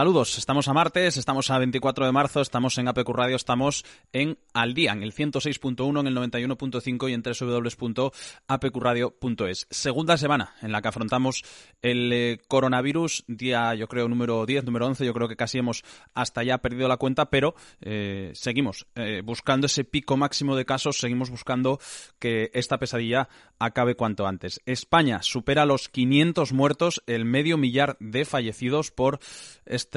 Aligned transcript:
Saludos, 0.00 0.38
estamos 0.38 0.66
a 0.66 0.72
martes, 0.72 1.18
estamos 1.18 1.50
a 1.50 1.58
24 1.58 2.06
de 2.06 2.12
marzo, 2.12 2.40
estamos 2.40 2.78
en 2.78 2.88
APQ 2.88 3.10
Radio, 3.10 3.36
estamos 3.36 3.84
en 4.14 4.38
Al 4.54 4.72
Día, 4.72 4.92
en 4.92 5.02
el 5.02 5.12
106.1, 5.12 6.00
en 6.00 6.06
el 6.06 6.16
91.5 6.16 7.10
y 7.10 7.12
en 7.12 7.22
www.apqradio.es. 7.22 9.66
Segunda 9.68 10.16
semana 10.16 10.54
en 10.62 10.72
la 10.72 10.80
que 10.80 10.88
afrontamos 10.88 11.44
el 11.82 12.10
eh, 12.14 12.40
coronavirus, 12.48 13.24
día 13.26 13.74
yo 13.74 13.88
creo 13.88 14.08
número 14.08 14.46
10, 14.46 14.64
número 14.64 14.86
11, 14.86 15.04
yo 15.04 15.12
creo 15.12 15.28
que 15.28 15.36
casi 15.36 15.58
hemos 15.58 15.84
hasta 16.14 16.42
ya 16.44 16.56
perdido 16.56 16.88
la 16.88 16.96
cuenta, 16.96 17.28
pero 17.28 17.54
eh, 17.82 18.30
seguimos 18.32 18.86
eh, 18.94 19.20
buscando 19.22 19.66
ese 19.66 19.84
pico 19.84 20.16
máximo 20.16 20.56
de 20.56 20.64
casos, 20.64 20.96
seguimos 20.96 21.28
buscando 21.28 21.78
que 22.18 22.50
esta 22.54 22.78
pesadilla 22.78 23.28
acabe 23.58 23.96
cuanto 23.96 24.26
antes. 24.26 24.62
España 24.64 25.22
supera 25.22 25.66
los 25.66 25.90
500 25.90 26.54
muertos, 26.54 27.02
el 27.06 27.26
medio 27.26 27.58
millar 27.58 27.98
de 28.00 28.24
fallecidos 28.24 28.90
por 28.90 29.20
este, 29.66 29.89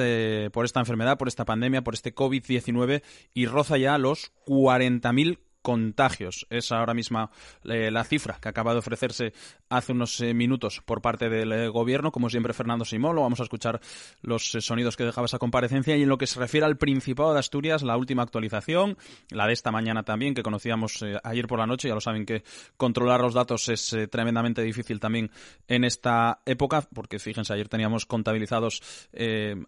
por 0.52 0.64
esta 0.64 0.80
enfermedad, 0.80 1.18
por 1.18 1.28
esta 1.28 1.44
pandemia, 1.44 1.84
por 1.84 1.94
este 1.94 2.14
COVID-19 2.14 3.02
y 3.32 3.46
roza 3.46 3.78
ya 3.78 3.98
los 3.98 4.32
40.000 4.46 5.38
contagios. 5.64 6.46
Es 6.50 6.72
ahora 6.72 6.92
misma 6.92 7.30
eh, 7.64 7.90
la 7.90 8.04
cifra 8.04 8.36
que 8.38 8.50
acaba 8.50 8.74
de 8.74 8.80
ofrecerse 8.80 9.32
hace 9.70 9.92
unos 9.92 10.20
eh, 10.20 10.34
minutos 10.34 10.82
por 10.84 11.00
parte 11.00 11.30
del 11.30 11.52
eh, 11.52 11.68
gobierno. 11.68 12.12
Como 12.12 12.28
siempre, 12.28 12.52
Fernando 12.52 12.84
Simón, 12.84 13.16
lo 13.16 13.22
vamos 13.22 13.40
a 13.40 13.44
escuchar 13.44 13.80
los 14.20 14.44
sonidos 14.60 14.94
que 14.94 15.04
dejaba 15.04 15.24
esa 15.24 15.38
comparecencia. 15.38 15.96
Y 15.96 16.02
en 16.02 16.10
lo 16.10 16.18
que 16.18 16.26
se 16.26 16.38
refiere 16.38 16.66
al 16.66 16.76
Principado 16.76 17.32
de 17.32 17.38
Asturias, 17.38 17.82
la 17.82 17.96
última 17.96 18.22
actualización, 18.22 18.98
la 19.30 19.46
de 19.46 19.54
esta 19.54 19.72
mañana 19.72 20.02
también, 20.02 20.34
que 20.34 20.42
conocíamos 20.42 21.02
ayer 21.24 21.46
por 21.46 21.58
la 21.58 21.66
noche. 21.66 21.88
Ya 21.88 21.94
lo 21.94 22.02
saben 22.02 22.26
que 22.26 22.44
controlar 22.76 23.22
los 23.22 23.32
datos 23.32 23.70
es 23.70 23.96
tremendamente 24.10 24.60
difícil 24.60 25.00
también 25.00 25.30
en 25.66 25.84
esta 25.84 26.42
época, 26.44 26.86
porque 26.92 27.18
fíjense, 27.18 27.54
ayer 27.54 27.70
teníamos 27.70 28.04
contabilizados 28.04 28.82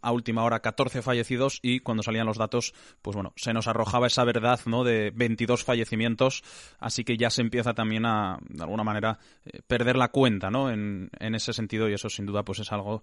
a 0.03 0.12
última 0.12 0.44
hora 0.44 0.60
14 0.60 1.00
fallecidos 1.00 1.58
y 1.62 1.81
cuando 1.81 2.03
salían 2.03 2.27
los 2.27 2.36
datos, 2.36 2.75
pues 3.00 3.14
bueno, 3.14 3.33
se 3.36 3.55
nos 3.55 3.66
arrojaba 3.66 4.08
esa 4.08 4.25
verdad, 4.25 4.60
¿no? 4.66 4.84
De 4.84 5.10
22 5.14 5.64
fallecidos 5.64 5.85
así 6.78 7.04
que 7.04 7.16
ya 7.16 7.30
se 7.30 7.42
empieza 7.42 7.74
también 7.74 8.06
a, 8.06 8.38
de 8.48 8.62
alguna 8.62 8.84
manera, 8.84 9.18
eh, 9.44 9.60
perder 9.66 9.96
la 9.96 10.08
cuenta, 10.08 10.50
¿no? 10.50 10.70
En, 10.70 11.10
ese 11.18 11.52
sentido, 11.52 11.88
y 11.88 11.94
eso 11.94 12.08
sin 12.08 12.26
duda 12.26 12.44
pues 12.44 12.60
es 12.60 12.72
algo 12.72 13.02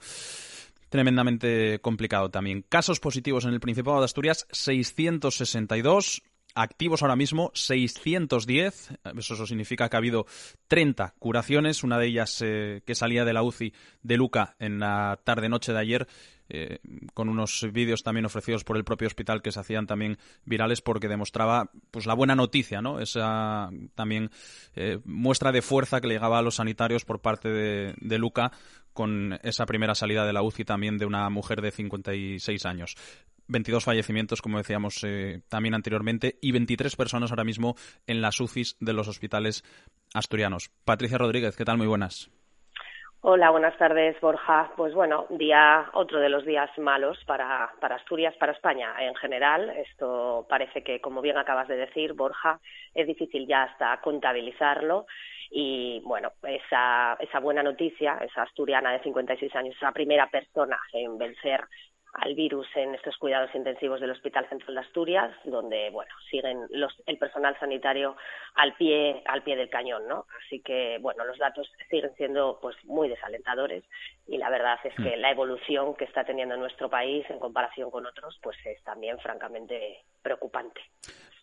tremendamente 0.89 1.79
complicado 1.79 2.29
también. 2.29 2.65
Casos 2.67 2.99
positivos 2.99 3.45
en 3.45 3.53
el 3.53 3.59
Principado 3.59 3.99
de 3.99 4.05
Asturias, 4.05 4.47
662. 4.51 6.23
Activos 6.55 7.01
ahora 7.01 7.15
mismo 7.15 7.49
610, 7.55 8.89
eso 9.17 9.47
significa 9.47 9.89
que 9.89 9.95
ha 9.95 9.97
habido 9.97 10.27
30 10.67 11.15
curaciones, 11.17 11.83
una 11.83 11.97
de 11.97 12.05
ellas 12.05 12.43
eh, 12.45 12.83
que 12.85 12.93
salía 12.93 13.25
de 13.25 13.33
la 13.33 13.41
UCI 13.41 13.73
de 14.03 14.17
Luca 14.17 14.55
en 14.59 14.77
la 14.77 15.19
tarde-noche 15.23 15.73
de 15.73 15.79
ayer 15.79 16.07
eh, 16.49 16.79
con 17.13 17.29
unos 17.29 17.67
vídeos 17.71 18.03
también 18.03 18.25
ofrecidos 18.25 18.63
por 18.63 18.77
el 18.77 18.83
propio 18.83 19.07
hospital 19.07 19.41
que 19.41 19.51
se 19.51 19.59
hacían 19.59 19.87
también 19.87 20.17
virales 20.45 20.81
porque 20.81 21.07
demostraba 21.07 21.71
pues 21.91 22.05
la 22.05 22.13
buena 22.13 22.35
noticia, 22.35 22.81
¿no? 22.81 22.99
Esa 22.99 23.69
también 23.95 24.29
eh, 24.75 24.99
muestra 25.05 25.51
de 25.51 25.61
fuerza 25.61 26.01
que 26.01 26.07
le 26.07 26.15
llegaba 26.15 26.39
a 26.39 26.41
los 26.41 26.55
sanitarios 26.55 27.05
por 27.05 27.21
parte 27.21 27.49
de, 27.49 27.95
de 27.99 28.17
Luca 28.17 28.51
con 28.93 29.39
esa 29.43 29.65
primera 29.65 29.95
salida 29.95 30.25
de 30.25 30.33
la 30.33 30.43
UCI 30.43 30.65
también 30.65 30.97
de 30.97 31.05
una 31.05 31.29
mujer 31.29 31.61
de 31.61 31.71
56 31.71 32.65
años. 32.65 32.95
22 33.47 33.83
fallecimientos, 33.83 34.41
como 34.41 34.57
decíamos 34.57 35.03
eh, 35.03 35.41
también 35.49 35.75
anteriormente, 35.75 36.37
y 36.41 36.51
23 36.51 36.95
personas 36.95 37.31
ahora 37.31 37.43
mismo 37.43 37.75
en 38.07 38.21
las 38.21 38.39
UCIs 38.39 38.77
de 38.79 38.93
los 38.93 39.07
hospitales 39.07 39.63
asturianos. 40.13 40.71
Patricia 40.85 41.17
Rodríguez, 41.17 41.55
¿qué 41.55 41.65
tal? 41.65 41.77
Muy 41.77 41.87
buenas. 41.87 42.29
Hola, 43.25 43.51
buenas 43.51 43.77
tardes, 43.77 44.19
Borja. 44.19 44.73
Pues 44.75 44.93
bueno, 44.93 45.27
día 45.29 45.89
otro 45.93 46.19
de 46.19 46.27
los 46.27 46.43
días 46.45 46.69
malos 46.77 47.17
para, 47.25 47.71
para 47.79 47.95
Asturias, 47.95 48.35
para 48.35 48.51
España 48.51 48.93
en 48.99 49.15
general. 49.15 49.69
Esto 49.69 50.45
parece 50.49 50.83
que, 50.83 50.99
como 50.99 51.21
bien 51.21 51.37
acabas 51.37 51.69
de 51.69 51.77
decir, 51.77 52.11
Borja, 52.15 52.59
es 52.93 53.07
difícil 53.07 53.47
ya 53.47 53.63
hasta 53.63 54.01
contabilizarlo. 54.01 55.05
Y 55.51 56.01
bueno, 56.03 56.33
esa, 56.43 57.15
esa 57.17 57.39
buena 57.39 57.63
noticia, 57.63 58.17
esa 58.17 58.41
asturiana 58.41 58.91
de 58.91 58.99
56 59.03 59.55
años, 59.55 59.73
esa 59.77 59.93
primera 59.93 60.27
persona 60.27 60.77
en 60.91 61.17
vencer 61.17 61.61
al 62.13 62.35
virus 62.35 62.67
en 62.75 62.93
estos 62.93 63.17
cuidados 63.17 63.53
intensivos 63.55 63.99
del 63.99 64.11
Hospital 64.11 64.47
Central 64.47 64.75
de 64.75 64.81
Asturias, 64.81 65.35
donde 65.45 65.89
bueno 65.89 66.13
siguen 66.29 66.67
los, 66.69 66.93
el 67.07 67.17
personal 67.17 67.57
sanitario 67.59 68.15
al 68.55 68.75
pie 68.75 69.23
al 69.25 69.41
pie 69.41 69.55
del 69.55 69.69
cañón, 69.69 70.07
¿no? 70.07 70.25
Así 70.45 70.61
que 70.61 70.99
bueno 71.01 71.25
los 71.25 71.37
datos 71.39 71.71
siguen 71.89 72.13
siendo 72.15 72.59
pues 72.61 72.75
muy 72.85 73.09
desalentadores 73.09 73.83
y 74.27 74.37
la 74.37 74.49
verdad 74.49 74.77
es 74.83 74.93
que 74.95 75.17
mm. 75.17 75.21
la 75.21 75.31
evolución 75.31 75.95
que 75.95 76.05
está 76.05 76.23
teniendo 76.23 76.55
nuestro 76.55 76.89
país 76.89 77.25
en 77.29 77.39
comparación 77.39 77.89
con 77.89 78.05
otros 78.05 78.39
pues 78.43 78.57
es 78.65 78.83
también 78.83 79.17
francamente 79.19 80.03
preocupante. 80.23 80.81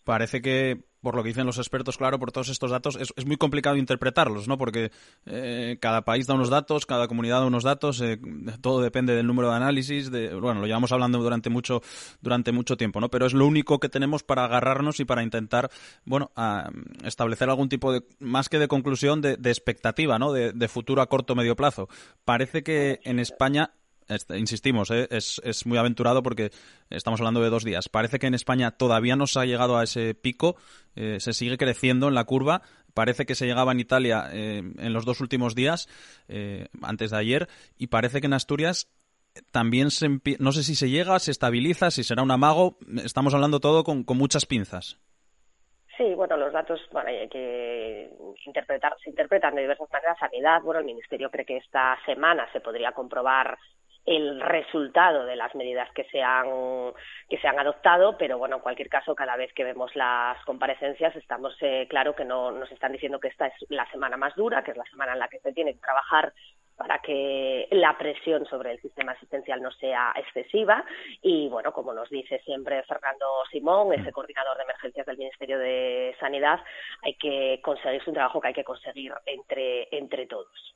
Parece 0.04 0.40
que 0.40 0.80
por 1.00 1.16
lo 1.16 1.22
que 1.22 1.28
dicen 1.28 1.46
los 1.46 1.58
expertos, 1.58 1.96
claro, 1.96 2.18
por 2.18 2.32
todos 2.32 2.48
estos 2.48 2.70
datos, 2.70 2.96
es, 2.96 3.26
muy 3.26 3.36
complicado 3.36 3.76
interpretarlos, 3.76 4.48
¿no? 4.48 4.58
Porque 4.58 4.90
eh, 5.26 5.78
cada 5.80 6.02
país 6.02 6.26
da 6.26 6.34
unos 6.34 6.50
datos, 6.50 6.86
cada 6.86 7.08
comunidad 7.08 7.40
da 7.40 7.46
unos 7.46 7.64
datos, 7.64 8.00
eh, 8.00 8.18
todo 8.60 8.82
depende 8.82 9.14
del 9.14 9.26
número 9.26 9.48
de 9.48 9.56
análisis, 9.56 10.10
de, 10.10 10.34
bueno, 10.34 10.60
lo 10.60 10.66
llevamos 10.66 10.92
hablando 10.92 11.18
durante 11.18 11.48
mucho, 11.48 11.80
durante 12.20 12.52
mucho 12.52 12.76
tiempo, 12.76 13.00
¿no? 13.00 13.08
Pero 13.08 13.26
es 13.26 13.32
lo 13.32 13.46
único 13.46 13.80
que 13.80 13.88
tenemos 13.88 14.22
para 14.22 14.44
agarrarnos 14.44 15.00
y 15.00 15.04
para 15.04 15.22
intentar, 15.22 15.70
bueno, 16.04 16.30
establecer 17.04 17.48
algún 17.48 17.68
tipo 17.68 17.92
de, 17.92 18.02
más 18.18 18.48
que 18.48 18.58
de 18.58 18.68
conclusión, 18.68 19.20
de, 19.22 19.38
expectativa, 19.44 20.18
¿no? 20.18 20.32
De, 20.32 20.52
de 20.52 20.68
futuro 20.68 21.02
a 21.02 21.08
corto 21.08 21.32
o 21.32 21.36
medio 21.36 21.56
plazo. 21.56 21.88
Parece 22.24 22.62
que 22.62 23.00
en 23.04 23.18
España 23.18 23.72
insistimos, 24.36 24.90
¿eh? 24.90 25.06
es, 25.10 25.40
es, 25.44 25.66
muy 25.66 25.78
aventurado 25.78 26.22
porque 26.22 26.50
estamos 26.88 27.20
hablando 27.20 27.40
de 27.40 27.50
dos 27.50 27.64
días. 27.64 27.88
Parece 27.88 28.18
que 28.18 28.26
en 28.26 28.34
España 28.34 28.72
todavía 28.72 29.16
no 29.16 29.26
se 29.26 29.40
ha 29.40 29.44
llegado 29.44 29.78
a 29.78 29.84
ese 29.84 30.14
pico, 30.14 30.56
eh, 30.96 31.20
se 31.20 31.32
sigue 31.32 31.56
creciendo 31.58 32.08
en 32.08 32.14
la 32.14 32.24
curva. 32.24 32.62
Parece 32.94 33.24
que 33.24 33.34
se 33.34 33.46
llegaba 33.46 33.72
en 33.72 33.80
Italia 33.80 34.28
eh, 34.32 34.58
en 34.58 34.92
los 34.92 35.04
dos 35.04 35.20
últimos 35.20 35.54
días, 35.54 35.88
antes 36.82 37.10
de 37.12 37.16
ayer, 37.16 37.48
y 37.78 37.86
parece 37.86 38.20
que 38.20 38.26
en 38.26 38.32
Asturias 38.32 38.88
también 39.52 39.92
se 39.92 40.08
no 40.40 40.50
sé 40.50 40.64
si 40.64 40.74
se 40.74 40.90
llega, 40.90 41.18
se 41.20 41.30
estabiliza, 41.30 41.90
si 41.90 42.02
será 42.02 42.22
un 42.22 42.32
amago. 42.32 42.78
Estamos 43.04 43.32
hablando 43.32 43.60
todo 43.60 43.84
con, 43.84 44.02
con 44.02 44.18
muchas 44.18 44.44
pinzas. 44.44 44.98
Sí, 46.00 46.14
bueno, 46.14 46.34
los 46.38 46.50
datos 46.50 46.80
hay 47.04 47.28
que 47.28 48.10
interpretar, 48.46 48.96
se 49.04 49.10
interpretan 49.10 49.54
de 49.54 49.60
diversas 49.60 49.90
maneras. 49.92 50.18
Sanidad, 50.18 50.62
bueno, 50.62 50.80
el 50.80 50.86
Ministerio 50.86 51.30
cree 51.30 51.44
que 51.44 51.58
esta 51.58 51.98
semana 52.06 52.50
se 52.54 52.60
podría 52.60 52.92
comprobar 52.92 53.58
el 54.06 54.40
resultado 54.40 55.24
de 55.24 55.36
las 55.36 55.54
medidas 55.54 55.90
que 55.92 56.04
se 56.04 56.22
han 56.22 56.48
que 57.28 57.38
se 57.38 57.46
han 57.46 57.58
adoptado 57.58 58.16
pero 58.16 58.38
bueno 58.38 58.56
en 58.56 58.62
cualquier 58.62 58.88
caso 58.88 59.14
cada 59.14 59.36
vez 59.36 59.52
que 59.52 59.64
vemos 59.64 59.94
las 59.94 60.42
comparecencias 60.44 61.14
estamos 61.16 61.54
eh, 61.60 61.86
claro 61.88 62.14
que 62.14 62.24
no 62.24 62.50
nos 62.50 62.70
están 62.72 62.92
diciendo 62.92 63.20
que 63.20 63.28
esta 63.28 63.46
es 63.46 63.54
la 63.68 63.88
semana 63.90 64.16
más 64.16 64.34
dura 64.34 64.64
que 64.64 64.70
es 64.70 64.76
la 64.76 64.84
semana 64.84 65.12
en 65.12 65.18
la 65.18 65.28
que 65.28 65.38
se 65.40 65.52
tiene 65.52 65.74
que 65.74 65.80
trabajar 65.80 66.32
para 66.76 66.98
que 67.00 67.68
la 67.72 67.98
presión 67.98 68.46
sobre 68.46 68.72
el 68.72 68.80
sistema 68.80 69.12
asistencial 69.12 69.60
no 69.60 69.70
sea 69.70 70.14
excesiva. 70.16 70.82
Y 71.20 71.50
bueno 71.50 71.74
como 71.74 71.92
nos 71.92 72.08
dice 72.08 72.40
siempre 72.42 72.82
Fernando 72.84 73.26
Simón 73.50 73.92
ese 73.92 74.12
coordinador 74.12 74.56
de 74.56 74.62
emergencias 74.62 75.04
del 75.04 75.18
Ministerio 75.18 75.58
de 75.58 76.16
Sanidad 76.18 76.58
hay 77.02 77.14
que 77.16 77.60
conseguir 77.62 78.02
un 78.06 78.14
trabajo 78.14 78.40
que 78.40 78.48
hay 78.48 78.54
que 78.54 78.64
conseguir 78.64 79.12
entre 79.26 79.88
entre 79.94 80.26
todos 80.26 80.74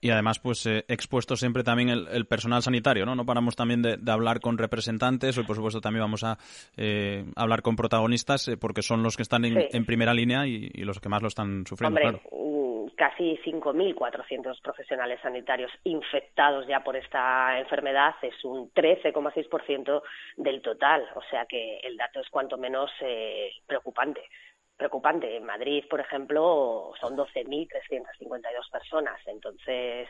y 0.00 0.10
además 0.10 0.38
pues 0.38 0.64
eh, 0.66 0.84
expuesto 0.88 1.36
siempre 1.36 1.62
también 1.62 1.90
el, 1.90 2.26
personal 2.26 2.62
sanitario, 2.62 3.04
¿no? 3.04 3.14
No 3.14 3.26
paramos 3.26 3.54
también 3.54 3.82
de, 3.82 3.98
hablar 4.10 4.40
con 4.40 4.56
representantes. 4.56 5.36
Y 5.36 5.42
por 5.42 5.56
supuesto 5.56 5.80
también 5.80 6.02
vamos 6.02 6.24
a 6.24 6.38
eh, 6.76 7.24
hablar 7.36 7.62
con 7.62 7.76
protagonistas 7.76 8.48
eh, 8.48 8.56
porque 8.56 8.82
son 8.82 9.02
los 9.02 9.16
que 9.16 9.22
están 9.22 9.44
en, 9.44 9.84
primera 9.84 10.14
línea 10.14 10.46
y, 10.46 10.70
los 10.84 11.00
que 11.00 11.08
más 11.08 11.22
lo 11.22 11.28
están 11.28 11.66
sufriendo, 11.66 12.00
Hombre, 12.00 12.20
mm, 12.32 12.60
Casi 12.96 13.38
5.400 13.44 14.60
profesionales 14.62 15.20
sanitarios 15.22 15.70
infectados 15.84 16.66
ya 16.66 16.80
por 16.80 16.96
esta 16.96 17.58
enfermedad. 17.58 18.14
Es 18.20 18.44
un 18.44 18.70
13,6% 18.72 20.02
del 20.36 20.60
total, 20.60 21.06
o 21.14 21.22
sea 21.30 21.46
que 21.46 21.78
el 21.78 21.96
dato 21.96 22.20
es 22.20 22.28
cuanto 22.28 22.58
menos 22.58 22.90
preocupante 23.66 24.20
preocupante. 24.80 25.36
En 25.36 25.44
Madrid, 25.44 25.84
por 25.88 26.00
ejemplo, 26.00 26.92
son 26.98 27.14
12.352 27.14 28.70
personas. 28.72 29.20
Entonces, 29.26 30.08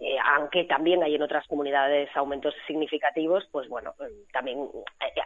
eh, 0.00 0.16
aunque 0.34 0.64
también 0.64 1.02
hay 1.02 1.14
en 1.14 1.22
otras 1.22 1.46
comunidades 1.46 2.08
aumentos 2.16 2.54
significativos, 2.66 3.46
pues 3.52 3.68
bueno, 3.68 3.94
eh, 4.00 4.24
también 4.32 4.68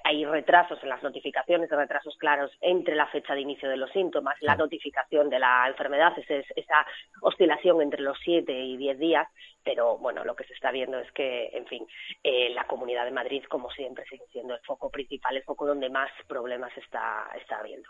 hay 0.04 0.24
retrasos 0.24 0.82
en 0.82 0.88
las 0.88 1.02
notificaciones, 1.02 1.70
retrasos 1.70 2.16
claros 2.18 2.52
entre 2.60 2.94
la 2.94 3.06
fecha 3.06 3.34
de 3.34 3.40
inicio 3.40 3.68
de 3.68 3.76
los 3.76 3.90
síntomas, 3.90 4.36
la 4.40 4.56
notificación 4.56 5.30
de 5.30 5.38
la 5.38 5.66
enfermedad, 5.68 6.12
es, 6.18 6.46
esa 6.54 6.86
oscilación 7.20 7.82
entre 7.82 8.02
los 8.02 8.18
7 8.24 8.52
y 8.52 8.76
10 8.76 8.98
días, 8.98 9.28
pero 9.64 9.98
bueno, 9.98 10.24
lo 10.24 10.34
que 10.34 10.44
se 10.44 10.54
está 10.54 10.70
viendo 10.70 10.98
es 10.98 11.10
que, 11.12 11.48
en 11.52 11.66
fin, 11.66 11.86
eh, 12.22 12.50
la 12.50 12.66
Comunidad 12.66 13.04
de 13.04 13.12
Madrid, 13.12 13.44
como 13.48 13.70
siempre, 13.70 14.04
sigue 14.08 14.26
siendo 14.32 14.54
el 14.54 14.60
foco 14.60 14.90
principal, 14.90 15.36
el 15.36 15.44
foco 15.44 15.66
donde 15.66 15.90
más 15.90 16.10
problemas 16.26 16.76
está, 16.76 17.28
está 17.36 17.58
habiendo 17.58 17.88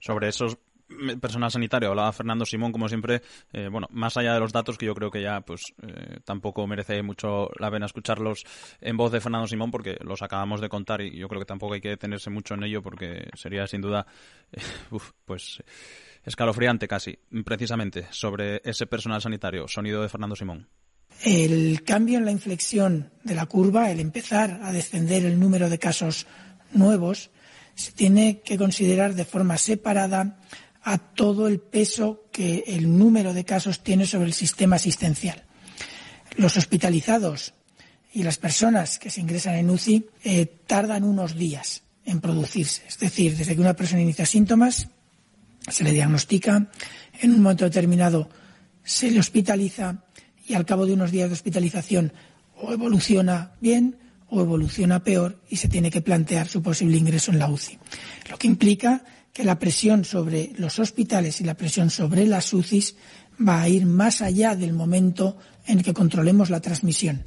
sobre 0.00 0.28
esos 0.28 0.58
personal 1.20 1.50
sanitario, 1.50 1.90
hablaba 1.90 2.12
Fernando 2.12 2.44
Simón, 2.44 2.72
como 2.72 2.88
siempre, 2.88 3.22
eh, 3.52 3.68
bueno, 3.70 3.88
más 3.90 4.16
allá 4.16 4.34
de 4.34 4.40
los 4.40 4.52
datos, 4.52 4.78
que 4.78 4.86
yo 4.86 4.94
creo 4.94 5.10
que 5.10 5.22
ya 5.22 5.40
pues 5.40 5.62
eh, 5.82 6.20
tampoco 6.24 6.66
merece 6.66 7.02
mucho 7.02 7.50
la 7.58 7.70
pena 7.70 7.86
escucharlos 7.86 8.44
en 8.80 8.96
voz 8.96 9.12
de 9.12 9.20
Fernando 9.20 9.46
Simón, 9.46 9.70
porque 9.70 9.96
los 10.00 10.22
acabamos 10.22 10.60
de 10.60 10.68
contar 10.68 11.00
y 11.00 11.16
yo 11.16 11.28
creo 11.28 11.40
que 11.40 11.46
tampoco 11.46 11.74
hay 11.74 11.80
que 11.80 11.88
detenerse 11.90 12.30
mucho 12.30 12.54
en 12.54 12.64
ello, 12.64 12.82
porque 12.82 13.28
sería 13.34 13.66
sin 13.66 13.80
duda, 13.80 14.06
pues 15.24 15.62
escalofriante 16.24 16.88
casi, 16.88 17.18
precisamente, 17.44 18.06
sobre 18.10 18.60
ese 18.64 18.86
personal 18.86 19.20
sanitario. 19.20 19.68
Sonido 19.68 20.02
de 20.02 20.08
Fernando 20.08 20.36
Simón. 20.36 20.68
El 21.24 21.82
cambio 21.82 22.18
en 22.18 22.24
la 22.26 22.30
inflexión 22.30 23.10
de 23.22 23.34
la 23.34 23.46
curva, 23.46 23.90
el 23.90 24.00
empezar 24.00 24.60
a 24.62 24.72
descender 24.72 25.24
el 25.24 25.40
número 25.40 25.70
de 25.70 25.78
casos 25.78 26.26
nuevos, 26.72 27.30
se 27.76 27.92
tiene 27.92 28.40
que 28.40 28.58
considerar 28.58 29.14
de 29.14 29.24
forma 29.24 29.58
separada 29.58 30.38
a 30.82 30.98
todo 30.98 31.46
el 31.46 31.60
peso 31.60 32.24
que 32.32 32.64
el 32.66 32.98
número 32.98 33.34
de 33.34 33.44
casos 33.44 33.82
tiene 33.82 34.06
sobre 34.06 34.26
el 34.26 34.32
sistema 34.32 34.76
asistencial. 34.76 35.44
Los 36.36 36.56
hospitalizados 36.56 37.54
y 38.12 38.22
las 38.22 38.38
personas 38.38 38.98
que 38.98 39.10
se 39.10 39.20
ingresan 39.20 39.56
en 39.56 39.70
UCI 39.70 40.06
eh, 40.24 40.46
tardan 40.66 41.04
unos 41.04 41.36
días 41.36 41.82
en 42.04 42.20
producirse. 42.20 42.82
Es 42.88 42.98
decir, 42.98 43.36
desde 43.36 43.54
que 43.54 43.60
una 43.60 43.74
persona 43.74 44.00
inicia 44.00 44.24
síntomas, 44.24 44.88
se 45.68 45.84
le 45.84 45.92
diagnostica, 45.92 46.70
en 47.20 47.30
un 47.32 47.42
momento 47.42 47.64
determinado 47.64 48.30
se 48.84 49.10
le 49.10 49.20
hospitaliza 49.20 50.04
y 50.46 50.54
al 50.54 50.64
cabo 50.64 50.86
de 50.86 50.94
unos 50.94 51.10
días 51.10 51.28
de 51.28 51.34
hospitalización 51.34 52.12
o 52.54 52.72
evoluciona 52.72 53.52
bien 53.60 53.98
o 54.28 54.40
evoluciona 54.40 55.02
peor 55.02 55.40
y 55.48 55.56
se 55.56 55.68
tiene 55.68 55.90
que 55.90 56.00
plantear 56.00 56.48
su 56.48 56.62
posible 56.62 56.96
ingreso 56.96 57.30
en 57.30 57.38
la 57.38 57.48
UCI. 57.48 57.78
Lo 58.30 58.38
que 58.38 58.46
implica 58.46 59.04
que 59.32 59.44
la 59.44 59.58
presión 59.58 60.04
sobre 60.04 60.52
los 60.56 60.78
hospitales 60.78 61.40
y 61.40 61.44
la 61.44 61.54
presión 61.54 61.90
sobre 61.90 62.26
las 62.26 62.52
UCIs 62.52 62.96
va 63.46 63.62
a 63.62 63.68
ir 63.68 63.86
más 63.86 64.22
allá 64.22 64.56
del 64.56 64.72
momento 64.72 65.36
en 65.66 65.82
que 65.82 65.94
controlemos 65.94 66.50
la 66.50 66.60
transmisión. 66.60 67.24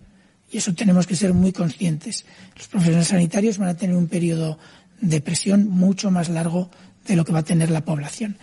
Y 0.51 0.57
eso 0.57 0.73
tenemos 0.73 1.05
que 1.05 1.15
ser 1.15 1.33
muy 1.33 1.51
conscientes. 1.51 2.25
Los 2.57 2.67
profesionales 2.67 3.09
sanitarios 3.09 3.59
van 3.59 3.69
a 3.69 3.77
tener 3.77 3.95
un 3.95 4.07
periodo 4.07 4.57
de 4.99 5.21
presión 5.21 5.69
mucho 5.69 6.09
más 6.09 6.29
largo 6.29 6.71
de 7.07 7.15
lo 7.15 7.23
que 7.23 7.31
va 7.31 7.39
a 7.39 7.43
tener 7.43 7.69
la 7.69 7.85
población 7.85 8.37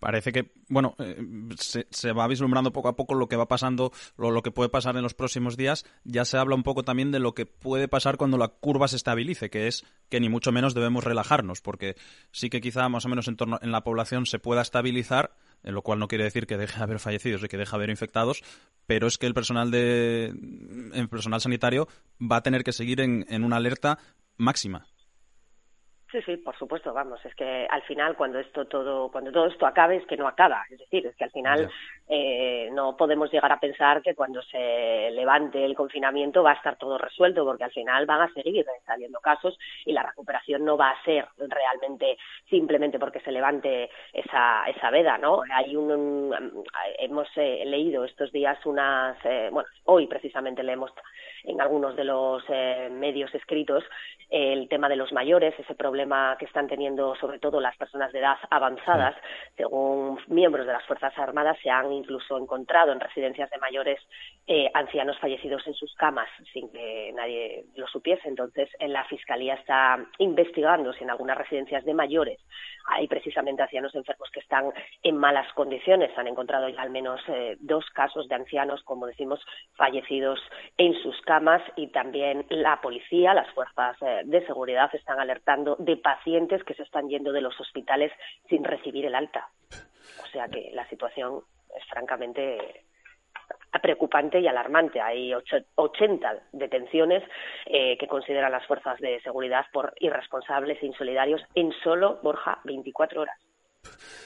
parece 0.00 0.32
que, 0.32 0.52
bueno, 0.68 0.96
eh, 0.98 1.16
se, 1.58 2.12
va 2.12 2.26
vislumbrando 2.26 2.72
poco 2.72 2.88
a 2.88 2.96
poco 2.96 3.14
lo 3.14 3.28
que 3.28 3.36
va 3.36 3.46
pasando, 3.46 3.92
lo, 4.16 4.30
lo, 4.30 4.42
que 4.42 4.50
puede 4.50 4.70
pasar 4.70 4.96
en 4.96 5.02
los 5.02 5.14
próximos 5.14 5.56
días. 5.56 5.84
Ya 6.04 6.24
se 6.24 6.38
habla 6.38 6.56
un 6.56 6.62
poco 6.62 6.82
también 6.82 7.12
de 7.12 7.20
lo 7.20 7.34
que 7.34 7.46
puede 7.46 7.86
pasar 7.86 8.16
cuando 8.16 8.38
la 8.38 8.48
curva 8.48 8.88
se 8.88 8.96
estabilice, 8.96 9.50
que 9.50 9.68
es 9.68 9.84
que 10.08 10.18
ni 10.18 10.28
mucho 10.28 10.50
menos 10.50 10.74
debemos 10.74 11.04
relajarnos, 11.04 11.60
porque 11.60 11.94
sí 12.32 12.50
que 12.50 12.60
quizá 12.60 12.88
más 12.88 13.04
o 13.04 13.08
menos 13.08 13.28
en 13.28 13.36
torno 13.36 13.58
en 13.62 13.70
la 13.70 13.84
población 13.84 14.26
se 14.26 14.38
pueda 14.38 14.62
estabilizar, 14.62 15.36
en 15.62 15.74
lo 15.74 15.82
cual 15.82 15.98
no 15.98 16.08
quiere 16.08 16.24
decir 16.24 16.46
que 16.46 16.56
deje 16.56 16.78
de 16.78 16.82
haber 16.82 16.98
fallecidos 16.98 17.44
y 17.44 17.48
que 17.48 17.58
deje 17.58 17.70
de 17.70 17.76
haber 17.76 17.90
infectados, 17.90 18.42
pero 18.86 19.06
es 19.06 19.18
que 19.18 19.26
el 19.26 19.34
personal 19.34 19.70
de 19.70 20.32
el 20.94 21.08
personal 21.08 21.40
sanitario 21.40 21.86
va 22.20 22.36
a 22.36 22.42
tener 22.42 22.64
que 22.64 22.72
seguir 22.72 23.00
en, 23.00 23.26
en 23.28 23.44
una 23.44 23.56
alerta 23.56 23.98
máxima. 24.38 24.86
Sí, 26.10 26.20
sí, 26.22 26.36
por 26.38 26.56
supuesto, 26.58 26.92
vamos, 26.92 27.24
es 27.24 27.34
que 27.36 27.68
al 27.70 27.82
final 27.82 28.16
cuando 28.16 28.40
esto 28.40 28.64
todo, 28.64 29.10
cuando 29.12 29.30
todo 29.30 29.46
esto 29.46 29.64
acabe 29.64 29.96
es 29.96 30.06
que 30.06 30.16
no 30.16 30.26
acaba, 30.26 30.64
es 30.68 30.80
decir, 30.80 31.06
es 31.06 31.14
que 31.14 31.24
al 31.24 31.30
final 31.30 31.70
eh, 32.12 32.68
no 32.72 32.96
podemos 32.96 33.30
llegar 33.30 33.52
a 33.52 33.60
pensar 33.60 34.02
que 34.02 34.16
cuando 34.16 34.42
se 34.42 35.12
levante 35.12 35.64
el 35.64 35.76
confinamiento 35.76 36.42
va 36.42 36.50
a 36.50 36.54
estar 36.54 36.76
todo 36.76 36.98
resuelto, 36.98 37.44
porque 37.44 37.62
al 37.62 37.70
final 37.70 38.04
van 38.04 38.22
a 38.22 38.32
seguir 38.34 38.66
saliendo 38.84 39.20
casos 39.20 39.56
y 39.84 39.92
la 39.92 40.02
recuperación 40.02 40.64
no 40.64 40.76
va 40.76 40.90
a 40.90 41.04
ser 41.04 41.28
realmente 41.38 42.18
simplemente 42.48 42.98
porque 42.98 43.20
se 43.20 43.30
levante 43.30 43.90
esa, 44.12 44.64
esa 44.66 44.90
veda, 44.90 45.18
¿no? 45.18 45.42
Hay 45.54 45.76
un, 45.76 46.64
hemos 46.98 47.28
eh, 47.36 47.62
leído 47.64 48.04
estos 48.04 48.32
días 48.32 48.58
unas, 48.66 49.16
eh, 49.24 49.48
bueno, 49.52 49.68
hoy 49.84 50.08
precisamente 50.08 50.64
leemos 50.64 50.90
en 51.44 51.60
algunos 51.60 51.94
de 51.94 52.04
los 52.04 52.42
medios 52.90 53.32
escritos 53.34 53.84
el 54.30 54.68
tema 54.68 54.88
de 54.88 54.96
los 54.96 55.12
mayores, 55.12 55.58
ese 55.58 55.74
problema 55.74 56.36
que 56.38 56.44
están 56.44 56.68
teniendo 56.68 57.14
sobre 57.16 57.38
todo 57.38 57.60
las 57.60 57.76
personas 57.76 58.12
de 58.12 58.20
edad 58.20 58.36
avanzadas, 58.50 59.16
según 59.56 60.20
miembros 60.28 60.66
de 60.66 60.72
las 60.72 60.84
Fuerzas 60.86 61.16
Armadas, 61.18 61.58
se 61.62 61.70
han 61.70 61.90
incluso 62.00 62.36
encontrado 62.36 62.92
en 62.92 63.00
residencias 63.00 63.50
de 63.50 63.58
mayores 63.58 64.00
eh, 64.46 64.70
ancianos 64.74 65.18
fallecidos 65.18 65.66
en 65.66 65.74
sus 65.74 65.94
camas 65.94 66.28
sin 66.52 66.70
que 66.70 67.12
nadie 67.14 67.64
lo 67.76 67.86
supiese. 67.86 68.28
Entonces, 68.28 68.68
en 68.78 68.92
la 68.92 69.04
Fiscalía 69.04 69.54
está 69.54 70.04
investigando 70.18 70.92
si 70.92 71.04
en 71.04 71.10
algunas 71.10 71.38
residencias 71.38 71.84
de 71.84 71.94
mayores 71.94 72.40
hay 72.86 73.06
precisamente 73.06 73.62
ancianos 73.62 73.94
enfermos 73.94 74.30
que 74.30 74.40
están 74.40 74.72
en 75.02 75.16
malas 75.16 75.50
condiciones. 75.54 76.10
Han 76.16 76.26
encontrado 76.26 76.68
ya 76.68 76.82
al 76.82 76.90
menos 76.90 77.20
eh, 77.28 77.56
dos 77.60 77.84
casos 77.90 78.28
de 78.28 78.34
ancianos, 78.34 78.82
como 78.84 79.06
decimos, 79.06 79.40
fallecidos 79.74 80.40
en 80.76 80.94
sus 81.02 81.20
camas 81.22 81.62
y 81.76 81.88
también 81.88 82.46
la 82.48 82.80
policía, 82.80 83.34
las 83.34 83.50
fuerzas 83.52 83.96
eh, 84.02 84.22
de 84.24 84.44
seguridad 84.46 84.90
están 84.94 85.20
alertando 85.20 85.76
de 85.78 85.96
pacientes 85.96 86.64
que 86.64 86.74
se 86.74 86.82
están 86.82 87.08
yendo 87.08 87.32
de 87.32 87.40
los 87.40 87.58
hospitales 87.60 88.12
sin 88.48 88.64
recibir 88.64 89.06
el 89.06 89.14
alta. 89.14 89.48
O 90.22 90.26
sea 90.32 90.48
que 90.48 90.70
la 90.72 90.88
situación 90.88 91.42
es 91.76 91.84
francamente 91.88 92.84
preocupante 93.82 94.40
y 94.40 94.48
alarmante. 94.48 95.00
Hay 95.00 95.32
80 95.34 96.42
detenciones 96.52 97.22
eh, 97.66 97.96
que 97.98 98.08
consideran 98.08 98.52
las 98.52 98.66
fuerzas 98.66 98.98
de 99.00 99.20
seguridad 99.20 99.66
por 99.72 99.94
irresponsables 100.00 100.82
e 100.82 100.86
insolidarios 100.86 101.42
en 101.54 101.72
solo, 101.84 102.18
Borja, 102.22 102.58
24 102.64 103.20
horas. 103.22 103.38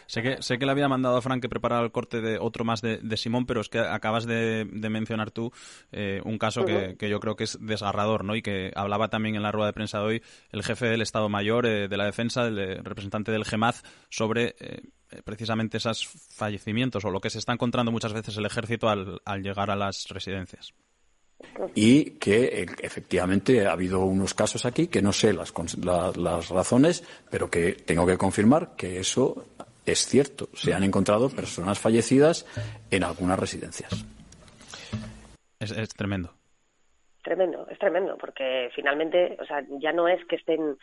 Sé 0.07 0.23
que, 0.23 0.43
sé 0.43 0.59
que 0.59 0.67
le 0.67 0.73
había 0.73 0.89
mandado 0.89 1.17
a 1.17 1.23
Frank 1.23 1.41
que 1.41 1.49
preparara 1.49 1.83
el 1.83 1.93
corte 1.93 2.21
de 2.21 2.39
otro 2.39 2.65
más 2.65 2.83
de, 2.83 3.17
Simón, 3.17 3.47
pero 3.47 3.61
es 3.61 3.69
que 3.69 3.79
acabas 3.79 4.27
de, 4.27 4.67
mencionar 4.91 5.31
tú 5.31 5.53
eh, 5.93 6.21
un 6.25 6.39
caso 6.39 6.65
que, 6.65 6.97
yo 7.09 7.21
creo 7.21 7.37
que 7.37 7.45
es 7.45 7.59
desgarrador, 7.61 8.25
¿no? 8.25 8.35
Y 8.35 8.43
que 8.43 8.73
hablaba 8.75 9.09
también 9.09 9.37
en 9.37 9.43
la 9.43 9.53
rueda 9.53 9.69
de 9.69 9.73
prensa 9.73 9.99
de 10.01 10.05
hoy 10.05 10.23
el 10.51 10.63
jefe 10.63 10.87
del 10.87 11.03
Estado 11.03 11.29
Mayor 11.29 11.67
eh, 11.67 11.89
de 11.89 11.97
la 11.97 12.05
Defensa, 12.05 12.47
el 12.47 12.85
representante 12.85 13.33
del 13.33 13.45
GEMAZ, 13.45 13.83
sobre 14.11 14.55
eh, 14.61 14.83
precisamente 15.25 15.77
esos 15.77 16.07
fallecimientos 16.07 17.05
o 17.05 17.11
lo 17.11 17.21
que 17.21 17.31
se 17.31 17.39
está 17.39 17.53
encontrando 17.53 17.93
muchas 17.93 18.13
veces 18.13 18.37
el 18.37 18.47
ejército 18.47 18.89
al, 18.89 19.43
llegar 19.43 19.71
a 19.71 19.77
las 19.77 20.07
residencias 20.09 20.75
y 21.75 22.13
que 22.13 22.67
efectivamente 22.81 23.67
ha 23.67 23.73
habido 23.73 24.01
unos 24.01 24.33
casos 24.35 24.65
aquí 24.65 24.87
que 24.87 25.03
no 25.03 25.13
sé 25.13 25.33
las, 25.35 25.53
las, 26.17 26.49
razones, 26.49 27.05
pero 27.31 27.51
que 27.51 27.73
tengo 27.73 28.07
que 28.07 28.17
confirmar 28.17 28.77
que 28.77 28.99
eso 28.99 29.45
es 29.85 30.07
cierto, 30.07 30.49
se 30.55 30.73
han 30.73 30.85
encontrado 30.85 31.29
personas 31.29 31.79
fallecidas 31.79 32.47
en 32.91 33.05
algunas 33.05 33.39
residencias. 33.39 34.07
Es, 35.61 35.95
tremendo. 35.95 36.33
Tremendo, 37.23 37.67
es 37.71 37.79
tremendo, 37.79 38.17
porque 38.19 38.71
finalmente, 38.75 39.37
o 39.41 39.47
sea, 39.47 39.65
ya 39.81 39.93
no 39.93 40.09
es 40.09 40.25
que 40.27 40.37
estén, 40.37 40.77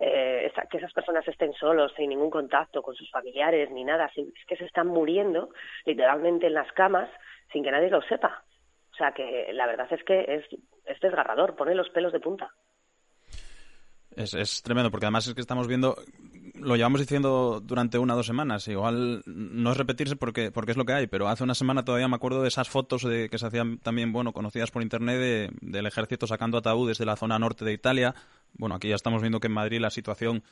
eh, 0.00 0.52
que 0.70 0.78
esas 0.78 0.92
personas 0.92 1.26
estén 1.26 1.52
solos, 1.54 1.92
sin 1.96 2.10
ningún 2.10 2.30
contacto 2.30 2.82
con 2.82 2.94
sus 2.94 3.10
familiares 3.10 3.70
ni 3.70 3.84
nada, 3.84 4.10
es 4.14 4.46
que 4.46 4.56
se 4.56 4.64
están 4.64 4.86
muriendo 4.88 5.50
literalmente 5.84 6.46
en 6.46 6.54
las 6.54 6.70
camas 6.72 7.08
sin 7.52 7.62
que 7.64 7.70
nadie 7.70 7.90
lo 7.90 8.02
sepa. 8.02 8.44
O 8.92 8.96
sea, 8.96 9.12
que 9.12 9.52
la 9.52 9.66
verdad 9.66 9.86
es 9.92 10.02
que 10.04 10.20
es, 10.20 10.44
es 10.84 11.00
desgarrador, 11.00 11.56
pone 11.56 11.74
los 11.74 11.88
pelos 11.90 12.12
de 12.12 12.20
punta. 12.20 12.50
Es, 14.16 14.34
es, 14.34 14.62
tremendo, 14.62 14.90
porque 14.90 15.06
además 15.06 15.26
es 15.28 15.34
que 15.34 15.40
estamos 15.40 15.68
viendo 15.68 15.94
lo 16.60 16.76
llevamos 16.76 17.00
diciendo 17.00 17.60
durante 17.60 17.98
una 17.98 18.14
o 18.14 18.16
dos 18.16 18.26
semanas. 18.26 18.66
Igual 18.68 19.22
no 19.26 19.72
es 19.72 19.76
repetirse 19.76 20.16
porque, 20.16 20.50
porque 20.50 20.72
es 20.72 20.76
lo 20.76 20.84
que 20.84 20.92
hay, 20.92 21.06
pero 21.06 21.28
hace 21.28 21.44
una 21.44 21.54
semana 21.54 21.84
todavía 21.84 22.08
me 22.08 22.16
acuerdo 22.16 22.42
de 22.42 22.48
esas 22.48 22.68
fotos 22.68 23.02
de, 23.02 23.28
que 23.28 23.38
se 23.38 23.46
hacían 23.46 23.78
también, 23.78 24.12
bueno, 24.12 24.32
conocidas 24.32 24.70
por 24.70 24.82
internet 24.82 25.52
del 25.60 25.86
ejército 25.86 26.26
sacando 26.26 26.58
ataúdes 26.58 26.98
de 26.98 27.06
la 27.06 27.16
zona 27.16 27.38
norte 27.38 27.64
de 27.64 27.72
Italia. 27.72 28.14
Bueno, 28.54 28.74
aquí 28.74 28.88
ya 28.88 28.94
estamos 28.94 29.22
viendo 29.22 29.40
que 29.40 29.46
en 29.48 29.54
Madrid 29.54 29.80
la 29.80 29.90
situación 29.90 30.42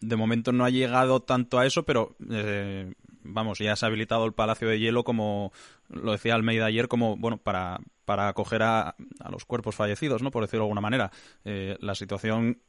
de 0.00 0.16
momento 0.16 0.52
no 0.52 0.64
ha 0.64 0.70
llegado 0.70 1.20
tanto 1.20 1.58
a 1.58 1.66
eso, 1.66 1.84
pero 1.84 2.16
eh, 2.30 2.92
vamos, 3.22 3.58
ya 3.58 3.76
se 3.76 3.84
ha 3.84 3.88
habilitado 3.88 4.24
el 4.24 4.32
Palacio 4.32 4.68
de 4.68 4.78
Hielo, 4.78 5.04
como 5.04 5.52
lo 5.88 6.12
decía 6.12 6.34
Almeida 6.34 6.66
ayer, 6.66 6.88
como 6.88 7.16
bueno 7.16 7.36
para, 7.38 7.80
para 8.04 8.28
acoger 8.28 8.62
a, 8.62 8.90
a 9.20 9.30
los 9.30 9.44
cuerpos 9.44 9.74
fallecidos, 9.74 10.22
¿no? 10.22 10.30
Por 10.30 10.42
decirlo 10.42 10.64
de 10.64 10.68
alguna 10.68 10.80
manera. 10.80 11.10
Eh, 11.44 11.76
la 11.80 11.94
situación 11.94 12.62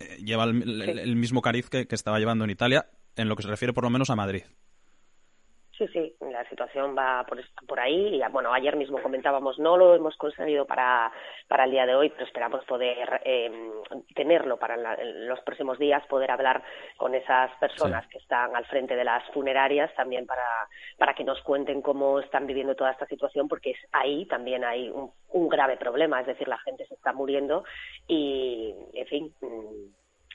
eh, 0.00 0.18
lleva 0.24 0.44
el, 0.44 1.16
mismo 1.16 1.42
cariz 1.42 1.68
que, 1.70 1.86
que 1.86 1.94
estaba 1.94 2.18
llevando 2.18 2.44
en 2.44 2.50
Italia, 2.50 2.90
en 3.16 3.28
lo 3.28 3.36
que 3.36 3.42
se 3.42 3.48
refiere 3.48 3.72
por 3.72 3.84
lo 3.84 3.90
menos 3.90 4.10
a 4.10 4.16
Madrid. 4.16 4.42
Sí, 5.78 5.86
sí, 5.92 6.12
la 6.20 6.44
situación 6.48 6.96
va 6.98 7.24
por, 7.24 7.38
por 7.68 7.78
ahí. 7.78 8.16
Y, 8.16 8.32
bueno, 8.32 8.52
ayer 8.52 8.74
mismo 8.74 9.00
comentábamos, 9.00 9.60
no 9.60 9.76
lo 9.76 9.94
hemos 9.94 10.16
conseguido 10.16 10.66
para, 10.66 11.12
para 11.46 11.64
el 11.64 11.70
día 11.70 11.86
de 11.86 11.94
hoy, 11.94 12.10
pero 12.10 12.24
esperamos 12.24 12.64
poder 12.64 13.20
eh, 13.24 13.70
tenerlo 14.12 14.58
para 14.58 14.76
los 15.04 15.40
próximos 15.42 15.78
días, 15.78 16.04
poder 16.08 16.32
hablar 16.32 16.64
con 16.96 17.14
esas 17.14 17.52
personas 17.58 18.04
que 18.08 18.18
están 18.18 18.56
al 18.56 18.66
frente 18.66 18.96
de 18.96 19.04
las 19.04 19.24
funerarias 19.30 19.94
también 19.94 20.26
para, 20.26 20.42
para 20.98 21.14
que 21.14 21.22
nos 21.22 21.40
cuenten 21.42 21.80
cómo 21.80 22.18
están 22.18 22.48
viviendo 22.48 22.74
toda 22.74 22.90
esta 22.90 23.06
situación, 23.06 23.46
porque 23.46 23.70
es 23.70 23.78
ahí 23.92 24.26
también 24.26 24.64
hay 24.64 24.90
un, 24.90 25.12
un 25.28 25.48
grave 25.48 25.76
problema, 25.76 26.20
es 26.20 26.26
decir, 26.26 26.48
la 26.48 26.58
gente 26.58 26.86
se 26.86 26.94
está 26.94 27.12
muriendo 27.12 27.62
y, 28.08 28.74
en 28.94 29.06
fin. 29.06 29.32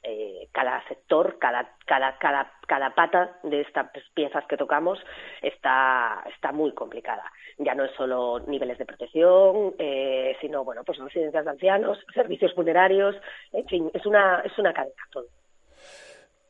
Eh, 0.06 0.50
cada 0.52 0.86
sector, 0.90 1.40
cada, 1.40 1.78
cada, 1.86 2.18
cada, 2.18 2.52
cada 2.68 2.90
pata 2.94 3.38
de 3.44 3.62
estas 3.62 3.90
piezas 4.14 4.46
que 4.48 4.58
tocamos 4.58 5.00
está, 5.42 6.24
está 6.34 6.52
muy 6.52 6.74
complicada. 6.74 7.24
Ya 7.58 7.74
no 7.74 7.86
es 7.86 7.92
solo 7.92 8.40
niveles 8.42 8.78
de 8.78 8.86
protección, 8.86 9.74
eh, 9.78 10.36
sino, 10.42 10.66
bueno, 10.66 10.84
pues 10.84 10.98
residencias 10.98 11.46
de 11.46 11.52
ancianos, 11.52 12.00
servicios 12.14 12.54
funerarios, 12.54 13.16
en 13.54 13.66
fin, 13.68 13.92
es 13.94 14.06
una, 14.06 14.42
es 14.42 14.58
una 14.60 14.74
cadena 14.74 15.04
todo. 15.12 15.28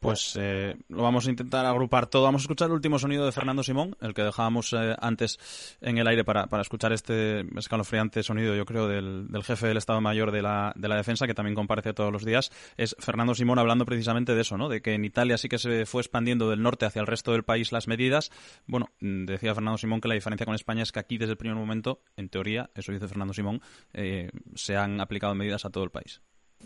Pues 0.03 0.37
eh, 0.37 0.75
lo 0.89 1.01
vamos 1.01 1.27
a 1.27 1.29
intentar 1.29 1.65
agrupar 1.65 2.07
todo. 2.07 2.23
Vamos 2.23 2.41
a 2.41 2.43
escuchar 2.43 2.67
el 2.67 2.73
último 2.73 2.99
sonido 2.99 3.25
de 3.25 3.31
Fernando 3.31 3.63
Simón, 3.63 3.95
el 4.01 4.13
que 4.13 4.21
dejábamos 4.21 4.73
eh, 4.73 4.97
antes 4.99 5.39
en 5.79 5.97
el 5.97 6.05
aire 6.07 6.25
para, 6.25 6.47
para, 6.47 6.61
escuchar 6.61 6.91
este 6.91 7.45
escalofriante 7.57 8.21
sonido, 8.21 8.53
yo 8.53 8.65
creo, 8.65 8.89
del, 8.89 9.29
del, 9.29 9.43
jefe 9.45 9.65
del 9.65 9.77
Estado 9.77 10.01
Mayor 10.01 10.31
de 10.31 10.41
la, 10.41 10.73
de 10.75 10.89
la 10.89 10.97
Defensa, 10.97 11.25
que 11.25 11.33
también 11.33 11.55
comparece 11.55 11.93
todos 11.93 12.11
los 12.11 12.25
días. 12.25 12.51
Es 12.75 12.97
Fernando 12.99 13.33
Simón 13.33 13.59
hablando 13.59 13.85
precisamente 13.85 14.35
de 14.35 14.41
eso, 14.41 14.57
¿no? 14.57 14.67
De 14.67 14.81
que 14.81 14.93
en 14.93 15.05
Italia 15.05 15.37
sí 15.37 15.47
que 15.47 15.57
se 15.57 15.85
fue 15.85 16.01
expandiendo 16.01 16.49
del 16.49 16.61
norte 16.61 16.85
hacia 16.85 16.99
el 16.99 17.07
resto 17.07 17.31
del 17.31 17.43
país 17.43 17.71
las 17.71 17.87
medidas. 17.87 18.29
Bueno, 18.67 18.89
decía 18.99 19.55
Fernando 19.55 19.77
Simón 19.77 20.01
que 20.01 20.09
la 20.09 20.15
diferencia 20.15 20.45
con 20.45 20.53
España 20.53 20.83
es 20.83 20.91
que 20.91 20.99
aquí 20.99 21.17
desde 21.17 21.31
el 21.31 21.37
primer 21.37 21.57
momento, 21.57 22.01
en 22.17 22.27
teoría, 22.27 22.69
eso 22.75 22.91
dice 22.91 23.07
Fernando 23.07 23.33
Simón, 23.33 23.61
eh, 23.93 24.31
se 24.53 24.75
han 24.75 24.99
aplicado 24.99 25.33
medidas 25.33 25.63
a 25.63 25.69
todo 25.69 25.85
el 25.85 25.91
país 25.91 26.21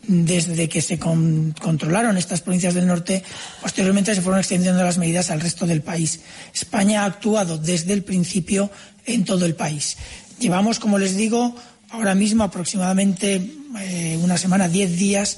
desde 0.07 0.69
que 0.69 0.81
se 0.81 0.99
con, 0.99 1.53
controlaron 1.59 2.17
estas 2.17 2.41
provincias 2.41 2.73
del 2.73 2.87
norte, 2.87 3.23
posteriormente 3.61 4.15
se 4.15 4.21
fueron 4.21 4.39
extendiendo 4.39 4.83
las 4.83 4.97
medidas 4.97 5.31
al 5.31 5.41
resto 5.41 5.65
del 5.65 5.81
país. 5.81 6.21
España 6.53 7.03
ha 7.03 7.05
actuado 7.05 7.57
desde 7.57 7.93
el 7.93 8.03
principio 8.03 8.69
en 9.05 9.25
todo 9.25 9.45
el 9.45 9.55
país. 9.55 9.97
Llevamos, 10.39 10.79
como 10.79 10.97
les 10.97 11.15
digo, 11.15 11.55
ahora 11.89 12.15
mismo 12.15 12.43
aproximadamente 12.43 13.51
eh, 13.79 14.19
una 14.21 14.37
semana, 14.37 14.67
diez 14.67 14.97
días 14.97 15.37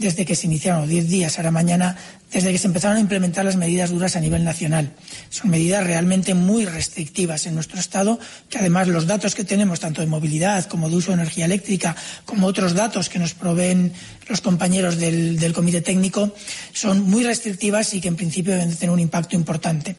desde 0.00 0.24
que 0.24 0.34
se 0.34 0.46
iniciaron, 0.46 0.88
diez 0.88 1.08
días, 1.08 1.38
ahora 1.38 1.50
mañana, 1.50 1.96
desde 2.32 2.50
que 2.50 2.58
se 2.58 2.66
empezaron 2.66 2.96
a 2.96 3.00
implementar 3.00 3.44
las 3.44 3.56
medidas 3.56 3.90
duras 3.90 4.16
a 4.16 4.20
nivel 4.20 4.44
nacional. 4.44 4.92
Son 5.28 5.50
medidas 5.50 5.86
realmente 5.86 6.32
muy 6.34 6.64
restrictivas 6.64 7.46
en 7.46 7.54
nuestro 7.54 7.78
Estado, 7.78 8.18
que 8.48 8.58
además 8.58 8.88
los 8.88 9.06
datos 9.06 9.34
que 9.34 9.44
tenemos, 9.44 9.78
tanto 9.78 10.00
de 10.00 10.06
movilidad 10.06 10.64
como 10.64 10.88
de 10.88 10.96
uso 10.96 11.10
de 11.10 11.20
energía 11.20 11.44
eléctrica, 11.44 11.94
como 12.24 12.46
otros 12.46 12.74
datos 12.74 13.10
que 13.10 13.18
nos 13.18 13.34
proveen 13.34 13.92
los 14.28 14.40
compañeros 14.40 14.98
del, 14.98 15.38
del 15.38 15.52
Comité 15.52 15.82
Técnico, 15.82 16.32
son 16.72 17.02
muy 17.02 17.22
restrictivas 17.22 17.92
y 17.92 18.00
que 18.00 18.08
en 18.08 18.16
principio 18.16 18.54
deben 18.54 18.70
de 18.70 18.76
tener 18.76 18.94
un 18.94 19.00
impacto 19.00 19.36
importante. 19.36 19.96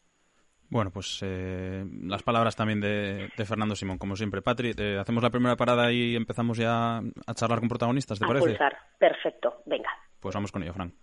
Bueno, 0.72 0.90
pues 0.90 1.20
eh, 1.22 1.84
las 2.04 2.24
palabras 2.24 2.56
también 2.56 2.80
de, 2.80 3.30
de, 3.36 3.46
Fernando 3.46 3.76
Simón, 3.76 3.98
como 3.98 4.16
siempre. 4.16 4.42
Patri, 4.42 4.74
eh, 4.78 4.98
hacemos 4.98 5.22
la 5.22 5.30
primera 5.30 5.58
parada 5.58 5.92
y 5.92 6.16
empezamos 6.16 6.58
ya 6.58 7.00
a 7.00 7.34
charlar 7.34 7.60
con 7.60 7.68
protagonistas, 7.68 8.18
¿te 8.18 8.24
a 8.24 8.28
parece? 8.30 8.48
Pulsar. 8.48 8.78
Perfecto, 8.98 9.64
venga. 9.66 9.91
Pues 10.22 10.34
vamos 10.34 10.52
con 10.52 10.64
ello, 10.64 10.74
Fran. 10.74 10.94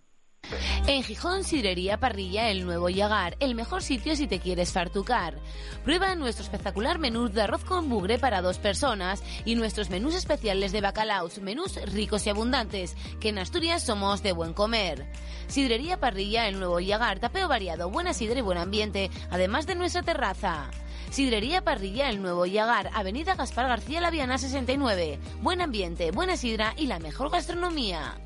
En 0.87 1.02
Gijón, 1.02 1.44
Sidrería 1.44 1.98
Parrilla, 1.98 2.48
el 2.48 2.64
nuevo 2.64 2.88
Yagar, 2.88 3.37
el 3.40 3.54
mejor 3.54 3.82
sitio 3.82 4.16
si 4.16 4.26
te 4.26 4.38
quieres 4.38 4.72
fartucar. 4.72 5.38
Prueba 5.84 6.14
nuestro 6.14 6.44
espectacular 6.44 6.98
menú 6.98 7.28
de 7.28 7.42
arroz 7.42 7.64
con 7.64 7.90
bugre 7.90 8.18
para 8.18 8.40
dos 8.40 8.58
personas 8.58 9.22
y 9.44 9.56
nuestros 9.56 9.90
menús 9.90 10.14
especiales 10.14 10.72
de 10.72 10.80
bacalaos, 10.80 11.40
menús 11.40 11.76
ricos 11.92 12.26
y 12.26 12.30
abundantes, 12.30 12.96
que 13.20 13.28
en 13.30 13.38
Asturias 13.38 13.84
somos 13.84 14.22
de 14.22 14.32
buen 14.32 14.54
comer. 14.54 15.10
Sidrería 15.48 16.00
Parrilla, 16.00 16.48
el 16.48 16.58
nuevo 16.58 16.80
Yagar, 16.80 17.18
tapeo 17.18 17.48
variado, 17.48 17.90
buena 17.90 18.14
sidra 18.14 18.38
y 18.38 18.42
buen 18.42 18.58
ambiente, 18.58 19.10
además 19.30 19.66
de 19.66 19.75
nuestra 19.75 20.02
terraza. 20.02 20.70
Sidrería 21.10 21.62
Parrilla, 21.62 22.08
el 22.08 22.22
nuevo 22.22 22.46
Yagar, 22.46 22.90
Avenida 22.94 23.34
Gaspar 23.34 23.68
García 23.68 24.00
Laviana 24.00 24.38
69. 24.38 25.18
Buen 25.42 25.60
ambiente, 25.60 26.10
buena 26.12 26.37
sidra 26.37 26.75
y 26.76 26.87
la 26.87 26.98
mejor 26.98 27.30
gastronomía. 27.30 28.18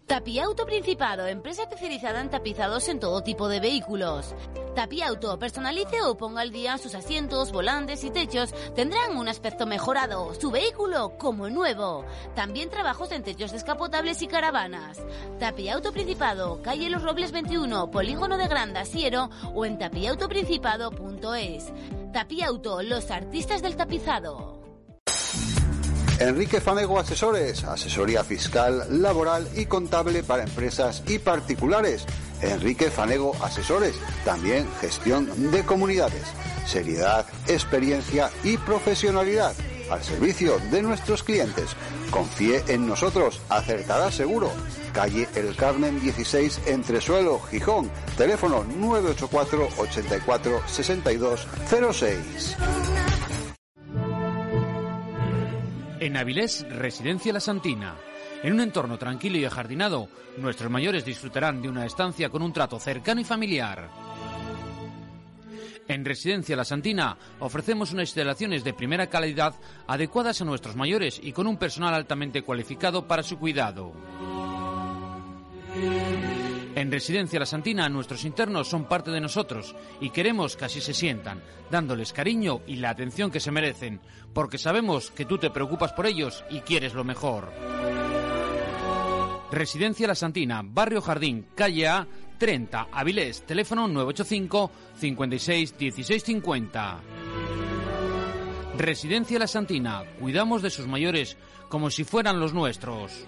Tapiauto 0.07 0.67
Principado, 0.67 1.27
empresa 1.27 1.63
especializada 1.63 2.21
en 2.21 2.31
tapizados 2.31 2.89
en 2.89 3.01
todo 3.01 3.25
tipo 3.25 3.49
de 3.49 3.59
vehículos. 3.59 4.37
Tapiauto, 4.77 5.37
personalice 5.37 6.01
o 6.03 6.17
ponga 6.17 6.43
al 6.43 6.53
día 6.53 6.79
sus 6.79 6.95
asientos, 6.95 7.51
volantes 7.51 8.05
y 8.05 8.11
techos, 8.11 8.55
tendrán 8.77 9.17
un 9.17 9.27
aspecto 9.27 9.67
mejorado, 9.67 10.33
su 10.35 10.53
vehículo 10.53 11.19
como 11.19 11.51
nuevo. 11.51 12.05
También 12.37 12.71
trabajos 12.71 13.11
en 13.11 13.25
techos 13.25 13.51
descapotables 13.51 14.23
y 14.23 14.29
caravanas. 14.29 15.03
Tapiauto 15.41 15.93
Principado, 15.93 16.63
calle 16.63 16.89
Los 16.89 17.03
Robles 17.03 17.33
21, 17.33 17.91
Polígono 17.91 18.39
de 18.39 18.47
Granda, 18.47 18.85
Siero 18.85 19.29
o 19.55 19.65
en 19.65 19.77
tapiautoprincipado.es. 19.77 21.73
Tapiauto, 22.13 22.81
los 22.83 23.11
artistas 23.11 23.61
del 23.61 23.75
tapizado. 23.75 24.56
Enrique 26.19 26.63
Fanego 26.63 26.99
Asesores, 26.99 27.65
asesoría 27.65 28.25
fiscal, 28.25 28.87
laboral 29.03 29.47
y 29.55 29.67
contable 29.67 30.23
para 30.23 30.45
empresas 30.45 31.03
y 31.07 31.19
particulares. 31.19 32.07
Enrique 32.41 32.91
Fanego 32.91 33.35
Asesores, 33.43 33.97
también 34.25 34.67
gestión 34.81 35.51
de 35.51 35.63
comunidades. 35.65 36.23
Seriedad, 36.67 37.27
experiencia 37.47 38.31
y 38.45 38.57
profesionalidad 38.57 39.55
al 39.91 40.03
servicio 40.03 40.59
de 40.71 40.83
nuestros 40.83 41.23
clientes. 41.23 41.77
Confíe 42.11 42.65
en 42.69 42.87
nosotros, 42.87 43.41
acertará 43.51 44.11
seguro. 44.11 44.51
Calle 44.93 45.29
El 45.35 45.55
Carmen 45.55 46.01
16, 46.01 46.63
Entresuelo, 46.67 47.41
Gijón. 47.51 47.91
Teléfono 48.17 48.65
984 48.65 49.69
84 49.79 50.63
62 50.67 51.47
06. 51.93 52.57
En 55.99 56.17
Avilés, 56.17 56.67
Residencia 56.69 57.33
La 57.33 57.41
Santina. 57.41 57.97
En 58.43 58.53
un 58.53 58.61
entorno 58.61 58.99
tranquilo 58.99 59.39
y 59.39 59.47
ajardinado, 59.47 60.09
nuestros 60.37 60.71
mayores 60.71 61.05
disfrutarán 61.07 61.63
de 61.63 61.71
una 61.71 61.87
estancia 61.87 62.29
con 62.29 62.43
un 62.43 62.53
trato 62.53 62.79
cercano 62.79 63.21
y 63.21 63.25
familiar. 63.25 63.89
En 65.89 66.05
Residencia 66.05 66.55
La 66.55 66.65
Santina 66.65 67.17
ofrecemos 67.41 67.93
unas 67.93 68.09
instalaciones 68.09 68.63
de 68.63 68.75
primera 68.75 69.07
calidad 69.07 69.55
adecuadas 69.87 70.43
a 70.43 70.45
nuestros 70.45 70.77
mayores 70.77 71.19
y 71.23 71.33
con 71.33 71.47
un 71.47 71.57
personal 71.57 71.95
altamente 71.95 72.43
cualificado 72.43 73.07
para 73.07 73.23
su 73.23 73.39
cuidado. 73.39 73.95
En 76.77 76.93
Residencia 76.93 77.41
La 77.41 77.47
Santina 77.47 77.89
nuestros 77.89 78.27
internos 78.27 78.69
son 78.69 78.85
parte 78.85 79.11
de 79.11 79.19
nosotros 79.19 79.75
y 79.99 80.11
queremos 80.11 80.59
que 80.59 80.67
así 80.67 80.83
se 80.83 80.93
sientan, 80.93 81.43
dándoles 81.71 82.13
cariño 82.13 82.61
y 82.67 82.77
la 82.77 82.91
atención 82.91 83.31
que 83.31 83.41
se 83.41 83.51
merecen, 83.51 83.99
porque 84.35 84.59
sabemos 84.59 85.11
que 85.11 85.25
tú 85.25 85.39
te 85.39 85.49
preocupas 85.49 85.95
por 85.95 86.05
ellos 86.05 86.45
y 86.51 86.61
quieres 86.61 86.93
lo 86.93 87.03
mejor. 87.03 87.51
Residencia 89.51 90.07
La 90.07 90.15
Santina, 90.15 90.61
Barrio 90.63 91.01
Jardín, 91.01 91.47
calle 91.55 91.89
A, 91.89 92.07
30, 92.37 92.89
Avilés, 92.93 93.47
teléfono 93.47 93.89
985 93.89 94.71
56 94.99 95.79
16 95.79 96.23
50. 96.23 97.01
Residencia 98.77 99.39
La 99.39 99.47
Santina, 99.47 100.05
cuidamos 100.21 100.61
de 100.61 100.69
sus 100.69 100.87
mayores 100.87 101.39
como 101.71 101.89
si 101.91 102.05
fueran 102.05 102.39
los 102.39 102.53
nuestros. 102.53 103.25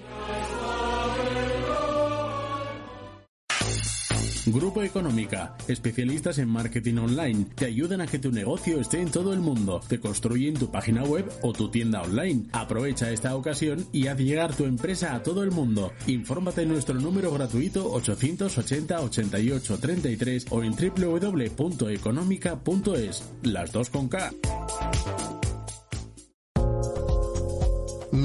Grupo 4.52 4.82
Económica, 4.82 5.56
especialistas 5.66 6.38
en 6.38 6.48
marketing 6.48 6.98
online, 6.98 7.46
te 7.54 7.66
ayudan 7.66 8.00
a 8.00 8.06
que 8.06 8.18
tu 8.18 8.30
negocio 8.30 8.80
esté 8.80 9.00
en 9.00 9.10
todo 9.10 9.32
el 9.32 9.40
mundo, 9.40 9.80
te 9.88 10.00
construyen 10.00 10.54
tu 10.54 10.70
página 10.70 11.04
web 11.04 11.28
o 11.42 11.52
tu 11.52 11.70
tienda 11.70 12.02
online. 12.02 12.46
Aprovecha 12.52 13.10
esta 13.10 13.34
ocasión 13.36 13.86
y 13.92 14.06
haz 14.06 14.18
llegar 14.18 14.54
tu 14.54 14.64
empresa 14.64 15.14
a 15.14 15.22
todo 15.22 15.42
el 15.42 15.50
mundo. 15.50 15.92
Infórmate 16.06 16.62
en 16.62 16.68
nuestro 16.68 17.00
número 17.00 17.32
gratuito 17.32 17.90
880 17.92 19.00
88 19.00 19.78
33 19.78 20.46
o 20.50 20.62
en 20.62 20.72
www.económica.es. 20.72 23.22
Las 23.42 23.72
dos 23.72 23.90
con 23.90 24.08
K. 24.08 24.30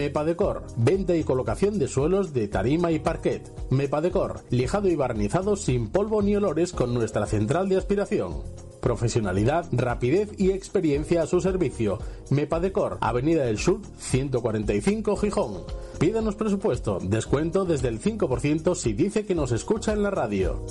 Mepadecor, 0.03 0.65
venta 0.75 1.15
y 1.15 1.23
colocación 1.23 1.79
de 1.79 1.87
suelos 1.87 2.33
de 2.33 2.49
tarima 2.49 2.91
y 2.91 2.99
parquet. 2.99 3.49
Mepadecor, 3.69 4.41
lijado 4.49 4.89
y 4.89 4.97
barnizado 4.97 5.55
sin 5.55 5.87
polvo 5.87 6.21
ni 6.21 6.35
olores 6.35 6.73
con 6.73 6.93
nuestra 6.93 7.25
central 7.25 7.69
de 7.69 7.77
aspiración. 7.77 8.41
profesionalidad, 8.81 9.65
rapidez 9.71 10.29
y 10.37 10.51
experiencia 10.51 11.23
a 11.23 11.25
su 11.25 11.39
servicio. 11.39 11.99
MEPA 12.31 12.59
Decor, 12.59 12.97
Avenida 12.99 13.45
del 13.45 13.57
Sur, 13.57 13.79
145 13.97 15.15
Gijón. 15.15 15.63
Pídanos 15.99 16.35
presupuesto, 16.35 16.99
descuento 17.01 17.63
desde 17.63 17.87
el 17.87 18.01
5% 18.01 18.75
si 18.75 18.91
dice 18.91 19.25
que 19.25 19.35
nos 19.35 19.53
escucha 19.53 19.93
en 19.93 20.03
la 20.03 20.11
radio. 20.11 20.65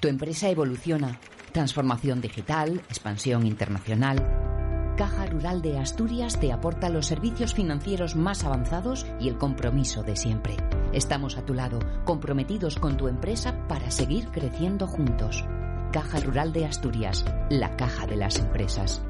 Tu 0.00 0.08
empresa 0.08 0.50
evoluciona. 0.50 1.20
Transformación 1.52 2.20
digital, 2.20 2.80
expansión 2.88 3.46
internacional. 3.46 4.57
Caja 4.98 5.26
Rural 5.26 5.62
de 5.62 5.78
Asturias 5.78 6.40
te 6.40 6.52
aporta 6.52 6.88
los 6.88 7.06
servicios 7.06 7.54
financieros 7.54 8.16
más 8.16 8.42
avanzados 8.42 9.06
y 9.20 9.28
el 9.28 9.38
compromiso 9.38 10.02
de 10.02 10.16
siempre. 10.16 10.56
Estamos 10.92 11.38
a 11.38 11.46
tu 11.46 11.54
lado, 11.54 11.78
comprometidos 12.04 12.80
con 12.80 12.96
tu 12.96 13.06
empresa 13.06 13.54
para 13.68 13.92
seguir 13.92 14.26
creciendo 14.32 14.88
juntos. 14.88 15.44
Caja 15.92 16.18
Rural 16.18 16.52
de 16.52 16.66
Asturias, 16.66 17.24
la 17.48 17.76
caja 17.76 18.08
de 18.08 18.16
las 18.16 18.40
empresas. 18.40 19.07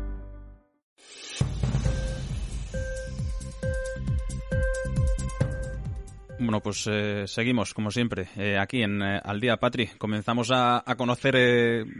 Bueno, 6.41 6.61
pues 6.61 6.87
eh, 6.87 7.27
seguimos, 7.27 7.75
como 7.75 7.91
siempre, 7.91 8.27
eh, 8.39 8.57
aquí 8.59 8.83
en 8.83 9.03
eh, 9.03 9.21
Al 9.23 9.41
Día 9.41 9.57
Patri. 9.57 9.87
Comenzamos 9.99 10.51
a, 10.55 10.83
conocer 10.97 11.35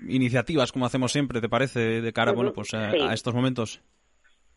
iniciativas, 0.09 0.73
como 0.73 0.87
hacemos 0.87 1.13
siempre, 1.13 1.41
¿te 1.41 1.49
parece? 1.49 2.01
De 2.01 2.13
cara, 2.13 2.33
bueno, 2.33 2.53
pues 2.53 2.73
a 2.75 3.13
estos 3.13 3.35
momentos 3.35 3.81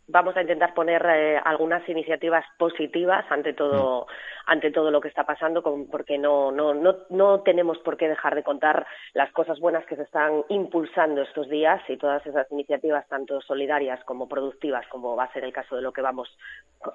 vamos 0.08 0.36
a 0.36 0.42
intentar 0.42 0.74
poner 0.74 1.06
algunas 1.46 1.88
iniciativas 1.88 2.44
positivas 2.58 3.24
ante 3.30 3.54
todo 3.54 4.02
mm. 4.02 4.31
Ante 4.46 4.72
todo 4.72 4.92
lo 4.92 5.02
que 5.02 5.08
está 5.08 5.24
pasando 5.24 5.62
porque 5.92 6.18
no, 6.18 6.52
no 6.52 6.74
no 6.74 6.96
no 7.10 7.42
tenemos 7.42 7.78
por 7.80 7.98
qué 7.98 8.08
dejar 8.08 8.36
de 8.36 8.44
contar 8.44 8.86
las 9.14 9.32
cosas 9.32 9.60
buenas 9.60 9.86
que 9.86 9.96
se 9.96 10.04
están 10.04 10.44
impulsando 10.50 11.22
estos 11.22 11.50
días 11.50 11.82
y 11.88 11.98
todas 11.98 12.26
esas 12.26 12.52
iniciativas 12.52 13.08
tanto 13.08 13.42
solidarias 13.42 14.04
como 14.06 14.28
productivas 14.28 14.88
como 14.88 15.16
va 15.16 15.26
a 15.26 15.34
ser 15.34 15.44
el 15.44 15.54
caso 15.54 15.76
de 15.76 15.82
lo 15.82 15.92
que 15.92 16.02
vamos 16.02 16.30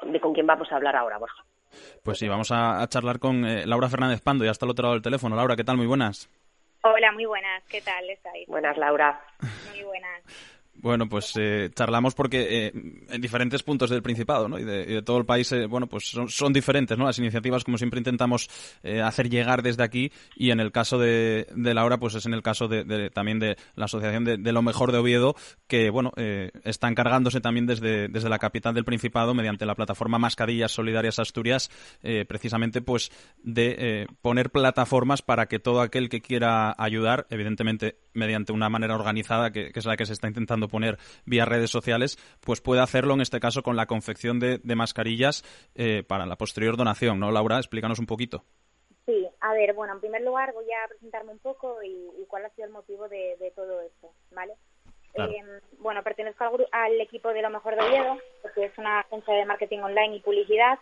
de 0.05 0.21
con 0.21 0.33
quien 0.33 0.47
vamos 0.47 0.71
a 0.71 0.77
hablar 0.77 0.97
ahora 0.97 1.19
Borja 1.19 1.45
pues 2.03 2.19
sí, 2.19 2.29
vamos 2.29 2.51
a, 2.53 2.87
charlar 2.89 3.19
con 3.19 3.45
eh, 3.45 3.67
Laura 3.67 3.89
Fernández 3.89 4.21
Pando, 4.21 4.45
ya 4.45 4.51
está 4.51 4.65
al 4.65 4.71
otro 4.71 4.85
lado 4.85 4.95
del 4.95 5.03
teléfono. 5.03 5.37
Laura, 5.37 5.57
¿qué 5.57 5.65
tal? 5.65 5.77
Muy 5.77 5.87
buenas. 5.87 6.31
Hola, 6.83 7.13
muy 7.13 7.25
buenas. 7.25 7.65
¿Qué 7.69 7.81
tal 7.81 8.09
estáis? 8.09 8.47
Buenas, 8.47 8.77
Laura. 8.77 9.21
Muy 9.71 9.83
buenas. 9.83 10.23
Bueno, 10.79 11.09
pues 11.09 11.33
eh, 11.39 11.71
charlamos 11.75 12.15
porque 12.15 12.67
eh, 12.67 12.73
en 13.09 13.21
diferentes 13.21 13.63
puntos 13.63 13.91
del 13.91 14.03
Principado 14.03 14.49
¿no? 14.49 14.59
y, 14.59 14.65
de, 14.65 15.03
todo 15.03 15.19
el 15.19 15.25
país, 15.25 15.51
eh, 15.53 15.67
bueno, 15.67 15.87
pues 15.87 16.15
son, 16.29 16.53
diferentes, 16.53 16.97
¿no? 16.99 17.07
Las 17.07 17.19
iniciativas, 17.19 17.65
como 17.65 17.79
siempre 17.79 17.99
intentamos 17.99 18.49
hacer 19.03 19.29
llegar 19.29 19.63
desde 19.63 19.83
aquí 19.83 20.13
y 20.37 20.51
en 20.51 20.61
el 20.61 20.73
caso 20.73 20.99
de, 20.99 21.47
de 21.55 21.75
Laura, 21.75 21.99
pues 21.99 22.15
es 22.15 22.27
en 22.27 22.35
el 22.35 22.43
caso 22.43 22.69
de, 22.69 23.11
también 23.11 23.39
de 23.39 23.57
la 23.75 23.87
Asociación 23.87 24.25
de, 24.25 24.53
lo 24.53 24.63
Mejor 24.63 24.93
de 24.93 24.99
Oviedo, 24.99 25.35
que, 25.67 25.91
bueno, 25.91 26.13
está 26.65 26.89
encargándose 26.89 27.41
también 27.41 27.67
desde, 27.67 28.09
desde 28.09 28.29
la 28.29 28.39
capital 28.39 28.75
del 28.75 28.85
Principado, 28.85 29.35
mediante 29.35 29.67
la 29.67 29.75
plataforma 29.75 30.19
Mascarillas 30.19 30.73
Solidarias 30.73 31.19
Asturias, 31.19 31.71
precisamente, 32.29 32.81
pues 32.81 33.11
de 33.43 34.07
poner 34.23 34.51
plataformas 34.51 35.23
para 35.23 35.47
que 35.47 35.59
todo 35.59 35.81
aquel 35.81 36.09
que 36.09 36.21
quiera 36.21 36.75
ayudar, 36.79 37.27
evidentemente 37.31 37.99
mediante 38.15 38.53
una 38.53 38.69
manera 38.69 38.95
organizada, 38.95 39.51
que 39.51 39.73
es 39.75 39.85
la 39.85 39.97
que 39.97 40.07
se 40.07 40.13
está 40.13 40.29
intentando 40.29 40.66
poner 40.69 40.99
vía 41.25 41.45
redes 41.45 41.71
sociales, 41.71 42.19
pues 42.41 42.61
puede 42.61 42.83
hacerlo 42.83 43.15
en 43.15 43.21
este 43.21 43.41
caso 43.41 43.63
con 43.63 43.77
la 43.77 43.87
confección 43.87 44.39
de, 44.39 44.61
mascarillas 44.77 45.43
eh, 45.75 46.03
para 46.07 46.27
la 46.27 46.37
posterior 46.37 46.77
donación, 46.77 47.19
¿no, 47.19 47.31
Laura? 47.31 47.57
Explícanos 47.57 47.99
un 47.99 48.07
poquito. 48.07 48.45
Sí, 49.07 49.27
a 49.41 49.53
ver, 49.53 49.73
bueno, 49.73 49.95
en 49.95 50.01
primer 50.01 50.23
lugar 50.23 50.53
voy 50.53 50.67
a 50.73 50.89
presentarme 50.89 51.31
un 51.31 51.39
poco 51.39 51.81
y, 51.83 52.25
cuál 52.27 52.45
ha 52.45 52.51
sido 52.51 52.67
el 52.67 52.73
motivo 52.73 53.09
de, 53.09 53.53
todo 53.55 53.81
esto, 53.81 54.11
¿vale? 54.33 54.55
Eh, 55.15 55.43
bueno, 55.79 56.03
pertenezco 56.03 56.45
al, 56.73 57.01
equipo 57.01 57.33
de 57.33 57.41
Lo 57.41 57.51
Mejor 57.51 57.77
de 57.77 57.83
Oviedo, 57.83 58.19
porque 58.43 58.65
es 58.65 58.77
una 58.77 59.01
agencia 59.01 59.35
de 59.35 59.47
marketing 59.47 59.79
online 59.79 60.17
y 60.17 60.21
publicidad, 60.21 60.79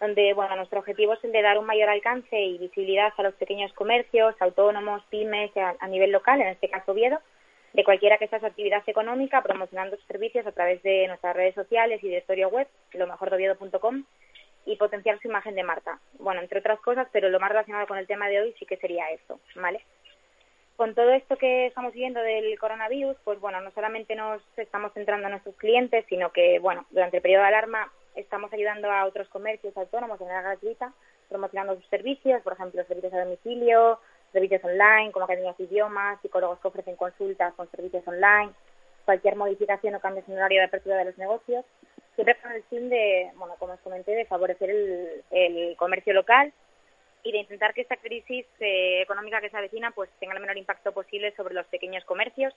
donde, 0.00 0.34
bueno, 0.34 0.56
nuestro 0.56 0.80
objetivo 0.80 1.14
es 1.14 1.24
el 1.24 1.32
de 1.32 1.40
dar 1.40 1.56
un 1.56 1.66
mayor 1.66 1.88
alcance 1.88 2.38
y 2.38 2.58
visibilidad 2.58 3.12
a 3.16 3.22
los 3.22 3.34
pequeños 3.34 3.72
comercios, 3.74 4.34
autónomos, 4.40 5.02
pymes, 5.08 5.56
a, 5.56 5.76
a 5.78 5.86
nivel 5.86 6.10
local, 6.10 6.40
en 6.40 6.48
este 6.48 6.68
caso 6.68 6.92
Oviedo, 6.92 7.20
de 7.72 7.84
cualquiera 7.84 8.18
que 8.18 8.28
sea 8.28 8.40
su 8.40 8.46
actividad 8.46 8.82
económica, 8.86 9.42
promocionando 9.42 9.96
sus 9.96 10.06
servicios 10.06 10.46
a 10.46 10.52
través 10.52 10.82
de 10.82 11.06
nuestras 11.06 11.36
redes 11.36 11.54
sociales 11.54 12.02
y 12.02 12.08
de 12.08 12.18
historia 12.18 12.48
web, 12.48 12.66
lo 12.92 13.00
lomejordoviedo.com, 13.00 14.04
y 14.66 14.76
potenciar 14.76 15.18
su 15.20 15.28
imagen 15.28 15.54
de 15.54 15.62
marca. 15.62 15.98
Bueno, 16.18 16.40
entre 16.40 16.60
otras 16.60 16.78
cosas, 16.80 17.08
pero 17.12 17.30
lo 17.30 17.40
más 17.40 17.50
relacionado 17.50 17.86
con 17.86 17.98
el 17.98 18.06
tema 18.06 18.28
de 18.28 18.40
hoy 18.40 18.54
sí 18.58 18.66
que 18.66 18.76
sería 18.76 19.10
esto, 19.10 19.40
¿vale? 19.56 19.80
Con 20.76 20.94
todo 20.94 21.10
esto 21.10 21.36
que 21.36 21.66
estamos 21.66 21.92
viendo 21.92 22.20
del 22.20 22.58
coronavirus, 22.58 23.16
pues 23.24 23.40
bueno, 23.40 23.60
no 23.60 23.70
solamente 23.72 24.14
nos 24.14 24.42
estamos 24.56 24.92
centrando 24.92 25.26
en 25.26 25.32
nuestros 25.32 25.56
clientes, 25.56 26.04
sino 26.08 26.30
que, 26.30 26.58
bueno, 26.58 26.86
durante 26.90 27.16
el 27.16 27.22
periodo 27.22 27.42
de 27.42 27.48
alarma 27.48 27.90
estamos 28.14 28.52
ayudando 28.52 28.90
a 28.90 29.06
otros 29.06 29.28
comercios 29.28 29.76
autónomos 29.76 30.18
de 30.18 30.26
manera 30.26 30.42
gratuita, 30.42 30.92
promocionando 31.28 31.76
sus 31.76 31.86
servicios, 31.86 32.42
por 32.42 32.52
ejemplo, 32.52 32.84
servicios 32.84 33.12
a 33.14 33.24
domicilio, 33.24 33.98
servicios 34.32 34.62
online, 34.64 35.12
como 35.12 35.24
academias 35.24 35.56
de 35.56 35.64
idiomas, 35.64 36.20
psicólogos 36.20 36.58
que 36.60 36.68
ofrecen 36.68 36.96
consultas 36.96 37.54
con 37.54 37.70
servicios 37.70 38.06
online, 38.06 38.52
cualquier 39.04 39.36
modificación 39.36 39.94
o 39.94 40.00
cambio 40.00 40.22
en 40.26 40.32
el 40.32 40.38
horario 40.38 40.60
de 40.60 40.66
apertura 40.66 40.96
de 40.96 41.06
los 41.06 41.18
negocios, 41.18 41.64
siempre 42.14 42.36
con 42.36 42.52
el 42.52 42.62
fin 42.64 42.88
de, 42.88 43.30
bueno, 43.36 43.54
como 43.58 43.74
os 43.74 43.80
comenté, 43.80 44.12
de 44.12 44.26
favorecer 44.26 44.70
el, 44.70 45.76
comercio 45.76 46.12
local 46.12 46.52
y 47.22 47.32
de 47.32 47.38
intentar 47.38 47.74
que 47.74 47.82
esta 47.82 47.96
crisis 47.96 48.46
eh, 48.60 49.02
económica 49.02 49.40
que 49.40 49.50
se 49.50 49.56
avecina 49.56 49.90
pues 49.92 50.10
tenga 50.18 50.34
el 50.34 50.40
menor 50.40 50.56
impacto 50.56 50.92
posible 50.92 51.34
sobre 51.36 51.54
los 51.54 51.66
pequeños 51.66 52.04
comercios, 52.04 52.54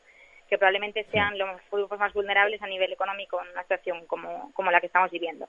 que 0.49 0.57
probablemente 0.57 1.05
sean 1.12 1.38
los 1.38 1.62
grupos 1.71 1.99
más 1.99 2.13
vulnerables 2.13 2.62
a 2.62 2.67
nivel 2.67 2.91
económico 2.91 3.41
en 3.41 3.51
una 3.51 3.62
situación 3.63 4.05
como, 4.07 4.51
como 4.53 4.71
la 4.71 4.79
que 4.79 4.88
estamos 4.88 5.12
viviendo 5.12 5.47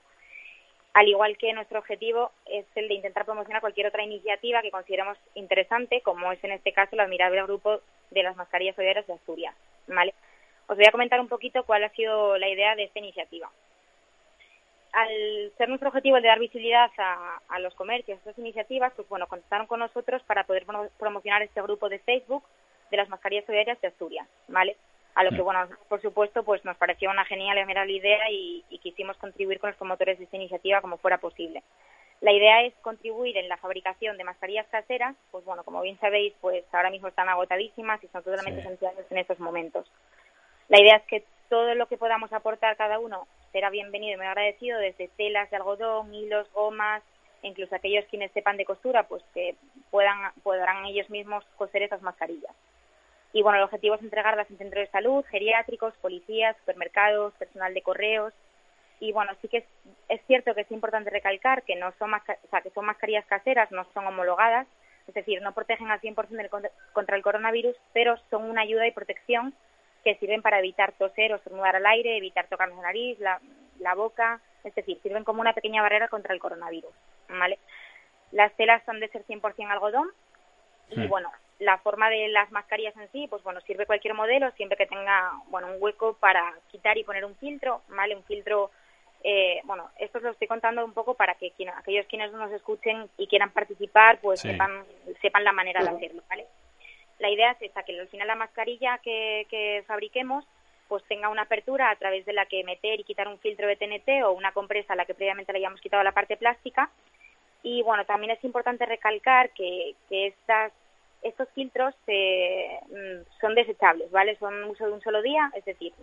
al 0.93 1.07
igual 1.07 1.37
que 1.37 1.53
nuestro 1.53 1.79
objetivo 1.79 2.31
es 2.45 2.65
el 2.75 2.87
de 2.87 2.93
intentar 2.93 3.25
promocionar 3.25 3.61
cualquier 3.61 3.87
otra 3.87 4.03
iniciativa 4.03 4.61
que 4.61 4.71
consideremos 4.71 5.17
interesante, 5.33 6.01
como 6.01 6.31
es 6.31 6.43
en 6.43 6.51
este 6.51 6.71
caso 6.71 6.91
el 6.93 6.99
admirable 6.99 7.41
grupo 7.43 7.81
de 8.11 8.23
las 8.23 8.35
mascarillas 8.35 8.75
solidarias 8.75 9.07
de 9.07 9.13
Asturias. 9.13 9.55
¿vale? 9.87 10.13
Os 10.67 10.77
voy 10.77 10.85
a 10.85 10.91
comentar 10.91 11.19
un 11.19 11.27
poquito 11.27 11.63
cuál 11.63 11.83
ha 11.83 11.89
sido 11.89 12.37
la 12.37 12.47
idea 12.47 12.75
de 12.75 12.83
esta 12.83 12.99
iniciativa. 12.99 13.49
Al 14.91 15.51
ser 15.57 15.67
nuestro 15.69 15.89
objetivo 15.89 16.17
el 16.17 16.21
de 16.21 16.29
dar 16.29 16.39
visibilidad 16.39 16.91
a, 16.97 17.59
los 17.59 17.73
comercios, 17.73 18.17
a 18.17 18.19
estas 18.19 18.37
iniciativas, 18.37 18.93
pues 18.95 19.09
bueno, 19.09 19.27
contactaron 19.27 19.65
con 19.65 19.79
nosotros 19.79 20.21
para 20.23 20.43
poder 20.43 20.67
promocionar 20.99 21.41
este 21.41 21.63
grupo 21.63 21.89
de 21.89 21.97
Facebook 21.99 22.43
de 22.91 22.97
las 22.97 23.09
mascarillas 23.09 23.45
solidarias 23.45 23.81
de 23.81 23.87
Asturias, 23.87 24.27
¿vale? 24.47 24.77
A 25.15 25.23
lo 25.23 25.29
que, 25.31 25.41
bueno, 25.41 25.67
por 25.89 26.01
supuesto, 26.01 26.43
pues 26.43 26.63
nos 26.65 26.77
pareció 26.77 27.09
una 27.09 27.25
genial 27.25 27.57
y 27.89 27.95
idea 27.97 28.31
y, 28.31 28.63
quisimos 28.81 29.15
contribuir 29.17 29.59
con 29.59 29.69
los 29.69 29.77
promotores 29.77 30.17
de 30.17 30.25
esta 30.25 30.35
iniciativa 30.35 30.81
como 30.81 30.97
fuera 30.97 31.17
posible. 31.17 31.63
La 32.19 32.33
idea 32.33 32.63
es 32.63 32.73
contribuir 32.81 33.37
en 33.37 33.47
la 33.47 33.57
fabricación 33.57 34.17
de 34.17 34.25
mascarillas 34.25 34.67
caseras, 34.67 35.15
pues 35.31 35.45
bueno, 35.45 35.63
como 35.63 35.81
bien 35.81 35.97
sabéis, 35.99 36.33
pues 36.41 36.65
ahora 36.73 36.89
mismo 36.89 37.07
están 37.07 37.29
agotadísimas 37.29 38.03
y 38.03 38.07
son 38.07 38.23
totalmente 38.23 38.61
esenciales 38.61 39.05
en 39.09 39.17
estos 39.17 39.39
momentos. 39.39 39.89
La 40.67 40.81
idea 40.81 40.97
es 40.97 41.03
que 41.03 41.23
todo 41.49 41.75
lo 41.75 41.87
que 41.87 41.97
podamos 41.97 42.33
aportar 42.33 42.75
cada 42.75 42.99
uno 42.99 43.27
será 43.51 43.69
bienvenido 43.69 44.15
y 44.15 44.17
muy 44.17 44.25
agradecido, 44.25 44.79
desde 44.79 45.07
telas 45.09 45.49
de 45.49 45.57
algodón, 45.57 46.13
hilos, 46.13 46.51
gomas, 46.53 47.03
incluso 47.41 47.75
aquellos 47.75 48.05
quienes 48.05 48.31
sepan 48.31 48.57
de 48.57 48.65
costura, 48.65 49.03
pues 49.03 49.23
que 49.33 49.55
puedan, 49.91 50.31
podrán 50.43 50.85
ellos 50.85 51.09
mismos 51.09 51.45
coser 51.57 51.83
esas 51.83 52.01
mascarillas. 52.01 52.53
Y 53.33 53.41
bueno, 53.41 53.57
el 53.57 53.63
objetivo 53.63 53.95
es 53.95 54.01
entregarlas 54.01 54.49
en 54.51 54.59
centros 54.59 54.85
de 54.85 54.91
salud, 54.91 55.25
geriátricos, 55.25 55.95
policías, 55.97 56.55
supermercados, 56.57 57.33
personal 57.33 57.73
de 57.73 57.81
correos. 57.81 58.33
Y 58.99 59.11
bueno, 59.11 59.31
sí 59.41 59.47
que 59.47 59.65
es, 60.07 60.21
cierto 60.27 60.53
que 60.53 60.61
es 60.61 60.71
importante 60.71 61.09
recalcar 61.09 61.63
que 61.63 61.75
no 61.75 61.91
son, 61.97 62.13
o 62.13 62.21
sea, 62.51 62.61
que 62.61 62.69
son 62.69 62.85
mascarillas 62.85 63.25
caseras, 63.25 63.71
no 63.71 63.85
son 63.93 64.05
homologadas, 64.05 64.67
es 65.07 65.15
decir, 65.15 65.41
no 65.41 65.51
protegen 65.53 65.89
al 65.89 65.99
100% 65.99 66.27
del, 66.29 66.49
contra 66.93 67.17
el 67.17 67.23
coronavirus, 67.23 67.75
pero 67.91 68.15
son 68.29 68.49
una 68.49 68.61
ayuda 68.61 68.87
y 68.87 68.91
protección 68.91 69.53
que 70.03 70.15
sirven 70.15 70.41
para 70.41 70.59
evitar 70.59 70.93
toser 70.93 71.33
o 71.33 71.37
estornudar 71.37 71.75
al 71.75 71.85
aire, 71.87 72.15
evitar 72.15 72.47
tocarnos 72.47 72.77
la 72.77 72.83
nariz, 72.83 73.19
la, 73.19 73.41
la 73.79 73.95
boca, 73.95 74.39
es 74.63 74.75
decir, 74.75 74.99
sirven 75.01 75.23
como 75.23 75.41
una 75.41 75.53
pequeña 75.53 75.81
barrera 75.81 76.07
contra 76.07 76.33
el 76.33 76.39
coronavirus, 76.39 76.93
¿vale? 77.29 77.57
Las 78.31 78.53
telas 78.53 78.83
son 78.85 78.99
de 78.99 79.09
ser 79.09 79.25
100% 79.25 79.69
algodón 79.69 80.09
y 80.89 81.07
bueno, 81.07 81.31
la 81.59 81.77
forma 81.77 82.09
de 82.09 82.27
las 82.29 82.51
mascarillas 82.51 82.95
en 82.97 83.09
sí, 83.11 83.27
pues 83.29 83.43
bueno, 83.43 83.61
sirve 83.61 83.85
cualquier 83.85 84.13
modelo 84.13 84.51
siempre 84.51 84.77
que 84.77 84.85
tenga, 84.85 85.31
bueno, 85.47 85.67
un 85.67 85.77
hueco 85.79 86.13
para 86.19 86.53
quitar 86.71 86.97
y 86.97 87.03
poner 87.03 87.25
un 87.25 87.35
filtro, 87.35 87.81
¿vale? 87.89 88.15
Un 88.15 88.23
filtro, 88.23 88.71
eh, 89.23 89.61
bueno, 89.63 89.89
esto 89.99 90.17
os 90.17 90.23
lo 90.23 90.31
estoy 90.31 90.47
contando 90.47 90.83
un 90.83 90.93
poco 90.93 91.13
para 91.13 91.35
que 91.35 91.53
aquellos 91.75 92.05
quienes 92.07 92.31
nos 92.31 92.51
escuchen 92.51 93.09
y 93.17 93.27
quieran 93.27 93.51
participar, 93.51 94.19
pues 94.19 94.41
sepan, 94.41 94.83
sepan 95.21 95.43
la 95.43 95.53
manera 95.53 95.81
de 95.81 95.89
hacerlo, 95.89 96.23
¿vale? 96.29 96.47
La 97.19 97.29
idea 97.29 97.51
es 97.51 97.61
esa, 97.61 97.83
que 97.83 97.97
al 97.97 98.07
final 98.07 98.27
la 98.27 98.35
mascarilla 98.35 98.97
que, 98.97 99.45
que 99.49 99.83
fabriquemos 99.87 100.45
pues 100.87 101.03
tenga 101.05 101.29
una 101.29 101.43
apertura 101.43 101.89
a 101.89 101.95
través 101.95 102.25
de 102.25 102.33
la 102.33 102.45
que 102.45 102.63
meter 102.63 102.99
y 102.99 103.03
quitar 103.03 103.27
un 103.27 103.39
filtro 103.39 103.67
de 103.67 103.77
TNT 103.77 104.23
o 104.25 104.31
una 104.31 104.51
compresa 104.51 104.93
a 104.93 104.95
la 104.95 105.05
que 105.05 105.15
previamente 105.15 105.51
le 105.51 105.59
hayamos 105.59 105.81
quitado 105.81 106.03
la 106.03 106.11
parte 106.11 106.37
plástica. 106.37 106.91
Y 107.63 107.81
bueno, 107.81 108.05
también 108.05 108.31
es 108.31 108.43
importante 108.43 108.85
recalcar 108.85 109.49
que, 109.51 109.95
que 110.09 110.27
estas 110.27 110.71
estos 111.23 111.49
filtros 111.49 111.93
eh, 112.07 112.79
mm, 112.89 113.39
son 113.39 113.55
desechables, 113.55 114.11
¿vale? 114.11 114.35
Son 114.37 114.63
uso 114.65 114.85
de 114.85 114.93
un 114.93 115.01
solo 115.01 115.21
día, 115.21 115.51
es 115.55 115.65
decir, 115.65 115.93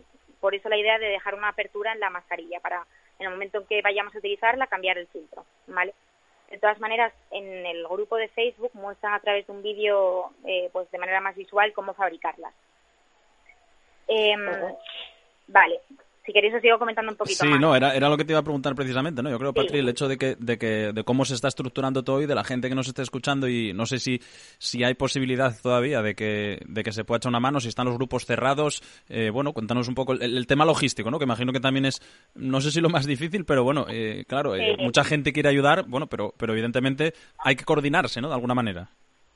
por 0.40 0.54
eso 0.54 0.68
la 0.68 0.78
idea 0.78 0.98
de 0.98 1.06
dejar 1.06 1.34
una 1.34 1.48
apertura 1.48 1.92
en 1.92 2.00
la 2.00 2.10
mascarilla 2.10 2.60
para 2.60 2.86
en 3.18 3.26
el 3.26 3.32
momento 3.32 3.58
en 3.58 3.66
que 3.66 3.82
vayamos 3.82 4.14
a 4.14 4.18
utilizarla 4.18 4.66
cambiar 4.66 4.96
el 4.96 5.06
filtro, 5.08 5.44
¿vale? 5.66 5.94
De 6.50 6.58
todas 6.58 6.80
maneras, 6.80 7.12
en 7.30 7.66
el 7.66 7.86
grupo 7.86 8.16
de 8.16 8.28
Facebook 8.28 8.70
muestran 8.74 9.12
a 9.12 9.20
través 9.20 9.46
de 9.46 9.52
un 9.52 9.62
vídeo, 9.62 10.30
eh, 10.44 10.70
pues 10.72 10.90
de 10.90 10.98
manera 10.98 11.20
más 11.20 11.36
visual, 11.36 11.72
cómo 11.72 11.94
fabricarlas. 11.94 12.54
Eh, 14.08 14.36
Vale, 15.52 15.80
si 16.24 16.32
queréis 16.32 16.54
os 16.54 16.60
sigo 16.60 16.78
comentando 16.78 17.12
un 17.12 17.16
poquito 17.16 17.44
sí, 17.44 17.48
más. 17.48 17.60
no, 17.60 17.74
era, 17.74 17.94
era 17.94 18.08
lo 18.08 18.16
que 18.16 18.24
te 18.24 18.32
iba 18.32 18.40
a 18.40 18.42
preguntar 18.42 18.74
precisamente, 18.74 19.22
¿no? 19.22 19.30
Yo 19.30 19.38
creo, 19.38 19.54
Patri, 19.54 19.78
el 19.78 19.88
hecho 19.88 20.08
de 20.08 20.18
que, 20.18 20.36
de 20.38 20.58
que 20.58 20.92
de 20.92 21.04
cómo 21.04 21.24
se 21.24 21.34
está 21.34 21.48
estructurando 21.48 22.02
todo 22.02 22.20
y 22.20 22.26
de 22.26 22.34
la 22.34 22.44
gente 22.44 22.68
que 22.68 22.74
nos 22.74 22.88
esté 22.88 23.02
escuchando 23.02 23.48
y 23.48 23.72
no 23.72 23.86
sé 23.86 23.98
si, 23.98 24.20
si 24.58 24.84
hay 24.84 24.94
posibilidad 24.94 25.54
todavía 25.60 26.02
de 26.02 26.14
que, 26.14 26.60
de 26.66 26.82
que 26.82 26.92
se 26.92 27.04
pueda 27.04 27.18
echar 27.18 27.30
una 27.30 27.40
mano, 27.40 27.60
si 27.60 27.68
están 27.68 27.86
los 27.86 27.94
grupos 27.94 28.26
cerrados. 28.26 28.82
Eh, 29.08 29.30
bueno, 29.30 29.52
cuéntanos 29.52 29.88
un 29.88 29.94
poco 29.94 30.12
el, 30.12 30.46
tema 30.46 30.64
logístico, 30.64 31.10
¿no? 31.10 31.18
Que 31.18 31.24
imagino 31.24 31.52
que 31.52 31.60
también 31.60 31.86
es, 31.86 32.00
no 32.34 32.60
sé 32.60 32.70
si 32.70 32.80
lo 32.80 32.90
más 32.90 33.06
difícil, 33.06 33.44
pero 33.44 33.64
bueno, 33.64 33.86
eh, 33.88 34.24
claro, 34.26 34.54
eh, 34.56 34.76
mucha 34.78 35.04
gente 35.04 35.32
quiere 35.32 35.48
ayudar, 35.48 35.84
bueno, 35.86 36.06
pero, 36.06 36.34
pero 36.36 36.52
evidentemente 36.52 37.14
hay 37.38 37.56
que 37.56 37.64
coordinarse, 37.64 38.20
¿no? 38.20 38.28
De 38.28 38.34
alguna 38.34 38.54
manera. 38.54 38.90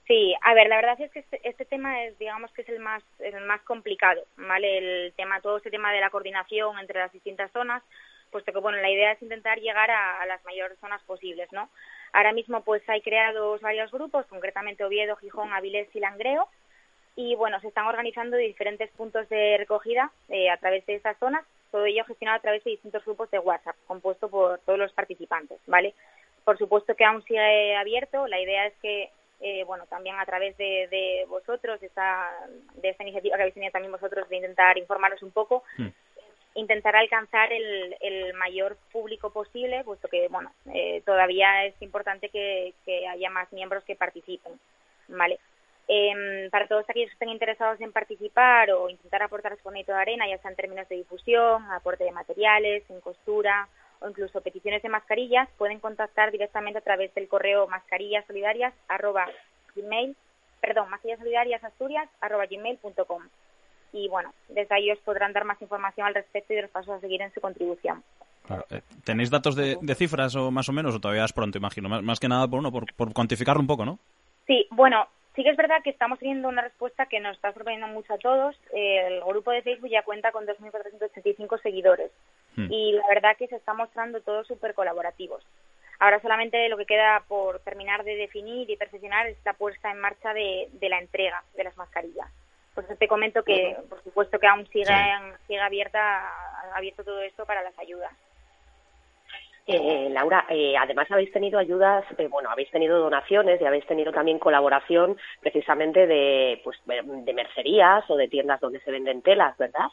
Sí, 0.06 0.34
a 0.42 0.52
ver, 0.52 0.68
la 0.68 0.76
verdad 0.76 1.00
es 1.00 1.10
que 1.10 1.20
este, 1.20 1.40
este, 1.48 1.64
tema 1.64 2.04
es, 2.04 2.18
digamos 2.18 2.52
que 2.52 2.62
es 2.62 2.68
el 2.68 2.78
más, 2.78 3.02
el 3.20 3.40
más 3.46 3.62
complicado, 3.62 4.22
¿vale? 4.36 5.06
El 5.06 5.12
tema, 5.14 5.40
todo 5.40 5.56
ese 5.56 5.70
tema 5.70 5.92
de 5.92 6.00
la 6.00 6.10
coordinación 6.10 6.78
entre 6.78 7.00
las 7.00 7.12
distintas 7.12 7.50
zonas, 7.52 7.82
puesto 8.30 8.52
que, 8.52 8.58
bueno, 8.58 8.78
la 8.78 8.90
idea 8.90 9.12
es 9.12 9.22
intentar 9.22 9.58
llegar 9.60 9.90
a, 9.90 10.26
las 10.26 10.44
mayores 10.44 10.78
zonas 10.78 11.02
posibles, 11.04 11.50
¿no? 11.52 11.70
Ahora 12.12 12.32
mismo, 12.32 12.62
pues, 12.62 12.86
hay 12.88 13.00
creados 13.00 13.62
varios 13.62 13.90
grupos, 13.90 14.26
concretamente 14.26 14.84
Oviedo, 14.84 15.16
Gijón, 15.16 15.54
Avilés 15.54 15.88
y 15.94 16.00
Langreo, 16.00 16.48
y, 17.16 17.34
bueno, 17.36 17.58
se 17.60 17.68
están 17.68 17.86
organizando 17.86 18.36
diferentes 18.36 18.90
puntos 18.90 19.26
de 19.30 19.56
recogida 19.56 20.10
eh, 20.28 20.50
a 20.50 20.58
través 20.58 20.84
de 20.84 20.96
esas 20.96 21.16
zonas, 21.18 21.46
todo 21.70 21.86
ello 21.86 22.04
gestionado 22.04 22.38
a 22.38 22.42
través 22.42 22.62
de 22.64 22.72
distintos 22.72 23.04
grupos 23.06 23.30
de 23.30 23.38
WhatsApp, 23.38 23.76
compuesto 23.86 24.28
por 24.28 24.58
todos 24.60 24.78
los 24.78 24.92
participantes, 24.92 25.60
¿vale? 25.66 25.94
Por 26.44 26.58
supuesto 26.58 26.94
que 26.94 27.04
aún 27.06 27.24
sigue 27.24 27.74
abierto, 27.74 28.26
la 28.26 28.38
idea 28.38 28.66
es 28.66 28.74
que 28.82 29.10
eh, 29.40 29.64
bueno, 29.64 29.86
también 29.86 30.16
a 30.18 30.26
través 30.26 30.56
de, 30.56 30.88
de 30.90 31.24
vosotros, 31.28 31.80
de 31.80 31.86
esta, 31.86 32.30
de 32.74 32.88
esta 32.88 33.02
iniciativa 33.02 33.36
que 33.36 33.42
habéis 33.42 33.54
tenido 33.54 33.72
también 33.72 33.92
vosotros 33.92 34.28
de 34.28 34.36
intentar 34.36 34.78
informaros 34.78 35.22
un 35.22 35.32
poco, 35.32 35.64
hmm. 35.76 35.88
intentar 36.54 36.96
alcanzar 36.96 37.52
el, 37.52 37.96
el 38.00 38.34
mayor 38.34 38.76
público 38.92 39.30
posible, 39.30 39.84
puesto 39.84 40.08
que, 40.08 40.28
bueno, 40.28 40.52
eh, 40.72 41.02
todavía 41.04 41.66
es 41.66 41.74
importante 41.82 42.28
que, 42.28 42.74
que 42.84 43.06
haya 43.08 43.30
más 43.30 43.52
miembros 43.52 43.84
que 43.84 43.96
participen, 43.96 44.52
¿vale? 45.08 45.38
Eh, 45.86 46.48
para 46.50 46.66
todos 46.66 46.88
aquellos 46.88 47.10
que 47.10 47.14
estén 47.14 47.28
interesados 47.28 47.78
en 47.80 47.92
participar 47.92 48.70
o 48.70 48.88
intentar 48.88 49.22
aportar 49.22 49.54
su 49.58 49.68
granito 49.68 49.92
de 49.92 49.98
arena, 49.98 50.26
ya 50.26 50.38
sea 50.38 50.50
en 50.50 50.56
términos 50.56 50.88
de 50.88 50.96
difusión, 50.96 51.70
aporte 51.70 52.04
de 52.04 52.12
materiales, 52.12 52.88
en 52.88 53.00
costura 53.00 53.68
o 54.04 54.08
incluso 54.08 54.40
peticiones 54.40 54.82
de 54.82 54.88
mascarillas, 54.88 55.48
pueden 55.56 55.80
contactar 55.80 56.30
directamente 56.30 56.78
a 56.78 56.82
través 56.82 57.12
del 57.14 57.28
correo 57.28 57.66
mascarillasolidarias 57.66 58.74
arroba 58.88 59.26
gmail, 59.74 60.14
perdón, 60.60 60.88
y 63.92 64.08
bueno, 64.08 64.34
desde 64.48 64.74
ahí 64.74 64.90
os 64.90 64.98
podrán 65.00 65.32
dar 65.32 65.44
más 65.44 65.60
información 65.62 66.06
al 66.06 66.14
respecto 66.14 66.52
y 66.52 66.56
de 66.56 66.62
los 66.62 66.70
pasos 66.70 66.96
a 66.96 67.00
seguir 67.00 67.22
en 67.22 67.32
su 67.32 67.40
contribución. 67.40 68.02
Eh, 68.70 68.82
¿Tenéis 69.04 69.30
datos 69.30 69.56
de, 69.56 69.94
cifras 69.94 70.34
o 70.34 70.50
más 70.50 70.68
o 70.68 70.72
menos 70.72 70.94
o 70.94 71.00
todavía 71.00 71.24
es 71.24 71.32
pronto, 71.32 71.58
imagino? 71.58 71.88
Más, 71.88 72.20
que 72.20 72.28
nada 72.28 72.48
por, 72.48 72.58
uno, 72.58 72.72
por, 72.72 72.92
por 72.94 73.12
cuantificarlo 73.12 73.60
un 73.60 73.68
poco, 73.68 73.84
¿no? 73.84 73.98
Sí, 74.46 74.66
bueno, 74.70 75.06
sí 75.34 75.42
que 75.42 75.50
es 75.50 75.56
verdad 75.56 75.82
que 75.82 75.90
estamos 75.90 76.18
teniendo 76.18 76.48
una 76.48 76.62
respuesta 76.62 77.06
que 77.06 77.20
nos 77.20 77.36
está 77.36 77.52
sorprendiendo 77.52 77.94
mucho 77.94 78.14
a 78.14 78.18
todos. 78.18 78.56
El 78.72 79.20
grupo 79.22 79.52
de 79.52 79.62
Facebook 79.62 79.90
ya 79.90 80.02
cuenta 80.02 80.32
con 80.32 80.44
2.485 80.44 81.62
seguidores. 81.62 82.10
Hmm. 82.56 82.72
y 82.72 82.92
la 82.92 83.06
verdad 83.08 83.36
que 83.36 83.48
se 83.48 83.56
está 83.56 83.74
mostrando 83.74 84.20
todos 84.20 84.46
súper 84.46 84.74
colaborativos. 84.74 85.44
Ahora 85.98 86.20
solamente 86.20 86.68
lo 86.68 86.76
que 86.76 86.86
queda 86.86 87.24
por 87.28 87.60
terminar 87.60 88.04
de 88.04 88.16
definir 88.16 88.68
y 88.68 88.76
perfeccionar 88.76 89.26
es 89.26 89.38
la 89.44 89.54
puesta 89.54 89.90
en 89.90 90.00
marcha 90.00 90.34
de, 90.34 90.68
la 90.80 90.98
entrega 90.98 91.42
de 91.56 91.64
las 91.64 91.76
mascarillas. 91.76 92.28
Por 92.74 92.84
eso 92.84 92.96
te 92.96 93.06
comento 93.06 93.44
que, 93.44 93.76
por 93.88 94.02
supuesto, 94.02 94.38
que 94.38 94.48
aún 94.48 94.66
sigue, 94.68 94.94
sigue 95.46 95.60
abierta, 95.60 96.28
abierto 96.74 97.04
todo 97.04 97.22
esto 97.22 97.46
para 97.46 97.62
las 97.62 97.78
ayudas. 97.78 98.12
Eh, 99.66 100.08
Laura, 100.10 100.44
eh, 100.50 100.76
además 100.76 101.10
habéis 101.10 101.32
tenido 101.32 101.58
ayudas, 101.58 102.04
eh, 102.18 102.28
bueno, 102.28 102.50
habéis 102.50 102.70
tenido 102.70 102.98
donaciones 102.98 103.60
y 103.60 103.64
habéis 103.64 103.86
tenido 103.86 104.12
también 104.12 104.38
colaboración 104.38 105.16
precisamente 105.40 106.06
de, 106.06 106.60
pues, 106.62 106.78
de 106.84 107.32
mercerías 107.32 108.04
o 108.10 108.16
de 108.16 108.28
tiendas 108.28 108.60
donde 108.60 108.80
se 108.80 108.90
venden 108.90 109.22
telas, 109.22 109.56
¿verdad? 109.56 109.86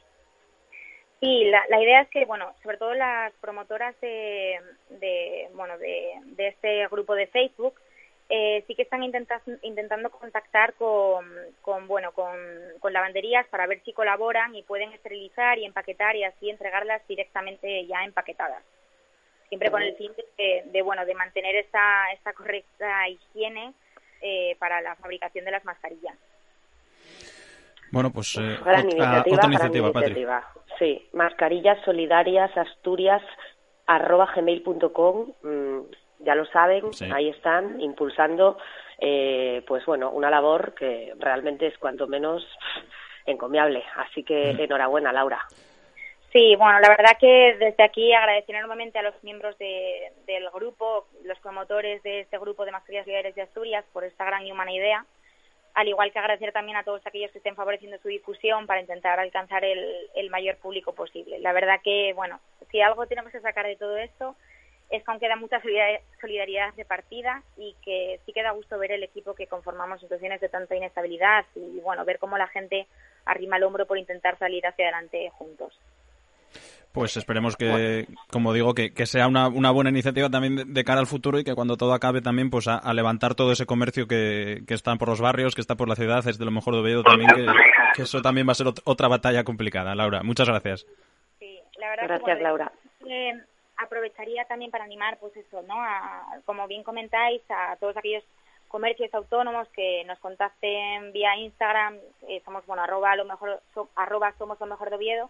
Sí, 1.22 1.46
la, 1.46 1.64
la, 1.70 1.80
idea 1.80 2.02
es 2.02 2.10
que, 2.10 2.26
bueno, 2.26 2.52
sobre 2.64 2.78
todo 2.78 2.96
las 2.96 3.32
promotoras 3.34 3.96
de, 4.02 4.60
de 4.90 5.50
bueno, 5.54 5.78
de, 5.78 6.14
de, 6.26 6.48
este 6.48 6.88
grupo 6.88 7.14
de 7.14 7.28
Facebook 7.28 7.76
eh, 8.28 8.64
sí 8.66 8.74
que 8.74 8.82
están 8.82 9.04
intentando 9.04 10.10
contactar 10.10 10.74
con, 10.74 11.24
con 11.62 11.88
bueno, 11.88 12.12
con, 12.14 12.36
con, 12.80 12.92
lavanderías 12.92 13.46
para 13.50 13.68
ver 13.68 13.84
si 13.84 13.94
colaboran 13.94 14.56
y 14.56 14.64
pueden 14.64 14.94
esterilizar 14.94 15.60
y 15.60 15.66
empaquetar 15.66 16.16
y 16.16 16.24
así 16.24 16.50
entregarlas 16.50 17.08
directamente 17.08 17.86
ya 17.86 18.04
empaquetadas. 18.04 18.64
Siempre 19.50 19.70
con 19.70 19.84
el 19.84 19.96
fin 19.98 20.12
de, 20.38 20.64
de 20.66 20.82
bueno, 20.82 21.06
de 21.06 21.14
mantener 21.14 21.56
esta, 21.56 22.12
esta 22.14 22.34
correcta 22.34 23.08
higiene 23.10 23.74
eh, 24.22 24.56
para 24.58 24.82
la 24.82 24.96
fabricación 24.96 25.46
de 25.46 25.52
las 25.52 25.66
mascarillas. 25.66 26.18
Bueno, 27.91 28.12
pues 28.12 28.38
eh, 28.38 28.58
gran 28.63 28.88
otra, 28.88 28.97
iniciativa, 28.97 29.89
otra 29.89 30.08
iniciativa, 30.08 30.47
Sí, 30.80 31.10
mascarillas 31.13 31.84
solidarias 31.86 32.56
asturias 32.58 33.21
arroba 33.86 34.32
gmail.com 34.34 35.34
mm, 35.43 35.80
ya 36.19 36.36
lo 36.36 36.45
saben, 36.45 36.86
ahí 37.13 37.30
están 37.30 37.82
impulsando 37.82 38.58
eh, 38.99 39.63
pues 39.67 39.84
bueno, 39.86 40.12
una 40.12 40.30
labor 40.30 40.75
que 40.75 41.13
realmente 41.17 41.67
es 41.67 41.77
cuanto 41.80 42.08
menos 42.08 42.45
encomiable. 43.25 43.84
Así 43.95 44.23
que 44.23 44.54
mm. 44.54 44.62
enhorabuena, 44.62 45.12
Laura. 45.12 45.39
Sí, 46.32 46.56
bueno, 46.56 46.80
la 46.80 46.89
verdad 46.89 47.17
que 47.19 47.58
desde 47.60 47.84
aquí 47.84 48.13
agradecer 48.13 48.56
enormemente 48.56 48.99
a 48.99 49.01
los 49.01 49.21
miembros 49.21 49.58
de, 49.58 50.13
del 50.25 50.49
grupo, 50.51 51.08
los 51.25 51.38
promotores 51.39 52.01
de 52.04 52.21
este 52.21 52.38
grupo 52.38 52.63
de 52.63 52.71
mascarillas 52.71 53.04
solidarias 53.04 53.36
de 53.36 53.41
Asturias 53.41 53.84
por 53.91 54.06
esta 54.06 54.23
gran 54.23 54.45
y 54.45 54.51
humana 54.51 54.71
idea 54.71 55.06
al 55.74 55.88
igual 55.88 56.12
que 56.12 56.20
agradecer 56.20 56.52
también 56.52 56.78
a 56.78 56.84
todos 56.84 57.06
aquellos 57.06 57.32
que 57.32 57.38
estén 57.38 57.56
favoreciendo 57.56 57.98
su 58.00 58.08
difusión 58.08 58.68
para 58.68 58.82
intentar 58.82 59.20
alcanzar 59.20 59.64
el, 59.64 60.10
el 60.16 60.30
mayor 60.30 60.58
público 60.58 60.94
posible. 60.94 61.40
La 61.40 61.54
verdad 61.54 61.80
que, 61.84 62.14
bueno, 62.14 62.40
si 62.72 62.82
algo 62.82 63.08
tenemos 63.08 63.32
que 63.32 63.42
sacar 63.42 63.66
de 63.66 63.76
todo 63.76 63.98
esto 63.98 64.36
es 64.92 65.04
que 65.04 65.12
aún 65.12 65.20
queda 65.20 65.38
mucha 65.38 65.62
solidaridad 66.20 66.74
repartida 66.76 67.44
y 67.58 67.76
que 67.84 68.20
sí 68.26 68.34
queda 68.34 68.52
gusto 68.52 68.78
ver 68.78 68.92
el 68.92 69.04
equipo 69.04 69.34
que 69.34 69.48
conformamos 69.48 69.96
en 69.96 70.02
situaciones 70.02 70.42
de 70.42 70.50
tanta 70.50 70.76
inestabilidad 70.76 71.46
y, 71.56 71.80
bueno, 71.80 72.04
ver 72.04 72.20
cómo 72.20 72.38
la 72.38 72.48
gente 72.48 72.88
arrima 73.26 73.56
el 73.56 73.64
hombro 73.64 73.86
por 73.86 73.98
intentar 73.98 74.38
salir 74.38 74.68
hacia 74.68 74.86
adelante 74.86 75.30
juntos. 75.30 75.80
Pues 76.93 77.15
esperemos 77.15 77.56
que, 77.56 78.08
como 78.30 78.54
digo, 78.54 78.73
que, 78.73 78.91
sea 79.06 79.27
una, 79.27 79.47
una, 79.47 79.71
buena 79.71 79.89
iniciativa 79.89 80.30
también 80.30 80.73
de, 80.73 80.84
cara 80.84 80.99
al 80.99 81.08
futuro 81.08 81.39
y 81.39 81.43
que 81.45 81.56
cuando 81.56 81.77
todo 81.77 81.93
acabe 81.93 82.21
también 82.21 82.49
pues 82.49 82.67
a, 82.67 82.93
levantar 82.93 83.34
todo 83.34 83.54
ese 83.54 83.65
comercio 83.65 84.08
que, 84.08 84.63
que, 84.67 84.73
está 84.73 84.95
por 84.97 85.08
los 85.08 85.21
barrios, 85.21 85.56
que 85.56 85.62
está 85.62 85.75
por 85.75 85.88
la 85.88 85.95
ciudad, 85.95 86.27
es 86.27 86.38
de 86.38 86.45
lo 86.45 86.51
mejor 86.51 86.73
de 86.73 86.82
Oviedo 86.82 87.04
también, 87.04 87.30
que, 87.95 88.01
eso 88.01 88.21
también 88.21 88.45
va 88.45 88.51
a 88.51 88.56
ser 88.56 88.67
otra 88.84 89.08
batalla 89.08 89.45
complicada. 89.45 89.95
Laura, 89.95 90.21
muchas 90.23 90.49
gracias. 90.49 90.86
Sí, 91.39 91.60
la 91.77 91.89
verdad 91.91 92.08
gracias, 92.08 92.41
Laura. 92.41 92.71
aprovecharía 93.77 94.43
también 94.45 94.69
para 94.69 94.84
animar, 94.84 95.17
pues 95.19 95.36
eso, 95.38 95.62
¿no? 95.62 95.75
como 96.45 96.67
bien 96.67 96.84
comentáis, 96.84 97.41
a 97.49 97.77
todos 97.77 97.95
aquellos 97.95 98.23
comercios 98.71 99.13
autónomos 99.13 99.67
que 99.69 100.04
nos 100.06 100.17
contacten 100.19 101.12
vía 101.12 101.36
Instagram, 101.36 101.97
eh, 102.27 102.41
somos, 102.45 102.65
bueno, 102.65 102.84
arroba, 102.84 103.15
lo 103.15 103.25
mejor, 103.25 103.62
arroba 103.95 104.34
somos 104.38 104.60
lo 104.60 104.65
mejor 104.65 104.89
de 104.89 104.95
Oviedo, 104.95 105.30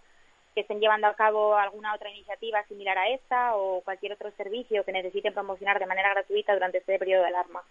que 0.53 0.61
estén 0.61 0.79
llevando 0.79 1.07
a 1.07 1.15
cabo 1.15 1.55
alguna 1.55 1.93
otra 1.93 2.09
iniciativa 2.09 2.63
similar 2.65 2.97
a 2.97 3.09
esta 3.09 3.55
o 3.55 3.81
cualquier 3.81 4.13
otro 4.13 4.31
servicio 4.31 4.83
que 4.83 4.91
necesiten 4.91 5.33
promocionar 5.33 5.79
de 5.79 5.85
manera 5.85 6.09
gratuita 6.09 6.53
durante 6.53 6.79
este 6.79 6.99
periodo 6.99 7.21
de 7.23 7.29
alarma. 7.29 7.61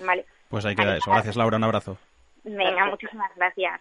Vale. 0.00 0.24
Pues 0.48 0.64
ahí 0.64 0.74
queda 0.74 0.96
eso. 0.96 1.10
Gracias, 1.10 1.36
Laura. 1.36 1.56
Un 1.56 1.64
abrazo. 1.64 1.98
Venga, 2.44 2.86
muchísimas 2.86 3.34
gracias. 3.36 3.80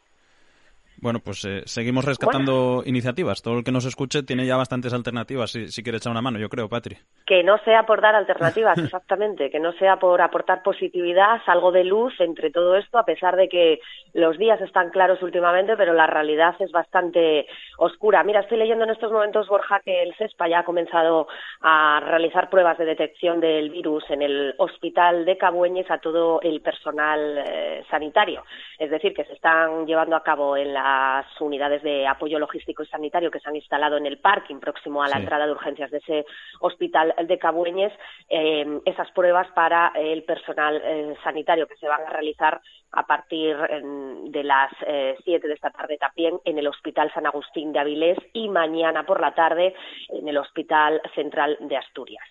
Bueno, 1.02 1.20
pues 1.24 1.46
eh, 1.46 1.62
seguimos 1.66 2.04
rescatando 2.04 2.84
iniciativas. 2.86 3.42
Todo 3.42 3.60
el 3.60 3.64
que 3.64 3.72
nos 3.72 3.86
escuche 3.86 4.24
tiene 4.24 4.46
ya 4.46 4.58
bastantes 4.58 4.94
alternativas, 4.94 5.52
si, 5.52 5.68
si 5.68 5.82
quiere 5.82 5.98
echar 5.98 6.12
una 6.12 6.22
mano, 6.22 6.40
yo 6.40 6.50
creo, 6.50 6.68
Patri. 6.68 6.98
Que 7.26 7.42
no 7.44 7.58
sea 7.60 7.86
por 7.86 8.02
dar 8.02 8.16
alternativas, 8.16 8.78
exactamente, 8.84 9.50
que 9.50 9.60
no 9.60 9.72
sea 9.74 9.98
por 9.98 10.22
aportar 10.22 10.62
positividad, 10.62 11.42
algo 11.46 11.72
de 11.72 11.86
luz 11.86 12.14
entre 12.20 12.52
todo 12.52 12.76
esto, 12.76 12.98
a 12.98 13.06
pesar 13.06 13.38
de 13.38 13.48
que 13.48 13.80
los 14.14 14.38
días 14.38 14.60
están 14.62 14.90
claros 14.90 15.22
últimamente, 15.22 15.78
pero 15.78 15.94
la 15.94 16.08
realidad 16.08 16.56
es 16.60 16.72
bastante 16.72 17.48
oscura. 17.78 18.24
Mira, 18.24 18.42
estoy 18.42 18.58
leyendo 18.58 18.84
en 18.84 18.92
estos 18.92 19.12
momentos, 19.12 19.48
Borja, 19.48 19.80
que 19.80 20.04
el 20.04 20.14
CESPA 20.16 20.50
ya 20.50 20.60
ha 20.60 20.66
comenzado 20.66 21.28
a 21.62 22.02
realizar 22.02 22.50
pruebas 22.50 22.78
de 22.78 22.86
detección 22.86 23.40
del 23.40 23.70
virus 23.70 24.04
en 24.10 24.22
el 24.22 24.54
hospital 24.58 25.24
de 25.24 25.38
Cabueñes 25.38 25.90
a 25.90 26.00
todo 26.00 26.42
el 26.42 26.62
personal 26.62 27.38
eh, 27.38 27.86
sanitario. 27.90 28.44
Es 28.78 28.90
decir, 28.90 29.14
que 29.14 29.26
se 29.26 29.34
están 29.34 29.86
llevando 29.86 30.16
a 30.16 30.24
cabo 30.24 30.58
en 30.58 30.74
la 30.74 30.89
las 30.90 31.42
unidades 31.42 31.82
de 31.84 32.08
apoyo 32.08 32.40
logístico 32.40 32.84
y 32.84 32.88
sanitario 32.88 33.32
que 33.32 33.40
se 33.40 33.50
han 33.50 33.56
instalado 33.56 33.98
en 33.98 34.06
el 34.06 34.20
parking 34.20 34.60
próximo 34.60 35.04
a 35.04 35.08
la 35.08 35.18
entrada 35.18 35.46
de 35.46 35.52
urgencias 35.52 35.92
de 35.92 35.98
ese 35.98 36.26
hospital 36.60 37.14
de 37.26 37.38
Cabueñes, 37.38 37.94
eh, 38.30 38.66
esas 38.86 39.12
pruebas 39.12 39.48
para 39.54 39.92
el 39.96 40.24
personal 40.24 40.82
eh, 40.84 41.16
sanitario 41.24 41.68
que 41.68 41.76
se 41.76 41.88
van 41.88 42.02
a 42.02 42.10
realizar 42.10 42.62
a 42.92 43.06
partir 43.06 43.56
de 43.56 44.44
las 44.44 44.72
eh, 44.88 45.16
siete 45.24 45.48
de 45.48 45.54
esta 45.54 45.70
tarde 45.70 45.98
también 45.98 46.40
en 46.44 46.58
el 46.58 46.68
Hospital 46.68 47.12
San 47.14 47.28
Agustín 47.28 47.72
de 47.72 47.80
Avilés 47.80 48.18
y 48.34 48.50
mañana 48.50 49.04
por 49.04 49.22
la 49.22 49.34
tarde 49.36 49.76
en 50.10 50.28
el 50.28 50.38
Hospital 50.38 51.02
Central 51.14 51.58
de 51.60 51.78
Asturias. 51.78 52.26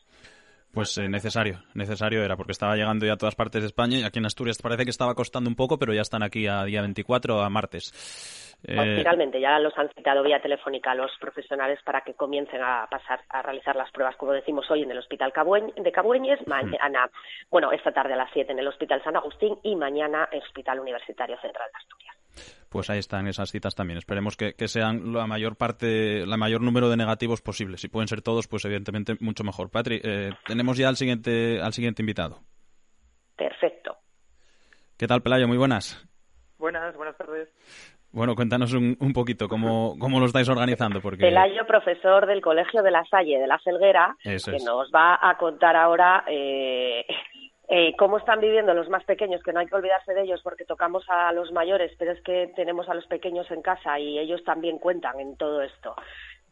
Pues 0.79 0.97
necesario, 0.97 1.59
necesario 1.75 2.23
era, 2.23 2.37
porque 2.37 2.53
estaba 2.53 2.77
llegando 2.77 3.05
ya 3.05 3.15
a 3.15 3.17
todas 3.17 3.35
partes 3.35 3.63
de 3.63 3.67
España 3.67 3.99
y 3.99 4.05
aquí 4.05 4.21
en 4.21 4.27
Asturias 4.27 4.63
parece 4.63 4.85
que 4.85 4.91
estaba 4.91 5.13
costando 5.17 5.51
un 5.51 5.57
poco, 5.57 5.77
pero 5.77 5.93
ya 5.93 6.03
están 6.03 6.23
aquí 6.23 6.47
a 6.47 6.63
día 6.63 6.81
24, 6.83 7.41
a 7.41 7.51
martes. 7.51 8.55
Eh, 8.63 8.95
finalmente 8.99 9.41
ya 9.41 9.59
los 9.59 9.77
han 9.77 9.89
citado 9.89 10.23
vía 10.23 10.41
telefónica 10.41 10.93
a 10.93 10.95
los 10.95 11.11
profesionales 11.19 11.81
para 11.85 12.03
que 12.03 12.15
comiencen 12.15 12.63
a 12.63 12.87
pasar 12.89 13.23
a 13.29 13.43
realizar 13.43 13.75
las 13.75 13.91
pruebas, 13.91 14.15
como 14.15 14.31
decimos 14.31 14.71
hoy, 14.71 14.85
en 14.85 14.93
el 14.93 14.99
Hospital 14.99 15.33
de 15.77 15.91
Cabueñes, 15.91 16.47
mañana, 16.47 17.11
bueno, 17.51 17.73
esta 17.73 17.91
tarde 17.91 18.13
a 18.13 18.17
las 18.17 18.31
7 18.33 18.53
en 18.53 18.61
el 18.61 18.69
Hospital 18.69 19.03
San 19.03 19.17
Agustín 19.17 19.59
y 19.65 19.75
mañana 19.75 20.29
en 20.31 20.39
el 20.39 20.45
Hospital 20.45 20.79
Universitario 20.79 21.41
Central 21.41 21.69
de 21.73 21.77
Asturias 21.77 22.19
pues 22.69 22.91
ahí 22.91 22.99
están 22.99 23.27
esas 23.29 23.51
citas 23.51 23.75
también. 23.75 23.99
Esperemos 23.99 24.37
que, 24.37 24.55
sean 24.69 25.13
la 25.13 25.27
mayor 25.27 25.57
parte, 25.57 26.27
la 26.27 26.37
mayor 26.37 26.61
número 26.61 26.89
de 26.89 26.97
negativos 26.97 27.41
posible. 27.41 27.79
Si 27.79 27.89
pueden 27.89 28.09
ser 28.09 28.23
todos, 28.23 28.49
pues 28.49 28.65
evidentemente 28.65 29.17
mucho 29.21 29.45
mejor. 29.45 29.71
Patri, 29.71 30.01
eh, 30.03 30.31
tenemos 30.47 30.77
ya 30.77 30.89
al 30.89 30.97
siguiente, 30.97 31.61
al 31.61 31.73
siguiente 31.73 32.03
invitado. 32.03 32.41
Perfecto. 33.37 33.97
¿Qué 34.97 35.07
tal, 35.07 35.23
Pelayo? 35.23 35.49
Muy 35.49 35.59
buenas. 35.59 36.07
Buenas, 36.59 36.95
buenas 36.97 37.17
tardes. 37.17 37.49
Bueno, 38.11 38.35
cuéntanos 38.35 38.73
un, 38.73 39.13
poquito 39.13 39.49
cómo, 39.49 39.95
cómo, 39.99 40.19
lo 40.19 40.27
estáis 40.27 40.49
organizando. 40.49 41.01
Porque... 41.01 41.27
Pelayo, 41.27 41.67
profesor 41.67 42.27
del 42.27 42.41
Colegio 42.41 42.83
de 42.83 42.91
la 42.91 43.05
Salle 43.05 43.39
de 43.39 43.47
la 43.47 43.59
Felguera, 43.59 44.17
que 44.23 44.59
nos 44.65 44.91
va 44.95 45.19
a 45.21 45.37
contar 45.37 45.77
ahora 45.77 46.25
eh, 46.27 47.05
eh, 47.69 47.95
cómo 47.99 48.17
están 48.17 48.41
viviendo 48.41 48.73
los 48.73 48.89
más 48.89 49.05
pequeños, 49.05 49.43
que 49.43 49.53
no 49.53 49.61
hay 49.61 49.67
que 49.67 49.75
olvidarse 49.75 50.15
de 50.15 50.23
ellos 50.23 50.41
porque 50.43 50.65
tocamos 50.65 51.05
a 51.09 51.33
los 51.33 51.53
mayores, 51.53 51.93
pero 51.99 52.13
es 52.13 52.23
que 52.23 52.51
tenemos 52.57 52.89
a 52.89 52.95
los 52.95 53.07
pequeños 53.07 53.51
en 53.51 53.61
casa 53.61 53.99
y 53.99 54.19
ellos 54.19 54.43
también 54.43 54.79
cuentan 54.79 55.21
en 55.21 55.37
todo 55.37 55.61
esto. 55.61 55.95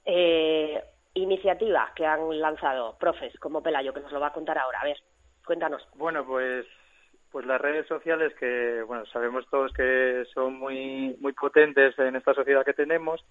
Eh, 0.04 0.82
iniciativa 1.14 1.90
que 1.96 2.04
han 2.04 2.38
lanzado 2.38 2.98
profes 2.98 3.32
como 3.38 3.62
Pelayo, 3.62 3.94
que 3.94 4.00
nos 4.00 4.12
lo 4.12 4.20
va 4.20 4.28
a 4.28 4.32
contar 4.32 4.58
ahora. 4.58 4.80
A 4.80 4.84
ver, 4.84 4.98
cuéntanos. 5.44 5.88
Bueno, 5.94 6.24
pues 6.26 6.66
pues 7.32 7.44
las 7.44 7.60
redes 7.60 7.86
sociales 7.86 8.32
que 8.38 8.82
bueno 8.86 9.04
sabemos 9.06 9.46
todos 9.50 9.72
que 9.72 10.24
son 10.32 10.54
muy 10.58 11.16
muy 11.20 11.32
potentes 11.32 11.98
en 11.98 12.16
esta 12.16 12.32
sociedad 12.34 12.64
que 12.64 12.72
tenemos 12.72 13.24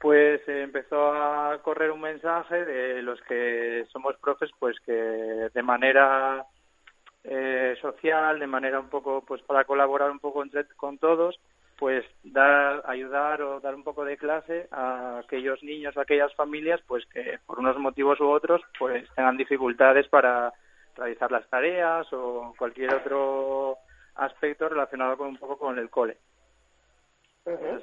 pues 0.00 0.40
empezó 0.46 1.12
a 1.12 1.60
correr 1.62 1.90
un 1.90 2.00
mensaje 2.00 2.64
de 2.64 3.02
los 3.02 3.20
que 3.22 3.86
somos 3.92 4.16
profes 4.18 4.50
pues 4.58 4.78
que 4.86 4.92
de 4.92 5.62
manera 5.62 6.46
eh, 7.24 7.76
social 7.80 8.38
de 8.38 8.46
manera 8.46 8.80
un 8.80 8.88
poco 8.88 9.22
pues 9.26 9.42
para 9.42 9.64
colaborar 9.64 10.10
un 10.10 10.20
poco 10.20 10.42
entre, 10.42 10.66
con 10.76 10.98
todos 10.98 11.38
pues 11.78 12.04
dar 12.22 12.82
ayudar 12.86 13.42
o 13.42 13.60
dar 13.60 13.74
un 13.74 13.82
poco 13.82 14.04
de 14.04 14.16
clase 14.16 14.68
a 14.70 15.18
aquellos 15.18 15.62
niños 15.62 15.96
a 15.96 16.02
aquellas 16.02 16.34
familias 16.34 16.80
pues 16.86 17.04
que 17.06 17.38
por 17.46 17.58
unos 17.58 17.78
motivos 17.78 18.20
u 18.20 18.28
otros 18.28 18.62
pues 18.78 19.08
tengan 19.14 19.36
dificultades 19.36 20.06
para 20.08 20.52
realizar 20.96 21.30
las 21.30 21.48
tareas 21.48 22.06
o 22.12 22.54
cualquier 22.56 22.94
otro 22.94 23.78
aspecto 24.16 24.68
relacionado 24.68 25.16
con 25.16 25.28
un 25.28 25.36
poco 25.36 25.58
con 25.58 25.78
el 25.78 25.90
cole. 25.90 26.16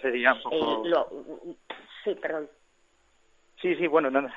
Sería 0.01 0.33
un 0.33 0.41
poco... 0.41 0.85
Eh, 0.87 1.55
sí, 2.03 2.15
perdón. 2.15 2.49
Sí, 3.61 3.75
sí, 3.75 3.87
bueno, 3.87 4.09
no, 4.09 4.21
no, 4.21 4.29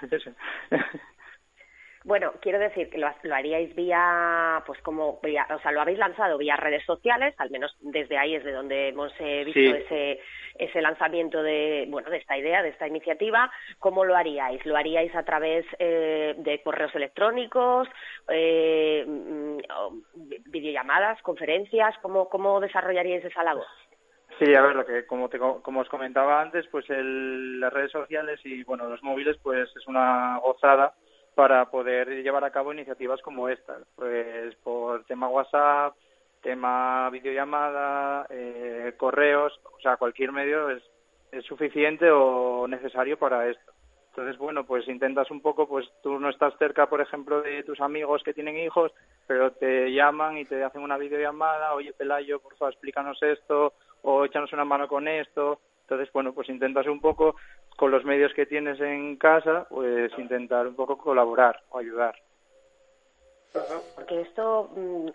Bueno, 2.05 2.35
quiero 2.43 2.59
decir 2.59 2.90
que 2.90 2.99
lo, 2.99 3.09
haríais 3.35 3.75
vía, 3.75 4.62
pues 4.67 4.79
como, 4.83 5.19
o 5.23 5.59
sea, 5.62 5.73
lo 5.73 5.81
habéis 5.81 5.99
lanzado 5.99 6.37
vía 6.37 6.55
redes 6.55 6.85
sociales, 6.85 7.35
al 7.38 7.51
menos 7.51 7.75
desde 7.81 8.19
ahí 8.19 8.35
es 8.35 8.45
de 8.45 8.53
donde 8.53 8.88
hemos 8.88 9.11
eh, 9.21 9.43
visto 9.43 9.75
ese, 9.75 10.21
ese 10.59 10.83
lanzamiento 10.83 11.43
de, 11.43 11.87
bueno, 11.88 12.11
de 12.11 12.19
esta 12.19 12.37
idea, 12.37 12.62
de 12.62 12.69
esta 12.69 12.87
iniciativa. 12.87 13.51
¿Cómo 13.79 14.05
lo 14.05 14.17
haríais? 14.17 14.64
¿Lo 14.67 14.77
haríais 14.77 15.14
a 15.17 15.23
través 15.23 15.64
eh, 15.79 16.35
de 16.37 16.62
correos 16.62 16.95
electrónicos, 16.95 17.88
eh, 18.29 19.07
mm, 19.09 19.59
videollamadas, 20.51 21.23
conferencias? 21.23 21.97
¿Cómo, 22.03 22.29
cómo 22.29 22.61
desarrollaríais 22.61 23.25
esa 23.25 23.43
labor? 23.43 23.67
Sí, 24.38 24.55
a 24.55 24.61
ver, 24.61 24.77
lo 24.77 24.85
que 24.85 25.07
como, 25.07 25.31
te, 25.31 25.38
como 25.38 25.81
os 25.81 25.88
comentaba 25.88 26.43
antes, 26.43 26.67
pues 26.67 26.85
el, 26.90 27.61
las 27.61 27.73
redes 27.73 27.93
sociales 27.93 28.40
y 28.45 28.62
bueno 28.64 28.90
los 28.90 29.03
móviles, 29.03 29.38
pues 29.43 29.71
es 29.75 29.87
una 29.87 30.38
gozada 30.43 30.93
para 31.35 31.70
poder 31.70 32.23
llevar 32.23 32.44
a 32.44 32.51
cabo 32.51 32.73
iniciativas 32.73 33.20
como 33.23 33.49
esta, 33.49 33.79
pues 33.97 34.55
por 34.57 35.05
tema 35.05 35.29
WhatsApp, 35.29 35.94
tema 36.42 37.09
videollamada, 37.11 38.27
eh, 38.31 38.92
correos, 38.97 39.59
o 39.77 39.81
sea, 39.81 39.97
cualquier 39.97 40.33
medio 40.33 40.70
es, 40.70 40.83
es 41.33 41.44
suficiente 41.44 42.11
o 42.11 42.66
necesario 42.68 43.18
para 43.18 43.49
esto. 43.49 43.73
Entonces, 44.11 44.38
bueno, 44.38 44.64
pues 44.64 44.87
intentas 44.87 45.29
un 45.33 45.40
poco, 45.40 45.66
pues 45.66 45.90
tú 46.01 46.20
no 46.20 46.29
estás 46.29 46.55
cerca, 46.57 46.87
por 46.87 47.01
ejemplo, 47.01 47.42
de 47.42 47.64
tus 47.64 47.81
amigos 47.81 48.23
que 48.23 48.33
tienen 48.33 48.57
hijos, 48.57 48.92
pero 49.27 49.51
te 49.51 49.92
llaman 49.92 50.38
y 50.38 50.44
te 50.44 50.62
hacen 50.62 50.83
una 50.83 50.97
videollamada, 50.97 51.75
oye, 51.75 51.92
Pelayo, 51.92 52.38
por 52.38 52.55
favor, 52.57 52.73
explícanos 52.73 53.20
esto, 53.25 53.73
o 54.03 54.25
échanos 54.25 54.53
una 54.53 54.64
mano 54.64 54.87
con 54.87 55.09
esto. 55.09 55.59
Entonces, 55.81 56.12
bueno, 56.12 56.33
pues 56.33 56.49
intentas 56.49 56.87
un 56.87 57.01
poco 57.01 57.35
con 57.76 57.90
los 57.90 58.04
medios 58.04 58.32
que 58.34 58.46
tienes 58.46 58.80
en 58.80 59.16
casa, 59.16 59.66
pues 59.68 60.12
intentar 60.18 60.66
un 60.66 60.76
poco 60.76 60.98
colaborar 60.98 61.60
o 61.70 61.78
ayudar. 61.78 62.14
Porque 63.94 64.20
esto, 64.20 64.70
mm, 64.74 65.08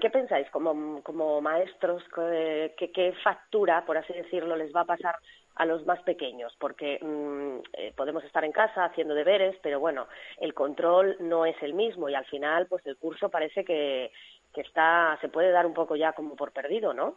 ¿qué 0.00 0.10
pensáis 0.10 0.48
como, 0.50 1.02
como 1.02 1.40
maestros? 1.40 2.02
¿qué, 2.14 2.90
¿Qué 2.92 3.12
factura, 3.24 3.84
por 3.86 3.96
así 3.96 4.12
decirlo, 4.12 4.56
les 4.56 4.74
va 4.74 4.82
a 4.82 4.86
pasar 4.86 5.16
a 5.56 5.64
los 5.64 5.86
más 5.86 6.00
pequeños? 6.02 6.54
Porque 6.58 6.98
mm, 7.00 7.58
eh, 7.72 7.92
podemos 7.96 8.22
estar 8.24 8.44
en 8.44 8.52
casa 8.52 8.84
haciendo 8.84 9.14
deberes, 9.14 9.56
pero 9.62 9.80
bueno, 9.80 10.08
el 10.40 10.54
control 10.54 11.16
no 11.20 11.46
es 11.46 11.56
el 11.62 11.74
mismo 11.74 12.08
y 12.08 12.14
al 12.14 12.26
final, 12.26 12.66
pues 12.66 12.84
el 12.86 12.96
curso 12.96 13.30
parece 13.30 13.64
que, 13.64 14.12
que 14.52 14.60
está, 14.60 15.18
se 15.20 15.28
puede 15.28 15.50
dar 15.50 15.66
un 15.66 15.74
poco 15.74 15.96
ya 15.96 16.12
como 16.12 16.36
por 16.36 16.52
perdido, 16.52 16.92
¿no? 16.92 17.16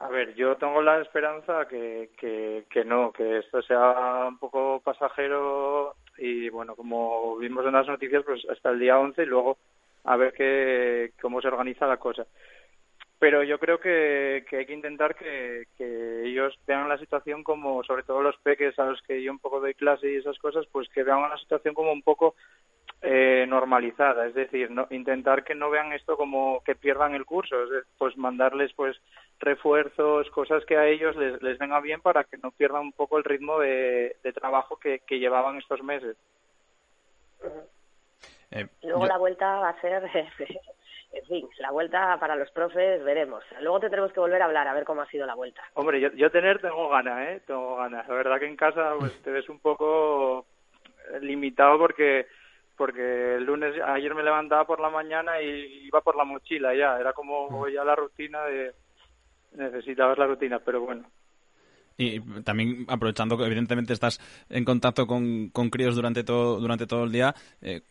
A 0.00 0.08
ver, 0.08 0.34
yo 0.34 0.56
tengo 0.56 0.80
la 0.80 0.98
esperanza 1.02 1.68
que, 1.68 2.10
que, 2.16 2.64
que 2.70 2.84
no, 2.86 3.12
que 3.12 3.38
esto 3.38 3.60
sea 3.60 4.26
un 4.28 4.38
poco 4.38 4.80
pasajero 4.82 5.94
y 6.16 6.48
bueno, 6.48 6.74
como 6.74 7.36
vimos 7.36 7.66
en 7.66 7.72
las 7.72 7.86
noticias, 7.86 8.24
pues 8.24 8.42
hasta 8.50 8.70
el 8.70 8.80
día 8.80 8.98
11 8.98 9.22
y 9.22 9.26
luego 9.26 9.58
a 10.04 10.16
ver 10.16 10.32
qué, 10.32 11.12
cómo 11.20 11.42
se 11.42 11.48
organiza 11.48 11.86
la 11.86 11.98
cosa. 11.98 12.26
Pero 13.18 13.42
yo 13.42 13.58
creo 13.58 13.78
que, 13.78 14.46
que 14.48 14.56
hay 14.56 14.66
que 14.66 14.72
intentar 14.72 15.14
que, 15.14 15.64
que 15.76 16.24
ellos 16.24 16.58
vean 16.66 16.88
la 16.88 16.96
situación 16.96 17.44
como, 17.44 17.84
sobre 17.84 18.02
todo 18.02 18.22
los 18.22 18.38
peques 18.38 18.78
a 18.78 18.86
los 18.86 19.02
que 19.02 19.22
yo 19.22 19.30
un 19.30 19.38
poco 19.38 19.60
doy 19.60 19.74
clase 19.74 20.10
y 20.10 20.16
esas 20.16 20.38
cosas, 20.38 20.64
pues 20.72 20.88
que 20.88 21.02
vean 21.02 21.28
la 21.28 21.36
situación 21.36 21.74
como 21.74 21.92
un 21.92 22.00
poco 22.00 22.34
eh, 23.02 23.46
normalizada, 23.48 24.26
es 24.26 24.34
decir, 24.34 24.70
no, 24.70 24.86
intentar 24.90 25.42
que 25.42 25.54
no 25.54 25.70
vean 25.70 25.92
esto 25.92 26.18
como 26.18 26.62
que 26.64 26.74
pierdan 26.74 27.14
el 27.14 27.24
curso, 27.24 27.62
es 27.64 27.86
pues 27.96 28.14
mandarles 28.18 28.74
pues 28.74 29.00
refuerzos, 29.38 30.28
cosas 30.30 30.64
que 30.66 30.76
a 30.76 30.86
ellos 30.86 31.16
les, 31.16 31.40
les 31.42 31.58
venga 31.58 31.80
bien 31.80 32.02
para 32.02 32.24
que 32.24 32.36
no 32.36 32.50
pierdan 32.50 32.82
un 32.82 32.92
poco 32.92 33.16
el 33.16 33.24
ritmo 33.24 33.58
de, 33.58 34.16
trabajo 34.34 34.76
que, 34.76 35.00
llevaban 35.08 35.56
estos 35.56 35.82
meses. 35.82 36.14
Eh, 38.50 38.68
Luego 38.82 39.06
la 39.06 39.16
vuelta 39.16 39.46
va 39.46 39.70
a 39.70 39.80
ser, 39.80 40.02
en 41.12 41.24
fin, 41.26 41.48
la 41.58 41.70
vuelta 41.70 42.18
para 42.20 42.36
los 42.36 42.50
profes 42.50 43.02
veremos. 43.02 43.42
Luego 43.62 43.80
tendremos 43.80 44.12
que 44.12 44.20
volver 44.20 44.42
a 44.42 44.44
hablar 44.44 44.68
a 44.68 44.74
ver 44.74 44.84
cómo 44.84 45.00
ha 45.00 45.06
sido 45.06 45.24
la 45.24 45.34
vuelta. 45.34 45.62
Hombre, 45.72 46.00
yo, 46.00 46.12
yo 46.12 46.30
tener 46.30 46.60
tengo 46.60 46.90
ganas, 46.90 47.28
¿eh? 47.28 47.40
Tengo 47.46 47.76
ganas. 47.76 48.06
La 48.06 48.14
verdad 48.14 48.38
que 48.38 48.46
en 48.46 48.56
casa 48.56 48.92
pues 48.98 49.22
te 49.22 49.30
ves 49.30 49.48
un 49.48 49.60
poco 49.60 50.44
limitado 51.22 51.78
porque 51.78 52.26
porque 52.80 53.34
el 53.34 53.44
lunes 53.44 53.74
ayer 53.86 54.14
me 54.14 54.22
levantaba 54.22 54.64
por 54.64 54.80
la 54.80 54.88
mañana 54.88 55.32
y 55.42 55.84
iba 55.86 56.00
por 56.00 56.16
la 56.16 56.24
mochila 56.24 56.74
ya. 56.74 56.98
Era 56.98 57.12
como 57.12 57.68
ya 57.68 57.84
la 57.84 57.94
rutina 57.94 58.42
de 58.44 58.72
necesitabas 59.54 60.16
la 60.16 60.26
rutina 60.26 60.60
pero 60.60 60.80
bueno. 60.80 61.04
Y 61.98 62.20
también 62.42 62.86
aprovechando 62.88 63.36
que 63.36 63.44
evidentemente 63.44 63.92
estás 63.92 64.18
en 64.48 64.64
contacto 64.64 65.06
con, 65.06 65.50
con 65.50 65.68
críos 65.68 65.94
durante 65.94 66.24
todo, 66.24 66.58
durante 66.58 66.86
todo 66.86 67.04
el 67.04 67.12
día, 67.12 67.34
eh, 67.60 67.82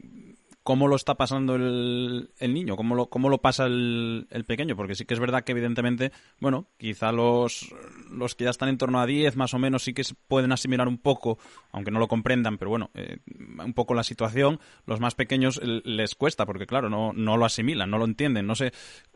cómo 0.70 0.88
lo 0.88 0.96
está 0.96 1.16
pasando 1.16 1.56
el, 1.56 2.30
el 2.38 2.54
niño, 2.54 2.76
cómo 2.76 2.94
lo, 2.94 3.08
cómo 3.08 3.28
lo 3.30 3.40
pasa 3.40 3.66
el, 3.66 4.28
el, 4.30 4.46
pequeño, 4.46 4.76
porque 4.76 4.94
sí 4.94 5.04
que 5.04 5.16
es 5.16 5.20
verdad 5.20 5.44
que 5.44 5.54
evidentemente, 5.54 6.12
bueno, 6.40 6.68
quizá 6.78 7.12
los, 7.12 7.74
los 8.12 8.36
que 8.36 8.44
ya 8.44 8.52
están 8.52 8.70
en 8.70 8.78
torno 8.78 9.00
a 9.00 9.08
10 9.08 9.36
más 9.36 9.56
o 9.56 9.58
menos 9.58 9.82
sí 9.82 9.96
que 9.96 10.04
pueden 10.28 10.52
asimilar 10.52 10.88
un 10.88 11.00
poco, 11.00 11.40
aunque 11.72 11.90
no 11.90 11.98
lo 11.98 12.08
comprendan, 12.08 12.60
pero 12.60 12.70
bueno, 12.70 12.92
eh, 12.94 13.18
un 13.66 13.74
poco 13.74 13.96
la 13.96 14.04
situación, 14.04 14.60
los 14.86 15.00
más 15.00 15.16
pequeños 15.16 15.60
les 15.64 16.14
cuesta, 16.14 16.46
porque 16.46 16.68
claro, 16.68 16.88
no, 16.88 17.14
no 17.14 17.36
lo 17.36 17.46
asimilan, 17.46 17.90
no 17.90 17.98
lo 17.98 18.06
entienden, 18.06 18.46
no 18.46 18.54
sé, 18.54 18.72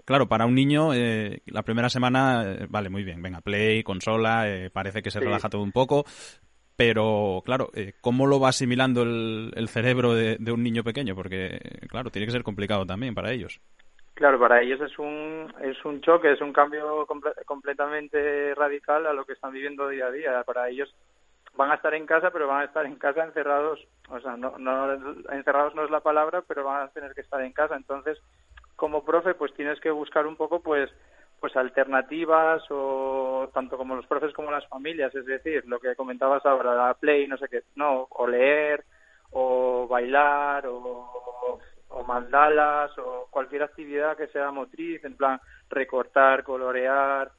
claro, 0.05 0.27
para 0.27 0.47
un 0.47 0.55
niño 0.55 0.95
eh, 0.95 1.41
la 1.45 1.61
primera 1.61 1.89
semana, 1.89 2.43
eh, 2.45 2.67
vale, 2.67 2.89
muy 2.89 3.03
bien, 3.03 3.21
venga, 3.21 3.41
play, 3.41 3.83
consola, 3.83 4.49
eh, 4.49 4.71
parece 4.71 5.03
que 5.03 5.11
se 5.11 5.19
sí. 5.19 5.25
relaja 5.25 5.49
todo 5.49 5.61
un 5.61 5.71
poco, 5.71 6.05
pero 6.75 7.41
claro, 7.45 7.69
eh, 7.73 7.93
¿cómo 8.01 8.27
lo 8.27 8.39
va 8.39 8.49
asimilando 8.49 9.03
el, 9.03 9.51
el 9.55 9.69
cerebro 9.69 10.13
de, 10.13 10.37
de, 10.39 10.51
un 10.51 10.63
niño 10.63 10.83
pequeño? 10.83 11.15
Porque, 11.15 11.59
claro, 11.89 12.09
tiene 12.09 12.25
que 12.25 12.31
ser 12.31 12.43
complicado 12.43 12.85
también 12.85 13.13
para 13.13 13.31
ellos. 13.31 13.59
Claro, 14.13 14.39
para 14.39 14.61
ellos 14.61 14.79
es 14.81 14.97
un, 14.99 15.51
es 15.61 15.83
un 15.85 16.01
choque, 16.01 16.31
es 16.31 16.41
un 16.41 16.53
cambio 16.53 17.05
comple 17.07 17.31
completamente 17.45 18.53
radical 18.53 19.07
a 19.07 19.13
lo 19.13 19.25
que 19.25 19.33
están 19.33 19.53
viviendo 19.53 19.87
día 19.87 20.07
a 20.07 20.11
día. 20.11 20.43
Para 20.43 20.69
ellos 20.69 20.93
van 21.55 21.71
a 21.71 21.75
estar 21.75 21.93
en 21.93 22.05
casa, 22.05 22.31
pero 22.31 22.47
van 22.47 22.61
a 22.61 22.65
estar 22.65 22.85
en 22.85 22.95
casa 22.95 23.23
encerrados, 23.23 23.79
o 24.09 24.19
sea, 24.19 24.37
no, 24.37 24.57
no 24.57 24.93
encerrados 25.31 25.73
no 25.75 25.83
es 25.83 25.91
la 25.91 26.01
palabra, 26.01 26.43
pero 26.47 26.63
van 26.63 26.83
a 26.83 26.87
tener 26.89 27.13
que 27.13 27.21
estar 27.21 27.41
en 27.41 27.53
casa. 27.53 27.75
Entonces, 27.75 28.19
como 28.75 29.03
profe, 29.03 29.33
pues 29.33 29.53
tienes 29.53 29.79
que 29.79 29.91
buscar 29.91 30.27
un 30.27 30.35
poco, 30.35 30.61
pues, 30.61 30.91
pues 31.43 31.57
alternativas 31.57 32.63
o 32.69 33.49
tanto 33.53 33.77
como 33.77 33.97
los 33.97 34.07
profes 34.07 34.31
como 34.31 34.49
las 34.49 34.65
familias, 34.69 35.13
es 35.13 35.25
decir, 35.25 35.65
lo 35.67 35.77
que 35.77 35.93
comentabas 35.93 36.45
ahora, 36.45 36.73
la 36.73 36.93
play, 36.93 37.27
no 37.27 37.35
sé 37.35 37.49
qué, 37.49 37.63
no, 37.75 38.07
o 38.09 38.25
leer, 38.25 38.85
o 39.31 39.85
bailar, 39.85 40.65
o, 40.67 42.01
mandalas, 42.07 42.97
o 42.97 43.27
cualquier 43.29 43.63
actividad 43.63 44.15
que 44.15 44.27
sea 44.27 44.51
motriz, 44.51 45.03
en 45.03 45.17
plan 45.17 45.41
recortar, 45.69 46.45
colorear, 46.45 47.29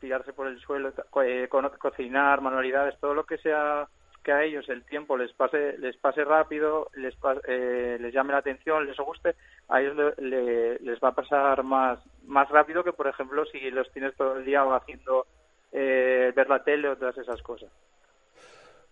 tirarse 0.00 0.32
por 0.32 0.48
el 0.48 0.58
suelo, 0.58 0.92
eh, 1.24 1.46
co 1.48 1.62
cocinar, 1.78 2.40
manualidades, 2.40 2.98
todo 2.98 3.14
lo 3.14 3.22
que 3.22 3.38
sea 3.38 3.86
que 4.22 4.32
a 4.32 4.44
ellos 4.44 4.68
el 4.68 4.84
tiempo 4.84 5.16
les 5.16 5.32
pase 5.32 5.76
les 5.78 5.96
pase 5.96 6.24
rápido, 6.24 6.88
les 6.94 7.14
eh, 7.48 7.98
les 8.00 8.12
llame 8.12 8.32
la 8.32 8.38
atención, 8.38 8.86
les 8.86 8.96
guste, 8.96 9.34
a 9.68 9.80
ellos 9.80 9.96
le, 9.96 10.28
le, 10.28 10.78
les 10.78 11.00
va 11.00 11.08
a 11.08 11.14
pasar 11.14 11.62
más 11.62 11.98
más 12.24 12.48
rápido 12.48 12.84
que 12.84 12.92
por 12.92 13.08
ejemplo 13.08 13.44
si 13.46 13.70
los 13.70 13.90
tienes 13.92 14.14
todo 14.16 14.36
el 14.36 14.44
día 14.44 14.62
haciendo 14.62 15.26
eh, 15.72 16.32
ver 16.34 16.48
la 16.48 16.62
tele 16.62 16.88
o 16.88 16.96
todas 16.96 17.16
esas 17.18 17.40
cosas. 17.42 17.70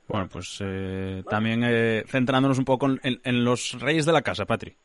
Bueno, 0.08 0.28
pues 0.30 0.58
eh, 0.60 1.22
también 1.28 1.62
eh, 1.64 2.02
centrándonos 2.06 2.58
un 2.58 2.64
poco 2.64 2.86
en, 2.86 3.20
en, 3.22 3.44
los 3.44 3.80
reyes 3.80 4.06
de 4.06 4.12
la 4.12 4.22
casa, 4.22 4.44
Patri 4.44 4.76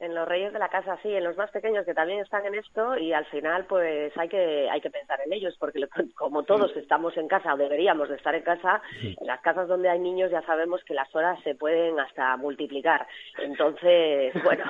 en 0.00 0.14
los 0.14 0.28
reyes 0.28 0.52
de 0.52 0.58
la 0.58 0.68
casa 0.68 0.96
sí 1.02 1.12
en 1.12 1.24
los 1.24 1.36
más 1.36 1.50
pequeños 1.50 1.84
que 1.84 1.94
también 1.94 2.20
están 2.20 2.46
en 2.46 2.54
esto 2.54 2.96
y 2.96 3.12
al 3.12 3.24
final 3.26 3.64
pues 3.66 4.16
hay 4.16 4.28
que 4.28 4.68
hay 4.70 4.80
que 4.80 4.90
pensar 4.90 5.20
en 5.24 5.32
ellos 5.32 5.56
porque 5.58 5.80
como 6.14 6.44
todos 6.44 6.76
estamos 6.76 7.16
en 7.16 7.26
casa 7.26 7.54
o 7.54 7.56
deberíamos 7.56 8.08
de 8.08 8.16
estar 8.16 8.34
en 8.34 8.42
casa 8.42 8.80
en 9.02 9.26
las 9.26 9.40
casas 9.40 9.66
donde 9.66 9.88
hay 9.88 9.98
niños 9.98 10.30
ya 10.30 10.42
sabemos 10.42 10.84
que 10.84 10.94
las 10.94 11.12
horas 11.14 11.38
se 11.42 11.54
pueden 11.54 11.98
hasta 11.98 12.36
multiplicar. 12.36 13.06
Entonces 13.38 14.32
bueno 14.44 14.64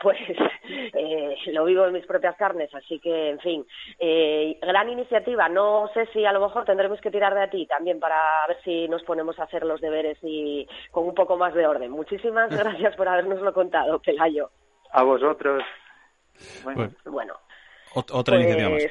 pues 0.00 0.18
eh, 0.68 1.36
lo 1.48 1.64
vivo 1.66 1.84
en 1.86 1.92
mis 1.92 2.06
propias 2.06 2.36
carnes 2.36 2.74
así 2.74 2.98
que 3.00 3.30
en 3.30 3.40
fin 3.40 3.66
eh, 3.98 4.58
gran 4.62 4.88
iniciativa. 4.88 5.48
No 5.48 5.90
sé 5.92 6.06
si 6.06 6.24
a 6.24 6.32
lo 6.32 6.40
mejor 6.40 6.64
tendremos 6.64 7.00
que 7.00 7.10
tirar 7.10 7.34
de 7.34 7.42
a 7.42 7.50
ti 7.50 7.66
también 7.66 8.00
para 8.00 8.16
ver 8.48 8.56
si 8.64 8.88
nos 8.88 9.02
ponemos 9.02 9.38
a 9.38 9.44
hacer 9.44 9.64
los 9.64 9.80
deberes 9.80 10.16
y 10.22 10.66
con 10.90 11.06
un 11.06 11.14
poco 11.14 11.36
más 11.36 11.52
de 11.52 11.66
orden. 11.66 11.90
Muchísimas 11.90 12.48
gracias 12.58 12.96
por 12.96 13.08
habernoslo 13.08 13.52
contado 13.52 14.00
Pelayo 14.00 14.50
a 14.92 15.02
vosotros. 15.02 15.62
Bueno, 16.64 16.90
bueno 17.04 17.34
otra 17.94 18.36
pues, 18.36 18.44
iniciativa 18.44 18.70
más. 18.70 18.84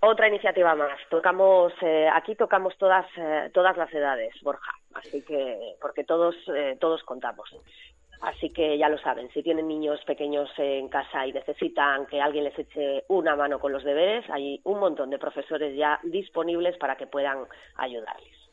Otra 0.00 0.28
iniciativa 0.28 0.74
más. 0.74 0.98
Tocamos 1.10 1.72
eh, 1.80 2.08
aquí 2.12 2.34
tocamos 2.34 2.76
todas 2.78 3.06
eh, 3.16 3.50
todas 3.52 3.76
las 3.76 3.92
edades, 3.92 4.34
Borja. 4.42 4.72
Así 4.94 5.22
que 5.22 5.76
porque 5.80 6.04
todos 6.04 6.34
eh, 6.54 6.76
todos 6.80 7.02
contamos. 7.02 7.48
Así 8.22 8.50
que 8.50 8.78
ya 8.78 8.88
lo 8.88 8.96
saben, 8.98 9.30
si 9.32 9.42
tienen 9.42 9.68
niños 9.68 10.02
pequeños 10.06 10.48
en 10.56 10.88
casa 10.88 11.26
y 11.26 11.34
necesitan 11.34 12.06
que 12.06 12.20
alguien 12.20 12.44
les 12.44 12.58
eche 12.58 13.04
una 13.08 13.36
mano 13.36 13.58
con 13.58 13.72
los 13.72 13.84
deberes, 13.84 14.24
hay 14.30 14.58
un 14.64 14.80
montón 14.80 15.10
de 15.10 15.18
profesores 15.18 15.76
ya 15.76 16.00
disponibles 16.02 16.78
para 16.78 16.96
que 16.96 17.06
puedan 17.06 17.44
ayudarles 17.76 18.45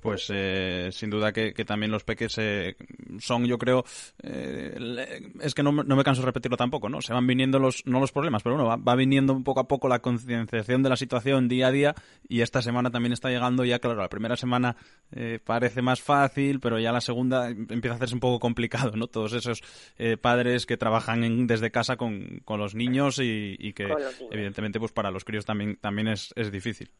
pues 0.00 0.30
eh, 0.32 0.90
sin 0.92 1.10
duda 1.10 1.32
que, 1.32 1.52
que, 1.52 1.64
también 1.64 1.92
los 1.92 2.04
peques 2.04 2.36
eh, 2.38 2.76
son, 3.18 3.44
yo 3.46 3.58
creo, 3.58 3.84
eh, 4.22 5.30
es 5.40 5.54
que 5.54 5.62
no, 5.62 5.72
no, 5.72 5.96
me 5.96 6.04
canso 6.04 6.22
de 6.22 6.26
repetirlo 6.26 6.56
tampoco, 6.56 6.88
¿no? 6.88 7.00
Se 7.00 7.12
van 7.12 7.26
viniendo 7.26 7.58
los, 7.58 7.86
no 7.86 8.00
los 8.00 8.12
problemas, 8.12 8.42
pero 8.42 8.56
bueno, 8.56 8.68
va, 8.68 8.76
va 8.76 8.96
viniendo 8.96 9.38
poco 9.42 9.60
a 9.60 9.68
poco 9.68 9.88
la 9.88 10.00
concienciación 10.00 10.82
de 10.82 10.88
la 10.88 10.96
situación 10.96 11.48
día 11.48 11.68
a 11.68 11.72
día 11.72 11.94
y 12.28 12.40
esta 12.40 12.62
semana 12.62 12.90
también 12.90 13.12
está 13.12 13.30
llegando 13.30 13.64
ya, 13.64 13.78
claro, 13.78 14.00
la 14.00 14.08
primera 14.08 14.36
semana 14.36 14.76
eh, 15.12 15.38
parece 15.44 15.82
más 15.82 16.00
fácil, 16.00 16.60
pero 16.60 16.78
ya 16.78 16.92
la 16.92 17.00
segunda 17.00 17.48
empieza 17.48 17.92
a 17.92 17.96
hacerse 17.96 18.14
un 18.14 18.20
poco 18.20 18.40
complicado, 18.40 18.92
¿no? 18.96 19.06
Todos 19.06 19.32
esos 19.32 19.62
eh, 19.98 20.16
padres 20.16 20.66
que 20.66 20.76
trabajan 20.76 21.24
en, 21.24 21.46
desde 21.46 21.70
casa 21.70 21.96
con, 21.96 22.40
con 22.44 22.58
los 22.58 22.74
niños 22.74 23.18
y, 23.18 23.56
y 23.58 23.72
que 23.72 23.88
evidentemente 24.30 24.78
pues 24.78 24.92
para 24.92 25.10
los 25.10 25.24
críos 25.24 25.44
también, 25.44 25.76
también 25.76 26.08
es, 26.08 26.32
es 26.36 26.50
difícil. 26.50 26.90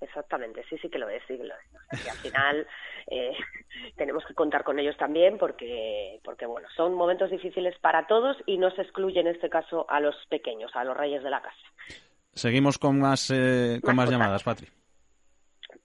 Exactamente, 0.00 0.64
sí, 0.68 0.78
sí 0.78 0.88
que 0.88 0.98
lo 0.98 1.08
es, 1.08 1.22
sí 1.26 1.36
que 1.36 1.44
lo 1.44 1.54
es. 1.54 2.06
Y 2.06 2.08
al 2.08 2.16
final 2.18 2.66
eh, 3.08 3.36
tenemos 3.96 4.24
que 4.26 4.34
contar 4.34 4.62
con 4.62 4.78
ellos 4.78 4.96
también 4.96 5.38
porque, 5.38 6.20
porque, 6.24 6.46
bueno, 6.46 6.68
son 6.76 6.94
momentos 6.94 7.30
difíciles 7.30 7.76
para 7.80 8.06
todos 8.06 8.36
y 8.46 8.58
no 8.58 8.70
se 8.70 8.82
excluye 8.82 9.20
en 9.20 9.26
este 9.26 9.50
caso 9.50 9.86
a 9.88 10.00
los 10.00 10.14
pequeños, 10.28 10.70
a 10.74 10.84
los 10.84 10.96
reyes 10.96 11.22
de 11.22 11.30
la 11.30 11.42
casa. 11.42 11.56
Seguimos 12.32 12.78
con 12.78 13.00
más, 13.00 13.30
eh, 13.30 13.80
con 13.82 13.96
más, 13.96 14.06
más 14.06 14.10
llamadas, 14.10 14.44
Patri. 14.44 14.68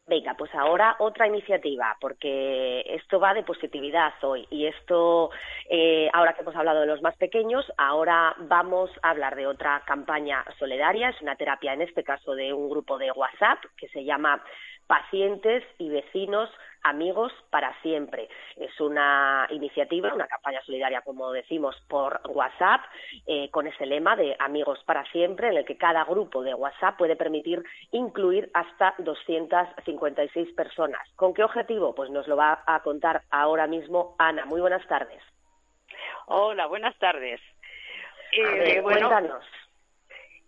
Venga, 0.06 0.34
pues 0.34 0.54
ahora 0.54 0.98
otra 1.00 1.28
iniciativa, 1.28 1.96
porque 2.02 2.82
esto 2.88 3.22
va 3.22 3.34
de 3.34 3.44
positividad 3.44 4.12
hoy 4.22 4.46
y 4.50 4.66
esto, 4.66 5.32
eh, 5.70 6.10
ahora 6.12 6.34
que 6.34 6.42
hemos 6.42 6.56
hablado 6.58 6.82
de 6.82 6.88
los 6.88 7.02
más 7.02 7.16
pequeños, 7.16 7.66
ahora 7.78 8.36
vamos 8.38 8.92
a 9.02 9.12
hablar 9.12 9.38
de 9.38 9.48
otra 9.48 9.82
campaña 9.86 10.44
solidaria, 10.60 11.08
es 11.08 11.22
una 11.22 11.38
terapia 11.38 11.72
en 11.72 11.84
este 11.84 12.04
caso 12.04 12.36
de 12.36 12.52
un 12.52 12.70
grupo 12.70 12.98
de 12.98 13.13
WhatsApp 13.13 13.60
que 13.78 13.88
se 13.88 14.04
llama 14.04 14.44
Pacientes 14.88 15.63
y 15.78 15.89
Vecinos 15.89 16.50
Amigos 16.86 17.32
para 17.50 17.74
Siempre. 17.82 18.28
Es 18.58 18.78
una 18.82 19.48
iniciativa, 19.52 20.13
una 20.13 20.28
campaña 20.28 20.62
solidaria, 20.65 21.02
como 21.02 21.32
decimos, 21.32 21.76
por 21.88 22.19
WhatsApp, 22.28 22.82
eh, 23.26 23.50
con 23.52 23.67
ese 23.67 23.86
lema 23.86 24.17
de 24.17 24.36
Amigos 24.38 24.84
para 24.86 25.06
Siempre, 25.12 25.48
en 25.48 25.58
el 25.58 25.65
que 25.65 25.78
cada 25.78 26.04
grupo 26.04 26.43
de 26.43 26.54
WhatsApp 26.54 26.98
puede 26.98 27.15
permitir 27.15 27.63
incluir 27.91 28.52
hasta 28.54 28.96
256 28.98 30.54
personas. 30.56 31.02
¿Con 31.15 31.34
qué 31.34 31.43
objetivo? 31.46 31.96
Pues 31.96 32.10
nos 32.10 32.28
lo 32.28 32.36
va 32.36 32.63
a 32.65 32.82
contar 32.82 33.22
ahora 33.32 33.65
mismo 33.65 34.15
Ana. 34.19 34.46
Muy 34.46 34.60
buenas 34.60 34.86
tardes. 34.88 35.22
Hola, 36.26 36.67
buenas 36.67 36.98
tardes. 37.00 37.39
Eh, 38.34 38.43
ver, 38.43 38.82
bueno, 38.82 39.08
cuéntanos. 39.08 39.46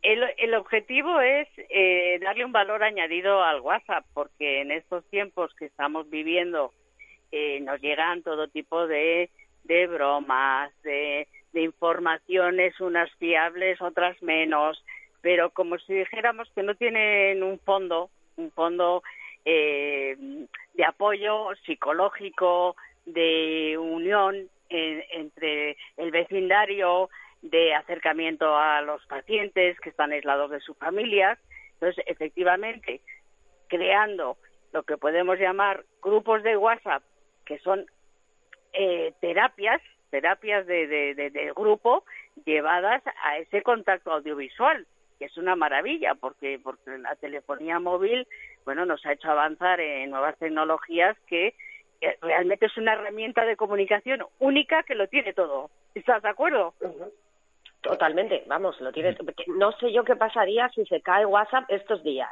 El, 0.06 0.24
el, 0.38 0.54
objetivo 0.54 1.20
es 1.20 1.48
eh, 1.58 2.20
darle 2.22 2.46
un 2.46 2.52
valor 2.52 2.84
añadido 2.84 3.44
al 3.44 3.60
WhatsApp, 3.62 4.06
porque 4.14 4.62
en 4.62 4.70
estos 4.70 5.04
tiempos 5.10 5.52
que 5.56 5.66
estamos 5.66 6.08
viviendo 6.12 6.72
eh, 7.32 7.60
nos 7.62 7.82
llegan 7.82 8.22
todo 8.22 8.48
tipo 8.48 8.86
de, 8.86 9.32
de 9.64 9.88
bromas, 9.88 10.72
de, 10.84 11.28
de, 11.54 11.62
informaciones, 11.64 12.80
unas 12.80 13.12
fiables, 13.16 13.82
otras 13.82 14.22
menos, 14.22 14.84
pero 15.22 15.50
como 15.50 15.80
si 15.80 15.96
dijéramos 15.96 16.52
que 16.54 16.62
no 16.62 16.76
tienen 16.76 17.42
un 17.42 17.58
fondo, 17.58 18.12
un 18.38 18.52
fondo 18.52 19.02
eh, 19.44 20.16
de 20.76 20.86
apoyo 20.86 21.48
psicológico, 21.66 22.76
de 23.08 23.76
unión 23.80 24.50
entre 24.70 25.78
el 25.98 26.12
vecindario, 26.12 27.10
de 27.50 27.76
acercamiento 27.76 28.58
a 28.58 28.82
los 28.82 29.06
pacientes 29.06 29.80
que 29.80 29.90
están 29.90 30.12
aislados 30.12 30.52
de 30.52 30.60
sus 30.62 30.78
familias. 30.78 31.38
Entonces, 31.74 32.04
efectivamente, 32.08 33.02
creando 33.68 34.38
lo 34.74 34.84
que 34.84 34.98
podemos 34.98 35.38
llamar 35.40 35.84
grupos 36.02 36.44
de 36.44 36.58
WhatsApp, 36.58 37.04
que 37.46 37.60
son 37.60 37.86
eh, 38.74 39.14
terapias, 39.22 39.82
terapias 40.10 40.66
de, 40.66 40.88
de, 40.88 41.30
de, 41.30 41.54
grupo 41.56 42.04
llevadas 42.46 43.04
a 43.24 43.38
ese 43.38 43.62
contacto 43.62 44.12
audiovisual, 44.12 44.88
que 45.20 45.26
es 45.26 45.38
una 45.38 45.56
maravilla, 45.56 46.16
porque, 46.16 46.60
porque 46.62 46.98
la 46.98 47.16
telefonía 47.16 47.80
móvil, 47.80 48.28
bueno, 48.66 48.86
nos 48.86 49.06
ha 49.06 49.14
hecho 49.14 49.30
avanzar 49.30 49.80
en 49.80 50.10
nuevas 50.10 50.38
tecnologías 50.40 51.16
que 51.28 51.54
realmente 52.22 52.66
es 52.66 52.78
una 52.78 52.94
herramienta 52.94 53.46
de 53.46 53.56
comunicación 53.56 54.26
única 54.40 54.84
que 54.84 54.96
lo 54.96 55.08
tiene 55.08 55.34
todo. 55.34 55.70
¿Estás 55.94 56.22
de 56.24 56.30
acuerdo? 56.30 56.74
Totalmente, 57.86 58.44
vamos, 58.48 58.82
lo 58.82 58.92
tiene. 58.92 59.16
No 59.46 59.72
sé 59.74 59.94
yo 59.94 60.04
qué 60.04 60.16
pasaría 60.16 60.68
si 60.70 60.84
se 60.86 61.02
cae 61.02 61.24
WhatsApp 61.24 61.66
estos 61.70 62.04
días. 62.04 62.32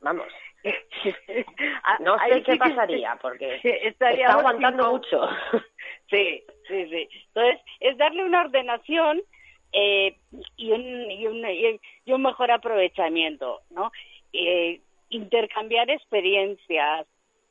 Vamos. 0.00 0.28
no 2.00 2.16
sé 2.16 2.42
qué 2.44 2.56
pasaría, 2.56 3.18
porque 3.20 3.58
está 3.82 4.08
aguantando 4.32 4.92
mucho. 4.92 5.28
Sí, 6.10 6.44
sí, 6.68 6.86
sí. 6.90 7.08
Entonces, 7.28 7.60
es 7.80 7.96
darle 7.96 8.24
una 8.24 8.42
ordenación 8.42 9.22
eh, 9.72 10.16
y, 10.56 10.70
un, 10.70 11.10
y, 11.10 11.26
un, 11.26 11.44
y, 12.04 12.12
un, 12.12 12.22
mejor 12.22 12.50
aprovechamiento, 12.50 13.62
¿no? 13.70 13.90
Eh, 14.32 14.80
intercambiar 15.08 15.90
experiencias, 15.90 17.06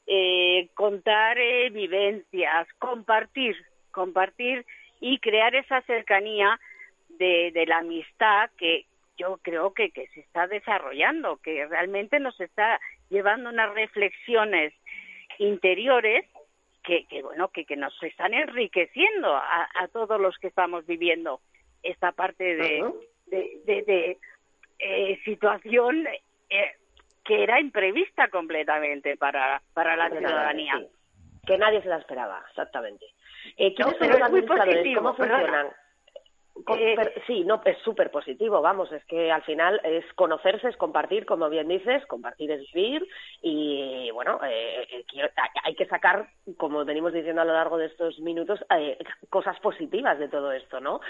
eh, 0.08 0.70
contar 0.76 1.38
eh, 1.40 1.72
vivencias, 1.72 2.68
compartir, 2.80 3.58
compartir 3.92 4.66
y 5.02 5.18
crear 5.20 5.56
esa 5.56 5.82
cercanía 5.82 6.60
de, 7.18 7.52
de 7.52 7.66
la 7.66 7.80
amistad 7.80 8.50
que 8.58 8.86
yo 9.18 9.38
creo 9.42 9.74
que, 9.74 9.92
que 9.92 10.08
se 10.08 10.22
está 10.22 10.48
desarrollando, 10.48 11.38
que 11.38 11.66
realmente 11.68 12.20
nos 12.20 12.40
está 12.40 12.80
llevando 13.10 13.50
unas 13.50 13.74
reflexiones 13.74 14.74
interiores 15.38 16.26
que, 16.84 17.06
que 17.08 17.22
bueno 17.22 17.50
que, 17.50 17.66
que 17.66 17.76
nos 17.78 17.94
están 18.04 18.34
enriqueciendo 18.34 19.36
a, 19.36 19.70
a, 19.76 19.88
todos 19.88 20.20
los 20.20 20.38
que 20.38 20.48
estamos 20.48 20.86
viviendo 20.86 21.40
esta 21.82 22.12
parte 22.12 22.56
de, 22.56 22.84
de, 23.28 23.84
de, 23.84 24.18
eh, 24.80 25.20
situación 25.24 26.06
eh, 26.50 26.72
que 27.24 27.44
era 27.44 27.60
imprevista 27.60 28.28
completamente 28.30 29.16
para, 29.16 29.62
para 29.74 29.96
la 29.96 30.10
ciudadanía. 30.10 30.86
Que 31.46 31.58
nadie 31.58 31.82
se 31.82 31.90
la 31.90 31.98
esperaba, 31.98 32.44
exactamente. 32.50 33.06
Eh, 33.58 33.74
¿Quiénes 33.76 33.98
son 33.98 34.10
los 34.10 34.22
administradores? 34.22 34.96
¿Cómo 34.96 35.16
funcionan? 35.16 35.68
Sí, 37.26 37.44
no, 37.46 37.62
es 37.66 37.78
súper 37.80 38.12
positivo, 38.12 38.62
vamos, 38.62 38.92
es 38.92 39.04
que 39.06 39.32
al 39.32 39.42
final 39.44 39.82
es 39.84 40.06
conocerse, 40.14 40.70
es 40.70 40.78
compartir, 40.78 41.26
como 41.26 41.50
bien 41.50 41.68
dices, 41.68 42.06
compartir 42.06 42.52
es 42.52 42.72
vivir 42.72 43.08
y 43.42 44.12
bueno, 44.12 44.40
eh, 44.44 44.88
eh 44.92 45.32
hay 45.64 45.76
que 45.76 45.88
sacar, 45.88 46.28
como 46.58 46.86
venimos 46.86 47.12
diciendo 47.14 47.42
a 47.42 47.46
lo 47.46 47.54
largo 47.54 47.78
de 47.78 47.88
estos 47.88 48.20
minutos, 48.20 48.64
eh, 48.78 48.98
cosas 49.30 49.60
positivas 49.60 50.20
de 50.20 50.30
todo 50.30 50.52
esto, 50.52 50.80
¿no? 50.80 51.02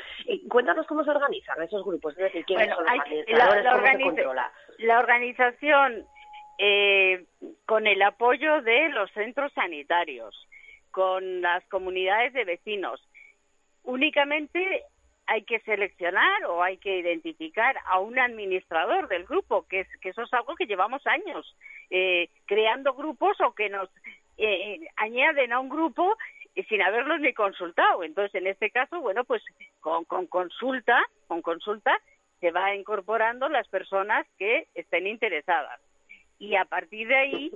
cuéntanos 0.49 0.87
cómo 0.87 1.03
se 1.03 1.11
organizan 1.11 1.61
esos 1.61 1.83
grupos, 1.83 2.13
es 2.13 2.23
decir, 2.23 2.45
quiénes 2.45 2.69
son 2.69 2.85
los 2.85 2.99
administradores, 2.99 3.65
cómo 3.71 3.87
se 3.87 4.01
controla. 4.01 4.51
La 4.79 4.99
organización, 4.99 6.05
con 7.65 7.87
el 7.87 8.01
apoyo 8.01 8.61
de 8.61 8.89
los 8.89 9.11
centros 9.11 9.51
sanitarios, 9.53 10.47
con 10.91 11.41
las 11.41 11.65
comunidades 11.65 12.33
de 12.33 12.45
vecinos, 12.45 13.01
únicamente 13.83 14.83
hay 15.25 15.43
que 15.43 15.59
seleccionar 15.61 16.45
o 16.45 16.61
hay 16.61 16.77
que 16.77 16.97
identificar 16.97 17.77
a 17.85 17.99
un 17.99 18.19
administrador 18.19 19.07
del 19.07 19.25
grupo, 19.25 19.65
que, 19.67 19.81
es, 19.81 19.87
que 20.01 20.09
eso 20.09 20.23
es 20.23 20.33
algo 20.33 20.55
que 20.55 20.65
llevamos 20.65 21.05
años 21.07 21.55
eh, 21.89 22.29
creando 22.45 22.93
grupos 22.93 23.39
o 23.41 23.53
que 23.53 23.69
nos 23.69 23.89
eh, 24.37 24.79
añaden 24.97 25.53
a 25.53 25.59
un 25.59 25.69
grupo 25.69 26.17
sin 26.69 26.81
haberlos 26.81 27.19
ni 27.19 27.33
consultado. 27.33 28.03
Entonces, 28.03 28.35
en 28.35 28.47
este 28.47 28.69
caso, 28.69 28.99
bueno, 28.99 29.23
pues 29.23 29.41
con, 29.79 30.05
con 30.05 30.27
consulta, 30.27 31.01
con 31.27 31.41
consulta 31.41 31.97
se 32.39 32.51
va 32.51 32.75
incorporando 32.75 33.47
las 33.49 33.67
personas 33.69 34.27
que 34.37 34.67
estén 34.75 35.07
interesadas. 35.07 35.79
Y 36.39 36.55
a 36.55 36.65
partir 36.65 37.07
de 37.07 37.15
ahí, 37.15 37.51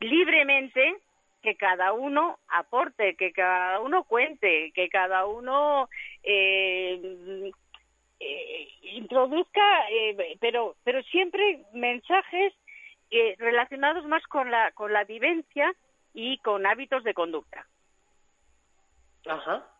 libremente 0.00 0.96
que 1.42 1.56
cada 1.56 1.92
uno 1.92 2.38
aporte, 2.48 3.16
que 3.16 3.32
cada 3.32 3.80
uno 3.80 4.04
cuente, 4.04 4.72
que 4.74 4.88
cada 4.88 5.26
uno 5.26 5.88
eh, 6.22 7.50
eh, 8.20 8.68
introduzca, 8.94 9.90
eh, 9.90 10.36
pero 10.40 10.76
pero 10.84 11.02
siempre 11.04 11.64
mensajes 11.72 12.54
relacionados 13.38 14.06
más 14.06 14.22
con 14.26 14.50
la 14.50 14.72
con 14.72 14.92
la 14.92 15.04
vivencia 15.04 15.74
y 16.14 16.38
con 16.38 16.64
hábitos 16.64 17.04
de 17.04 17.12
conducta. 17.12 17.66
Ajá 19.26 19.71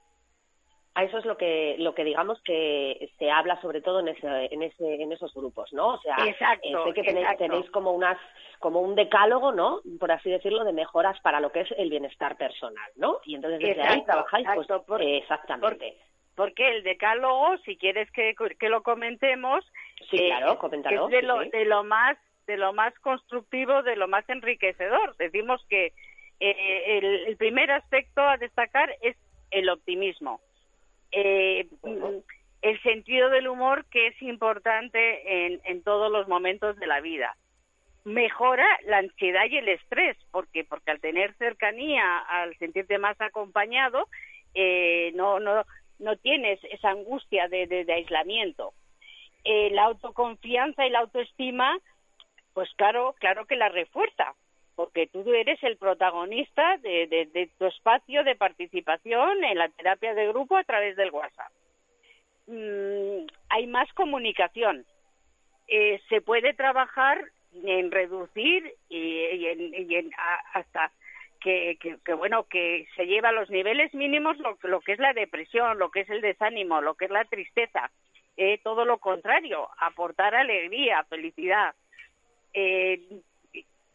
a 0.95 1.05
eso 1.05 1.19
es 1.19 1.25
lo 1.25 1.37
que 1.37 1.77
lo 1.79 1.95
que 1.95 2.05
digamos 2.05 2.41
que 2.43 3.11
se 3.19 3.31
habla 3.31 3.61
sobre 3.63 3.81
todo 3.81 4.01
en 4.01 4.09
ese 4.09 4.49
en 4.53 4.63
ese 4.63 5.03
en 5.03 5.13
esos 5.13 5.33
grupos 5.33 5.73
no 5.73 5.95
o 5.95 6.01
sea 6.03 6.17
eh, 6.25 6.37
sé 6.39 6.93
que 6.93 7.03
tenéis, 7.03 7.29
tenéis, 7.39 7.71
como 7.71 7.93
unas 7.93 8.19
como 8.59 8.81
un 8.81 8.95
decálogo 8.95 9.53
no 9.53 9.81
por 9.99 10.13
así 10.13 10.31
decirlo 10.31 10.65
de 10.65 10.73
mejoras 10.73 11.19
para 11.21 11.41
lo 11.41 11.51
que 11.51 11.61
es 11.61 11.71
el 11.79 11.89
bienestar 11.89 12.37
personal 12.37 12.91
no 12.97 13.21
y 13.25 13.35
entonces 13.35 13.61
desde 13.61 13.83
ahí 13.83 14.05
trabajáis 14.05 14.47
pues 14.55 14.69
eh, 15.01 15.19
exactamente. 15.19 15.97
porque 16.35 16.69
el 16.69 16.83
decálogo 16.83 17.57
si 17.65 17.77
quieres 17.77 18.11
que, 18.11 18.35
que 18.59 18.69
lo 18.69 18.83
comentemos 18.83 19.65
sí 20.11 20.19
claro 20.19 20.59
coméntalo 20.59 21.07
es 21.07 21.13
de 21.13 21.23
lo 21.23 21.39
de 21.41 21.65
lo 21.65 21.85
más 21.85 22.19
de 22.47 22.57
lo 22.59 22.73
más 22.73 22.93
constructivo 22.99 23.83
de 23.83 23.95
lo 23.95 24.09
más 24.09 24.29
enriquecedor. 24.29 25.17
Decimos 25.17 25.65
que 25.69 25.93
eh, 26.41 26.99
el, 26.99 27.05
el 27.29 27.37
primer 27.37 27.71
aspecto 27.71 28.21
a 28.21 28.37
destacar 28.37 28.95
es 29.01 29.17
el 29.53 29.69
optimismo 29.69 30.41
eh, 31.13 31.67
el 32.63 32.83
sentido 32.83 33.29
del 33.29 33.49
humor 33.49 33.85
que 33.87 34.09
es 34.09 34.23
importante 34.23 35.47
en, 35.47 35.61
en 35.65 35.83
todos 35.83 36.11
los 36.11 36.29
momentos 36.29 36.77
de 36.79 36.87
la 36.87 37.01
vida. 37.01 37.37
Mejora 38.05 38.67
la 38.87 38.99
ansiedad 38.99 39.45
y 39.49 39.59
el 39.59 39.69
estrés, 39.69 40.17
porque 40.31 40.65
porque 40.65 40.91
al 40.91 41.01
tener 41.01 41.35
cercanía, 41.35 42.19
al 42.19 42.57
sentirte 42.59 42.99
más 42.99 43.21
acompañado, 43.21 44.09
eh, 44.55 45.13
no 45.15 45.39
no 45.39 45.65
no 45.99 46.17
tienes 46.17 46.59
esa 46.65 46.91
angustia 46.91 47.49
de, 47.49 47.67
de, 47.67 47.93
aislamiento. 47.93 48.73
Eh, 49.45 49.71
la 49.71 49.85
autoconfianza 49.85 50.85
y 50.85 50.91
la 50.91 51.01
autoestima, 51.01 51.79
pues 52.55 52.69
claro, 52.77 53.15
claro 53.21 53.47
que 53.47 53.57
la 53.57 53.69
refuerza, 53.69 54.35
porque 54.83 55.07
tú 55.07 55.23
eres 55.33 55.63
el 55.63 55.77
protagonista 55.77 56.77
de, 56.79 57.49
tu 57.57 57.67
espacio 57.67 58.25
de 58.25 58.35
participación 58.35 59.45
en 59.45 59.57
la 59.57 59.69
terapia 59.69 60.13
de 60.13 60.27
grupo 60.27 60.57
a 60.57 60.65
través 60.65 60.97
del 60.97 61.13
WhatsApp. 61.13 61.53
Mm, 62.49 63.27
hay 63.49 63.69
más 63.69 63.93
comunicación. 63.93 64.85
Eh, 65.69 66.01
se 66.09 66.21
puede 66.21 66.53
trabajar 66.55 67.23
en 67.63 67.93
reducir 67.93 68.75
y, 68.89 69.47
en, 69.47 70.11
hasta 70.53 70.91
que, 71.41 71.79
bueno 72.17 72.49
que 72.49 72.89
se 72.97 73.07
lleva 73.07 73.29
a 73.29 73.39
los 73.41 73.51
niveles 73.51 73.95
mínimos 73.95 74.37
lo, 74.65 74.81
que 74.81 74.95
es 74.95 74.99
la 74.99 75.13
depresión, 75.13 75.79
lo 75.79 75.93
que 75.93 76.01
es 76.01 76.11
el 76.11 76.23
desánimo, 76.23 76.81
lo 76.81 76.97
que 76.97 77.05
es 77.05 77.13
la 77.13 77.25
tristeza. 77.25 77.93
Eh, 78.37 78.59
todo 78.65 78.85
lo 78.85 78.99
contrario, 78.99 79.69
aportar 79.79 80.35
alegría, 80.35 81.05
felicidad. 81.05 81.73
Eh, 82.53 83.23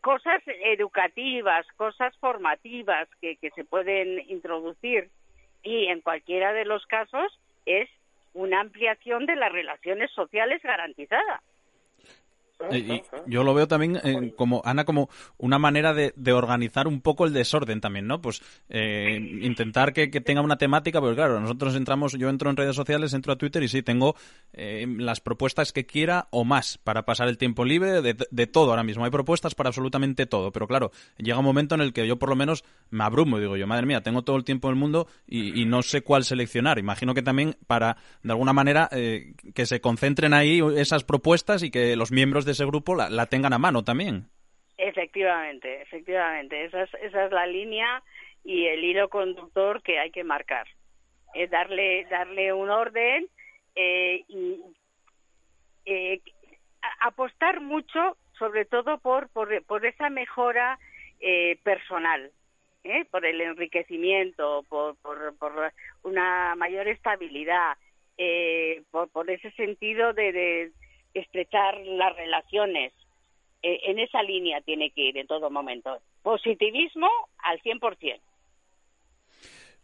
cosas 0.02 0.41
educativas, 0.45 1.66
cosas 1.76 2.16
formativas 2.18 3.08
que, 3.22 3.36
que 3.38 3.52
se 3.52 3.64
pueden 3.64 4.20
introducir 4.30 5.10
y 5.64 5.88
en 5.88 6.02
cualquiera 6.02 6.54
de 6.54 6.66
los 6.66 6.86
casos 6.86 7.39
es 7.66 7.89
una 8.34 8.62
ampliación 8.62 9.26
de 9.26 9.36
las 9.36 9.52
relaciones 9.52 10.12
sociales 10.12 10.62
garantizada. 10.64 11.41
Y, 12.72 13.03
yo 13.28 13.43
lo 13.43 13.53
veo 13.53 13.68
también 13.68 13.99
eh, 14.03 14.34
como, 14.36 14.62
Ana, 14.66 14.84
como 14.84 15.10
una 15.38 15.60
manera 15.60 15.93
de, 15.93 16.14
organizar 16.34 16.88
un 16.88 17.01
poco 17.01 17.26
el 17.26 17.34
desorden 17.34 17.82
también, 17.82 18.08
¿no? 18.08 18.22
Pues 18.22 18.41
eh, 18.70 19.20
intentar 19.41 19.93
que, 19.93 20.08
tenga 20.22 20.41
una 20.41 20.58
temática, 20.58 20.99
porque 20.99 21.16
claro, 21.16 21.39
nosotros 21.39 21.76
entramos, 21.76 22.14
yo 22.14 22.30
entro 22.30 22.49
en 22.49 22.58
redes 22.58 22.76
sociales, 22.76 23.14
entro 23.14 23.34
a 23.34 23.38
Twitter 23.38 23.64
y 23.64 23.68
sí, 23.68 23.84
tengo 23.84 24.16
eh, 24.53 24.86
las 24.97 25.22
propuestas 25.22 25.72
que 25.72 25.86
quiera 25.86 26.28
o 26.32 26.43
más 26.43 26.78
para 26.78 27.05
pasar 27.05 27.28
el 27.28 27.38
tiempo 27.38 27.64
libre 27.64 28.01
de, 28.01 28.47
todo 28.47 28.72
ahora 28.72 28.84
mismo. 28.84 29.05
Hay 29.05 29.12
propuestas 29.12 29.55
para 29.55 29.70
absolutamente 29.70 30.26
todo, 30.26 30.51
pero 30.51 30.68
claro, 30.68 30.91
llega 31.18 31.38
un 31.38 31.45
momento 31.45 31.76
en 31.76 31.82
el 31.82 31.93
que 31.93 32.08
yo 32.08 32.18
por 32.18 32.30
lo 32.30 32.36
menos 32.36 32.64
me 32.89 33.03
abrumo, 33.03 33.39
digo 33.39 33.55
yo, 33.55 33.68
madre 33.68 33.86
mía, 33.86 34.01
tengo 34.01 34.24
todo 34.24 34.36
el 34.36 34.43
tiempo 34.43 34.68
del 34.68 34.78
mundo 34.78 35.08
y, 35.28 35.66
no 35.66 35.84
sé 35.84 36.01
cuál 36.01 36.24
seleccionar. 36.24 36.80
Imagino 36.80 37.14
que 37.14 37.22
también 37.22 37.58
para, 37.68 37.97
de 38.24 38.32
alguna 38.32 38.53
manera, 38.53 38.89
que 38.89 39.66
se 39.66 39.82
concentren 39.82 40.34
ahí 40.34 40.62
esas 40.78 41.03
propuestas 41.03 41.62
y 41.62 41.70
que 41.70 41.95
los 41.95 42.12
miembros 42.12 42.45
de 42.48 42.54
ese 42.54 42.66
grupo 42.66 42.95
la, 42.95 43.26
tengan 43.28 43.54
a 43.54 43.60
mano 43.60 43.84
también. 43.84 44.26
Efectivamente, 44.78 45.82
efectivamente. 45.82 46.66
Esa 46.66 46.84
es, 46.84 46.93
esa 46.95 47.26
es 47.26 47.32
la 47.32 47.45
línea 47.45 48.02
y 48.43 48.66
el 48.66 48.84
hilo 48.84 49.10
conductor 49.10 49.84
que 49.84 50.00
hay 50.00 50.10
que 50.10 50.24
marcar. 50.24 50.68
Es 51.36 51.52
darle, 51.52 52.06
darle 52.06 52.54
un 52.54 52.70
orden 52.70 53.28
eh, 53.76 54.24
y 54.28 54.60
eh, 55.86 56.22
apostar 57.02 57.60
mucho, 57.60 58.18
sobre 58.39 58.66
todo 58.66 58.98
por, 59.00 59.30
por, 59.30 59.64
por 59.66 59.86
esa 59.86 60.10
mejora 60.10 60.80
eh, 61.20 61.60
personal, 61.64 62.32
por 63.12 63.26
el 63.26 63.41
enriquecimiento, 63.41 64.64
por, 64.70 64.95
por, 64.98 65.36
por 65.38 65.74
una 66.04 66.56
mayor 66.56 66.88
estabilidad, 66.88 67.76
por, 68.91 69.10
por 69.10 69.30
ese 69.30 69.52
sentido 69.52 70.14
de 70.14 70.72
estrechar 71.14 71.78
las 71.80 72.16
relaciones. 72.16 72.93
Eh, 73.64 73.80
en 73.86 73.99
esa 73.99 74.22
línea 74.24 74.62
tiene 74.62 74.91
que 74.91 75.01
ir 75.01 75.18
en 75.18 75.28
todo 75.28 75.49
momento. 75.49 75.99
Positivismo 76.22 77.10
al 77.39 77.62
100%. 77.62 78.20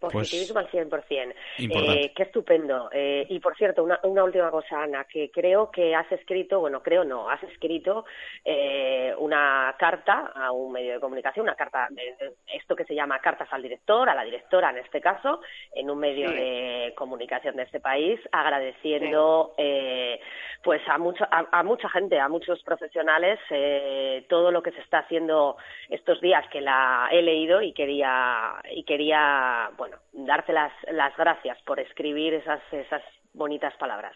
Positivismo 0.09 0.61
pues, 0.61 0.73
al 0.73 0.89
100%. 0.89 1.33
Eh, 1.59 2.11
qué 2.15 2.23
estupendo. 2.23 2.89
Eh, 2.91 3.25
y 3.29 3.39
por 3.39 3.55
cierto, 3.55 3.83
una, 3.83 3.99
una, 4.03 4.23
última 4.23 4.51
cosa, 4.51 4.83
Ana, 4.83 5.05
que 5.05 5.31
creo 5.31 5.71
que 5.71 5.95
has 5.95 6.11
escrito, 6.11 6.59
bueno, 6.59 6.81
creo 6.81 7.03
no, 7.03 7.29
has 7.29 7.41
escrito 7.43 8.05
eh, 8.43 9.13
una 9.17 9.75
carta 9.77 10.31
a 10.35 10.51
un 10.51 10.71
medio 10.71 10.93
de 10.93 10.99
comunicación, 10.99 11.43
una 11.43 11.55
carta, 11.55 11.87
de, 11.91 12.33
esto 12.53 12.75
que 12.75 12.85
se 12.85 12.95
llama 12.95 13.19
cartas 13.19 13.47
al 13.51 13.61
director, 13.61 14.09
a 14.09 14.15
la 14.15 14.23
directora 14.23 14.69
en 14.71 14.77
este 14.77 15.01
caso, 15.01 15.41
en 15.73 15.89
un 15.89 15.99
medio 15.99 16.29
de 16.31 16.93
comunicación 16.95 17.55
de 17.55 17.63
este 17.63 17.79
país, 17.79 18.19
agradeciendo 18.31 19.53
eh, 19.57 20.19
pues 20.63 20.81
a, 20.87 20.97
mucho, 20.97 21.25
a, 21.29 21.47
a, 21.51 21.63
mucha 21.63 21.89
gente, 21.89 22.19
a 22.19 22.29
muchos 22.29 22.61
profesionales, 22.63 23.39
eh, 23.49 24.25
todo 24.29 24.51
lo 24.51 24.63
que 24.63 24.71
se 24.71 24.81
está 24.81 24.99
haciendo 24.99 25.57
estos 25.89 26.21
días 26.21 26.45
que 26.49 26.61
la 26.61 27.09
he 27.11 27.21
leído 27.21 27.61
y 27.61 27.73
quería, 27.73 28.61
y 28.71 28.83
quería 28.83 29.71
bueno, 29.77 29.92
darte 30.11 30.53
las, 30.53 30.71
las 30.91 31.15
gracias 31.15 31.61
por 31.63 31.79
escribir 31.79 32.33
esas, 32.33 32.61
esas 32.71 33.03
bonitas 33.33 33.75
palabras. 33.77 34.15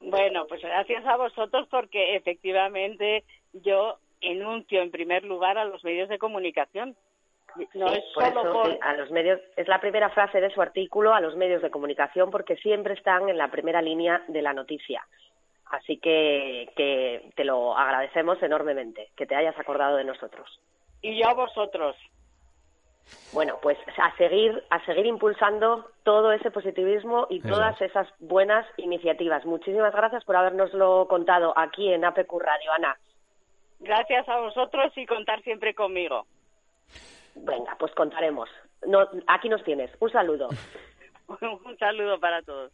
Bueno, 0.00 0.46
pues 0.46 0.60
gracias 0.62 1.04
a 1.06 1.16
vosotros 1.16 1.68
porque 1.70 2.16
efectivamente 2.16 3.24
yo 3.52 3.98
enuncio 4.20 4.82
en 4.82 4.90
primer 4.90 5.24
lugar 5.24 5.58
a 5.58 5.64
los 5.64 5.82
medios 5.84 6.08
de 6.08 6.18
comunicación. 6.18 6.96
No 7.74 7.86
es 7.86 8.02
solo 8.14 8.66
eh, 8.66 8.78
a 8.80 8.94
los 8.94 9.10
medios 9.10 9.38
es 9.56 9.68
la 9.68 9.80
primera 9.80 10.08
frase 10.08 10.40
de 10.40 10.50
su 10.50 10.62
artículo 10.62 11.12
a 11.12 11.20
los 11.20 11.36
medios 11.36 11.60
de 11.60 11.70
comunicación 11.70 12.30
porque 12.30 12.56
siempre 12.56 12.94
están 12.94 13.28
en 13.28 13.36
la 13.36 13.50
primera 13.50 13.82
línea 13.82 14.22
de 14.28 14.42
la 14.42 14.54
noticia. 14.54 15.06
Así 15.66 15.98
que, 15.98 16.70
que 16.76 17.30
te 17.34 17.44
lo 17.44 17.76
agradecemos 17.76 18.42
enormemente 18.42 19.10
que 19.16 19.26
te 19.26 19.34
hayas 19.34 19.58
acordado 19.58 19.96
de 19.96 20.04
nosotros. 20.04 20.60
Y 21.02 21.20
yo 21.20 21.28
a 21.28 21.34
vosotros. 21.34 21.96
Bueno, 23.32 23.58
pues 23.62 23.78
a 23.96 24.14
seguir, 24.16 24.62
a 24.70 24.84
seguir 24.84 25.06
impulsando 25.06 25.90
todo 26.02 26.32
ese 26.32 26.50
positivismo 26.50 27.26
y 27.30 27.40
todas 27.40 27.80
esas 27.80 28.08
buenas 28.18 28.66
iniciativas. 28.76 29.44
Muchísimas 29.46 29.92
gracias 29.94 30.24
por 30.24 30.36
habernoslo 30.36 31.06
contado 31.08 31.52
aquí 31.56 31.92
en 31.92 32.04
APQ 32.04 32.32
Radio, 32.38 32.72
Ana. 32.72 32.96
Gracias 33.80 34.28
a 34.28 34.38
vosotros 34.38 34.92
y 34.96 35.06
contar 35.06 35.42
siempre 35.42 35.74
conmigo. 35.74 36.26
Venga, 37.34 37.74
pues 37.78 37.92
contaremos. 37.94 38.50
No, 38.86 39.08
aquí 39.26 39.48
nos 39.48 39.64
tienes. 39.64 39.90
Un 40.00 40.10
saludo. 40.10 40.48
Un 41.40 41.78
saludo 41.78 42.20
para 42.20 42.42
todos 42.42 42.72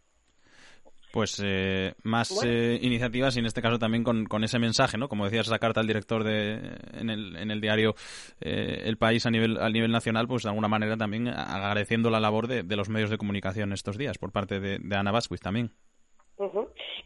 pues 1.11 1.41
eh, 1.45 1.95
más 2.03 2.43
eh, 2.45 2.79
iniciativas 2.83 3.37
y 3.37 3.39
en 3.39 3.47
este 3.47 3.63
caso 3.63 3.79
también 3.79 4.05
con, 4.05 4.27
con, 4.27 4.45
ese 4.45 4.59
mensaje, 4.59 4.99
¿no? 4.99 5.09
Como 5.09 5.25
decías, 5.25 5.47
esa 5.47 5.59
carta 5.59 5.81
al 5.81 5.87
director 5.87 6.25
de, 6.25 6.79
en, 6.93 7.11
el, 7.11 7.37
en 7.37 7.51
el 7.51 7.61
diario 7.61 7.95
eh, 8.41 8.83
El 8.85 8.97
País 8.99 9.25
a 9.27 9.31
nivel, 9.31 9.59
a 9.59 9.69
nivel 9.71 9.91
nacional, 9.91 10.29
pues 10.29 10.43
de 10.43 10.51
alguna 10.51 10.69
manera 10.69 10.97
también 10.97 11.29
agradeciendo 11.29 12.11
la 12.11 12.21
labor 12.21 12.47
de, 12.47 12.63
de 12.63 12.77
los 12.77 12.89
medios 12.89 13.11
de 13.11 13.19
comunicación 13.19 13.73
estos 13.73 13.97
días 13.97 14.19
por 14.19 14.33
parte 14.33 14.61
de, 14.61 14.79
de 14.79 14.97
Ana 14.97 15.13
Basquiz 15.13 15.41
también. 15.41 15.73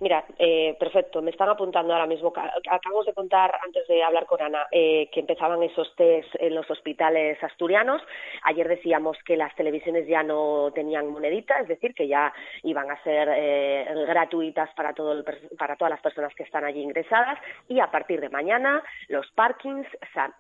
Mira, 0.00 0.24
eh, 0.38 0.76
perfecto, 0.78 1.22
me 1.22 1.30
están 1.30 1.48
apuntando 1.48 1.92
ahora 1.92 2.06
mismo. 2.06 2.32
Acabamos 2.70 3.06
de 3.06 3.14
contar, 3.14 3.58
antes 3.64 3.86
de 3.88 4.02
hablar 4.02 4.26
con 4.26 4.42
Ana, 4.42 4.66
eh, 4.70 5.08
que 5.12 5.20
empezaban 5.20 5.62
esos 5.62 5.94
test 5.96 6.28
en 6.38 6.54
los 6.54 6.70
hospitales 6.70 7.42
asturianos. 7.42 8.02
Ayer 8.44 8.68
decíamos 8.68 9.16
que 9.24 9.36
las 9.36 9.54
televisiones 9.54 10.06
ya 10.06 10.22
no 10.22 10.70
tenían 10.74 11.08
monedita, 11.08 11.58
es 11.60 11.68
decir, 11.68 11.94
que 11.94 12.08
ya 12.08 12.32
iban 12.62 12.90
a 12.90 13.02
ser 13.02 13.28
eh, 13.34 13.86
gratuitas 14.06 14.68
para, 14.74 14.92
todo 14.92 15.24
para 15.58 15.76
todas 15.76 15.90
las 15.90 16.00
personas 16.00 16.34
que 16.34 16.42
están 16.42 16.64
allí 16.64 16.82
ingresadas. 16.82 17.38
Y 17.68 17.80
a 17.80 17.90
partir 17.90 18.20
de 18.20 18.28
mañana, 18.28 18.82
los 19.08 19.30
parkings 19.32 19.86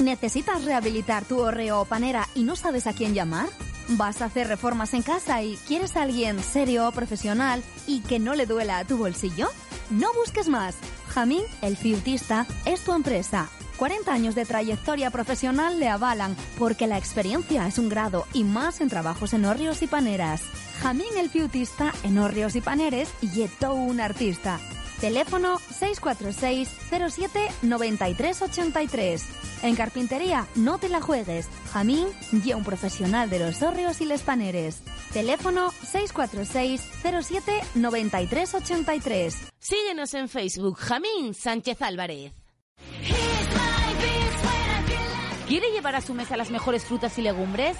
¿Necesitas 0.04 0.66
rehabilitar 0.66 1.24
tu 1.24 1.40
horreo 1.40 1.80
o 1.80 1.86
panera 1.86 2.28
y 2.36 2.44
no 2.44 2.58
sabes 2.58 2.88
a 2.88 2.94
quién 2.94 3.14
llamar? 3.14 3.48
¿Vas 3.88 4.22
a 4.22 4.26
hacer 4.26 4.50
reformas 4.50 4.94
en 4.94 5.02
casa 5.02 5.42
y 5.42 5.56
quieres 5.66 5.96
a 5.96 6.02
alguien 6.02 6.44
serio, 6.44 6.92
profesional 6.92 7.64
y 7.88 8.02
que 8.02 8.20
no 8.20 8.36
le 8.36 8.46
duela 8.46 8.80
a 8.80 8.84
tu 8.86 8.98
bolsillo? 8.98 9.48
No 9.90 10.14
busques 10.14 10.50
más. 10.50 10.76
Jamín, 11.08 11.44
el 11.62 11.78
fiutista, 11.78 12.46
es 12.66 12.82
tu 12.82 12.94
empresa. 12.94 13.48
40 13.78 14.12
años 14.12 14.36
de 14.36 14.44
trayectoria 14.44 15.10
profesional 15.10 15.80
le 15.80 15.88
avalan 15.88 16.36
porque 16.60 16.86
la 16.86 16.98
experiencia 16.98 17.66
es 17.66 17.78
un 17.78 17.88
grado 17.88 18.26
y 18.34 18.44
más 18.44 18.82
en 18.82 18.90
trabajos 18.90 19.32
en 19.32 19.46
horrios 19.46 19.84
y 19.84 19.88
paneras. 19.88 20.42
Jamín 20.82 21.18
el 21.18 21.30
fiutista 21.30 21.94
en 22.04 22.18
horrios 22.18 22.58
y 22.58 22.62
paneres 22.62 23.10
y 23.22 23.48
todo 23.58 23.76
un 23.76 24.02
artista. 24.02 24.60
Teléfono 25.04 25.60
646 25.60 26.70
07 27.10 27.52
9383. 27.64 29.26
En 29.64 29.76
carpintería, 29.76 30.48
no 30.56 30.78
te 30.78 30.88
la 30.88 31.02
juegues. 31.02 31.50
Jamín, 31.74 32.08
guía 32.32 32.56
un 32.56 32.64
profesional 32.64 33.30
de 33.30 33.40
los 33.40 33.62
hórreos 33.64 34.00
y 34.00 34.06
les 34.06 34.22
paneres. 34.22 34.82
Teléfono 35.12 35.72
646 35.72 36.90
07 37.22 37.52
9383. 37.76 39.52
Síguenos 39.60 40.14
en 40.14 40.30
Facebook, 40.30 40.78
Jamín 40.78 41.34
Sánchez 41.34 41.82
Álvarez. 41.82 42.32
¿Quiere 45.50 45.70
llevar 45.72 45.98
a 45.98 46.02
su 46.02 46.14
mesa 46.14 46.38
las 46.38 46.50
mejores 46.50 46.86
frutas 46.86 47.18
y 47.20 47.24
legumbres? 47.24 47.76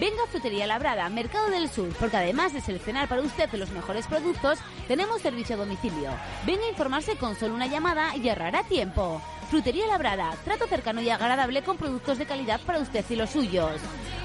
Venga 0.00 0.22
a 0.22 0.26
Frutería 0.28 0.66
Labrada, 0.66 1.08
Mercado 1.08 1.50
del 1.50 1.68
Sur, 1.68 1.88
porque 1.98 2.16
además 2.16 2.52
de 2.52 2.60
seleccionar 2.60 3.08
para 3.08 3.22
usted 3.22 3.52
los 3.54 3.70
mejores 3.70 4.06
productos, 4.06 4.60
tenemos 4.86 5.20
servicio 5.20 5.56
a 5.56 5.58
domicilio. 5.58 6.10
Venga 6.46 6.64
a 6.64 6.68
informarse 6.68 7.16
con 7.16 7.34
solo 7.34 7.54
una 7.54 7.66
llamada 7.66 8.14
y 8.14 8.28
ahorrará 8.28 8.62
tiempo. 8.62 9.20
Frutería 9.50 9.88
Labrada, 9.88 10.36
trato 10.44 10.68
cercano 10.68 11.02
y 11.02 11.10
agradable 11.10 11.62
con 11.62 11.78
productos 11.78 12.18
de 12.18 12.26
calidad 12.26 12.60
para 12.64 12.78
usted 12.78 13.04
y 13.10 13.16
los 13.16 13.30
suyos. 13.30 13.72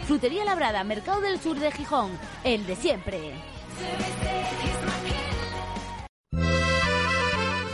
Frutería 0.05 0.45
Labrada, 0.45 0.83
Mercado 0.83 1.21
del 1.21 1.39
Sur 1.39 1.57
de 1.57 1.71
Gijón, 1.71 2.11
el 2.43 2.67
de 2.67 2.75
siempre. 2.75 3.31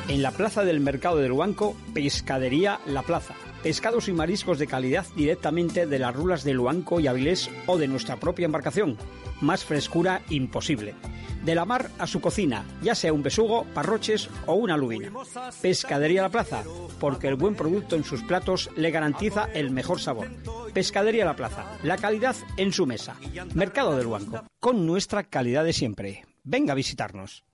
En 0.07 0.21
la 0.21 0.31
plaza 0.31 0.63
del 0.63 0.79
Mercado 0.79 1.17
del 1.17 1.33
Huanco, 1.33 1.75
Pescadería 1.93 2.79
La 2.85 3.01
Plaza 3.01 3.35
pescados 3.63 4.07
y 4.07 4.13
mariscos 4.13 4.59
de 4.59 4.67
calidad 4.67 5.05
directamente 5.15 5.85
de 5.85 5.99
las 5.99 6.15
rulas 6.15 6.43
de 6.43 6.53
Luanco 6.53 6.99
y 6.99 7.07
Avilés 7.07 7.49
o 7.65 7.77
de 7.77 7.87
nuestra 7.87 8.17
propia 8.17 8.45
embarcación. 8.45 8.97
Más 9.41 9.63
frescura 9.63 10.21
imposible. 10.29 10.95
De 11.43 11.55
la 11.55 11.63
mar 11.65 11.89
a 11.99 12.07
su 12.07 12.19
cocina, 12.19 12.65
ya 12.81 12.95
sea 12.95 13.13
un 13.13 13.23
besugo, 13.23 13.65
parroches 13.73 14.29
o 14.45 14.55
una 14.55 14.75
lubina. 14.75 15.11
Pescadería 15.61 16.21
La 16.21 16.29
Plaza, 16.29 16.63
porque 16.99 17.27
el 17.27 17.35
buen 17.35 17.55
producto 17.55 17.95
en 17.95 18.03
sus 18.03 18.21
platos 18.23 18.69
le 18.75 18.91
garantiza 18.91 19.49
el 19.53 19.71
mejor 19.71 20.01
sabor. 20.01 20.27
Pescadería 20.73 21.23
La 21.23 21.37
Plaza, 21.37 21.65
la 21.83 21.97
calidad 21.97 22.35
en 22.57 22.73
su 22.73 22.85
mesa. 22.85 23.15
Mercado 23.53 23.95
del 23.95 24.05
Luanco, 24.05 24.43
con 24.59 24.85
nuestra 24.85 25.23
calidad 25.23 25.63
de 25.63 25.73
siempre. 25.73 26.25
Venga 26.43 26.73
a 26.73 26.75
visitarnos. 26.75 27.45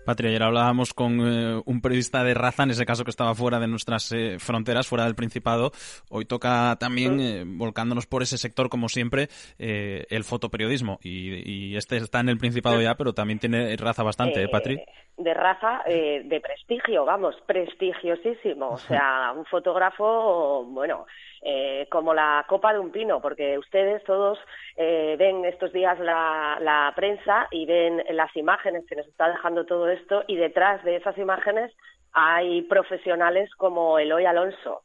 Patria, 0.07 0.31
ayer 0.31 0.43
hablábamos 0.45 0.95
con 0.95 1.19
eh, 1.21 1.61
un 1.67 1.81
periodista 1.81 2.23
de 2.23 2.33
raza, 2.33 2.63
en 2.63 2.71
ese 2.71 2.87
caso 2.87 3.03
que 3.03 3.11
estaba 3.11 3.35
fuera 3.35 3.59
de 3.59 3.67
nuestras 3.67 4.13
eh, 4.13 4.39
fronteras, 4.39 4.87
fuera 4.87 5.05
del 5.05 5.17
Principado. 5.17 5.73
Hoy 6.11 6.25
toca 6.25 6.77
también, 6.79 7.19
eh, 7.19 7.43
volcándonos 7.45 8.07
por 8.07 8.23
ese 8.23 8.39
sector, 8.39 8.69
como 8.69 8.89
siempre, 8.89 9.29
el 9.59 10.23
fotoperiodismo. 10.23 11.01
Y, 11.03 11.77
este 11.77 11.97
está 11.97 12.21
en 12.21 12.29
el 12.29 12.39
Principado 12.39 12.81
ya, 12.81 12.95
pero 12.95 13.13
también 13.15 13.41
tiene 13.41 13.77
raza 13.77 14.05
bastante, 14.05 14.45
¿eh, 14.45 14.49
Patri? 14.49 14.81
De 15.17 15.35
raza, 15.35 15.83
de 15.87 16.41
prestigio, 16.41 17.05
vamos, 17.05 17.35
prestigiosísimo. 17.45 18.71
O 18.71 18.79
sea, 18.79 19.33
un 19.37 19.45
fotógrafo, 19.47 20.65
bueno, 20.69 21.05
eh, 21.43 21.87
como 21.91 22.15
la 22.15 22.45
copa 22.49 22.73
de 22.73 22.79
un 22.79 22.91
pino, 22.91 23.21
porque 23.21 23.59
ustedes 23.59 24.03
todos 24.05 24.39
eh, 24.77 25.17
ven 25.19 25.45
estos 25.45 25.73
días 25.73 25.99
la, 26.01 26.59
la, 26.61 26.93
prensa 26.97 27.49
y 27.51 27.67
ven 27.67 28.03
las 28.11 28.35
imágenes 28.37 28.85
que 28.89 28.97
nos 28.97 29.07
está 29.07 29.29
dejando 29.29 29.67
todo 29.67 29.89
esto 29.89 30.25
y 30.27 30.37
detrás 30.37 30.83
de 30.85 30.97
esas 30.97 31.17
imágenes 31.19 31.73
hay 32.13 32.63
profesionales 32.63 33.51
como 33.57 33.99
Eloy 33.99 34.25
Alonso. 34.25 34.83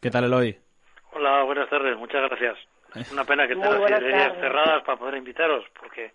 ¿Qué 0.00 0.10
tal, 0.10 0.24
Eloy? 0.24 0.58
Hola, 1.12 1.42
buenas 1.44 1.70
tardes, 1.70 1.96
muchas 1.96 2.22
gracias. 2.28 2.58
Una 3.12 3.24
pena 3.24 3.46
que 3.46 3.54
estén 3.54 3.70
las 3.70 3.90
librerías 3.90 4.34
cerradas 4.38 4.82
para 4.84 4.98
poder 4.98 5.16
invitaros, 5.16 5.64
porque 5.80 6.12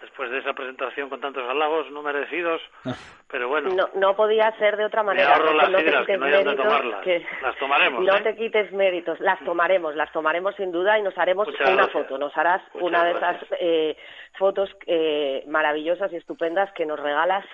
después 0.00 0.30
de 0.30 0.38
esa 0.38 0.52
presentación 0.52 1.08
con 1.08 1.20
tantos 1.20 1.48
halagos 1.48 1.90
no 1.90 2.02
merecidos, 2.02 2.60
ah. 2.84 2.94
pero 3.30 3.48
bueno. 3.48 3.70
No, 3.74 3.88
no 3.94 4.16
podía 4.16 4.50
ser 4.58 4.76
de 4.76 4.84
otra 4.84 5.02
manera. 5.02 5.38
Me 5.38 5.54
las 5.54 5.70
no 5.70 6.04
que 6.04 6.16
no 6.16 6.26
méritos, 6.26 6.56
tomarlas. 6.56 7.06
las 7.42 7.56
tomaremos. 7.58 8.04
No 8.04 8.16
¿eh? 8.16 8.22
te 8.22 8.36
quites 8.36 8.72
méritos, 8.72 9.20
las 9.20 9.42
tomaremos, 9.44 9.94
las 9.94 10.12
tomaremos 10.12 10.54
sin 10.56 10.72
duda 10.72 10.98
y 10.98 11.02
nos 11.02 11.16
haremos 11.18 11.48
una 11.48 11.88
foto. 11.88 12.18
Nos 12.18 12.36
harás 12.36 12.62
una 12.74 13.04
de 13.04 13.12
esas 13.12 13.36
eh, 13.60 13.96
fotos 14.38 14.70
eh, 14.86 15.44
maravillosas 15.46 16.12
y 16.12 16.16
estupendas 16.16 16.72
que 16.72 16.86
nos 16.86 17.00
regalas 17.00 17.44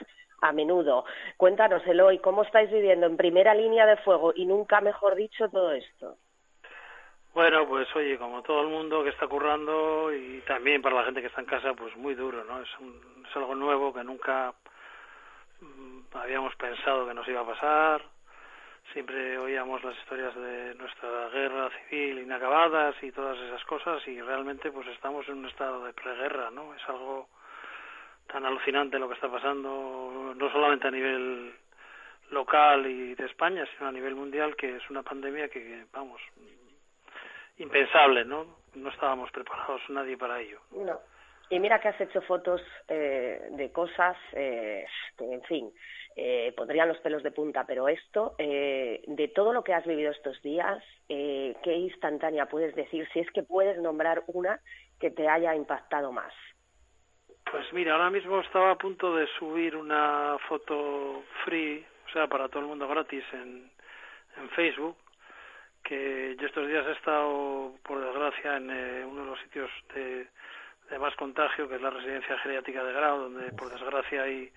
a 0.41 0.53
menudo. 0.53 1.05
Cuéntanos, 1.37 1.87
Eloy, 1.87 2.19
¿cómo 2.19 2.43
estáis 2.43 2.71
viviendo 2.71 3.07
en 3.07 3.17
primera 3.17 3.55
línea 3.55 3.87
de 3.87 3.97
fuego 3.99 4.33
y 4.35 4.45
nunca 4.45 4.81
mejor 4.81 5.15
dicho 5.15 5.49
todo 5.49 5.73
esto? 5.73 6.17
Bueno, 7.35 7.67
pues 7.67 7.89
oye, 7.97 8.19
como 8.19 8.43
todo 8.43 8.61
el 8.61 8.69
mundo 8.69 9.03
que 9.03 9.09
está 9.09 9.27
currando 9.27 10.13
y 10.13 10.43
también 10.47 10.83
para 10.83 10.97
la 10.97 11.05
gente 11.05 11.23
que 11.23 11.29
está 11.29 11.41
en 11.41 11.47
casa, 11.47 11.73
pues 11.73 11.97
muy 11.97 12.15
duro, 12.15 12.45
¿no? 12.45 12.61
Es, 12.61 12.69
es 12.69 13.37
algo 13.37 13.55
nuevo 13.55 13.93
que 13.95 14.05
nunca 14.05 14.53
mm, 15.61 16.15
habíamos 16.15 16.55
pensado 16.57 17.07
que 17.07 17.15
nos 17.15 17.27
iba 17.27 17.41
a 17.41 17.47
pasar. 17.47 18.03
Siempre 18.93 19.39
oíamos 19.39 19.83
las 19.83 19.97
historias 19.97 20.35
de 20.35 20.75
nuestra 20.75 21.31
guerra 21.31 21.71
civil 21.89 22.19
inacabadas 22.19 22.95
y 23.03 23.11
todas 23.13 23.39
esas 23.39 23.65
cosas 23.65 24.07
y 24.07 24.21
realmente 24.21 24.71
pues 24.71 24.87
estamos 24.89 25.27
en 25.29 25.39
un 25.39 25.47
estado 25.47 25.87
de 25.87 25.95
preguerra, 25.95 26.51
¿no? 26.51 26.75
Es 26.75 26.87
algo 26.87 27.29
tan 28.27 28.45
alucinante 28.45 28.99
lo 28.99 29.09
que 29.09 29.15
está 29.15 29.31
pasando, 29.31 30.35
no 30.37 30.53
solamente 30.53 30.87
a 30.87 30.91
nivel 30.91 31.55
local 32.31 32.87
y 32.87 33.15
de 33.15 33.25
España, 33.25 33.65
sino 33.75 33.89
a 33.89 33.93
nivel 33.93 34.15
mundial, 34.15 34.55
que 34.55 34.77
es 34.77 34.91
una 34.91 35.03
pandemia 35.03 35.49
que, 35.49 35.87
vamos, 35.93 36.21
impensable, 37.63 38.25
¿no? 38.25 38.47
No 38.75 38.91
estábamos 38.91 39.31
preparados 39.31 39.81
nadie 39.89 40.17
para 40.17 40.41
ello. 40.41 40.61
No. 40.73 40.99
Y 41.51 41.61
mira 41.61 41.81
que 41.81 41.89
has 41.89 42.01
hecho 42.01 42.23
fotos 42.23 42.63
eh, 42.89 43.49
de 43.51 43.71
cosas 43.73 44.17
eh, 44.33 44.87
que, 45.19 45.25
en 45.25 45.43
fin, 45.43 45.71
eh, 46.17 46.53
pondrían 46.57 46.89
los 46.89 46.99
pelos 46.99 47.23
de 47.23 47.31
punta, 47.31 47.65
pero 47.67 47.89
esto, 47.89 48.35
eh, 48.39 49.03
de 49.07 49.29
todo 49.29 49.53
lo 49.53 49.63
que 49.63 49.75
has 49.75 49.85
vivido 49.85 50.11
estos 50.11 50.41
días, 50.43 50.83
eh, 51.09 51.55
¿qué 51.63 51.75
instantánea 51.75 52.47
puedes 52.47 52.75
decir, 52.75 53.07
si 53.13 53.21
es 53.21 53.31
que 53.33 53.43
puedes 53.43 53.79
nombrar 53.79 54.23
una 54.29 54.61
que 54.99 55.11
te 55.11 55.29
haya 55.29 55.55
impactado 55.55 56.11
más? 56.11 56.33
Pues 57.51 57.71
mira, 57.73 57.95
ahora 57.95 58.09
mismo 58.09 58.41
estaba 58.41 58.71
a 58.71 58.79
punto 58.79 59.15
de 59.15 59.27
subir 59.39 59.77
una 59.77 60.39
foto 60.49 61.23
free, 61.45 61.85
o 62.07 62.13
sea, 62.13 62.29
para 62.29 62.49
todo 62.49 62.61
el 62.61 62.69
mundo 62.69 62.89
gratis 62.89 63.25
en, 63.33 63.71
en 64.39 64.49
Facebook, 64.51 64.97
que 65.83 66.37
yo 66.39 66.47
estos 66.47 66.67
días 66.69 66.87
he 66.87 66.93
estado, 66.93 67.75
por 67.83 68.01
desgracia, 68.01 68.57
en 68.57 68.71
eh, 68.71 69.05
uno 69.05 69.23
de 69.23 69.31
los 69.31 69.41
sitios 69.41 69.71
de, 69.95 70.29
de, 70.91 70.99
más 70.99 71.15
contagio, 71.17 71.69
que 71.69 71.77
es 71.77 71.83
la 71.83 71.91
residencia 71.91 72.39
geriátrica 72.39 72.85
de 72.85 72.93
Grau, 72.93 73.19
donde 73.21 73.53
por 73.53 73.71
desgracia 73.71 74.23
hay 74.23 74.53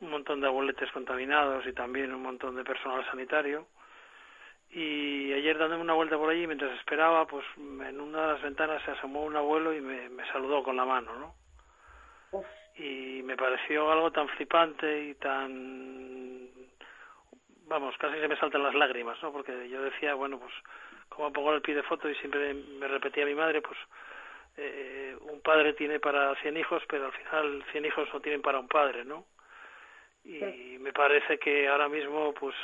un 0.00 0.10
montón 0.10 0.40
de 0.40 0.46
abueletes 0.46 0.90
contaminados 0.92 1.66
y 1.66 1.72
también 1.72 2.14
un 2.14 2.22
montón 2.22 2.56
de 2.56 2.64
personal 2.64 3.04
sanitario. 3.10 3.66
Y 4.72 5.32
ayer 5.32 5.58
dándome 5.58 5.82
una 5.82 5.94
vuelta 5.94 6.16
por 6.16 6.30
allí, 6.30 6.46
mientras 6.46 6.72
esperaba, 6.78 7.26
pues 7.26 7.44
en 7.56 8.00
una 8.00 8.22
de 8.22 8.32
las 8.34 8.42
ventanas 8.42 8.82
se 8.84 8.92
asomó 8.92 9.24
un 9.24 9.36
abuelo 9.36 9.74
y 9.74 9.80
me, 9.80 10.08
me 10.08 10.24
saludó 10.30 10.62
con 10.62 10.76
la 10.76 10.84
mano, 10.84 11.12
¿no? 11.18 11.34
Y 12.76 13.22
me 13.24 13.36
pareció 13.36 13.90
algo 13.90 14.12
tan 14.12 14.28
flipante 14.28 15.06
y 15.06 15.14
tan 15.16 16.48
vamos, 17.70 17.96
casi 17.98 18.18
se 18.18 18.28
me 18.28 18.36
saltan 18.36 18.64
las 18.64 18.74
lágrimas, 18.74 19.16
¿no? 19.22 19.32
Porque 19.32 19.68
yo 19.68 19.80
decía, 19.80 20.14
bueno, 20.14 20.38
pues, 20.38 20.52
como 21.08 21.32
pongo 21.32 21.54
el 21.54 21.62
pie 21.62 21.76
de 21.76 21.84
foto 21.84 22.10
y 22.10 22.14
siempre 22.16 22.52
me 22.52 22.88
repetía 22.88 23.24
mi 23.24 23.34
madre, 23.34 23.62
pues, 23.62 23.78
eh, 24.56 25.16
un 25.20 25.40
padre 25.40 25.72
tiene 25.74 26.00
para 26.00 26.34
cien 26.42 26.56
hijos, 26.56 26.82
pero 26.88 27.06
al 27.06 27.12
final 27.12 27.64
cien 27.70 27.86
hijos 27.86 28.08
no 28.12 28.20
tienen 28.20 28.42
para 28.42 28.58
un 28.58 28.68
padre, 28.68 29.04
¿no? 29.04 29.24
Y 30.22 30.76
me 30.78 30.92
parece 30.92 31.38
que 31.38 31.66
ahora 31.66 31.88
mismo, 31.88 32.34
pues, 32.34 32.54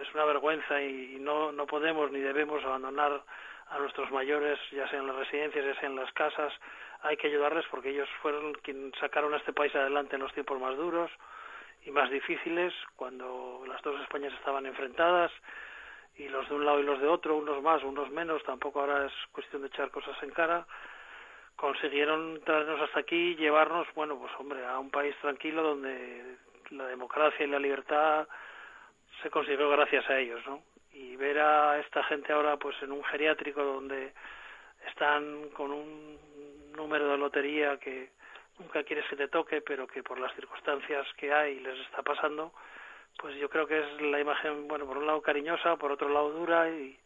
es 0.00 0.14
una 0.14 0.24
vergüenza 0.24 0.80
y 0.80 1.16
no, 1.18 1.50
no 1.50 1.66
podemos 1.66 2.12
ni 2.12 2.20
debemos 2.20 2.62
abandonar 2.62 3.22
a 3.70 3.78
nuestros 3.78 4.08
mayores, 4.12 4.60
ya 4.70 4.88
sea 4.88 5.00
en 5.00 5.08
las 5.08 5.16
residencias, 5.16 5.64
ya 5.64 5.80
sea 5.80 5.88
en 5.88 5.96
las 5.96 6.12
casas. 6.12 6.52
Hay 7.00 7.16
que 7.16 7.26
ayudarles 7.26 7.64
porque 7.70 7.90
ellos 7.90 8.08
fueron 8.20 8.52
quienes 8.62 8.94
sacaron 9.00 9.34
a 9.34 9.38
este 9.38 9.52
país 9.52 9.74
adelante 9.74 10.14
en 10.14 10.22
los 10.22 10.32
tiempos 10.32 10.60
más 10.60 10.76
duros 10.76 11.10
y 11.84 11.90
más 11.90 12.10
difíciles 12.10 12.72
cuando 12.96 13.64
las 13.66 13.82
dos 13.82 14.00
Españas 14.02 14.32
estaban 14.34 14.66
enfrentadas 14.66 15.32
y 16.16 16.28
los 16.28 16.48
de 16.48 16.54
un 16.54 16.64
lado 16.64 16.80
y 16.80 16.84
los 16.84 17.00
de 17.00 17.08
otro, 17.08 17.36
unos 17.36 17.62
más, 17.62 17.82
unos 17.82 18.10
menos, 18.10 18.42
tampoco 18.44 18.80
ahora 18.80 19.06
es 19.06 19.12
cuestión 19.32 19.62
de 19.62 19.68
echar 19.68 19.90
cosas 19.90 20.20
en 20.22 20.30
cara, 20.30 20.66
consiguieron 21.56 22.40
traernos 22.44 22.80
hasta 22.80 23.00
aquí 23.00 23.32
y 23.32 23.36
llevarnos, 23.36 23.86
bueno, 23.94 24.18
pues 24.18 24.32
hombre, 24.38 24.64
a 24.64 24.78
un 24.78 24.90
país 24.90 25.14
tranquilo 25.20 25.62
donde 25.62 26.36
la 26.70 26.86
democracia 26.86 27.44
y 27.44 27.48
la 27.48 27.58
libertad 27.58 28.26
se 29.22 29.30
consiguió 29.30 29.68
gracias 29.70 30.08
a 30.10 30.18
ellos, 30.18 30.40
¿no? 30.46 30.62
Y 30.92 31.16
ver 31.16 31.38
a 31.38 31.78
esta 31.78 32.02
gente 32.04 32.32
ahora 32.32 32.56
pues 32.56 32.76
en 32.82 32.92
un 32.92 33.04
geriátrico 33.04 33.62
donde 33.62 34.12
están 34.88 35.48
con 35.50 35.72
un 35.72 36.18
número 36.76 37.08
de 37.08 37.18
lotería 37.18 37.78
que 37.78 38.10
nunca 38.62 38.82
quieres 38.84 39.04
que 39.08 39.16
te 39.16 39.28
toque, 39.28 39.60
pero 39.60 39.86
que 39.86 40.02
por 40.02 40.18
las 40.18 40.34
circunstancias 40.34 41.06
que 41.16 41.32
hay 41.32 41.60
les 41.60 41.78
está 41.80 42.02
pasando, 42.02 42.52
pues 43.18 43.36
yo 43.36 43.48
creo 43.50 43.66
que 43.66 43.78
es 43.78 44.02
la 44.02 44.20
imagen, 44.20 44.68
bueno, 44.68 44.86
por 44.86 44.98
un 44.98 45.06
lado 45.06 45.20
cariñosa, 45.20 45.76
por 45.76 45.92
otro 45.92 46.08
lado 46.08 46.30
dura 46.30 46.70
y, 46.70 46.98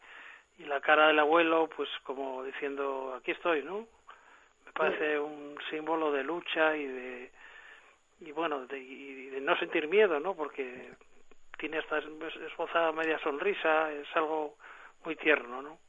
y 0.59 0.63
la 0.65 0.79
cara 0.81 1.07
del 1.07 1.19
abuelo, 1.19 1.69
pues 1.75 1.89
como 2.03 2.43
diciendo, 2.43 3.15
aquí 3.17 3.31
estoy, 3.31 3.63
¿no? 3.63 3.87
Me 4.65 4.71
parece 4.71 5.19
un 5.19 5.57
símbolo 5.69 6.11
de 6.11 6.23
lucha 6.23 6.75
y 6.75 6.85
de, 6.85 7.31
y 8.21 8.31
bueno, 8.31 8.65
de, 8.67 8.79
y 8.79 9.29
de 9.29 9.41
no 9.41 9.57
sentir 9.57 9.87
miedo, 9.87 10.19
¿no? 10.19 10.35
Porque 10.35 10.91
tiene 11.57 11.79
esta 11.79 11.97
esbozada 11.97 12.91
media 12.91 13.19
sonrisa, 13.19 13.91
es 13.91 14.07
algo 14.15 14.55
muy 15.03 15.15
tierno, 15.15 15.61
¿no? 15.61 15.79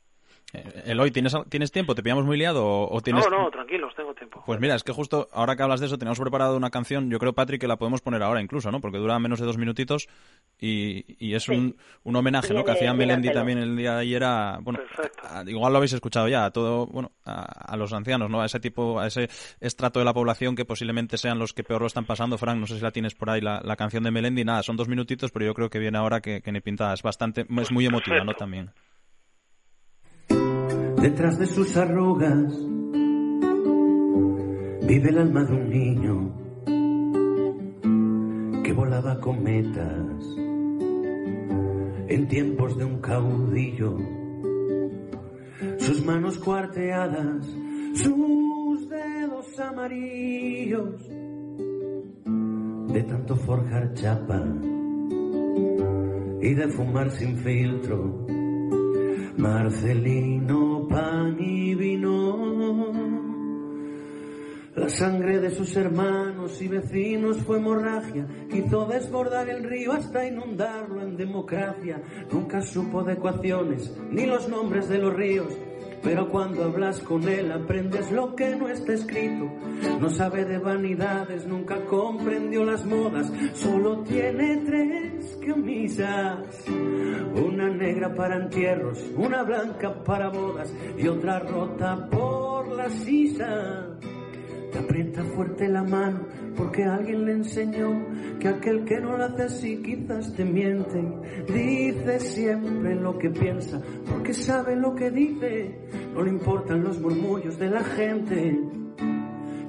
Eh, 0.55 0.83
Eloy, 0.87 1.11
¿tienes, 1.11 1.35
¿tienes 1.51 1.71
tiempo? 1.71 1.95
¿Te 1.95 2.03
pillamos 2.03 2.25
muy 2.25 2.39
liado 2.39 2.67
o, 2.67 3.01
tienes...? 3.03 3.25
No, 3.29 3.43
no, 3.45 3.51
tranquilos, 3.51 3.95
tengo 3.95 4.15
tiempo. 4.15 4.43
Pues 4.47 4.59
mira, 4.61 4.75
es 4.75 4.83
que 4.83 4.93
justo 4.93 5.29
ahora 5.33 5.57
que 5.57 5.63
hablas 5.63 5.81
de 5.81 5.87
eso, 5.87 5.99
tenemos 5.99 6.19
preparado 6.19 6.57
una 6.57 6.71
canción, 6.71 7.11
yo 7.11 7.19
creo, 7.19 7.35
Patrick, 7.35 7.61
que 7.61 7.69
la 7.69 7.77
podemos 7.77 8.01
poner 8.01 8.23
ahora 8.23 8.41
incluso, 8.41 8.71
¿no? 8.71 8.81
Porque 8.81 8.99
dura 8.99 9.19
menos 9.19 9.41
de 9.41 9.47
dos 9.47 9.59
minutitos 9.59 10.09
y, 10.59 11.05
y 11.19 11.35
es 11.35 11.49
un, 11.49 11.77
un 12.03 12.17
homenaje, 12.17 12.55
¿no? 12.55 12.65
Que 12.65 12.71
hacía 12.71 12.95
Melendi 12.95 13.31
también 13.31 13.59
el 13.59 13.77
día 13.77 13.95
de 13.95 14.01
ayer 14.01 14.25
a... 14.25 14.59
Bueno, 14.63 14.79
igual 15.47 15.73
lo 15.73 15.77
habéis 15.79 15.93
escuchado 15.93 16.29
ya, 16.29 16.47
a 16.47 16.51
todo, 16.51 16.87
bueno, 16.87 17.13
a, 17.25 17.77
los 17.77 17.93
ancianos, 17.93 18.31
¿no? 18.31 18.41
A 18.41 18.47
ese 18.47 18.59
tipo, 18.59 19.01
a 19.01 19.07
ese 19.07 19.29
estrato 19.61 19.99
de 19.99 20.07
la 20.07 20.15
población 20.15 20.57
que 20.57 20.65
posiblemente 20.65 21.19
sean 21.19 21.39
los 21.39 21.53
que 21.53 21.63
peor 21.63 21.83
lo 21.83 21.87
están 21.89 22.07
pasando. 22.07 22.39
Frank, 22.39 22.59
no 22.59 22.67
sé 22.67 22.77
si 22.77 22.83
la 22.83 22.91
tienes 22.91 23.15
por 23.15 23.29
ahí, 23.29 23.43
la, 23.43 23.61
la 23.63 23.77
canción 23.77 24.03
de 24.03 24.11
Melendi. 24.11 24.45
Nada, 24.45 24.63
son 24.63 24.77
dos 24.77 24.89
minutitos, 24.89 25.31
pero 25.31 25.45
yo 25.45 25.53
creo 25.53 25.69
que 25.69 25.79
viene 25.79 25.99
ahora 25.99 26.21
que, 26.21 26.41
que 26.41 26.53
ni 26.53 26.61
pintada. 26.61 26.95
Es 26.95 27.03
bastante, 27.03 27.47
es 27.61 27.71
muy 27.71 27.85
emotiva, 27.85 28.25
¿no? 28.25 28.33
También 28.33 28.71
detrás 31.01 31.39
de 31.39 31.47
sus 31.47 31.77
arrugas 31.77 32.59
vive 34.87 35.11
el 35.11 35.19
alma 35.19 35.45
de 35.45 35.53
un 35.53 35.71
niño 35.71 36.33
que 38.65 38.73
volaba 38.73 39.21
cometas 39.21 40.25
en 42.09 42.27
tiempos 42.27 42.77
de 42.77 42.85
un 42.85 43.01
caudillo. 43.01 43.97
Sus 45.79 46.05
manos 46.05 46.39
cuarteadas, 46.39 47.47
sus 47.95 48.89
dedos 48.89 49.59
amarillos, 49.61 51.09
de 52.93 53.03
tanto 53.03 53.37
forjar 53.37 53.95
chapa 53.95 54.43
y 56.41 56.55
de 56.55 56.69
fumar 56.69 57.11
sin 57.11 57.37
filtro 57.37 58.27
Marcelino, 59.39 60.68
pan 60.89 61.37
y 61.39 61.75
vino. 61.75 63.19
La 64.75 64.89
sangre 64.89 65.41
de 65.41 65.51
sus 65.51 65.75
hermanos 65.77 66.63
y 66.63 66.69
vecinos 66.69 67.39
fue 67.39 67.59
hemorragia, 67.59 68.27
hizo 68.51 68.87
desbordar 68.87 69.49
el 69.49 69.65
río 69.65 69.93
hasta 69.93 70.27
inundarlo 70.27 71.03
en 71.03 71.17
democracia. 71.17 72.01
Nunca 72.31 72.63
supo 72.63 73.03
de 73.03 73.15
ecuaciones 73.15 73.93
ni 74.11 74.27
los 74.27 74.49
nombres 74.49 74.89
de 74.89 74.99
los 74.99 75.15
ríos 75.15 75.53
pero 76.03 76.29
cuando 76.29 76.65
hablas 76.65 77.01
con 77.01 77.29
él 77.29 77.53
aprendes 77.53 78.11
lo 78.13 78.35
que 78.35 78.57
no 78.57 78.69
está 78.69 78.93
escrito. 78.93 79.51
No 80.01 80.11
sabe 80.11 80.45
de 80.45 80.59
vanidades, 80.59 81.47
nunca 81.47 81.85
comprendió 81.85 82.65
las 82.65 82.85
modas, 82.85 83.31
solo 83.55 84.03
tiene 84.03 84.63
tres 84.65 85.39
camisas. 85.45 86.65
Una 87.35 87.69
negra 87.69 88.15
para 88.15 88.37
entierros, 88.37 89.05
una 89.17 89.43
blanca 89.43 90.03
para 90.05 90.29
bodas 90.29 90.73
y 90.97 91.07
otra 91.09 91.41
rota 91.41 92.09
por 92.11 92.69
la 92.69 92.89
sisa. 92.91 93.99
Te 94.73 94.79
aprieta 94.79 95.25
fuerte 95.25 95.69
la 95.69 95.83
mano 95.83 96.27
porque 96.57 96.85
alguien 96.85 97.25
le 97.25 97.33
enseñó 97.33 98.07
que 98.39 98.49
aquel 98.49 98.85
que 98.85 99.01
no 99.01 99.17
lo 99.17 99.25
hace 99.25 99.43
así 99.43 99.83
quizás 99.83 100.35
te 100.35 100.45
miente. 100.45 101.03
Dice 101.47 102.21
siempre 102.21 102.95
lo 102.95 103.19
que 103.19 103.31
piensa 103.31 103.81
porque 104.09 104.35
sabe 104.35 104.77
lo 104.77 104.95
que 104.95 105.11
dice. 105.11 105.79
No 106.15 106.23
le 106.23 106.31
importan 106.31 106.85
los 106.85 107.01
murmullos 107.01 107.59
de 107.59 107.71
la 107.71 107.83
gente. 107.83 108.59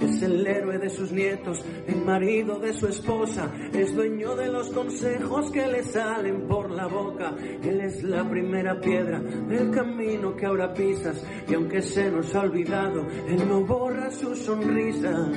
Es 0.09 0.23
el 0.23 0.45
héroe 0.47 0.79
de 0.79 0.89
sus 0.89 1.11
nietos, 1.11 1.63
el 1.85 2.03
marido 2.03 2.57
de 2.59 2.73
su 2.73 2.87
esposa, 2.87 3.53
es 3.71 3.95
dueño 3.95 4.35
de 4.35 4.47
los 4.47 4.69
consejos 4.69 5.51
que 5.51 5.67
le 5.67 5.83
salen 5.83 6.47
por 6.47 6.71
la 6.71 6.87
boca. 6.87 7.35
Él 7.61 7.79
es 7.81 8.01
la 8.03 8.27
primera 8.27 8.81
piedra 8.81 9.19
del 9.19 9.69
camino 9.69 10.35
que 10.35 10.47
ahora 10.47 10.73
pisas 10.73 11.23
y 11.47 11.53
aunque 11.53 11.83
se 11.83 12.09
nos 12.09 12.33
ha 12.33 12.41
olvidado, 12.41 13.05
él 13.27 13.47
no 13.47 13.63
borra 13.63 14.09
su 14.09 14.35
sonrisa. 14.35 15.31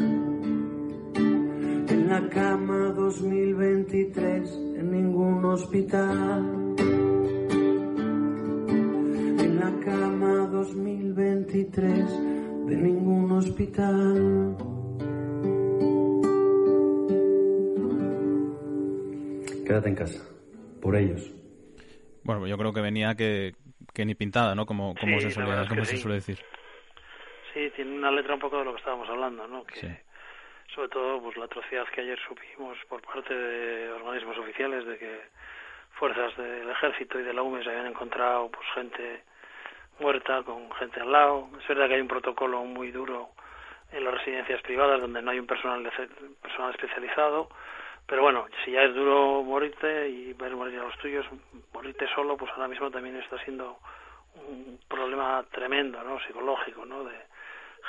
En 1.15 2.09
la 2.09 2.27
cama 2.31 2.93
2023, 2.93 4.51
en 4.79 4.91
ningún 4.91 5.45
hospital. 5.45 6.75
En 9.39 9.61
la 9.61 9.81
cama 9.85 10.47
2023 10.51 12.42
de 12.73 12.83
ningún 12.83 13.31
hospital. 13.33 14.57
Quédate 19.67 19.89
en 19.89 19.95
casa, 19.95 20.21
por 20.81 20.97
ellos. 20.97 21.31
Bueno, 22.25 22.47
yo 22.47 22.57
creo 22.57 22.73
que 22.73 22.81
venía 22.81 23.15
que, 23.15 23.53
que 23.93 24.05
ni 24.05 24.15
pintada, 24.15 24.55
¿no? 24.55 24.65
Como, 24.65 24.95
como, 24.95 25.21
se, 25.21 25.31
suele, 25.31 25.69
como 25.69 25.85
se 25.85 25.97
suele 25.99 26.17
decir. 26.17 26.39
Sí, 27.53 27.71
tiene 27.77 27.97
una 27.97 28.11
letra 28.11 28.35
un 28.35 28.41
poco 28.41 28.59
de 28.59 28.65
lo 28.65 28.73
que 28.73 28.79
estábamos 28.79 29.09
hablando, 29.09 29.47
¿no? 29.47 29.65
Que, 29.65 30.01
Sobre 30.75 30.89
todo, 30.89 31.23
pues 31.23 31.37
la 31.37 31.45
atrocidad 31.45 31.85
que 31.95 32.01
ayer 32.01 32.19
supimos 32.27 32.79
por 32.89 33.03
parte 33.03 33.35
de 33.35 33.91
organismos 33.91 34.39
oficiales 34.39 34.87
de 34.87 34.99
que 34.99 35.21
fuerzas 35.99 36.35
del 36.39 36.71
ejército 36.71 37.21
y 37.21 37.23
de 37.23 37.35
la 37.35 37.43
UME 37.43 37.63
se 37.63 37.71
habían 37.71 37.89
encontrado 37.89 38.51
pues 38.51 38.67
gente 38.75 39.23
muerta 40.03 40.43
con 40.43 40.71
gente 40.73 41.01
al 41.01 41.13
lado. 41.13 41.49
Es 41.61 41.69
verdad 41.69 41.87
que 41.87 41.95
hay 41.95 42.01
un 42.01 42.09
protocolo 42.09 42.65
muy 42.65 42.91
duro 42.91 43.31
en 43.93 44.05
las 44.05 44.15
residencias 44.15 44.61
privadas 44.63 45.01
donde 45.01 45.23
no 45.23 45.31
hay 45.31 45.39
un 45.39 45.47
personal, 45.47 45.89
personal 46.43 46.71
especializado. 46.73 47.49
Pero 48.07 48.23
bueno, 48.23 48.47
si 48.65 48.73
ya 48.73 48.83
es 48.83 48.95
duro 48.95 49.43
morirte 49.45 50.09
y 50.09 50.33
ver 50.33 50.57
morir 50.57 50.81
a 50.81 50.85
los 50.85 50.99
tuyos, 50.99 51.25
morirte 51.73 52.09
solo, 52.15 52.37
pues 52.37 52.51
ahora 52.53 52.69
mismo 52.69 52.91
también 52.91 53.17
está 53.17 53.39
siendo 53.45 53.79
un 54.35 54.81
problema 54.89 55.45
tremendo, 55.53 56.03
¿no? 56.03 56.19
Psicológico, 56.21 56.85
¿no? 56.85 57.05
De 57.05 57.17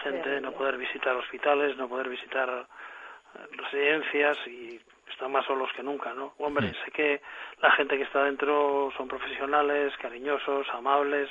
gente 0.04 0.40
no 0.40 0.52
poder 0.52 0.78
visitar 0.78 1.16
hospitales, 1.16 1.76
no 1.78 1.90
poder 1.90 2.10
visitar 2.10 2.50
eh, 2.50 3.40
residencias 3.58 4.38
y 4.48 4.80
están 5.10 5.32
más 5.32 5.46
solos 5.46 5.72
que 5.76 5.84
nunca, 5.84 6.14
¿no? 6.14 6.34
Hombre, 6.38 6.74
sé 6.86 6.92
que 6.92 7.22
la 7.62 7.72
gente 7.72 7.98
que 7.98 8.04
está 8.04 8.24
dentro 8.24 8.92
son 8.98 9.08
profesionales, 9.08 9.94
cariñosos, 9.98 10.68
amables, 10.70 11.30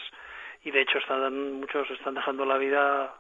y 0.65 0.71
de 0.71 0.81
hecho 0.81 0.99
están 0.99 1.61
muchos 1.61 1.91
están 1.91 2.15
dejando 2.15 2.45
la 2.45 2.57
vida 2.57 3.15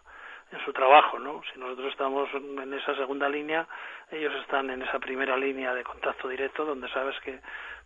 en 0.53 0.64
su 0.64 0.72
trabajo, 0.72 1.18
¿no? 1.18 1.43
Si 1.53 1.59
nosotros 1.59 1.90
estamos 1.90 2.28
en 2.34 2.74
esa 2.74 2.95
segunda 2.95 3.28
línea, 3.28 3.66
ellos 4.11 4.34
están 4.43 4.68
en 4.70 4.82
esa 4.82 4.99
primera 4.99 5.36
línea 5.36 5.74
de 5.74 5.82
contacto 5.82 6.28
directo, 6.28 6.64
donde 6.64 6.88
sabes 6.90 7.18
que 7.20 7.40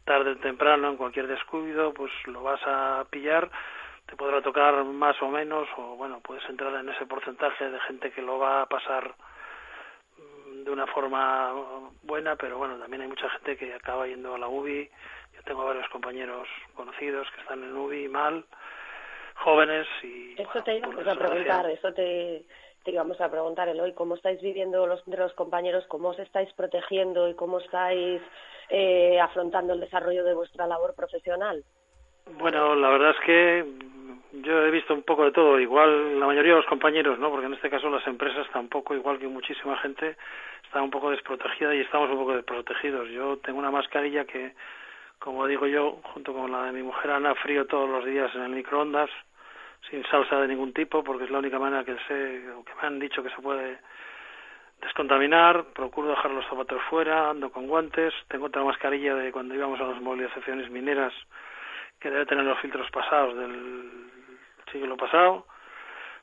tarde 0.04 0.32
o 0.32 0.36
temprano, 0.36 0.90
en 0.90 0.96
cualquier 0.96 1.26
descuido, 1.26 1.94
pues 1.94 2.12
lo 2.26 2.42
vas 2.42 2.60
a 2.66 3.04
pillar, 3.10 3.50
te 4.06 4.16
podrá 4.16 4.40
tocar 4.42 4.84
más 4.84 5.20
o 5.22 5.28
menos, 5.28 5.68
o 5.76 5.96
bueno, 5.96 6.20
puedes 6.20 6.48
entrar 6.48 6.74
en 6.74 6.88
ese 6.88 7.06
porcentaje 7.06 7.68
de 7.70 7.80
gente 7.80 8.10
que 8.10 8.22
lo 8.22 8.38
va 8.38 8.62
a 8.62 8.66
pasar 8.66 9.14
mm, 10.18 10.64
de 10.64 10.70
una 10.70 10.86
forma 10.86 11.52
buena, 12.02 12.36
pero 12.36 12.58
bueno, 12.58 12.78
también 12.78 13.02
hay 13.02 13.08
mucha 13.08 13.28
gente 13.30 13.56
que 13.56 13.74
acaba 13.74 14.06
yendo 14.06 14.34
a 14.34 14.38
la 14.38 14.48
UBI. 14.48 14.88
Yo 15.34 15.42
tengo 15.42 15.64
varios 15.64 15.88
compañeros 15.88 16.48
conocidos 16.74 17.28
que 17.32 17.40
están 17.40 17.62
en 17.62 17.76
UBI 17.76 18.08
mal, 18.08 18.44
jóvenes 19.36 19.86
y... 20.02 20.40
Eso 20.40 20.62
te 20.62 20.76
íbamos 20.76 21.06
a 21.06 21.14
preguntar, 21.14 21.70
eso 21.70 21.92
te, 21.92 22.44
te 22.84 22.90
íbamos 22.90 23.20
a 23.20 23.30
preguntar, 23.30 23.68
Eloy, 23.68 23.92
¿cómo 23.94 24.14
estáis 24.14 24.40
viviendo 24.40 24.86
los, 24.86 25.04
de 25.06 25.16
los 25.16 25.32
compañeros, 25.34 25.84
cómo 25.88 26.08
os 26.08 26.18
estáis 26.18 26.52
protegiendo 26.54 27.28
y 27.28 27.34
cómo 27.34 27.58
estáis 27.58 28.20
eh, 28.70 29.20
afrontando 29.20 29.74
el 29.74 29.80
desarrollo 29.80 30.24
de 30.24 30.34
vuestra 30.34 30.66
labor 30.66 30.94
profesional? 30.94 31.64
Bueno, 32.38 32.74
la 32.74 32.88
verdad 32.90 33.10
es 33.10 33.20
que 33.24 33.64
yo 34.42 34.66
he 34.66 34.70
visto 34.70 34.94
un 34.94 35.02
poco 35.02 35.24
de 35.24 35.32
todo, 35.32 35.58
igual 35.60 36.18
la 36.18 36.26
mayoría 36.26 36.52
de 36.52 36.58
los 36.58 36.66
compañeros, 36.66 37.18
¿no? 37.18 37.30
Porque 37.30 37.46
en 37.46 37.54
este 37.54 37.70
caso 37.70 37.88
las 37.88 38.06
empresas 38.06 38.46
tampoco, 38.52 38.94
igual 38.94 39.18
que 39.18 39.28
muchísima 39.28 39.78
gente, 39.78 40.16
está 40.64 40.82
un 40.82 40.90
poco 40.90 41.10
desprotegida 41.10 41.74
y 41.74 41.80
estamos 41.80 42.10
un 42.10 42.18
poco 42.18 42.34
desprotegidos. 42.34 43.08
Yo 43.10 43.38
tengo 43.38 43.58
una 43.58 43.70
mascarilla 43.70 44.24
que, 44.24 44.52
como 45.18 45.46
digo 45.46 45.66
yo, 45.66 46.00
junto 46.14 46.32
con 46.32 46.52
la 46.52 46.64
de 46.64 46.72
mi 46.72 46.82
mujer 46.82 47.10
Ana, 47.10 47.34
frío 47.34 47.66
todos 47.66 47.88
los 47.88 48.04
días 48.04 48.34
en 48.34 48.42
el 48.42 48.50
microondas, 48.50 49.10
sin 49.90 50.04
salsa 50.04 50.40
de 50.40 50.48
ningún 50.48 50.72
tipo, 50.72 51.02
porque 51.02 51.24
es 51.24 51.30
la 51.30 51.38
única 51.38 51.58
manera 51.58 51.84
que 51.84 51.96
sé, 52.08 52.50
o 52.50 52.64
que 52.64 52.74
me 52.74 52.86
han 52.86 52.98
dicho 52.98 53.22
que 53.22 53.30
se 53.30 53.42
puede 53.42 53.78
descontaminar, 54.80 55.64
procuro 55.72 56.08
dejar 56.08 56.30
los 56.30 56.46
zapatos 56.46 56.82
fuera, 56.90 57.30
ando 57.30 57.50
con 57.50 57.66
guantes, 57.66 58.12
tengo 58.28 58.46
otra 58.46 58.62
mascarilla 58.62 59.14
de 59.14 59.32
cuando 59.32 59.54
íbamos 59.54 59.80
a 59.80 59.84
las 59.84 60.00
movilizaciones 60.00 60.70
mineras 60.70 61.12
que 61.98 62.10
debe 62.10 62.26
tener 62.26 62.44
los 62.44 62.58
filtros 62.60 62.90
pasados 62.90 63.36
del 63.36 64.10
siglo 64.70 64.96
pasado, 64.96 65.46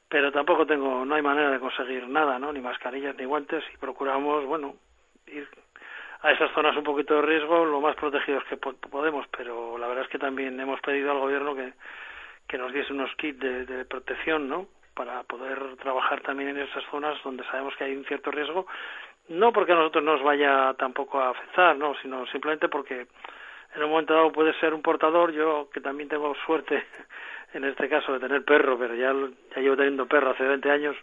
pero 0.08 0.32
tampoco 0.32 0.68
tengo, 0.68 1.04
no 1.06 1.16
hay 1.16 1.22
manera 1.22 1.50
de 1.50 1.60
conseguir 1.60 2.08
nada, 2.08 2.38
¿no? 2.38 2.54
Ni 2.54 2.62
mascarillas 2.62 3.16
ni 3.18 3.26
guantes 3.26 3.64
y 3.74 3.78
procuramos, 3.78 4.46
bueno, 4.46 4.76
ir 5.28 5.48
a 6.24 6.32
esas 6.32 6.52
zonas 6.54 6.76
un 6.76 6.84
poquito 6.84 7.16
de 7.16 7.22
riesgo 7.22 7.66
lo 7.66 7.80
más 7.80 7.96
protegidos 7.96 8.44
que 8.46 8.58
podemos, 8.58 9.28
pero 9.38 9.78
la 9.78 9.88
verdad 9.88 10.06
es 10.06 10.10
que 10.10 10.20
también 10.20 10.60
hemos 10.60 10.82
pedido 10.82 11.12
al 11.12 11.20
gobierno 11.20 11.56
que 11.56 11.74
que 12.48 12.58
nos 12.58 12.74
diese 12.74 12.94
unos 12.94 13.14
kits 13.16 13.40
de, 13.40 13.66
de 13.66 13.86
protección, 13.86 14.48
¿no? 14.50 14.68
Para 14.94 15.24
poder 15.24 15.76
trabajar 15.78 16.22
también 16.22 16.50
en 16.50 16.60
esas 16.60 16.84
zonas 16.92 17.18
donde 17.24 17.44
sabemos 17.46 17.76
que 17.76 17.86
hay 17.86 17.96
un 17.96 18.06
cierto 18.06 18.32
riesgo, 18.32 18.68
no 19.30 19.52
porque 19.52 19.72
a 19.72 19.76
nosotros 19.76 20.04
nos 20.04 20.22
vaya 20.22 20.74
tampoco 20.78 21.20
a 21.20 21.30
afectar, 21.30 21.76
¿no? 21.76 21.96
Sino 22.02 22.26
simplemente 22.28 22.70
porque 22.70 23.08
en 23.76 23.84
un 23.84 23.90
momento 23.90 24.14
dado 24.14 24.32
puedes 24.32 24.56
ser 24.58 24.74
un 24.74 24.82
portador. 24.82 25.32
Yo, 25.32 25.70
que 25.74 25.82
también 25.82 26.10
tengo 26.10 26.36
suerte 26.46 26.84
en 27.54 27.64
este 27.64 27.90
caso 27.90 28.14
de 28.14 28.20
tener 28.20 28.44
perro, 28.44 28.78
pero 28.78 28.94
ya, 28.94 29.14
ya 29.56 29.62
llevo 29.62 29.78
teniendo 29.78 30.06
perro 30.06 30.32
hace 30.32 30.44
20 30.44 30.70
años, 30.70 30.96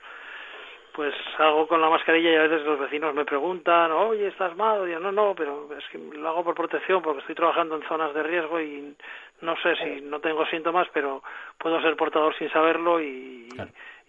pues 1.00 1.14
hago 1.38 1.66
con 1.66 1.80
la 1.80 1.88
mascarilla 1.88 2.30
y 2.30 2.36
a 2.36 2.42
veces 2.42 2.60
los 2.66 2.78
vecinos 2.78 3.14
me 3.14 3.24
preguntan, 3.24 3.90
oye, 3.90 4.26
¿estás 4.26 4.54
mal? 4.54 4.86
Y 4.86 4.92
yo, 4.92 5.00
no, 5.00 5.10
no, 5.10 5.34
pero 5.34 5.66
es 5.74 5.82
que 5.88 5.96
lo 5.96 6.28
hago 6.28 6.44
por 6.44 6.54
protección 6.54 7.00
porque 7.00 7.20
estoy 7.20 7.34
trabajando 7.34 7.74
en 7.74 7.88
zonas 7.88 8.12
de 8.12 8.22
riesgo 8.22 8.60
y 8.60 8.94
no 9.40 9.56
sé 9.62 9.76
si 9.76 10.02
no 10.02 10.20
tengo 10.20 10.44
síntomas, 10.44 10.88
pero 10.92 11.22
puedo 11.56 11.80
ser 11.80 11.96
portador 11.96 12.36
sin 12.36 12.50
saberlo 12.50 13.00
y, 13.00 13.48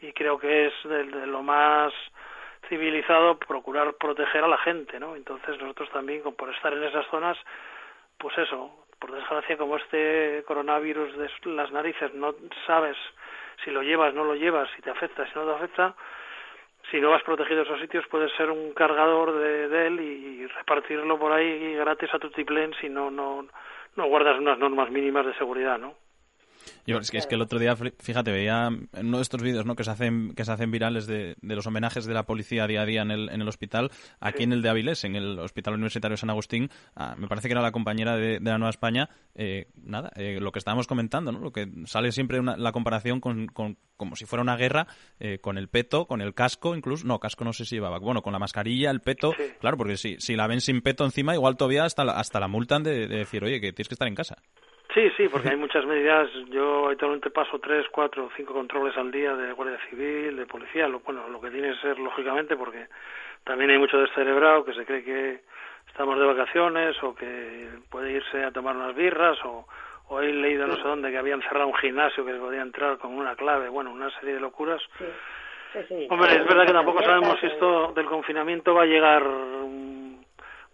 y 0.01 0.11
creo 0.11 0.37
que 0.37 0.67
es 0.67 0.73
de, 0.83 1.05
de, 1.05 1.27
lo 1.27 1.41
más 1.41 1.93
civilizado 2.67 3.39
procurar 3.39 3.93
proteger 3.93 4.43
a 4.43 4.49
la 4.49 4.57
gente, 4.57 4.99
¿no? 4.99 5.15
Entonces 5.15 5.57
nosotros 5.61 5.89
también, 5.91 6.23
por 6.23 6.53
estar 6.53 6.73
en 6.73 6.83
esas 6.83 7.07
zonas, 7.07 7.37
pues 8.17 8.37
eso, 8.37 8.69
por 8.99 9.13
desgracia 9.13 9.55
como 9.55 9.77
este 9.77 10.43
coronavirus 10.45 11.17
de 11.17 11.29
las 11.51 11.71
narices 11.71 12.13
no 12.15 12.35
sabes 12.67 12.97
si 13.63 13.71
lo 13.71 13.81
llevas, 13.81 14.13
no 14.13 14.25
lo 14.25 14.35
llevas, 14.35 14.69
si 14.75 14.81
te 14.81 14.89
afecta, 14.89 15.25
si 15.25 15.31
no 15.39 15.45
te 15.45 15.51
afecta, 15.53 15.95
si 16.91 16.99
no 16.99 17.09
vas 17.09 17.23
protegido 17.23 17.63
esos 17.63 17.79
sitios 17.79 18.05
puedes 18.07 18.31
ser 18.33 18.51
un 18.51 18.73
cargador 18.73 19.33
de, 19.33 19.67
de 19.69 19.87
él 19.87 19.99
y 20.01 20.47
repartirlo 20.47 21.17
por 21.17 21.31
ahí 21.31 21.73
gratis 21.75 22.13
a 22.13 22.19
tu 22.19 22.29
tiplén 22.29 22.73
si 22.81 22.89
no, 22.89 23.09
no, 23.09 23.47
no 23.95 24.07
guardas 24.07 24.37
unas 24.37 24.59
normas 24.59 24.91
mínimas 24.91 25.25
de 25.25 25.33
seguridad, 25.35 25.77
¿no? 25.77 25.95
Yo, 26.85 26.97
es, 26.97 27.11
que, 27.11 27.17
es 27.17 27.27
que 27.27 27.35
el 27.35 27.41
otro 27.41 27.59
día, 27.59 27.75
fíjate, 27.75 28.31
veía 28.31 28.67
en 28.67 29.05
uno 29.07 29.17
de 29.17 29.23
estos 29.23 29.41
vídeos 29.41 29.65
¿no? 29.65 29.75
que, 29.75 29.83
se 29.83 29.91
hacen, 29.91 30.33
que 30.33 30.45
se 30.45 30.51
hacen 30.51 30.71
virales 30.71 31.07
de, 31.07 31.35
de 31.41 31.55
los 31.55 31.65
homenajes 31.67 32.05
de 32.05 32.13
la 32.13 32.23
policía 32.23 32.67
día 32.67 32.81
a 32.81 32.85
día 32.85 33.01
en 33.01 33.11
el, 33.11 33.29
en 33.29 33.41
el 33.41 33.47
hospital, 33.47 33.91
aquí 34.19 34.43
en 34.43 34.53
el 34.53 34.61
de 34.61 34.69
Avilés, 34.69 35.03
en 35.03 35.15
el 35.15 35.39
Hospital 35.39 35.75
Universitario 35.75 36.17
San 36.17 36.29
Agustín, 36.29 36.69
ah, 36.95 37.15
me 37.17 37.27
parece 37.27 37.47
que 37.47 37.53
era 37.53 37.61
la 37.61 37.71
compañera 37.71 38.15
de, 38.15 38.39
de 38.39 38.51
la 38.51 38.57
Nueva 38.57 38.69
España, 38.69 39.09
eh, 39.35 39.67
nada, 39.75 40.11
eh, 40.15 40.39
lo 40.41 40.51
que 40.51 40.59
estábamos 40.59 40.87
comentando, 40.87 41.31
¿no? 41.31 41.39
lo 41.39 41.51
que 41.51 41.67
sale 41.85 42.11
siempre 42.11 42.39
una, 42.39 42.57
la 42.57 42.71
comparación 42.71 43.19
con, 43.19 43.47
con, 43.47 43.77
como 43.97 44.15
si 44.15 44.25
fuera 44.25 44.41
una 44.41 44.57
guerra, 44.57 44.87
eh, 45.19 45.39
con 45.39 45.57
el 45.57 45.67
peto, 45.67 46.07
con 46.07 46.21
el 46.21 46.33
casco, 46.33 46.75
incluso, 46.75 47.05
no, 47.05 47.19
casco 47.19 47.43
no 47.43 47.53
sé 47.53 47.65
si 47.65 47.75
llevaba, 47.75 47.99
bueno, 47.99 48.21
con 48.21 48.33
la 48.33 48.39
mascarilla, 48.39 48.91
el 48.91 49.01
peto, 49.01 49.33
sí. 49.37 49.43
claro, 49.59 49.77
porque 49.77 49.97
si, 49.97 50.17
si 50.19 50.35
la 50.35 50.47
ven 50.47 50.61
sin 50.61 50.81
peto 50.81 51.05
encima, 51.05 51.33
igual 51.33 51.57
todavía 51.57 51.85
hasta 51.85 52.03
la, 52.03 52.13
hasta 52.13 52.39
la 52.39 52.47
multan 52.47 52.83
de, 52.83 53.07
de 53.07 53.17
decir, 53.17 53.43
oye, 53.43 53.61
que 53.61 53.73
tienes 53.73 53.87
que 53.87 53.95
estar 53.95 54.07
en 54.07 54.15
casa. 54.15 54.37
Sí, 54.93 55.09
sí, 55.15 55.29
porque 55.29 55.49
hay 55.49 55.55
muchas 55.55 55.85
medidas. 55.85 56.29
Yo 56.49 56.87
habitualmente 56.87 57.29
paso 57.29 57.59
tres, 57.59 57.85
cuatro, 57.91 58.29
cinco 58.35 58.53
controles 58.53 58.95
al 58.97 59.09
día 59.11 59.33
de 59.35 59.53
Guardia 59.53 59.79
Civil, 59.89 60.35
de 60.35 60.45
policía. 60.45 60.87
Lo, 60.87 60.99
bueno, 60.99 61.29
lo 61.29 61.39
que 61.39 61.49
tiene 61.49 61.69
que 61.69 61.79
ser, 61.79 61.97
lógicamente, 61.97 62.57
porque 62.57 62.87
también 63.45 63.71
hay 63.71 63.77
mucho 63.77 63.97
descerebrado 63.97 64.65
que 64.65 64.73
se 64.73 64.85
cree 64.85 65.03
que 65.03 65.41
estamos 65.87 66.19
de 66.19 66.25
vacaciones 66.25 67.01
o 67.03 67.15
que 67.15 67.69
puede 67.89 68.11
irse 68.11 68.43
a 68.43 68.51
tomar 68.51 68.75
unas 68.75 68.93
birras 68.93 69.37
o, 69.45 69.65
o 70.09 70.21
he 70.21 70.31
leído 70.31 70.67
no 70.67 70.75
sé 70.75 70.83
dónde 70.83 71.09
que 71.09 71.17
habían 71.17 71.41
cerrado 71.41 71.67
un 71.67 71.75
gimnasio 71.75 72.25
que 72.25 72.33
podía 72.33 72.61
entrar 72.61 72.97
con 72.97 73.13
una 73.13 73.35
clave. 73.35 73.69
Bueno, 73.69 73.91
una 73.91 74.09
serie 74.19 74.35
de 74.35 74.41
locuras. 74.41 74.81
Sí. 74.97 75.05
Sí, 75.73 75.79
sí. 75.87 76.07
Hombre, 76.09 76.33
es 76.33 76.45
verdad 76.45 76.65
que 76.65 76.73
tampoco 76.73 77.01
sabemos 77.01 77.39
si 77.39 77.45
esto 77.45 77.93
del 77.93 78.05
confinamiento 78.05 78.73
va 78.73 78.81
a 78.81 78.85
llegar 78.85 79.23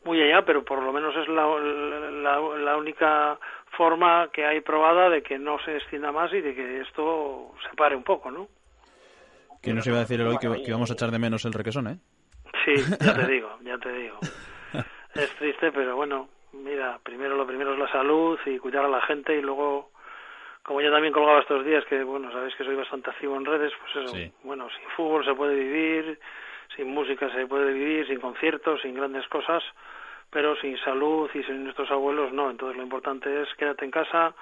muy 0.03 0.22
allá, 0.24 0.41
pero 0.43 0.63
por 0.63 0.82
lo 0.82 0.91
menos 0.91 1.15
es 1.15 1.28
la, 1.28 1.45
la, 1.45 2.39
la 2.39 2.78
única 2.78 3.38
forma 3.72 4.30
que 4.32 4.45
hay 4.45 4.61
probada 4.61 5.09
de 5.09 5.22
que 5.22 5.38
no 5.38 5.59
se 5.59 5.76
extienda 5.76 6.11
más 6.11 6.32
y 6.34 6.41
de 6.41 6.55
que 6.55 6.82
esto 6.82 7.53
se 7.68 7.76
pare 7.76 7.95
un 7.95 8.03
poco, 8.03 8.32
¿no? 8.32 8.47
Que 9.61 9.74
nos 9.74 9.86
iba 9.88 9.97
a 9.97 10.01
decir 10.01 10.22
hoy 10.22 10.38
que, 10.38 10.47
que 10.47 10.70
íbamos 10.70 10.89
a 10.89 10.93
echar 10.93 11.11
de 11.11 11.20
menos 11.20 11.45
el 11.45 11.53
requesón, 11.53 11.88
¿eh? 11.88 11.97
Sí, 12.65 12.74
ya 12.99 13.13
te 13.13 13.28
digo, 13.32 13.57
ya 13.63 13.78
te 13.78 13.91
digo. 13.91 14.20
Es 15.15 15.36
triste, 15.38 15.72
pero 15.72 15.95
bueno, 15.95 16.30
mira, 16.53 16.99
primero 17.03 17.36
lo 17.36 17.47
primero 17.47 17.74
es 17.74 17.80
la 17.80 17.91
salud 17.91 18.39
y 18.45 18.59
cuidar 18.59 18.86
a 18.86 18.89
la 18.89 19.01
gente 19.01 19.36
y 19.36 19.41
luego, 19.41 19.91
como 20.63 20.82
yo 20.82 20.91
también 20.91 21.13
colgaba 21.13 21.39
estos 21.39 21.65
días, 21.65 21.84
que 21.86 22.03
bueno, 22.03 22.32
sabéis 22.32 22.55
que 22.55 22.63
soy 22.63 22.76
bastante 22.76 23.09
activo 23.09 23.36
en 23.36 23.45
redes, 23.45 23.74
pues 23.82 24.05
eso, 24.05 24.15
sí. 24.15 24.32
bueno, 24.43 24.68
sin 24.70 24.89
fútbol 24.95 25.26
se 25.26 25.34
puede 25.34 25.55
vivir, 25.55 26.20
sin 26.76 26.93
música 26.93 27.32
se 27.34 27.47
puede 27.47 27.74
vivir, 27.74 28.07
sin 28.07 28.20
conciertos, 28.20 28.82
sin 28.82 28.93
grandes 28.93 29.28
cosas, 29.28 29.63
pero 30.38 30.55
sin 30.57 30.77
salud 30.81 31.27
y 31.33 31.41
sin 31.41 31.63
nuestros 31.63 31.89
abuelos 31.89 32.31
no. 32.31 32.51
Entonces 32.51 32.77
lo 32.77 32.83
importante 32.83 33.41
es 33.41 33.51
quédate 33.55 33.85
en 33.85 33.89
casa, 33.89 34.35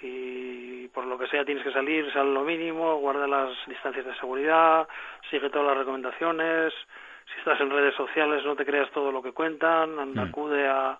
si 0.00 0.90
por 0.94 1.04
lo 1.04 1.18
que 1.18 1.26
sea 1.26 1.44
tienes 1.44 1.62
que 1.62 1.70
salir, 1.70 2.10
sal 2.14 2.32
lo 2.32 2.44
mínimo, 2.44 2.96
guarda 2.96 3.26
las 3.26 3.50
distancias 3.66 4.06
de 4.06 4.14
seguridad, 4.14 4.88
sigue 5.28 5.50
todas 5.50 5.68
las 5.68 5.76
recomendaciones, 5.76 6.72
si 7.26 7.38
estás 7.40 7.60
en 7.60 7.68
redes 7.68 7.94
sociales 7.94 8.42
no 8.46 8.56
te 8.56 8.64
creas 8.64 8.90
todo 8.92 9.12
lo 9.12 9.22
que 9.22 9.32
cuentan, 9.32 10.14
mm. 10.14 10.18
acude 10.18 10.66
a, 10.66 10.98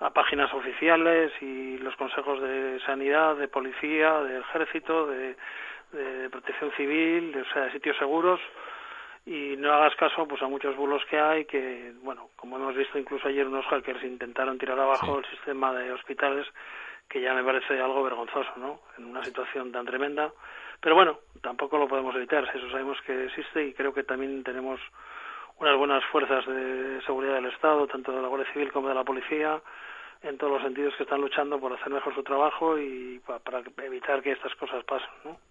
a 0.00 0.10
páginas 0.10 0.52
oficiales 0.52 1.32
y 1.40 1.78
los 1.78 1.96
consejos 1.96 2.38
de 2.42 2.80
sanidad, 2.84 3.36
de 3.36 3.48
policía, 3.48 4.20
de 4.20 4.40
ejército, 4.40 5.06
de, 5.06 5.36
de 5.92 6.28
protección 6.28 6.70
civil, 6.72 7.32
de, 7.32 7.40
o 7.40 7.46
sea, 7.46 7.62
de 7.62 7.72
sitios 7.72 7.96
seguros 7.96 8.40
y 9.30 9.56
no 9.56 9.72
hagas 9.72 9.94
caso 9.94 10.26
pues 10.26 10.42
a 10.42 10.48
muchos 10.48 10.74
bulos 10.74 11.04
que 11.08 11.20
hay 11.20 11.44
que 11.44 11.92
bueno 12.02 12.30
como 12.34 12.56
hemos 12.56 12.74
visto 12.74 12.98
incluso 12.98 13.28
ayer 13.28 13.46
unos 13.46 13.64
hackers 13.66 14.02
intentaron 14.02 14.58
tirar 14.58 14.80
abajo 14.80 15.06
sí. 15.06 15.18
el 15.18 15.36
sistema 15.36 15.72
de 15.72 15.92
hospitales 15.92 16.48
que 17.08 17.20
ya 17.20 17.32
me 17.32 17.44
parece 17.44 17.80
algo 17.80 18.02
vergonzoso 18.02 18.50
no 18.56 18.80
en 18.98 19.04
una 19.04 19.22
situación 19.22 19.70
tan 19.70 19.86
tremenda. 19.86 20.32
Pero 20.80 20.96
bueno 20.96 21.20
tampoco 21.42 21.78
lo 21.78 21.86
podemos 21.86 22.12
evitar 22.16 22.42
eso 22.52 22.70
sabemos 22.72 23.00
que 23.02 23.26
existe 23.26 23.66
y 23.66 23.72
creo 23.72 23.94
que 23.94 24.02
también 24.02 24.42
tenemos 24.42 24.80
unas 25.60 25.76
buenas 25.76 26.04
fuerzas 26.06 26.44
de 26.46 27.00
seguridad 27.06 27.34
del 27.34 27.52
Estado 27.52 27.86
tanto 27.86 28.10
de 28.10 28.22
la 28.22 28.26
Guardia 28.26 28.52
Civil 28.52 28.72
como 28.72 28.88
de 28.88 28.96
la 28.96 29.04
policía 29.04 29.60
en 30.22 30.38
todos 30.38 30.54
los 30.54 30.62
sentidos 30.62 30.96
que 30.96 31.04
están 31.04 31.20
luchando 31.20 31.60
por 31.60 31.72
hacer 31.72 31.90
mejor 31.90 32.16
su 32.16 32.24
trabajo 32.24 32.76
y 32.80 33.20
para, 33.24 33.38
para 33.38 33.62
evitar 33.86 34.22
que 34.22 34.32
estas 34.32 34.56
cosas 34.56 34.82
pasen 34.82 35.08
no 35.24 35.49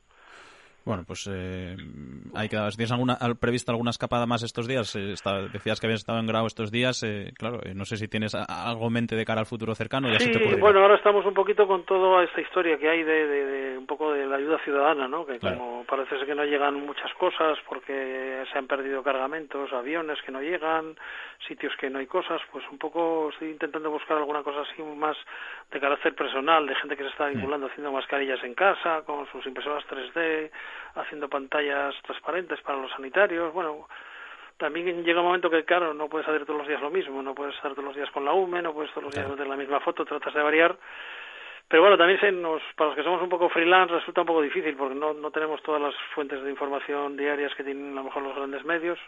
bueno, 0.89 1.03
pues 1.05 1.29
eh, 1.31 1.77
hay 2.33 2.49
que, 2.49 2.57
¿tienes 2.75 2.91
alguna, 2.91 3.15
previsto 3.39 3.71
alguna 3.71 3.91
escapada 3.91 4.25
más 4.25 4.41
estos 4.41 4.67
días? 4.67 4.95
Eh, 4.95 5.11
está, 5.11 5.43
decías 5.43 5.79
que 5.79 5.85
habías 5.85 5.99
estado 5.99 6.17
en 6.17 6.25
Grau 6.25 6.47
estos 6.47 6.71
días. 6.71 7.03
Eh, 7.03 7.31
claro, 7.37 7.59
eh, 7.63 7.75
no 7.75 7.85
sé 7.85 7.95
si 7.97 8.07
tienes 8.07 8.33
algo 8.33 8.87
en 8.87 8.93
mente 8.93 9.15
de 9.15 9.23
cara 9.23 9.41
al 9.41 9.45
futuro 9.45 9.75
cercano. 9.75 10.09
Ya 10.09 10.19
sí, 10.19 10.31
te 10.31 10.55
bueno, 10.55 10.81
ahora 10.81 10.95
estamos 10.95 11.23
un 11.27 11.35
poquito 11.35 11.67
con 11.67 11.83
toda 11.83 12.23
esta 12.23 12.41
historia 12.41 12.79
que 12.79 12.89
hay 12.89 13.03
de, 13.03 13.27
de, 13.27 13.45
de 13.45 13.77
un 13.77 13.85
poco 13.85 14.13
de 14.13 14.25
la 14.25 14.37
ayuda 14.37 14.57
ciudadana, 14.63 15.07
¿no? 15.07 15.27
Que 15.27 15.37
claro. 15.37 15.59
como 15.59 15.83
parece 15.83 16.17
ser 16.17 16.25
que 16.25 16.33
no 16.33 16.43
llegan 16.43 16.73
muchas 16.83 17.13
cosas 17.13 17.59
porque 17.67 18.43
se 18.51 18.57
han 18.57 18.65
perdido 18.65 19.03
cargamentos, 19.03 19.71
aviones 19.71 20.17
que 20.25 20.31
no 20.31 20.41
llegan, 20.41 20.95
sitios 21.47 21.73
que 21.79 21.91
no 21.91 21.99
hay 21.99 22.07
cosas, 22.07 22.41
pues 22.51 22.65
un 22.71 22.79
poco 22.79 23.29
estoy 23.29 23.51
intentando 23.51 23.91
buscar 23.91 24.17
alguna 24.17 24.41
cosa 24.41 24.61
así 24.61 24.81
más 24.81 25.17
de 25.71 25.79
carácter 25.79 26.15
personal, 26.15 26.65
de 26.65 26.75
gente 26.75 26.97
que 26.97 27.03
se 27.03 27.09
está 27.09 27.27
vinculando 27.27 27.67
mm. 27.67 27.69
haciendo 27.69 27.91
mascarillas 27.91 28.43
en 28.43 28.55
casa, 28.55 29.03
con 29.05 29.27
sus 29.31 29.45
impresoras 29.45 29.85
3D, 29.87 30.49
haciendo 30.95 31.30
pantallas 31.30 31.95
transparentes 32.03 32.61
para 32.61 32.80
los 32.80 32.91
sanitarios. 32.91 33.53
Bueno, 33.53 33.88
también 34.57 35.03
llega 35.03 35.21
un 35.21 35.27
momento 35.27 35.49
que, 35.49 35.63
claro, 35.63 35.93
no 35.93 36.09
puedes 36.09 36.27
hacer 36.27 36.45
todos 36.45 36.59
los 36.59 36.67
días 36.67 36.82
lo 36.82 36.89
mismo, 36.89 37.21
no 37.21 37.34
puedes 37.34 37.55
estar 37.55 37.71
todos 37.71 37.86
los 37.86 37.95
días 37.95 38.11
con 38.11 38.25
la 38.25 38.34
UME, 38.34 38.61
no 38.61 38.73
puedes 38.73 38.91
todos 38.91 39.05
los 39.05 39.13
días 39.13 39.25
claro. 39.25 39.38
meter 39.38 39.47
la 39.47 39.55
misma 39.55 39.80
foto, 39.80 40.05
tratas 40.05 40.34
de 40.34 40.43
variar. 40.43 40.77
Pero 41.69 41.84
bueno, 41.84 41.97
también 41.97 42.19
se 42.19 42.32
nos, 42.32 42.61
para 42.75 42.89
los 42.89 42.97
que 42.97 43.03
somos 43.03 43.21
un 43.21 43.30
poco 43.30 43.47
freelance 43.47 43.93
resulta 43.93 44.21
un 44.21 44.27
poco 44.27 44.41
difícil 44.41 44.75
porque 44.75 44.95
no, 44.95 45.13
no 45.13 45.30
tenemos 45.30 45.61
todas 45.61 45.80
las 45.82 45.93
fuentes 46.15 46.43
de 46.43 46.49
información 46.49 47.15
diarias 47.15 47.53
que 47.55 47.63
tienen 47.63 47.93
a 47.93 48.01
lo 48.01 48.05
mejor 48.05 48.23
los 48.23 48.36
grandes 48.36 48.65
medios. 48.65 48.99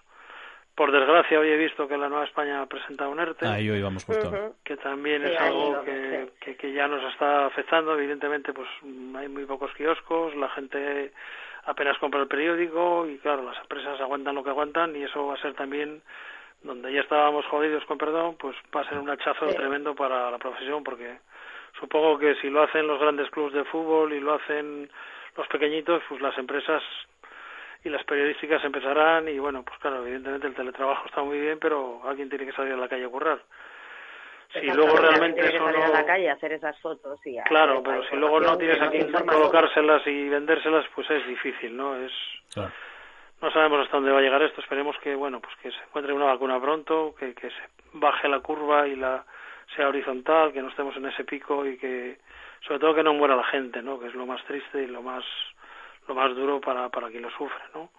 Por 0.75 0.91
desgracia, 0.91 1.39
hoy 1.39 1.49
he 1.49 1.57
visto 1.57 1.87
que 1.87 1.97
la 1.97 2.07
Nueva 2.07 2.23
España 2.23 2.61
ha 2.61 2.65
presentado 2.67 3.09
un 3.09 3.19
ERTE. 3.19 3.45
Ahí 3.45 3.69
hoy 3.69 3.81
vamos 3.81 4.05
justo. 4.05 4.29
Uh 4.29 4.31
-huh. 4.31 4.53
Que 4.63 4.77
también 4.77 5.21
sí, 5.23 5.33
es 5.33 5.41
algo 5.41 5.83
que, 5.83 6.29
que, 6.39 6.55
que, 6.55 6.71
ya 6.71 6.87
nos 6.87 7.03
está 7.11 7.47
afectando. 7.47 7.93
Evidentemente, 7.93 8.53
pues 8.53 8.69
hay 9.17 9.27
muy 9.27 9.45
pocos 9.45 9.73
kioscos, 9.73 10.33
la 10.35 10.47
gente 10.49 11.11
apenas 11.65 11.97
compra 11.99 12.21
el 12.21 12.27
periódico 12.27 13.07
y, 13.07 13.17
claro, 13.17 13.43
las 13.43 13.57
empresas 13.59 13.99
aguantan 13.99 14.35
lo 14.35 14.43
que 14.43 14.49
aguantan 14.49 14.95
y 14.95 15.03
eso 15.03 15.27
va 15.27 15.35
a 15.35 15.41
ser 15.41 15.53
también, 15.53 16.01
donde 16.63 16.93
ya 16.93 17.01
estábamos 17.01 17.45
jodidos, 17.45 17.85
con 17.85 17.97
perdón, 17.97 18.35
pues 18.39 18.55
va 18.75 18.81
a 18.81 18.89
ser 18.89 18.97
un 18.97 19.09
hachazo 19.09 19.49
sí. 19.49 19.55
tremendo 19.55 19.95
para 19.95 20.31
la 20.31 20.37
profesión 20.37 20.83
porque 20.83 21.19
supongo 21.79 22.17
que 22.17 22.35
si 22.35 22.49
lo 22.49 22.63
hacen 22.63 22.87
los 22.87 22.99
grandes 22.99 23.29
clubes 23.29 23.53
de 23.53 23.63
fútbol 23.65 24.13
y 24.13 24.19
lo 24.19 24.33
hacen 24.33 24.89
los 25.37 25.47
pequeñitos, 25.47 26.03
pues 26.09 26.21
las 26.21 26.37
empresas 26.37 26.83
y 27.83 27.89
las 27.89 28.03
periodísticas 28.03 28.63
empezarán 28.63 29.27
y 29.27 29.39
bueno, 29.39 29.63
pues 29.63 29.79
claro, 29.79 30.03
evidentemente 30.03 30.47
el 30.47 30.55
teletrabajo 30.55 31.07
está 31.07 31.23
muy 31.23 31.39
bien, 31.39 31.57
pero 31.59 32.01
alguien 32.05 32.29
tiene 32.29 32.45
que 32.45 32.53
salir 32.53 32.73
a 32.73 32.77
la 32.77 32.87
calle 32.87 33.05
a 33.05 33.09
currar. 33.09 33.41
Si 34.53 34.67
luego 34.67 34.97
realmente 34.97 35.55
eso 35.55 35.71
no... 35.71 35.83
a 35.83 35.87
la 35.87 36.05
calle 36.05 36.29
a 36.29 36.33
hacer 36.33 36.53
esas 36.53 36.77
fotos 36.79 37.19
y 37.25 37.37
Claro, 37.43 37.81
pero 37.83 38.03
si 38.09 38.15
luego 38.15 38.39
no 38.39 38.57
tienes 38.57 38.81
a 38.81 38.89
quien 38.89 39.11
colocárselas 39.11 40.05
y 40.05 40.27
vendérselas, 40.27 40.85
pues 40.93 41.09
es 41.09 41.25
difícil, 41.25 41.75
¿no? 41.75 41.95
Es 41.95 42.11
claro. 42.53 42.71
no 43.41 43.51
sabemos 43.51 43.81
hasta 43.81 43.97
dónde 43.97 44.11
va 44.11 44.19
a 44.19 44.21
llegar 44.21 44.41
esto, 44.41 44.59
esperemos 44.61 44.97
que 44.99 45.15
bueno, 45.15 45.39
pues 45.39 45.55
que 45.61 45.71
se 45.71 45.83
encuentre 45.83 46.13
una 46.13 46.25
vacuna 46.25 46.59
pronto, 46.59 47.15
que 47.17 47.33
que 47.33 47.49
se 47.49 47.61
baje 47.93 48.27
la 48.27 48.39
curva 48.39 48.87
y 48.87 48.95
la 48.95 49.23
sea 49.75 49.87
horizontal, 49.87 50.51
que 50.51 50.61
no 50.61 50.69
estemos 50.69 50.95
en 50.97 51.05
ese 51.05 51.23
pico 51.23 51.65
y 51.65 51.77
que 51.77 52.17
sobre 52.67 52.79
todo 52.79 52.95
que 52.95 53.03
no 53.03 53.13
muera 53.13 53.35
la 53.35 53.45
gente, 53.45 53.81
¿no? 53.81 53.99
Que 53.99 54.07
es 54.07 54.15
lo 54.15 54.25
más 54.25 54.43
triste 54.45 54.83
y 54.83 54.87
lo 54.87 55.01
más 55.01 55.23
lo 56.07 56.15
más 56.15 56.35
duro 56.35 56.59
para, 56.59 56.89
para 56.89 57.09
quien 57.09 57.23
lo 57.23 57.31
sufre, 57.31 57.63
¿no? 57.73 57.89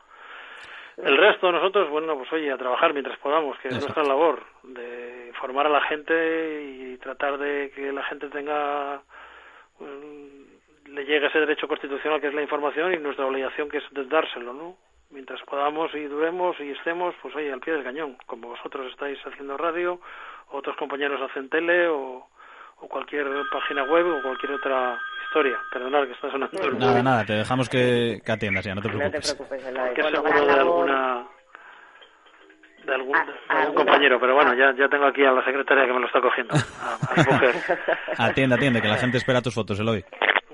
El 0.97 1.17
resto 1.17 1.47
de 1.47 1.55
nosotros, 1.55 1.89
bueno, 1.89 2.17
pues 2.17 2.33
oye, 2.33 2.53
a 2.53 2.59
trabajar 2.59 2.93
mientras 2.93 3.19
podamos, 3.19 3.59
que 3.59 3.69
es 3.69 3.81
nuestra 3.81 4.05
labor, 4.05 4.43
de 4.63 5.29
informar 5.29 5.67
a 5.67 5.71
la 5.71 5.81
gente 5.83 6.63
y 6.63 6.99
tratar 6.99 7.39
de 7.39 7.73
que 7.75 7.93
la 7.93 8.03
gente 8.05 8.29
tenga, 8.29 9.03
mm, 9.81 10.91
le 10.91 11.05
llegue 11.05 11.27
ese 11.27 11.41
derecho 11.41 11.67
constitucional 11.67 12.21
que 12.21 12.29
es 12.29 12.35
la 12.35 12.43
información 12.43 12.93
y 12.93 12.99
nuestra 12.99 13.27
obligación 13.27 13.71
que 13.71 13.79
es 13.79 13.85
de 13.93 14.05
dárselo, 14.05 14.53
¿no? 14.53 14.77
Mientras 15.11 15.41
podamos 15.43 15.95
y 15.95 16.05
duremos 16.05 16.59
y 16.61 16.71
estemos, 16.71 17.15
pues 17.23 17.35
oye, 17.37 17.53
al 17.53 17.61
pie 17.61 17.75
del 17.75 17.85
cañón, 17.85 18.17
como 18.27 18.49
vosotros 18.49 18.91
estáis 18.91 19.19
haciendo 19.27 19.57
radio, 19.57 19.99
otros 20.51 20.77
compañeros 20.77 21.21
hacen 21.23 21.49
tele 21.49 21.89
o, 21.89 22.27
o 22.83 22.89
cualquier 22.89 23.27
página 23.51 23.85
web 23.85 24.07
o 24.07 24.23
cualquier 24.23 24.53
otra 24.53 24.99
historia. 25.27 25.59
Perdonad 25.73 26.05
que 26.07 26.13
está 26.13 26.31
sonando. 26.31 26.61
el 26.63 26.79
Nada, 26.79 26.91
móvil. 26.93 27.05
nada, 27.05 27.25
te 27.25 27.33
dejamos 27.35 27.69
que, 27.69 28.21
que 28.25 28.33
atiendas 28.33 28.65
ya, 28.65 28.75
no 28.75 28.83
te 28.83 28.89
No 28.89 28.95
te 28.99 29.11
preocupes. 29.11 29.35
preocupes, 29.35 29.65
que 29.95 30.03
Bueno, 30.03 30.23
seguro 30.23 30.47
de 30.47 30.53
alguna 30.53 31.27
de 32.85 32.95
algún, 32.95 33.17
Ah, 33.17 33.25
de 33.25 33.33
algún 33.33 33.61
alguna- 33.61 33.75
compañero, 33.85 34.19
pero 34.21 34.35
bueno, 34.35 34.55
ya, 34.55 34.75
ya 34.77 34.89
tengo 34.89 35.07
aquí 35.07 35.25
a 35.25 35.31
la 35.31 35.45
secretaria 35.45 35.87
que 35.87 35.93
me 35.93 36.01
lo 36.01 36.07
está 36.07 36.21
cogiendo, 36.21 36.53
a, 36.55 36.95
a 37.13 37.33
mujer. 37.33 37.55
Atiende, 38.19 38.57
atiende, 38.57 38.83
que 38.83 38.89
la 38.89 38.97
gente 38.97 39.19
espera 39.19 39.41
tus 39.41 39.55
fotos, 39.55 39.79
Eloy. 39.79 40.05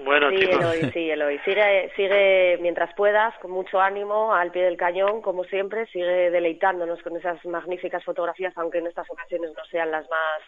Bueno, 0.04 0.28
Sí, 0.30 0.36
chicos, 0.40 0.56
Eloy, 0.60 0.90
sí, 0.92 1.10
Eloy. 1.10 1.38
Sigue, 1.46 1.90
sigue 1.96 2.58
mientras 2.60 2.92
puedas, 2.94 3.34
con 3.38 3.50
mucho 3.50 3.80
ánimo, 3.80 4.34
al 4.34 4.50
pie 4.50 4.62
del 4.64 4.76
cañón, 4.76 5.22
como 5.22 5.44
siempre. 5.44 5.86
Sigue 5.86 6.30
deleitándonos 6.30 7.02
con 7.02 7.16
esas 7.16 7.42
magníficas 7.46 8.04
fotografías, 8.04 8.52
aunque 8.58 8.78
en 8.78 8.86
estas 8.88 9.08
ocasiones 9.10 9.50
no 9.56 9.64
sean 9.70 9.90
las 9.90 10.08
más... 10.10 10.42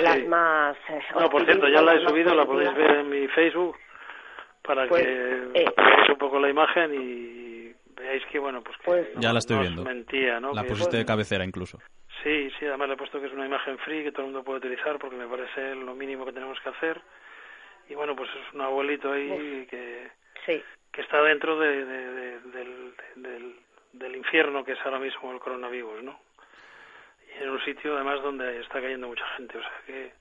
Las 0.00 0.16
Sí. 0.16 0.24
más... 0.24 0.76
eh, 0.88 1.00
no, 1.18 1.28
por 1.30 1.44
cierto, 1.44 1.68
ya 1.68 1.80
la 1.82 1.94
he 1.94 2.00
subido, 2.06 2.34
la 2.34 2.44
podéis 2.44 2.74
ver 2.74 2.90
en 2.98 3.08
mi 3.08 3.26
Facebook 3.28 3.76
para 4.62 4.86
Pues, 4.88 5.02
que 5.04 5.12
eh. 5.12 5.48
veáis 5.76 6.08
un 6.10 6.18
poco 6.18 6.38
la 6.40 6.48
imagen 6.50 6.92
y 6.94 7.72
veáis 7.94 8.24
que, 8.26 8.38
bueno, 8.38 8.62
pues 8.62 8.76
que 8.78 8.90
no- 9.14 9.20
Ya 9.20 9.32
la 9.32 9.38
estoy 9.38 9.56
no 9.56 9.62
viendo. 9.62 9.84
mentía, 9.84 10.40
¿no? 10.40 10.52
La 10.52 10.62
Que, 10.62 10.68
pusiste 10.70 10.96
de 10.96 11.04
cabecera 11.06 11.44
incluso. 11.44 11.78
Sí, 12.22 12.50
sí, 12.58 12.66
además 12.66 12.88
le 12.88 12.94
he 12.94 12.96
puesto 12.96 13.20
que 13.20 13.26
es 13.26 13.32
una 13.32 13.46
imagen 13.46 13.78
free 13.78 14.02
que 14.02 14.10
todo 14.10 14.22
el 14.22 14.32
mundo 14.32 14.42
puede 14.44 14.58
utilizar 14.58 14.98
porque 14.98 15.16
me 15.16 15.26
parece 15.28 15.74
lo 15.76 15.94
mínimo 15.94 16.24
que 16.24 16.32
tenemos 16.32 16.58
que 16.60 16.68
hacer. 16.70 17.00
Y 17.88 17.94
bueno, 17.94 18.16
pues 18.16 18.28
es 18.30 18.54
un 18.54 18.62
abuelito 18.62 19.12
ahí 19.12 19.66
que, 19.70 20.10
Sí. 20.44 20.62
que 20.92 21.00
está 21.02 21.22
dentro 21.22 21.58
de, 21.58 21.84
de- 21.84 22.10
de- 22.12 22.40
del, 22.40 22.94
del, 23.16 23.56
del 23.92 24.16
infierno 24.16 24.64
que 24.64 24.72
es 24.72 24.78
ahora 24.84 24.98
mismo 24.98 25.30
el 25.32 25.38
coronavirus, 25.38 26.02
¿no? 26.02 26.18
En 27.40 27.50
un 27.50 27.60
sitio 27.64 27.94
además 27.94 28.22
donde 28.22 28.60
está 28.60 28.80
cayendo 28.80 29.08
mucha 29.08 29.26
gente, 29.36 29.58
o 29.58 29.62
sea 29.62 29.82
que 29.86 30.12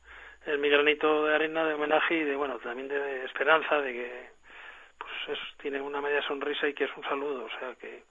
es 0.45 0.59
mi 0.59 0.70
granito 0.70 1.26
de 1.26 1.36
arena 1.36 1.66
de 1.66 1.74
homenaje 1.74 2.16
y 2.16 2.24
de, 2.24 2.36
bueno, 2.36 2.57
también 2.59 2.88
de 2.88 3.26
esperanza 3.26 3.82
de 3.82 3.93
que 3.93 4.30
pues 4.97 5.38
es, 5.38 5.57
tiene 5.57 5.82
una 5.82 6.01
media 6.01 6.22
sonrisa 6.24 6.68
y 6.68 6.74
que 6.74 6.86
es 6.86 6.97
un 6.97 7.03
saludo, 7.03 7.45
o 7.45 7.59
sea 7.59 7.76
que 7.76 8.03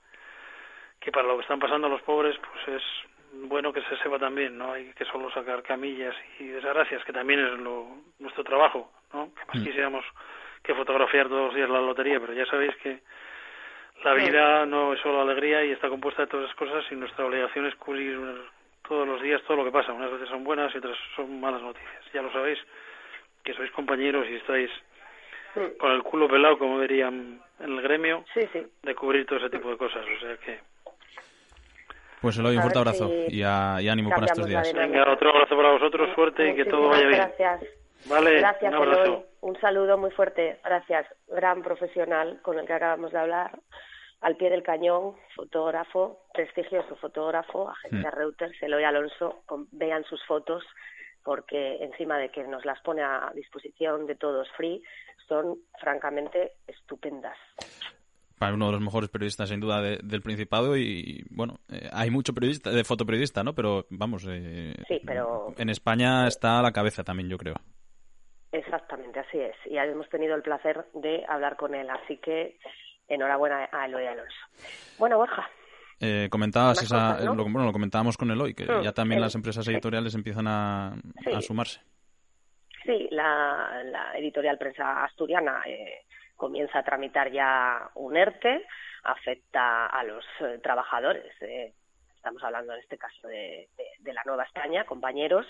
que 0.99 1.11
para 1.11 1.27
lo 1.27 1.35
que 1.35 1.43
están 1.43 1.59
pasando 1.59 1.87
los 1.87 2.01
pobres 2.01 2.35
pues 2.39 2.77
es 2.79 2.83
bueno 3.47 3.71
que 3.73 3.81
se 3.83 3.97
sepa 3.97 4.17
también, 4.17 4.57
no 4.57 4.73
hay 4.73 4.91
que 4.93 5.05
solo 5.05 5.29
sacar 5.31 5.61
camillas 5.61 6.15
y 6.39 6.47
desgracias, 6.47 7.03
que 7.03 7.13
también 7.13 7.39
es 7.39 7.59
lo, 7.59 7.87
nuestro 8.19 8.43
trabajo, 8.43 8.91
¿no? 9.13 9.29
Que 9.35 9.45
más 9.45 9.57
Mm. 9.57 9.63
quisiéramos 9.65 10.05
que 10.63 10.73
fotografiar 10.73 11.27
todos 11.27 11.47
los 11.47 11.55
días 11.55 11.69
la 11.69 11.81
lotería, 11.81 12.19
pero 12.19 12.33
ya 12.33 12.45
sabéis 12.45 12.75
que 12.77 13.01
la 14.03 14.13
vida 14.13 14.65
no 14.65 14.93
es 14.93 14.99
solo 15.01 15.21
alegría 15.21 15.63
y 15.63 15.71
está 15.71 15.89
compuesta 15.89 16.23
de 16.23 16.27
todas 16.27 16.45
esas 16.45 16.57
cosas 16.57 16.85
y 16.91 16.95
nuestra 16.95 17.25
obligación 17.25 17.65
es 17.65 17.75
cubrir 17.75 18.19
todos 18.87 19.07
los 19.07 19.21
días 19.21 19.41
todo 19.47 19.57
lo 19.57 19.65
que 19.65 19.71
pasa. 19.71 19.93
Unas 19.93 20.11
veces 20.11 20.29
son 20.29 20.43
buenas 20.43 20.73
y 20.73 20.77
otras 20.77 20.97
son 21.15 21.39
malas 21.39 21.61
noticias. 21.61 22.03
Ya 22.13 22.21
lo 22.21 22.31
sabéis, 22.31 22.59
que 23.43 23.53
sois 23.53 23.71
compañeros 23.71 24.25
y 24.29 24.35
estáis 24.35 24.69
con 25.79 25.91
el 25.91 26.03
culo 26.03 26.27
pelado, 26.27 26.57
como 26.57 26.81
dirían 26.81 27.41
en 27.59 27.71
el 27.71 27.81
gremio, 27.81 28.25
Sí, 28.33 28.41
sí. 28.51 28.61
de 28.83 28.95
cubrir 28.95 29.25
todo 29.25 29.39
ese 29.39 29.49
tipo 29.49 29.69
de 29.69 29.77
cosas. 29.77 30.03
O 30.05 30.19
sea 30.19 30.37
que 30.37 30.59
Pues 32.21 32.37
Eloy, 32.39 32.53
un 32.55 32.59
A 32.59 32.61
fuerte 32.63 32.79
ver 32.79 32.87
abrazo 32.87 33.07
si 33.29 33.37
y, 33.37 33.43
a- 33.43 33.77
y 33.81 33.87
ánimo 33.87 34.09
para 34.09 34.25
estos 34.25 34.47
días. 34.47 34.73
Venga, 34.73 35.11
otro 35.11 35.29
abrazo 35.29 35.55
para 35.55 35.71
vosotros, 35.71 36.09
suerte 36.15 36.49
y 36.49 36.55
que 36.55 36.65
todo 36.65 36.89
vaya 36.89 37.07
bien. 37.07 37.19
Gracias. 37.21 37.61
Vale, 38.07 38.39
Gracias, 38.39 38.69
un 38.73 38.75
abrazo. 38.81 39.03
Eloy. 39.03 39.23
Un 39.41 39.59
saludo 39.61 39.97
muy 39.97 40.11
fuerte. 40.11 40.59
Gracias. 40.63 41.07
Gran 41.27 41.61
profesional 41.61 42.39
con 42.41 42.57
el 42.59 42.65
que 42.65 42.73
acabamos 42.73 43.11
de 43.11 43.19
hablar. 43.19 43.51
Al 44.21 44.37
pie 44.37 44.49
del 44.49 44.63
cañón, 44.63 45.15
fotógrafo, 45.35 46.25
prestigioso 46.33 46.95
fotógrafo, 46.95 47.69
agencia 47.69 48.09
Mm. 48.09 48.15
Reuters, 48.15 48.63
Eloy 48.63 48.83
Alonso. 48.83 49.41
con- 49.45 49.67
vean 49.71 50.03
sus 50.05 50.23
fotos 50.25 50.63
porque 51.23 51.77
encima 51.83 52.17
de 52.17 52.29
que 52.29 52.43
nos 52.43 52.65
las 52.65 52.79
pone 52.81 53.01
a 53.01 53.31
disposición 53.35 54.05
de 54.05 54.15
todos 54.15 54.47
free, 54.55 54.81
son 55.27 55.57
francamente 55.79 56.53
estupendas. 56.67 57.35
Para 58.37 58.53
uno 58.53 58.67
de 58.67 58.73
los 58.73 58.81
mejores 58.81 59.09
periodistas, 59.09 59.49
sin 59.49 59.59
duda, 59.59 59.81
de- 59.81 59.99
del 60.03 60.21
Principado. 60.21 60.77
Y 60.77 61.23
bueno, 61.31 61.55
eh, 61.71 61.89
hay 61.93 62.11
mucho 62.11 62.33
periodista, 62.33 62.69
de 62.69 62.83
fotoperiodista, 62.83 63.43
¿no? 63.43 63.53
Pero 63.55 63.85
vamos, 63.89 64.25
eh, 64.29 64.75
Sí, 64.87 65.01
pero 65.05 65.53
en 65.57 65.69
España 65.69 66.27
está 66.27 66.59
a 66.59 66.61
la 66.61 66.71
cabeza 66.71 67.03
también, 67.03 67.29
yo 67.29 67.37
creo. 67.37 67.55
Exactamente, 68.51 69.19
así 69.19 69.39
es. 69.39 69.55
Y 69.65 69.77
hemos 69.77 70.07
tenido 70.09 70.35
el 70.35 70.41
placer 70.41 70.85
de 70.93 71.25
hablar 71.27 71.57
con 71.57 71.73
él, 71.75 71.89
así 71.89 72.17
que 72.17 72.57
enhorabuena 73.07 73.69
a 73.71 73.85
Eloy 73.85 74.05
Alonso. 74.05 74.35
Bueno, 74.97 75.17
Borja, 75.17 75.47
Eh, 75.99 76.27
comentabas 76.29 76.81
esa, 76.83 77.13
cosas, 77.13 77.25
¿no? 77.25 77.35
lo, 77.35 77.43
bueno, 77.43 77.65
lo 77.65 77.71
comentábamos 77.71 78.17
con 78.17 78.29
Eloy, 78.31 78.53
que 78.53 78.65
Mm, 78.65 78.81
ya 78.81 78.91
también 78.91 79.17
el- 79.19 79.23
las 79.23 79.35
empresas 79.35 79.65
editoriales 79.67 80.13
empiezan 80.15 80.47
a, 80.47 80.93
Sí. 81.23 81.31
a 81.31 81.41
sumarse. 81.41 81.79
sí, 82.85 83.07
la, 83.11 83.81
la 83.85 84.15
editorial 84.17 84.57
prensa 84.59 85.03
asturiana 85.03 85.63
eh, 85.65 86.03
comienza 86.35 86.79
a 86.79 86.83
tramitar 86.83 87.31
ya 87.31 87.89
un 87.95 88.15
ERTE, 88.15 88.63
afecta 89.03 89.87
a 89.87 90.03
los 90.03 90.23
eh, 90.41 90.59
trabajadores. 90.61 91.33
Estamos 92.25 92.43
hablando 92.43 92.73
en 92.73 92.79
este 92.79 92.97
caso 92.97 93.27
de, 93.27 93.69
de- 93.77 93.85
de 93.99 94.13
la 94.13 94.23
Nueva 94.25 94.45
España, 94.45 94.83
compañeros, 94.85 95.45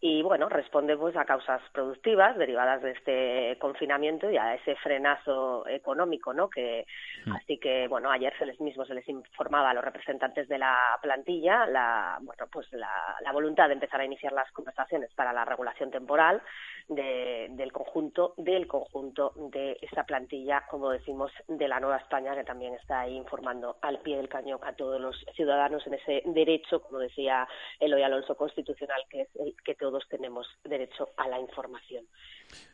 y 0.00 0.22
bueno, 0.22 0.48
responde 0.48 0.96
pues 0.96 1.16
a 1.16 1.24
causas 1.24 1.60
productivas 1.72 2.36
derivadas 2.38 2.82
de 2.82 2.92
este 2.92 3.58
confinamiento 3.58 4.30
y 4.30 4.36
a 4.36 4.54
ese 4.54 4.76
frenazo 4.76 5.66
económico, 5.66 6.32
¿no? 6.32 6.48
Que 6.48 6.86
así 7.34 7.58
que 7.58 7.88
bueno, 7.88 8.12
ayer 8.12 8.32
se 8.38 8.46
les 8.46 8.60
mismo 8.60 8.84
se 8.84 8.94
les 8.94 9.08
informaba 9.08 9.70
a 9.70 9.74
los 9.74 9.84
representantes 9.84 10.46
de 10.48 10.58
la 10.58 10.76
plantilla 11.02 11.66
la 11.66 12.18
bueno, 12.22 12.46
pues 12.50 12.72
la, 12.74 13.16
la 13.22 13.32
voluntad 13.32 13.66
de 13.66 13.74
empezar 13.74 14.00
a 14.00 14.04
iniciar 14.04 14.32
las 14.32 14.50
conversaciones 14.52 15.12
para 15.14 15.32
la 15.32 15.44
regulación 15.44 15.90
temporal 15.90 16.40
de- 16.88 17.48
del 17.50 17.72
conjunto 17.72 18.34
del 18.36 18.68
conjunto 18.68 19.32
de 19.36 19.78
esa 19.82 20.04
plantilla, 20.04 20.62
como 20.70 20.90
decimos, 20.90 21.32
de 21.48 21.66
la 21.66 21.80
Nueva 21.80 21.96
España 21.98 22.34
que 22.36 22.44
también 22.44 22.74
está 22.74 23.00
ahí 23.00 23.16
informando 23.16 23.76
al 23.82 23.98
pie 23.98 24.16
del 24.16 24.28
cañón 24.28 24.60
a 24.62 24.72
todos 24.74 25.00
los 25.00 25.16
ciudadanos 25.34 25.84
en 25.86 25.94
ese 25.94 26.19
derecho, 26.26 26.80
como 26.82 26.98
decía 26.98 27.46
Eloy 27.78 28.02
Alonso 28.02 28.36
constitucional, 28.36 29.02
que 29.10 29.22
es 29.22 29.28
el 29.36 29.54
que 29.64 29.74
todos 29.74 30.04
tenemos 30.08 30.46
derecho 30.64 31.08
a 31.16 31.28
la 31.28 31.38
información. 31.40 32.04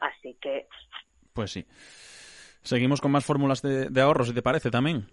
Así 0.01 0.37
que 0.41 0.67
Pues 1.33 1.53
sí. 1.53 1.65
Seguimos 2.63 3.01
con 3.01 3.13
más 3.13 3.25
fórmulas 3.25 3.63
de, 3.63 3.89
de 3.91 4.01
ahorro, 4.01 4.25
si 4.25 4.35
te 4.35 4.43
parece, 4.43 4.71
también. 4.71 5.07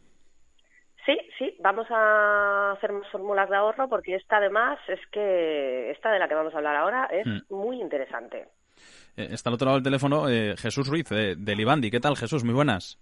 Sí, 1.05 1.17
sí, 1.37 1.55
vamos 1.59 1.85
a 1.89 2.71
hacer 2.71 2.91
más 2.93 3.07
fórmulas 3.11 3.49
de 3.49 3.57
ahorro 3.57 3.89
porque 3.89 4.15
esta 4.15 4.37
además 4.37 4.79
es 4.87 4.99
que 5.11 5.91
esta 5.91 6.11
de 6.11 6.17
la 6.19 6.27
que 6.29 6.35
vamos 6.35 6.53
a 6.53 6.57
hablar 6.57 6.75
ahora 6.77 7.05
es 7.11 7.27
Hmm. 7.27 7.39
muy 7.53 7.81
interesante. 7.81 8.47
Eh, 9.17 9.27
está 9.31 9.49
al 9.49 9.55
otro 9.55 9.65
lado 9.65 9.77
del 9.77 9.83
teléfono 9.83 10.29
eh, 10.29 10.55
Jesús 10.57 10.87
Ruiz, 10.87 11.09
de, 11.09 11.35
de 11.35 11.55
Libandi. 11.55 11.91
¿Qué 11.91 11.99
tal, 11.99 12.15
Jesús? 12.15 12.43
Muy 12.45 12.53
buenas. 12.53 12.97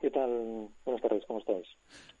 ¿Qué 0.00 0.10
tal? 0.10 0.68
Buenas 0.84 1.00
tardes. 1.02 1.13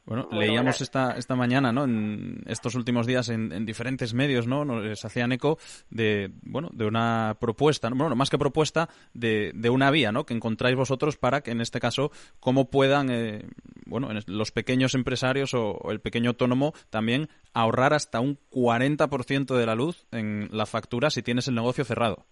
Bueno, 0.06 0.28
Bueno, 0.30 0.40
leíamos 0.40 0.76
buenas. 0.76 0.80
esta, 0.82 1.12
esta 1.16 1.34
mañana, 1.34 1.72
¿no? 1.72 1.84
En 1.84 2.42
estos 2.46 2.74
últimos 2.74 3.06
días 3.06 3.30
en, 3.30 3.52
en 3.52 3.64
diferentes 3.64 4.12
medios, 4.12 4.46
¿no? 4.46 4.64
Nos 4.64 5.02
hacían 5.04 5.32
eco 5.32 5.56
de, 5.88 6.30
bueno, 6.42 6.68
de 6.74 6.84
una 6.86 7.36
propuesta, 7.40 7.88
¿no? 7.88 7.96
bueno, 7.96 8.14
más 8.14 8.28
que 8.28 8.36
propuesta, 8.36 8.90
de, 9.14 9.52
de 9.54 9.70
una 9.70 9.90
vía, 9.90 10.12
¿no? 10.12 10.26
Que 10.26 10.34
encontráis 10.34 10.76
vosotros 10.76 11.16
para 11.16 11.40
que, 11.40 11.52
en 11.52 11.62
este 11.62 11.80
caso, 11.80 12.10
cómo 12.38 12.68
puedan, 12.70 13.08
eh, 13.10 13.46
bueno, 13.86 14.08
los 14.26 14.52
pequeños 14.52 14.94
empresarios 14.94 15.54
o, 15.54 15.70
o 15.72 15.90
el 15.90 16.00
pequeño 16.00 16.30
autónomo 16.30 16.74
también 16.90 17.28
ahorrar 17.54 17.94
hasta 17.94 18.20
un 18.20 18.38
40% 18.50 19.56
de 19.56 19.66
la 19.66 19.74
luz 19.74 20.06
en 20.12 20.48
la 20.52 20.66
factura 20.66 21.08
si 21.08 21.22
tienes 21.22 21.48
el 21.48 21.54
negocio 21.54 21.84
cerrado. 21.84 22.26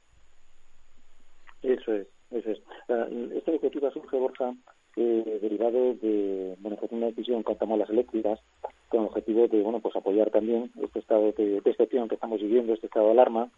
Eso 1.62 1.92
es, 1.94 2.06
eso 2.32 2.50
es. 2.50 2.58
Ah, 2.88 3.06
Esta 3.34 3.50
iniciativa 3.50 3.90
surge, 3.92 4.16
Borja, 4.18 4.52
eh, 4.96 5.38
derivado 5.40 5.94
de, 5.94 6.56
bueno, 6.60 6.76
pues 6.78 6.92
una 6.92 7.06
decisión 7.06 7.44
que 7.44 7.54
tomó 7.54 7.76
las 7.76 7.90
eléctricas 7.90 8.40
con 8.88 9.00
el 9.00 9.06
objetivo 9.06 9.48
de, 9.48 9.62
bueno, 9.62 9.80
pues 9.80 9.96
apoyar 9.96 10.30
también 10.30 10.70
este 10.82 10.98
estado 10.98 11.32
de, 11.32 11.60
de 11.60 11.70
excepción 11.70 12.08
que 12.08 12.16
estamos 12.16 12.40
viviendo, 12.40 12.74
este 12.74 12.86
estado 12.86 13.06
de 13.06 13.12
alarma, 13.12 13.50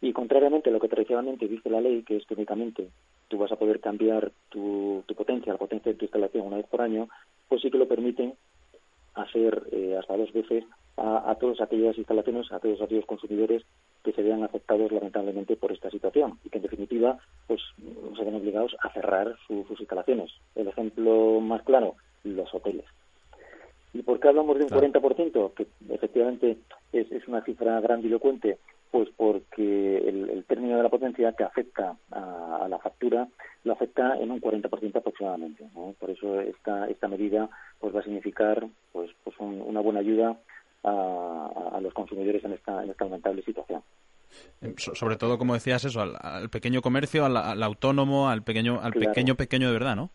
y 0.00 0.12
contrariamente 0.12 0.70
a 0.70 0.72
lo 0.72 0.80
que 0.80 0.88
tradicionalmente 0.88 1.48
dice 1.48 1.70
la 1.70 1.80
ley, 1.80 2.02
que 2.02 2.16
es 2.16 2.26
que 2.26 2.34
únicamente 2.34 2.88
tú 3.28 3.38
vas 3.38 3.50
a 3.50 3.56
poder 3.56 3.80
cambiar 3.80 4.30
tu, 4.48 5.02
tu 5.06 5.14
potencia, 5.14 5.52
la 5.52 5.58
potencia 5.58 5.90
de 5.90 5.98
tu 5.98 6.04
instalación 6.04 6.46
una 6.46 6.58
vez 6.58 6.66
por 6.66 6.80
año, 6.80 7.08
pues 7.48 7.62
sí 7.62 7.70
que 7.70 7.78
lo 7.78 7.88
permiten 7.88 8.34
hacer 9.14 9.64
eh, 9.72 9.96
hasta 9.98 10.16
dos 10.16 10.32
veces 10.32 10.64
a, 10.96 11.30
a 11.30 11.34
todas 11.36 11.60
aquellas 11.60 11.96
instalaciones, 11.98 12.50
a 12.52 12.58
todos 12.58 12.80
aquellos 12.80 13.06
consumidores 13.06 13.62
que 14.02 14.12
se 14.12 14.22
vean 14.22 14.42
afectados 14.44 14.90
lamentablemente 14.92 15.56
por 15.56 15.72
esta 15.72 15.90
situación 15.90 16.38
y 16.44 16.48
que 16.50 16.58
en 16.58 16.62
definitiva 16.62 17.18
pues 17.46 17.60
se 18.16 18.24
ven 18.24 18.34
obligados 18.34 18.76
a 18.80 18.90
cerrar 18.92 19.36
su- 19.46 19.64
sus 19.68 19.80
instalaciones. 19.80 20.30
El 20.54 20.68
ejemplo 20.68 21.40
más 21.40 21.62
claro, 21.62 21.94
los 22.24 22.52
hoteles. 22.54 22.84
¿Y 23.92 24.02
por 24.02 24.20
qué 24.20 24.28
hablamos 24.28 24.58
de 24.58 24.64
un 24.64 24.70
40%, 24.70 25.54
que 25.54 25.66
efectivamente 25.90 26.58
es, 26.92 27.10
es 27.10 27.26
una 27.28 27.42
cifra 27.42 27.80
grandilocuente, 27.80 28.58
pues 28.90 29.08
porque 29.16 29.98
el, 29.98 30.44
término 30.46 30.76
de 30.76 30.82
la 30.82 30.88
potencia 30.88 31.32
que 31.32 31.44
afecta 31.44 31.96
a, 32.12 32.66
la 32.68 32.78
factura 32.78 33.26
lo 33.64 33.72
afecta 33.72 34.16
en 34.18 34.30
un 34.30 34.40
40% 34.40 34.96
aproximadamente. 34.96 35.64
Por 35.98 36.10
eso 36.10 36.40
esta, 36.40 36.88
esta 36.88 37.08
medida 37.08 37.48
pues 37.80 37.94
va 37.94 38.00
a 38.00 38.04
significar 38.04 38.66
pues, 38.92 39.10
pues 39.24 39.36
una 39.40 39.80
buena 39.80 40.00
ayuda 40.00 40.36
a, 40.86 41.80
los 41.80 41.92
consumidores 41.92 42.44
en 42.44 42.52
esta, 42.52 42.82
en 42.82 42.90
esta 42.90 43.04
lamentable 43.04 43.42
situación. 43.42 43.82
Eh, 44.62 44.74
sobre 44.76 45.16
todo, 45.16 45.38
como 45.38 45.54
decías, 45.54 45.84
eso, 45.84 46.00
al, 46.00 46.48
pequeño 46.50 46.82
comercio, 46.82 47.24
al, 47.24 47.62
autónomo, 47.62 48.28
al 48.28 48.42
pequeño, 48.42 48.80
al 48.80 48.92
pequeño 48.92 49.34
pequeño 49.34 49.68
de 49.68 49.72
verdad, 49.72 49.96
¿no? 49.96 50.10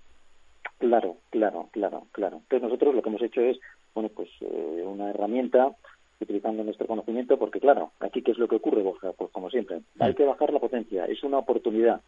Claro, 0.80 1.18
claro, 1.30 1.70
claro, 1.72 2.08
claro. 2.12 2.38
Entonces 2.38 2.64
nosotros 2.64 2.96
lo 2.96 3.02
que 3.02 3.10
hemos 3.10 3.22
hecho 3.22 3.42
es, 3.42 3.60
bueno, 3.94 4.10
pues 4.10 4.30
eh, 4.42 4.84
una 4.86 5.10
herramienta 5.12 5.76
utilizando 6.20 6.64
nuestro 6.64 6.88
conocimiento, 6.88 7.38
porque 7.38 7.60
claro, 7.60 7.92
aquí 8.00 8.22
qué 8.22 8.32
es 8.32 8.38
lo 8.38 8.48
que 8.48 8.56
ocurre, 8.56 8.84
Borja, 8.84 9.12
pues 9.14 9.32
como 9.32 9.50
siempre, 9.50 9.82
hay 10.00 10.14
que 10.14 10.26
bajar 10.26 10.54
la 10.54 10.60
potencia, 10.60 11.06
es 11.06 11.24
una 11.24 11.40
oportunidad. 11.40 12.02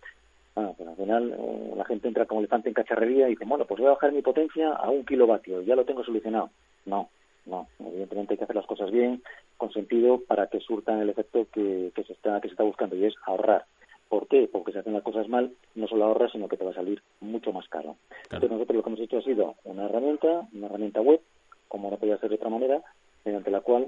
Ah, 0.55 0.71
pues 0.77 0.87
al 0.87 0.95
final 0.95 1.35
eh, 1.35 1.73
la 1.75 1.85
gente 1.85 2.07
entra 2.07 2.27
como 2.27 2.41
elefante 2.41 2.69
en 2.69 2.75
cacharrería 2.75 3.27
y 3.27 3.31
dice, 3.31 3.45
bueno, 3.45 3.65
pues 3.65 3.79
voy 3.79 3.87
a 3.87 3.93
bajar 3.93 4.11
mi 4.11 4.21
potencia 4.21 4.71
a 4.73 4.89
un 4.89 5.03
kilovatio, 5.03 5.61
ya 5.63 5.75
lo 5.75 5.83
tengo 5.83 6.03
solucionado. 6.03 6.51
No, 6.85 7.09
no, 7.45 7.67
evidentemente 7.79 8.33
hay 8.33 8.37
que 8.37 8.43
hacer 8.43 8.55
las 8.55 8.65
cosas 8.65 8.91
bien, 8.91 9.21
con 9.57 9.71
sentido, 9.71 10.19
para 10.19 10.47
que 10.47 10.59
surtan 10.59 10.99
el 10.99 11.09
efecto 11.09 11.47
que, 11.51 11.91
que 11.95 12.03
se 12.03 12.13
está 12.13 12.39
que 12.41 12.47
se 12.47 12.53
está 12.53 12.63
buscando 12.63 12.95
y 12.95 13.05
es 13.05 13.15
ahorrar. 13.25 13.65
¿Por 14.09 14.27
qué? 14.27 14.47
Porque 14.51 14.71
si 14.71 14.77
hacen 14.77 14.93
las 14.93 15.03
cosas 15.03 15.27
mal, 15.27 15.53
no 15.75 15.87
solo 15.87 16.05
ahorras, 16.05 16.31
sino 16.31 16.47
que 16.47 16.57
te 16.57 16.65
va 16.65 16.71
a 16.71 16.75
salir 16.75 17.01
mucho 17.19 17.51
más 17.51 17.67
caro. 17.67 17.95
Entonces 18.25 18.51
nosotros 18.51 18.75
lo 18.77 18.83
que 18.83 18.89
hemos 18.89 18.99
hecho 18.99 19.17
ha 19.17 19.23
sido 19.23 19.55
una 19.63 19.85
herramienta, 19.85 20.47
una 20.53 20.67
herramienta 20.67 21.01
web, 21.01 21.19
como 21.67 21.89
no 21.89 21.97
podía 21.97 22.17
ser 22.19 22.29
de 22.29 22.35
otra 22.35 22.49
manera, 22.49 22.83
mediante 23.25 23.49
la 23.49 23.61
cual 23.61 23.87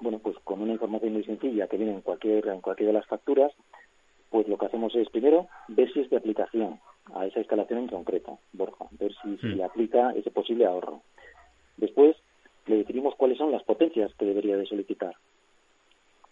bueno, 0.00 0.18
pues 0.20 0.36
con 0.44 0.62
una 0.62 0.72
información 0.72 1.12
muy 1.12 1.24
sencilla 1.24 1.66
que 1.66 1.76
viene 1.76 1.92
en 1.92 2.00
cualquier, 2.02 2.46
en 2.48 2.60
cualquiera 2.60 2.92
de 2.92 2.98
las 2.98 3.06
facturas, 3.06 3.52
pues 4.30 4.46
lo 4.46 4.56
que 4.56 4.66
hacemos 4.66 4.94
es 4.94 5.08
primero 5.10 5.48
ver 5.68 5.92
si 5.92 6.00
es 6.00 6.10
de 6.10 6.16
aplicación 6.16 6.78
a 7.14 7.26
esa 7.26 7.40
instalación 7.40 7.80
en 7.80 7.88
concreto, 7.88 8.38
Borja, 8.52 8.86
ver 8.92 9.12
si, 9.22 9.36
si 9.38 9.46
mm. 9.46 9.56
le 9.56 9.64
aplica 9.64 10.12
ese 10.12 10.30
posible 10.30 10.66
ahorro. 10.66 11.02
Después 11.76 12.16
le 12.68 12.76
definimos 12.76 13.14
cuáles 13.16 13.38
son 13.38 13.50
las 13.50 13.62
potencias 13.62 14.12
que 14.14 14.26
debería 14.26 14.56
de 14.56 14.66
solicitar. 14.66 15.14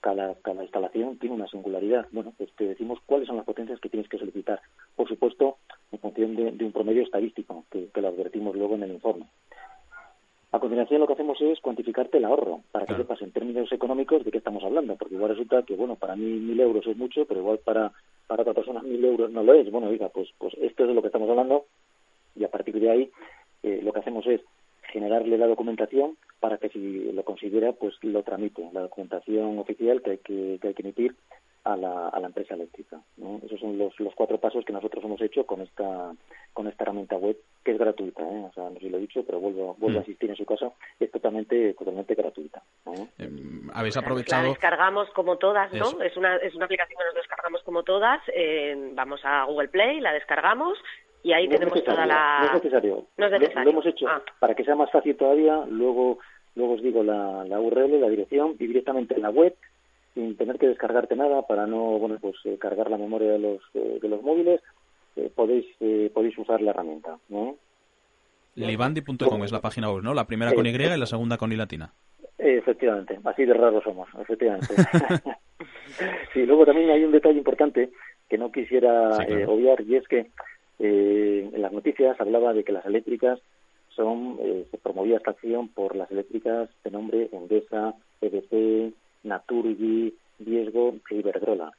Cada, 0.01 0.35
cada 0.37 0.63
instalación 0.63 1.19
tiene 1.19 1.35
una 1.35 1.49
singularidad. 1.49 2.07
Bueno, 2.13 2.33
pues 2.37 2.53
te 2.53 2.65
decimos 2.65 3.01
cuáles 3.07 3.27
son 3.27 3.37
las 3.37 3.47
potencias 3.47 3.81
que 3.81 3.89
tienes 3.89 4.09
que 4.09 4.19
solicitar. 4.19 4.61
Por 4.95 5.09
supuesto, 5.09 5.57
en 5.91 5.99
función 5.99 6.37
de, 6.37 6.65
un 6.65 6.73
promedio 6.73 7.03
estadístico, 7.03 7.65
que, 7.71 7.89
que 7.93 8.01
lo 8.01 8.09
advertimos 8.09 8.55
luego 8.55 8.77
en 8.77 8.85
el 8.85 8.93
informe. 8.93 9.27
A 10.53 10.61
continuación 10.61 11.01
lo 11.01 11.07
que 11.07 11.15
hacemos 11.15 11.41
es 11.41 11.61
cuantificarte 11.61 12.19
el 12.19 12.25
ahorro, 12.25 12.61
para 12.71 12.87
que 12.87 12.95
sepas 12.95 13.21
en 13.21 13.33
términos 13.33 13.71
económicos 13.73 14.25
de 14.25 14.31
qué 14.31 14.39
estamos 14.39 14.63
hablando, 14.63 14.97
porque 14.97 15.15
igual 15.15 15.31
resulta 15.31 15.63
que, 15.65 15.75
bueno, 15.75 15.97
para 15.97 16.15
mí 16.15 16.25
mil 16.25 16.59
euros 16.61 16.87
es 16.87 16.97
mucho, 16.97 17.25
pero 17.27 17.41
igual 17.41 17.59
para, 17.59 17.93
para 18.27 18.43
otra 18.43 18.55
persona 18.55 18.81
mil 18.81 19.05
euros 19.05 19.31
no 19.31 19.43
lo 19.43 19.55
es. 19.55 19.71
Bueno, 19.71 19.89
oiga, 19.89 20.09
pues, 20.09 20.29
pues 20.39 20.55
esto 20.55 20.85
es 20.85 20.89
de 20.89 20.95
lo 20.95 21.03
que 21.03 21.09
estamos 21.09 21.29
hablando 21.29 21.67
y 22.37 22.45
a 22.45 22.51
partir 22.51 22.79
de 22.79 22.91
ahí 22.91 23.11
eh, 23.65 23.81
lo 23.83 23.93
que 23.93 23.99
hacemos 23.99 24.27
es 24.27 24.41
generarle 24.93 25.37
la 25.37 25.47
documentación 25.47 26.17
para 26.41 26.59
que 26.59 26.69
si 26.69 27.13
lo 27.13 27.25
considera, 27.25 27.73
pues 27.73 27.95
lo 28.03 28.23
tramite, 28.23 28.69
la 28.73 28.83
documentación 28.83 29.59
oficial 29.59 30.03
que 30.03 30.11
hay 30.11 30.19
que, 30.19 30.59
que, 30.61 30.69
hay 30.69 30.75
que 30.75 30.83
emitir 30.83 31.15
a 31.65 31.77
la, 31.77 32.09
a 32.09 32.21
la 32.21 32.29
empresa 32.29 32.55
eléctrica. 32.55 33.01
Esos 33.45 33.59
son 33.59 33.77
los, 33.77 33.99
los 33.99 34.15
cuatro 34.15 34.39
pasos 34.39 34.65
que 34.65 34.73
nosotros 34.73 35.03
hemos 35.05 35.21
hecho 35.21 35.45
con 35.45 35.63
esta, 35.63 36.13
con 36.53 36.69
esta 36.69 36.85
herramienta 36.85 37.17
web, 37.17 37.37
que 37.65 37.73
es 37.73 37.79
gratuita. 37.79 38.23
¿eh? 38.23 38.47
O 38.49 38.53
sea, 38.55 38.65
no 38.65 38.75
sé 38.75 38.81
si 38.81 38.89
lo 38.89 38.99
he 38.99 39.01
dicho, 39.01 39.25
pero 39.25 39.41
vuelvo, 39.41 39.75
vuelvo 39.79 39.99
a 39.99 40.01
mm. 40.01 40.05
asistir 40.05 40.31
en 40.31 40.37
su 40.37 40.45
caso, 40.45 40.75
es 41.01 41.11
totalmente, 41.11 41.75
totalmente 41.75 42.15
gratuita. 42.15 42.63
Em, 43.19 43.69
Habéis 43.75 43.97
aprovechado. 43.97 44.45
La 44.45 44.49
descargamos 44.51 45.11
como 45.11 45.39
todas, 45.39 45.73
¿no? 45.73 46.01
Es 46.03 46.17
una, 46.17 46.37
es 46.37 46.55
una 46.55 46.67
aplicación 46.67 46.99
que 46.99 47.05
nos 47.05 47.15
descargamos 47.15 47.63
como 47.65 47.83
todas. 47.83 48.21
vamos 48.95 49.21
a 49.25 49.45
Google 49.45 49.69
Play, 49.69 50.01
la 50.01 50.13
descargamos 50.13 50.79
y 51.27 51.33
ahí 51.33 51.49
tenemos 51.49 51.83
toda 51.83 52.07
la. 52.07 52.39
No 52.41 52.47
es 52.47 52.53
necesario. 52.55 53.07
No 53.17 53.27
es 53.27 53.33
necesario. 53.33 53.65
Lo, 53.65 53.71
hemos 53.71 53.87
hecho 53.87 54.07
ah. 54.07 54.23
para 54.39 54.55
que 54.55 54.63
sea 54.63 54.77
más 54.77 54.93
fácil 54.93 55.17
todavía. 55.17 55.65
Luego, 55.69 56.19
luego 56.55 56.75
os 56.75 56.83
digo 56.83 57.03
la, 57.03 57.45
la 57.45 57.59
URL, 57.59 58.01
la 58.01 58.09
dirección 58.09 58.55
y 58.61 58.67
directamente 58.69 59.15
en 59.15 59.23
la 59.23 59.31
web 59.31 59.57
sin 60.15 60.37
tener 60.37 60.57
que 60.57 60.69
descargarte 60.69 61.17
nada 61.17 61.43
para 61.43 61.67
no 61.67 61.99
bueno 61.99 62.17
pues 62.21 62.37
eh, 62.45 62.57
cargar 62.59 62.91
la 62.91 62.97
memoria 62.97 63.33
de 63.33 63.39
los 63.39 63.61
eh, 63.75 63.99
de 64.01 64.09
los 64.09 64.23
móviles 64.23 64.63
eh, 65.17 65.31
podéis 65.35 65.67
podéis 66.15 66.39
usar 66.39 66.63
la 66.63 66.71
herramienta 66.71 67.19
¿no? 67.29 67.57
Libandi.com 68.55 69.45
es 69.45 69.53
la 69.53 69.61
página 69.61 69.93
web, 69.93 70.03
¿no? 70.03 70.15
La 70.15 70.27
primera 70.27 70.55
con 70.55 70.65
Y 70.65 70.71
y 70.71 70.79
la 70.79 71.05
segunda 71.05 71.37
con 71.37 71.53
I 71.53 71.57
latina. 71.57 71.93
Efectivamente, 72.39 73.19
así 73.25 73.45
de 73.45 73.53
raros 73.53 73.85
somos, 73.85 74.09
efectivamente. 74.19 74.75
sí, 76.33 76.47
luego 76.47 76.65
también 76.65 76.89
hay 76.89 77.05
un 77.05 77.13
detalle 77.13 77.37
importante 77.37 77.91
que 78.27 78.39
no 78.39 78.51
quisiera 78.51 79.11
obviar 79.47 79.83
y 79.83 79.97
es 79.97 80.09
que 80.09 80.31
en 80.79 81.63
las 81.63 81.73
noticias 81.73 82.21
hablaba 82.21 82.53
de 82.53 82.65
que 82.65 82.73
las 82.73 82.87
eléctricas 82.87 83.41
son, 83.91 84.39
se 84.71 84.79
promovía 84.79 85.17
esta 85.17 85.31
acción 85.31 85.69
por 85.69 85.97
las 85.97 86.11
eléctricas 86.11 86.69
de 86.85 86.91
nombre 86.91 87.31
Endesa, 87.33 87.95
EDP, 88.21 88.93
Naturgy, 89.23 90.15
Viesgo 90.39 90.97
e 91.11 91.17
Iberdrola. 91.17 91.73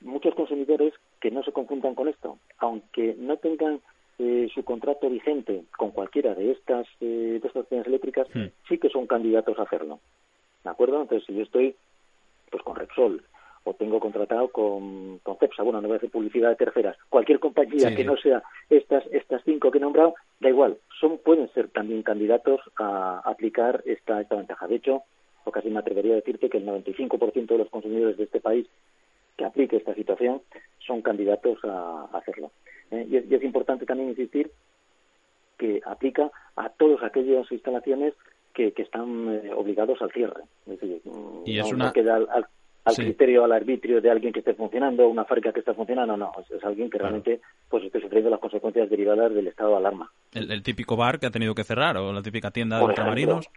Muchos 0.00 0.34
consumidores 0.34 0.92
que 1.20 1.30
no 1.30 1.42
se 1.42 1.52
confundan 1.52 1.94
con 1.94 2.08
esto, 2.08 2.38
aunque 2.58 3.14
no 3.18 3.36
tengan 3.38 3.80
eh, 4.18 4.48
su 4.54 4.62
contrato 4.62 5.08
vigente 5.08 5.64
con 5.76 5.90
cualquiera 5.90 6.34
de 6.34 6.52
estas 6.52 6.86
eh, 7.00 7.40
de 7.42 7.48
estas 7.48 7.66
eléctricas, 7.86 8.28
hmm. 8.34 8.46
sí 8.68 8.78
que 8.78 8.88
son 8.90 9.06
candidatos 9.06 9.58
a 9.58 9.62
hacerlo. 9.62 10.00
¿De 10.62 10.70
acuerdo? 10.70 11.00
Entonces, 11.00 11.26
si 11.26 11.34
yo 11.34 11.42
estoy 11.42 11.74
pues 12.50 12.62
con 12.62 12.76
Repsol 12.76 13.24
o 13.64 13.74
tengo 13.74 13.98
contratado 13.98 14.48
con, 14.48 15.18
con 15.22 15.36
CEPSA, 15.38 15.62
bueno, 15.62 15.80
no 15.80 15.88
voy 15.88 15.94
a 15.94 15.98
hacer 15.98 16.10
publicidad 16.10 16.50
de 16.50 16.56
terceras, 16.56 16.96
cualquier 17.08 17.40
compañía 17.40 17.94
que 17.94 18.04
no 18.04 18.16
sea 18.16 18.42
estas 18.68 19.04
estas 19.10 19.42
cinco 19.44 19.70
que 19.70 19.78
he 19.78 19.80
nombrado, 19.80 20.14
da 20.40 20.50
igual, 20.50 20.76
son 21.00 21.18
pueden 21.18 21.50
ser 21.54 21.68
también 21.68 22.02
candidatos 22.02 22.60
a 22.76 23.22
aplicar 23.24 23.82
esta, 23.86 24.20
esta 24.20 24.36
ventaja. 24.36 24.66
De 24.68 24.76
hecho, 24.76 25.02
o 25.44 25.50
casi 25.50 25.70
me 25.70 25.78
atrevería 25.78 26.12
a 26.12 26.16
decirte 26.16 26.48
que 26.48 26.58
el 26.58 26.66
95% 26.66 27.46
de 27.46 27.58
los 27.58 27.70
consumidores 27.70 28.16
de 28.16 28.24
este 28.24 28.40
país 28.40 28.66
que 29.36 29.44
aplique 29.44 29.76
esta 29.76 29.94
situación 29.94 30.42
son 30.86 31.02
candidatos 31.02 31.58
a, 31.64 32.08
hacerlo. 32.12 32.50
¿eh? 32.90 33.06
Y, 33.08 33.34
es, 33.34 33.42
importante 33.42 33.86
también 33.86 34.10
insistir 34.10 34.50
que 35.58 35.80
aplica 35.84 36.30
a 36.56 36.68
todas 36.68 37.02
aquellas 37.02 37.50
instalaciones 37.50 38.14
que, 38.52 38.72
están 38.76 39.28
eh, 39.28 39.52
obligados 39.54 40.00
al 40.00 40.12
cierre. 40.12 40.42
Es 40.66 40.80
decir, 40.80 41.00
y 41.44 41.58
no, 41.58 41.64
es 41.64 41.72
una... 41.72 41.92
queda 41.92 42.16
al, 42.16 42.46
criterio, 42.92 43.44
al 43.44 43.52
arbitrio 43.52 44.00
de 44.00 44.10
alguien 44.10 44.32
que 44.32 44.40
esté 44.40 44.54
funcionando, 44.54 45.08
una 45.08 45.24
fábrica 45.24 45.52
que 45.52 45.60
está 45.60 45.74
funcionando, 45.74 46.16
no, 46.16 46.32
es, 46.38 46.64
alguien 46.64 46.90
que 46.90 46.98
realmente 46.98 47.40
pues 47.68 47.84
esté 47.84 48.00
sufriendo 48.00 48.30
las 48.30 48.40
consecuencias 48.40 48.90
derivadas 48.90 49.32
del 49.32 49.46
estado 49.46 49.70
de 49.70 49.76
alarma. 49.76 50.10
El, 50.32 50.62
típico 50.62 50.96
bar 50.96 51.18
que 51.18 51.26
ha 51.26 51.30
tenido 51.30 51.54
que 51.54 51.64
cerrar 51.64 51.96
o 51.96 52.12
la 52.12 52.22
típica 52.22 52.50
tienda 52.50 52.78
de 52.78 52.84
ultramarinos. 52.84 53.48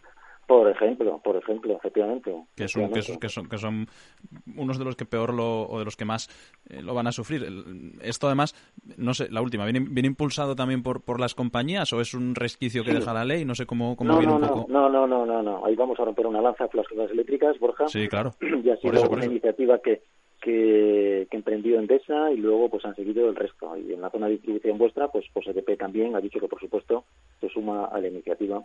Por 0.47 0.69
ejemplo, 0.69 1.19
por 1.21 1.35
ejemplo, 1.35 1.75
efectivamente. 1.75 2.33
Que 2.55 2.69
son, 2.69 2.89
que 2.89 3.01
son, 3.01 3.49
que 3.49 3.57
son, 3.57 3.87
unos 4.55 4.79
de 4.79 4.85
los 4.85 4.95
que 4.95 5.03
peor 5.03 5.33
lo, 5.33 5.67
o 5.67 5.77
de 5.77 5.83
los 5.83 5.97
que 5.97 6.05
más 6.05 6.29
eh, 6.69 6.81
lo 6.81 6.93
van 6.93 7.05
a 7.05 7.11
sufrir. 7.11 7.45
Esto 8.01 8.27
además, 8.27 8.55
no 8.95 9.13
sé, 9.13 9.29
la 9.29 9.41
última, 9.41 9.65
¿viene, 9.65 9.81
viene 9.81 10.07
impulsado 10.07 10.55
también 10.55 10.83
por, 10.83 11.03
por 11.03 11.19
las 11.19 11.35
compañías 11.35 11.91
o 11.91 11.99
es 11.99 12.13
un 12.13 12.33
resquicio 12.33 12.85
que 12.85 12.93
deja 12.93 13.13
la 13.13 13.25
ley? 13.25 13.43
No 13.43 13.55
sé 13.55 13.65
cómo, 13.65 13.97
cómo 13.97 14.17
viene 14.17 14.33
un 14.33 14.39
poco. 14.39 14.65
No, 14.69 14.89
no, 14.89 15.05
no, 15.05 15.25
no, 15.25 15.43
no. 15.43 15.65
Ahí 15.65 15.75
vamos 15.75 15.99
a 15.99 16.05
romper 16.05 16.25
una 16.25 16.39
lanza 16.39 16.69
con 16.69 16.77
las 16.77 16.87
cosas 16.87 17.11
eléctricas, 17.11 17.59
Borja. 17.59 17.89
Sí, 17.89 18.07
claro. 18.07 18.31
Y 18.63 18.69
ha 18.69 18.77
sido 18.77 19.09
una 19.09 19.25
iniciativa 19.25 19.79
que, 19.79 20.01
que, 20.41 21.27
que 21.29 21.37
emprendió 21.37 21.77
Endesa 21.77 22.31
y 22.31 22.37
luego 22.37 22.69
pues 22.69 22.85
han 22.85 22.95
seguido 22.95 23.27
el 23.27 23.35
resto. 23.35 23.75
Y 23.75 23.91
en 23.91 24.01
la 24.01 24.09
zona 24.09 24.27
de 24.27 24.33
distribución 24.33 24.77
vuestra, 24.77 25.09
pues, 25.09 25.25
pues 25.33 25.45
EDP 25.47 25.77
también 25.77 26.15
ha 26.15 26.21
dicho 26.21 26.39
que 26.39 26.47
por 26.47 26.61
supuesto 26.61 27.03
se 27.41 27.49
suma 27.49 27.85
a 27.85 27.99
la 27.99 28.07
iniciativa 28.07 28.63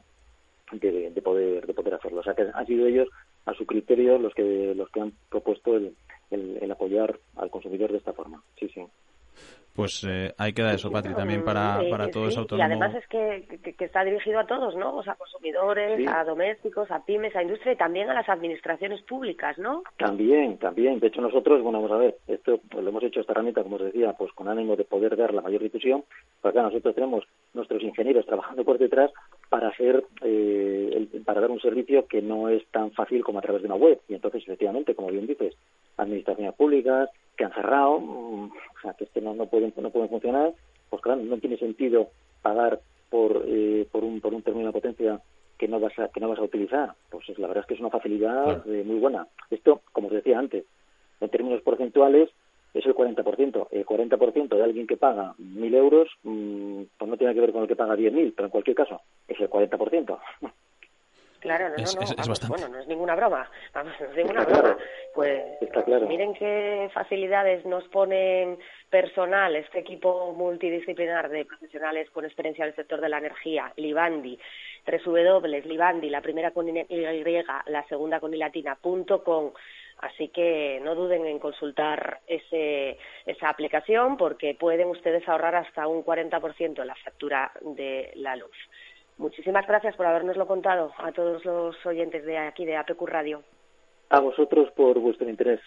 de, 0.80 1.22
poder 1.22 1.66
de 1.66 1.74
poder 1.74 1.94
hacerlo. 1.94 2.20
O 2.20 2.22
sea 2.24 2.34
que 2.34 2.46
han 2.52 2.66
sido 2.66 2.86
ellos 2.86 3.08
a 3.46 3.54
su 3.54 3.66
criterio 3.66 4.18
los 4.18 4.34
que 4.34 4.74
los 4.74 4.88
que 4.90 5.00
han 5.00 5.12
propuesto 5.28 5.76
el, 5.76 5.94
el, 6.30 6.70
apoyar 6.70 7.18
al 7.36 7.50
consumidor 7.50 7.92
de 7.92 7.98
esta 7.98 8.12
forma. 8.12 8.42
Sí, 8.58 8.68
sí. 8.68 8.82
Pues 9.74 10.04
eh, 10.04 10.34
ahí 10.36 10.52
queda 10.52 10.74
eso, 10.74 10.90
Patri, 10.90 11.14
también 11.14 11.42
para, 11.44 11.80
para 11.90 12.10
todo 12.10 12.28
ese 12.28 12.38
autónomo. 12.38 12.62
Y 12.62 12.66
además 12.70 12.94
es 12.94 13.08
que, 13.08 13.72
que, 13.74 13.84
está 13.86 14.04
dirigido 14.04 14.38
a 14.38 14.46
todos, 14.46 14.76
¿no? 14.76 14.96
O 14.96 15.02
sea, 15.02 15.14
a 15.14 15.16
consumidores, 15.16 16.06
a 16.08 16.24
domésticos, 16.24 16.90
a 16.90 17.02
pymes, 17.06 17.34
a 17.34 17.42
industria 17.42 17.72
y 17.72 17.76
también 17.76 18.10
a 18.10 18.14
las 18.14 18.28
administraciones 18.28 19.00
públicas, 19.02 19.56
¿no? 19.56 19.82
También, 19.96 20.58
también. 20.58 21.00
De 21.00 21.06
hecho, 21.06 21.22
nosotros, 21.22 21.62
bueno, 21.62 21.80
vamos 21.80 21.92
a 21.92 22.02
ver, 22.02 22.18
esto 22.28 22.60
pues, 22.70 22.84
lo 22.84 22.90
hemos 22.90 23.02
hecho 23.02 23.20
esta 23.20 23.32
herramienta, 23.32 23.62
como 23.62 23.76
os 23.76 23.84
decía, 23.84 24.12
pues 24.12 24.30
con 24.32 24.48
ánimo 24.48 24.76
de 24.76 24.84
poder 24.84 25.16
dar 25.16 25.32
la 25.32 25.40
mayor 25.40 25.62
difusión. 25.62 26.04
Pues 26.42 26.52
acá 26.52 26.62
nosotros 26.62 26.94
tenemos 26.94 27.24
nuestros 27.54 27.82
ingenieros 27.82 28.26
trabajando 28.26 28.64
por 28.64 28.76
detrás 28.76 29.10
para 29.52 29.68
hacer, 29.68 30.02
eh, 30.22 31.08
para 31.26 31.42
dar 31.42 31.50
un 31.50 31.60
servicio 31.60 32.06
que 32.06 32.22
no 32.22 32.48
es 32.48 32.66
tan 32.68 32.90
fácil 32.92 33.22
como 33.22 33.38
a 33.38 33.42
través 33.42 33.60
de 33.60 33.68
una 33.68 33.76
web. 33.76 34.00
Y 34.08 34.14
entonces, 34.14 34.42
efectivamente, 34.44 34.94
como 34.94 35.10
bien 35.10 35.26
dices, 35.26 35.54
administraciones 35.98 36.54
públicas 36.54 37.10
que 37.36 37.44
han 37.44 37.52
cerrado, 37.52 38.00
mm, 38.00 38.44
o 38.44 38.80
sea, 38.80 38.94
que, 38.94 39.20
no, 39.20 39.34
no, 39.34 39.44
pueden, 39.44 39.74
no 39.76 39.90
pueden 39.90 40.08
funcionar, 40.08 40.54
pues 40.88 41.02
claro, 41.02 41.20
no 41.20 41.36
tiene 41.36 41.58
sentido 41.58 42.08
pagar 42.40 42.80
por, 43.10 43.44
eh, 43.46 43.86
por, 43.92 44.04
un, 44.04 44.22
por 44.22 44.32
un 44.32 44.40
término 44.40 44.68
de 44.68 44.72
potencia 44.72 45.20
que 45.58 45.68
no 45.68 45.78
vas 45.78 45.98
a, 45.98 46.08
que 46.08 46.20
no 46.20 46.30
vas 46.30 46.38
a 46.38 46.44
utilizar. 46.44 46.94
Pues 47.10 47.28
la 47.38 47.46
verdad 47.46 47.64
es 47.64 47.68
que 47.68 47.74
es 47.74 47.80
una 47.80 47.90
facilidad 47.90 48.66
eh, 48.66 48.84
muy 48.86 49.00
buena. 49.00 49.26
Esto, 49.50 49.82
como 49.92 50.06
os 50.06 50.14
decía 50.14 50.38
antes, 50.38 50.64
en 51.20 51.28
términos 51.28 51.60
porcentuales 51.60 52.30
es 52.74 52.86
el 52.86 52.94
40%. 52.94 53.68
El 53.70 53.86
40% 53.86 54.56
de 54.56 54.62
alguien 54.62 54.86
que 54.86 54.96
paga 54.96 55.34
1.000 55.38 55.74
euros, 55.74 56.08
mm, 56.22 56.82
pues 56.98 57.10
no 57.10 57.16
tiene 57.16 57.34
que 57.34 57.40
ver 57.40 57.52
con 57.52 57.62
el 57.62 57.68
que 57.68 57.76
paga 57.76 57.96
10.000, 57.96 58.32
pero 58.34 58.46
en 58.46 58.50
cualquier 58.50 58.76
caso 58.76 59.00
es 59.28 59.38
el 59.40 59.48
40%. 59.48 60.18
Claro, 61.42 61.70
no, 61.70 61.74
no, 61.76 62.34
no, 62.34 62.48
bueno, 62.48 62.68
no 62.68 62.78
es 62.78 62.86
ninguna 62.86 63.16
broma, 63.16 63.50
vamos, 63.74 63.92
no 63.98 64.06
es 64.06 64.16
ninguna 64.16 64.44
broma. 64.44 64.76
Pues 65.12 65.42
miren 66.06 66.34
qué 66.34 66.88
facilidades 66.94 67.66
nos 67.66 67.82
ponen 67.88 68.58
personal, 68.88 69.56
este 69.56 69.80
equipo 69.80 70.32
multidisciplinar 70.34 71.28
de 71.30 71.44
profesionales 71.44 72.08
con 72.10 72.24
experiencia 72.24 72.62
en 72.62 72.68
el 72.68 72.76
sector 72.76 73.00
de 73.00 73.08
la 73.08 73.18
energía, 73.18 73.72
Libandi, 73.76 74.38
W, 74.86 75.62
Libandi, 75.66 76.10
la 76.10 76.20
primera 76.20 76.52
con 76.52 76.68
Y, 76.68 76.86
la 77.66 77.84
segunda 77.88 78.20
con 78.20 78.32
I 78.32 78.36
latina, 78.36 78.76
punto 78.80 79.24
com. 79.24 79.50
Así 80.02 80.28
que 80.28 80.80
no 80.82 80.96
duden 80.96 81.24
en 81.26 81.38
consultar 81.38 82.20
ese, 82.26 82.98
esa 83.24 83.48
aplicación 83.48 84.16
porque 84.16 84.56
pueden 84.58 84.88
ustedes 84.88 85.26
ahorrar 85.28 85.54
hasta 85.54 85.86
un 85.86 86.04
40% 86.04 86.80
en 86.80 86.86
la 86.86 86.96
factura 86.96 87.52
de 87.60 88.10
la 88.16 88.34
luz. 88.34 88.50
Muchísimas 89.18 89.64
gracias 89.64 89.94
por 89.94 90.06
habernoslo 90.06 90.48
contado 90.48 90.92
a 90.98 91.12
todos 91.12 91.44
los 91.44 91.86
oyentes 91.86 92.24
de 92.24 92.36
aquí 92.36 92.64
de 92.64 92.76
APQ 92.76 93.00
Radio. 93.06 93.42
A 94.10 94.18
vosotros 94.18 94.72
por 94.72 94.98
vuestro 94.98 95.30
interés. 95.30 95.60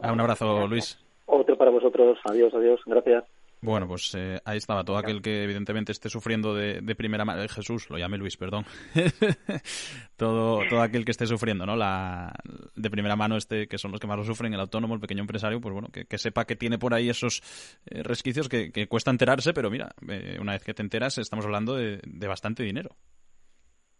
Ah, 0.00 0.12
un 0.12 0.20
abrazo, 0.20 0.68
Luis. 0.68 1.04
Otro 1.26 1.56
para 1.58 1.72
vosotros. 1.72 2.18
Adiós, 2.24 2.54
adiós. 2.54 2.80
Gracias. 2.86 3.24
Bueno, 3.64 3.88
pues 3.88 4.14
eh, 4.14 4.40
ahí 4.44 4.58
estaba. 4.58 4.84
Todo 4.84 4.98
aquel 4.98 5.22
que 5.22 5.44
evidentemente 5.44 5.90
esté 5.90 6.10
sufriendo 6.10 6.54
de, 6.54 6.94
primera 6.94 7.24
mano, 7.24 7.42
eh, 7.42 7.48
Jesús, 7.48 7.88
lo 7.88 7.96
llame 7.96 8.18
Luis, 8.18 8.36
perdón, 8.36 8.66
todo, 10.16 10.60
todo 10.68 10.82
aquel 10.82 11.04
que 11.04 11.10
esté 11.10 11.26
sufriendo, 11.26 11.64
¿no? 11.64 11.74
La, 11.74 12.34
de 12.76 12.90
primera 12.90 13.16
mano, 13.16 13.36
este, 13.36 13.66
que 13.66 13.78
son 13.78 13.90
los 13.90 14.00
que 14.00 14.06
más 14.06 14.18
lo 14.18 14.24
sufren, 14.24 14.52
el 14.52 14.60
autónomo, 14.60 14.94
el 14.94 15.00
pequeño 15.00 15.22
empresario, 15.22 15.60
pues 15.62 15.72
bueno, 15.72 15.88
que, 15.88 16.18
sepa 16.18 16.44
que 16.44 16.56
tiene 16.56 16.78
por 16.78 16.92
ahí 16.92 17.08
esos 17.08 17.42
eh, 17.86 18.02
resquicios 18.02 18.48
que, 18.48 18.86
cuesta 18.86 19.10
enterarse, 19.10 19.54
pero 19.54 19.70
mira, 19.70 19.94
una 20.38 20.52
vez 20.52 20.62
que 20.62 20.74
te 20.74 20.82
enteras 20.82 21.16
estamos 21.16 21.46
hablando 21.46 21.74
de 21.74 22.26
bastante 22.28 22.62
dinero 22.62 22.96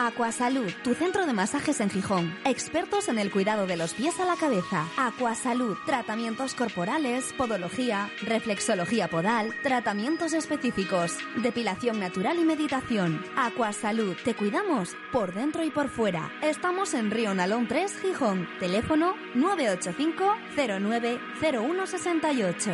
Aquasalud, 0.00 0.70
tu 0.84 0.94
centro 0.94 1.26
de 1.26 1.32
masajes 1.32 1.80
en 1.80 1.90
Gijón. 1.90 2.32
Expertos 2.44 3.08
en 3.08 3.18
el 3.18 3.32
cuidado 3.32 3.66
de 3.66 3.76
los 3.76 3.94
pies 3.94 4.20
a 4.20 4.24
la 4.24 4.36
cabeza. 4.36 4.86
Aquasalud, 4.96 5.76
tratamientos 5.86 6.54
corporales, 6.54 7.32
podología, 7.32 8.08
reflexología 8.22 9.08
podal, 9.08 9.52
tratamientos 9.64 10.34
específicos, 10.34 11.16
depilación 11.42 11.98
natural 11.98 12.38
y 12.38 12.44
meditación. 12.44 13.20
Aquasalud, 13.36 14.14
te 14.24 14.36
cuidamos 14.36 14.94
por 15.10 15.34
dentro 15.34 15.64
y 15.64 15.70
por 15.70 15.88
fuera. 15.88 16.30
Estamos 16.42 16.94
en 16.94 17.10
Río 17.10 17.34
Nalón 17.34 17.66
3, 17.66 18.00
Gijón. 18.00 18.46
Teléfono 18.60 19.16
985 19.34 20.36
090168. 20.54 22.70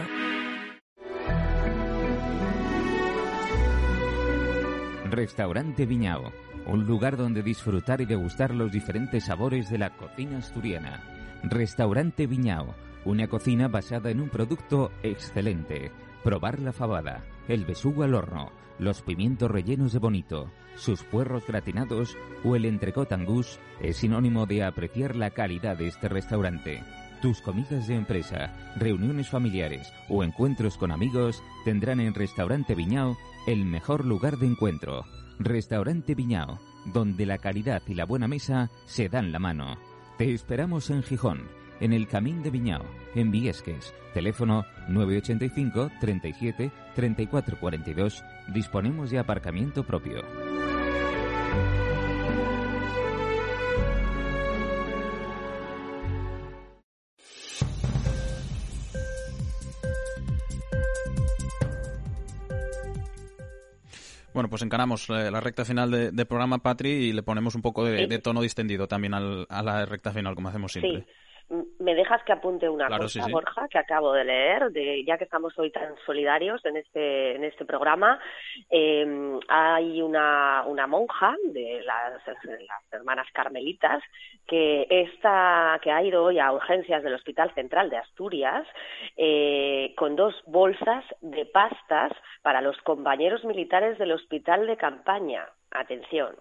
Restaurante 5.10 5.86
Viñao 5.86 6.43
un 6.66 6.86
lugar 6.86 7.16
donde 7.16 7.42
disfrutar 7.42 8.00
y 8.00 8.06
degustar 8.06 8.54
los 8.54 8.72
diferentes 8.72 9.24
sabores 9.24 9.70
de 9.70 9.78
la 9.78 9.90
cocina 9.90 10.38
asturiana. 10.38 11.02
Restaurante 11.42 12.26
Viñao, 12.26 12.74
una 13.04 13.28
cocina 13.28 13.68
basada 13.68 14.10
en 14.10 14.20
un 14.20 14.30
producto 14.30 14.90
excelente. 15.02 15.90
Probar 16.22 16.60
la 16.60 16.72
fabada, 16.72 17.22
el 17.48 17.64
besugo 17.64 18.02
al 18.02 18.14
horno, 18.14 18.50
los 18.78 19.02
pimientos 19.02 19.50
rellenos 19.50 19.92
de 19.92 19.98
bonito, 19.98 20.50
sus 20.76 21.02
puerros 21.02 21.46
gratinados 21.46 22.16
o 22.42 22.56
el 22.56 22.64
entrecot 22.64 23.12
angus 23.12 23.58
es 23.80 23.98
sinónimo 23.98 24.46
de 24.46 24.64
apreciar 24.64 25.16
la 25.16 25.30
calidad 25.30 25.76
de 25.76 25.88
este 25.88 26.08
restaurante. 26.08 26.82
Tus 27.20 27.40
comidas 27.40 27.86
de 27.86 27.94
empresa, 27.94 28.52
reuniones 28.76 29.28
familiares 29.28 29.92
o 30.08 30.24
encuentros 30.24 30.76
con 30.76 30.92
amigos 30.92 31.42
tendrán 31.64 32.00
en 32.00 32.14
Restaurante 32.14 32.74
Viñao 32.74 33.16
el 33.46 33.64
mejor 33.64 34.04
lugar 34.04 34.38
de 34.38 34.46
encuentro 34.46 35.04
Restaurante 35.38 36.14
Viñao, 36.14 36.60
donde 36.92 37.26
la 37.26 37.38
calidad 37.38 37.82
y 37.86 37.94
la 37.94 38.04
buena 38.04 38.28
mesa 38.28 38.70
se 38.86 39.08
dan 39.08 39.32
la 39.32 39.38
mano. 39.38 39.76
Te 40.18 40.32
esperamos 40.32 40.90
en 40.90 41.02
Gijón, 41.02 41.48
en 41.80 41.92
el 41.92 42.06
Camín 42.06 42.42
de 42.42 42.50
Viñao, 42.50 42.84
en 43.14 43.30
Viesques. 43.30 43.92
Teléfono 44.12 44.64
985 44.88 45.90
37 46.00 46.70
34 46.94 47.58
42. 47.58 48.24
Disponemos 48.54 49.10
de 49.10 49.18
aparcamiento 49.18 49.84
propio. 49.84 50.22
Bueno, 64.34 64.50
pues 64.50 64.62
encaramos 64.62 65.08
eh, 65.10 65.30
la 65.30 65.40
recta 65.40 65.64
final 65.64 66.12
de, 66.12 66.26
programa, 66.26 66.58
Patri, 66.58 66.90
y 66.90 67.12
le 67.12 67.22
ponemos 67.22 67.54
un 67.54 67.62
poco 67.62 67.84
de, 67.84 68.18
tono 68.18 68.42
distendido 68.42 68.88
también 68.88 69.14
a 69.14 69.62
la 69.62 69.86
recta 69.86 70.12
final, 70.12 70.34
como 70.34 70.48
hacemos 70.48 70.72
siempre. 70.72 71.06
¿Me 71.78 71.94
dejas 71.94 72.22
que 72.24 72.32
apunte 72.32 72.68
una 72.68 72.88
cosa, 72.98 73.26
Borja, 73.28 73.68
que 73.68 73.78
acabo 73.78 74.12
de 74.12 74.24
leer? 74.24 74.70
De, 74.70 75.04
ya 75.04 75.18
que 75.18 75.24
estamos 75.24 75.56
hoy 75.58 75.70
tan 75.70 75.94
solidarios 76.06 76.64
en 76.64 76.78
este, 76.78 77.36
en 77.36 77.44
este 77.44 77.64
programa, 77.66 78.18
eh, 78.70 79.38
hay 79.48 80.00
una, 80.00 80.64
una 80.66 80.86
monja 80.86 81.36
de 81.44 81.82
las, 81.84 82.26
las, 82.26 82.92
hermanas 82.92 83.26
carmelitas 83.32 84.02
que, 84.46 84.86
está, 84.88 85.78
que 85.82 85.92
ha 85.92 86.02
ido 86.02 86.24
hoy 86.24 86.38
a 86.38 86.50
urgencias 86.50 87.02
del 87.02 87.14
Hospital 87.14 87.52
Central 87.54 87.90
de 87.90 87.98
Asturias 87.98 88.66
eh, 89.16 89.92
con 89.96 90.16
dos 90.16 90.34
bolsas 90.46 91.04
de 91.20 91.44
pastas 91.44 92.12
para 92.42 92.62
los 92.62 92.76
compañeros 92.78 93.44
militares 93.44 93.98
del 93.98 94.12
hospital 94.12 94.66
de 94.66 94.76
campaña. 94.76 95.46
Atención. 95.70 96.36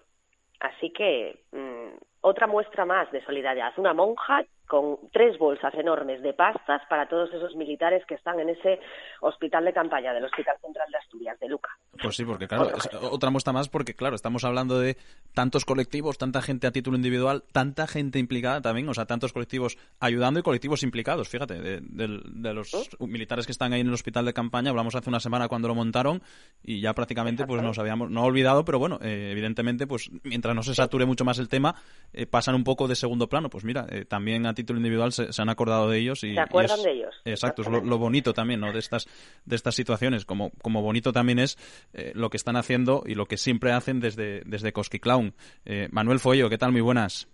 Así 0.59 0.91
que 0.91 1.39
mm, 1.51 1.97
otra 2.21 2.47
muestra 2.47 2.85
más 2.85 3.11
de 3.11 3.23
solidaridad. 3.25 3.73
Una 3.77 3.93
monja 3.93 4.43
con 4.68 4.98
tres 5.11 5.38
bolsas 5.38 5.73
enormes 5.76 6.22
de 6.22 6.34
pastas 6.34 6.81
para 6.90 7.07
todos 7.07 7.31
esos 7.34 7.56
militares 7.56 8.03
que 8.07 8.15
están 8.15 8.40
en 8.40 8.49
ese 8.49 8.80
hospital 9.22 9.65
de 9.65 9.73
campaña 9.73 10.14
del 10.14 10.26
Hospital 10.26 10.56
Central 10.61 10.88
de 10.91 10.98
Asturias, 10.98 11.40
de 11.40 11.49
Luca. 11.49 11.69
Pues 12.02 12.15
sí, 12.15 12.26
porque 12.26 12.48
claro, 12.48 12.69
es 12.76 12.90
otra 13.02 13.30
muestra 13.30 13.53
más 13.53 13.69
porque 13.69 13.94
claro, 13.94 14.15
estamos 14.15 14.44
hablando 14.44 14.80
de 14.80 14.98
tantos 15.34 15.65
colectivos, 15.65 16.18
tanta 16.18 16.41
gente 16.41 16.68
a 16.68 16.72
título 16.72 16.98
individual, 16.98 17.44
tanta 17.52 17.88
gente 17.88 18.19
implicada 18.19 18.61
también, 18.61 18.88
o 18.90 18.94
sea, 18.94 19.06
tantos 19.06 19.34
colectivos 19.34 19.77
ayudando 19.99 20.40
y 20.40 20.44
colectivos 20.44 20.84
implicados, 20.84 21.30
fíjate, 21.30 21.60
de, 21.60 22.53
los 22.53 22.72
militares 22.99 23.45
que 23.45 23.52
están 23.52 23.73
ahí 23.73 23.81
en 23.81 23.88
el 23.88 23.94
hospital 23.94 24.26
de 24.26 24.34
campaña, 24.34 24.69
hablamos 24.69 24.95
hace 24.95 25.10
una 25.10 25.19
semana 25.19 25.48
cuando 25.48 25.68
lo 25.68 25.76
montaron 25.76 26.22
y 26.64 26.81
ya 26.81 26.94
prácticamente 26.94 27.45
pues 27.45 27.61
nos 27.61 27.80
habíamos, 27.80 28.10
no 28.10 28.23
olvidado, 28.23 28.64
pero 28.65 28.80
bueno, 28.80 28.99
eh, 29.02 29.30
evidentemente 29.31 29.88
pues 29.88 30.10
mientras 30.23 30.56
no 30.56 30.64
se 30.64 30.76
sature 30.76 31.06
mucho 31.06 31.26
más 31.26 31.40
el 31.40 31.49
tema, 31.49 31.76
eh, 32.14 32.26
pasan 32.26 32.56
un 32.56 32.64
poco 32.64 32.88
de 32.88 32.95
segundo 32.95 33.27
plano, 33.27 33.49
pues 33.49 33.64
mira, 33.64 33.85
eh, 33.90 34.06
también 34.06 34.45
a 34.53 34.55
título 34.55 34.80
individual 34.80 35.11
se, 35.11 35.30
han 35.41 35.49
acordado 35.49 35.89
de 35.89 35.99
ellos 35.99 36.23
y 36.23 36.34
se 36.34 36.39
acuerdan 36.39 36.81
de 36.81 36.91
ellos 36.91 37.15
exacto 37.25 37.61
es 37.63 37.67
lo, 37.67 37.97
bonito 37.97 38.34
también 38.34 38.59
no 38.59 38.71
de 38.71 38.80
estas 38.80 39.07
de 39.45 39.55
estas 39.55 39.75
situaciones. 39.75 40.25
Como 40.25 40.51
como 40.61 40.81
bonito 40.81 41.11
también 41.11 41.39
es 41.39 41.57
eh, 41.93 42.11
lo 42.15 42.30
que 42.30 42.38
están 42.38 42.55
haciendo 42.55 43.03
y 43.05 43.15
lo 43.15 43.25
que 43.25 43.38
siempre 43.38 43.71
hacen 43.71 43.99
desde 43.99 44.41
desde 44.45 44.71
Clown 44.73 45.34
eh, 45.65 45.88
Manuel 45.91 46.19
Follo 46.19 46.49
qué 46.49 46.57
tal 46.57 46.71
muy 46.71 46.81
buenas 46.81 47.27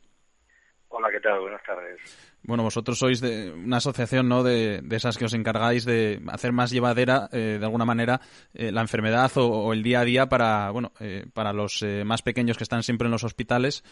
hola 0.89 1.09
qué 1.11 1.19
tal 1.19 1.39
buenas 1.39 1.63
tardes 1.63 1.99
bueno, 2.43 2.63
vosotros 2.63 2.97
sois 2.97 3.19
de 3.21 3.51
una 3.51 3.77
asociación, 3.77 4.27
¿no? 4.27 4.43
De, 4.43 4.81
esas 4.91 5.17
que 5.17 5.25
os 5.25 5.33
encargáis 5.33 5.85
de 5.85 6.21
hacer 6.29 6.51
más 6.51 6.71
llevadera, 6.71 7.29
eh, 7.31 7.57
de 7.59 7.65
alguna 7.65 7.85
manera, 7.85 8.21
eh, 8.53 8.71
la 8.71 8.81
enfermedad 8.81 9.31
o, 9.35 9.73
el 9.73 9.83
día 9.83 9.99
a 9.99 10.05
día 10.05 10.29
para, 10.29 10.71
bueno, 10.71 10.91
eh, 10.99 11.25
para 11.33 11.53
los 11.53 11.85
más 12.05 12.21
pequeños 12.21 12.57
que 12.57 12.63
están 12.63 12.83
siempre 12.83 13.05
en 13.05 13.11
los 13.11 13.23
hospitales, 13.23 13.83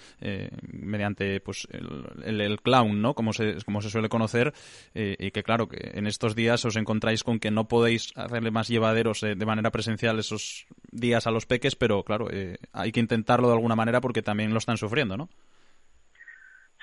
mediante, 0.61 1.40
pues, 1.41 1.68
el, 1.72 2.41
el, 2.41 2.61
clown, 2.61 3.02
¿no? 3.02 3.14
Como 3.14 3.34
se, 3.34 3.57
como 3.64 3.82
se 3.82 3.90
suele 3.90 4.10
conocer, 4.10 4.53
y 4.94 5.32
que, 5.32 5.44
claro, 5.44 5.68
que 5.68 5.91
en 5.94 6.07
estos 6.07 6.36
días 6.36 6.64
os 6.65 6.78
encontráis 6.78 7.24
con 7.24 7.40
que 7.40 7.52
no 7.52 7.68
podéis 7.68 8.11
hacerle 8.15 8.52
más 8.52 8.68
llevaderos 8.68 9.22
de 9.22 9.45
manera 9.45 9.72
presencial 9.72 10.19
esos 10.19 10.65
días 10.91 11.28
a 11.28 11.32
los 11.32 11.45
peques, 11.45 11.76
pero, 11.76 12.03
claro, 12.03 12.28
hay 12.72 12.91
que 12.91 12.99
intentarlo 12.99 13.48
de 13.48 13.53
alguna 13.53 13.76
manera 13.76 14.02
porque 14.02 14.22
también 14.22 14.52
lo 14.52 14.57
están 14.57 14.78
sufriendo, 14.78 15.18
¿no? 15.18 15.30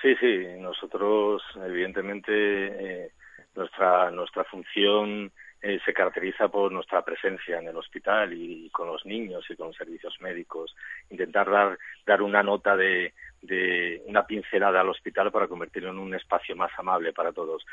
Sí, 0.05 0.15
sí, 0.19 0.45
nosotros 0.59 1.41
evidentemente 1.55 2.31
eh, 2.31 3.11
nuestra 3.55 4.11
nuestra 4.11 4.43
función 4.43 5.31
eh, 5.59 5.79
se 5.83 5.93
caracteriza 5.95 6.47
por 6.47 6.71
nuestra 6.71 7.03
presencia 7.03 7.57
en 7.57 7.69
el 7.69 7.75
hospital 7.75 8.31
y, 8.31 8.69
con 8.69 8.85
los 8.85 9.03
niños 9.03 9.43
y 9.49 9.55
con 9.55 9.69
los 9.69 9.75
servicios 9.75 10.15
médicos, 10.21 10.75
intentar 11.09 11.49
dar 11.49 11.79
dar 12.05 12.21
una 12.21 12.43
nota 12.43 12.77
de, 12.77 13.15
de 13.41 14.03
una 14.05 14.27
pincelada 14.27 14.81
al 14.81 14.89
hospital 14.89 15.31
para 15.31 15.47
convertirlo 15.47 15.89
en 15.89 15.97
un 15.97 16.13
espacio 16.13 16.55
más 16.55 16.71
amable 16.77 17.11
para 17.11 17.33
todos. 17.33 17.65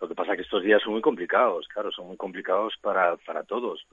Lo 0.00 0.06
que 0.06 0.14
pasa 0.14 0.30
es 0.30 0.36
que 0.36 0.42
estos 0.44 0.62
días 0.62 0.80
son 0.80 0.92
muy 0.92 1.02
complicados, 1.02 1.66
claro, 1.66 1.90
son 1.90 2.06
muy 2.06 2.16
complicados 2.16 2.74
para 2.80 3.16
para 3.16 3.42
todos 3.42 3.84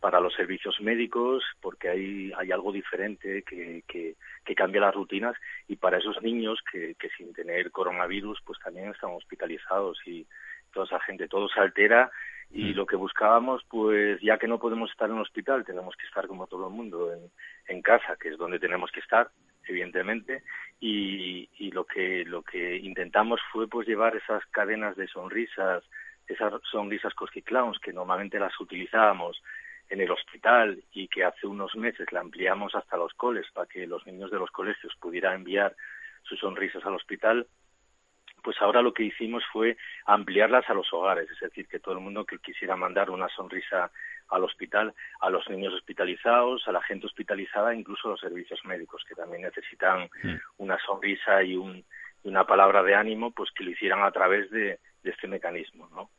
para 0.00 0.18
los 0.18 0.34
servicios 0.34 0.80
médicos 0.80 1.44
porque 1.60 1.88
hay, 1.88 2.32
hay 2.36 2.50
algo 2.50 2.72
diferente 2.72 3.42
que, 3.42 3.84
que, 3.86 4.16
cambia 4.56 4.80
las 4.80 4.94
rutinas 4.94 5.36
y 5.68 5.76
para 5.76 5.98
esos 5.98 6.20
niños 6.22 6.58
que, 6.70 6.96
que 6.98 7.08
sin 7.16 7.32
tener 7.32 7.70
coronavirus 7.70 8.40
pues 8.44 8.58
también 8.58 8.90
están 8.90 9.10
hospitalizados 9.12 9.98
y 10.04 10.26
toda 10.72 10.86
esa 10.86 11.00
gente, 11.00 11.28
todo 11.28 11.48
se 11.48 11.60
altera 11.60 12.10
y 12.50 12.72
mm. 12.72 12.76
lo 12.76 12.84
que 12.84 12.96
buscábamos 12.96 13.62
pues 13.68 14.20
ya 14.20 14.38
que 14.38 14.48
no 14.48 14.58
podemos 14.58 14.90
estar 14.90 15.08
en 15.08 15.16
el 15.16 15.22
hospital 15.22 15.64
tenemos 15.64 15.94
que 15.96 16.06
estar 16.06 16.26
como 16.26 16.46
todo 16.46 16.66
el 16.66 16.74
mundo 16.74 17.12
en, 17.12 17.30
en 17.68 17.80
casa 17.80 18.16
que 18.20 18.30
es 18.30 18.38
donde 18.38 18.58
tenemos 18.58 18.90
que 18.90 19.00
estar 19.00 19.30
evidentemente 19.66 20.42
y, 20.80 21.48
y 21.58 21.70
lo 21.70 21.84
que 21.84 22.24
lo 22.24 22.42
que 22.42 22.76
intentamos 22.78 23.40
fue 23.52 23.68
pues 23.68 23.86
llevar 23.86 24.16
esas 24.16 24.44
cadenas 24.46 24.96
de 24.96 25.06
sonrisas 25.06 25.84
esas 26.26 26.52
sonrisas 26.70 27.14
Cosky 27.14 27.42
Clowns 27.42 27.78
que 27.78 27.92
normalmente 27.92 28.38
las 28.38 28.58
utilizábamos 28.60 29.40
en 29.90 30.00
el 30.00 30.10
hospital 30.10 30.82
y 30.92 31.08
que 31.08 31.24
hace 31.24 31.46
unos 31.46 31.74
meses 31.76 32.10
la 32.12 32.20
ampliamos 32.20 32.74
hasta 32.74 32.96
los 32.96 33.12
coles 33.14 33.46
para 33.52 33.66
que 33.66 33.86
los 33.86 34.06
niños 34.06 34.30
de 34.30 34.38
los 34.38 34.50
colegios 34.50 34.94
pudieran 35.00 35.34
enviar 35.34 35.74
sus 36.22 36.38
sonrisas 36.38 36.84
al 36.86 36.94
hospital, 36.94 37.46
pues 38.42 38.56
ahora 38.60 38.82
lo 38.82 38.94
que 38.94 39.02
hicimos 39.02 39.42
fue 39.52 39.76
ampliarlas 40.06 40.68
a 40.70 40.74
los 40.74 40.90
hogares, 40.92 41.28
es 41.30 41.40
decir, 41.40 41.66
que 41.66 41.80
todo 41.80 41.94
el 41.94 42.00
mundo 42.00 42.24
que 42.24 42.38
quisiera 42.38 42.76
mandar 42.76 43.10
una 43.10 43.28
sonrisa 43.28 43.90
al 44.28 44.44
hospital, 44.44 44.94
a 45.20 45.28
los 45.28 45.48
niños 45.50 45.74
hospitalizados, 45.74 46.66
a 46.66 46.72
la 46.72 46.82
gente 46.82 47.06
hospitalizada, 47.06 47.74
incluso 47.74 48.08
a 48.08 48.12
los 48.12 48.20
servicios 48.20 48.64
médicos, 48.64 49.04
que 49.06 49.14
también 49.16 49.42
necesitan 49.42 50.08
mm. 50.22 50.36
una 50.58 50.78
sonrisa 50.78 51.42
y, 51.42 51.56
un, 51.56 51.84
y 52.22 52.28
una 52.28 52.46
palabra 52.46 52.82
de 52.82 52.94
ánimo, 52.94 53.32
pues 53.32 53.50
que 53.50 53.64
lo 53.64 53.70
hicieran 53.70 54.02
a 54.04 54.12
través 54.12 54.50
de, 54.50 54.78
de 55.02 55.10
este 55.10 55.26
mecanismo, 55.26 55.88
¿no? 55.90 56.10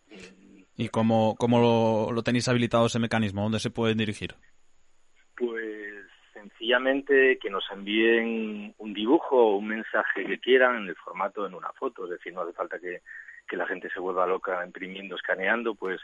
¿Y 0.76 0.90
cómo, 0.90 1.36
cómo 1.38 2.12
lo, 2.12 2.24
tenéis 2.24 2.48
habilitado 2.48 2.86
ese 2.86 3.00
mecanismo? 3.00 3.44
¿Dónde 3.44 3.60
se 3.60 3.70
pueden 3.70 3.98
dirigir? 3.98 4.36
Pues 5.36 6.06
sencillamente 6.34 7.38
que 7.40 7.50
nos 7.50 7.64
envíen 7.72 8.74
un 8.78 8.94
dibujo 8.94 9.36
o 9.36 9.58
un 9.58 9.68
mensaje 9.68 10.26
que 10.26 10.40
quieran 10.40 10.78
en 10.78 10.88
el 10.88 10.96
formato 10.96 11.46
en 11.46 11.54
una 11.54 11.72
foto, 11.74 12.06
es 12.06 12.12
decir, 12.12 12.34
no 12.34 12.42
hace 12.42 12.54
falta 12.54 12.80
que, 12.80 13.02
que 13.48 13.58
la 13.58 13.68
gente 13.68 13.90
se 13.90 14.00
vuelva 14.00 14.26
loca 14.26 14.66
imprimiendo, 14.66 15.16
escaneando, 15.16 15.76
pues 15.76 16.02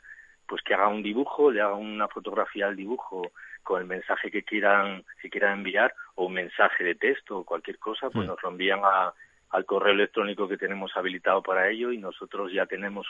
pues 0.47 0.61
que 0.63 0.73
haga 0.73 0.87
un 0.87 1.03
dibujo, 1.03 1.51
le 1.51 1.61
haga 1.61 1.75
una 1.75 2.07
fotografía 2.07 2.67
al 2.67 2.75
dibujo 2.77 3.31
con 3.63 3.81
el 3.81 3.87
mensaje 3.87 4.31
que 4.31 4.43
quieran 4.43 5.03
que 5.21 5.29
quieran 5.29 5.57
enviar 5.57 5.93
o 6.15 6.25
un 6.27 6.33
mensaje 6.33 6.85
de 6.85 6.95
texto 6.95 7.39
o 7.39 7.43
cualquier 7.43 7.77
cosa, 7.79 8.09
pues 8.09 8.25
mm. 8.25 8.29
nos 8.29 8.41
lo 8.41 8.49
envían 8.49 8.79
a, 8.83 9.13
al 9.51 9.65
correo 9.65 9.93
electrónico 9.93 10.47
que 10.47 10.57
tenemos 10.57 10.91
habilitado 10.95 11.41
para 11.41 11.69
ello 11.69 11.91
y 11.91 11.97
nosotros 11.97 12.51
ya 12.51 12.65
tenemos 12.65 13.07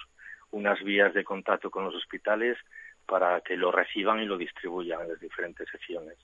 unas 0.52 0.82
vías 0.84 1.14
de 1.14 1.24
contacto 1.24 1.70
con 1.70 1.86
los 1.86 1.96
hospitales 1.96 2.58
para 3.06 3.42
que 3.42 3.56
lo 3.56 3.72
reciban 3.72 4.22
y 4.22 4.26
lo 4.26 4.38
distribuyan 4.38 5.02
en 5.02 5.10
las 5.10 5.20
diferentes 5.20 5.68
secciones. 5.70 6.18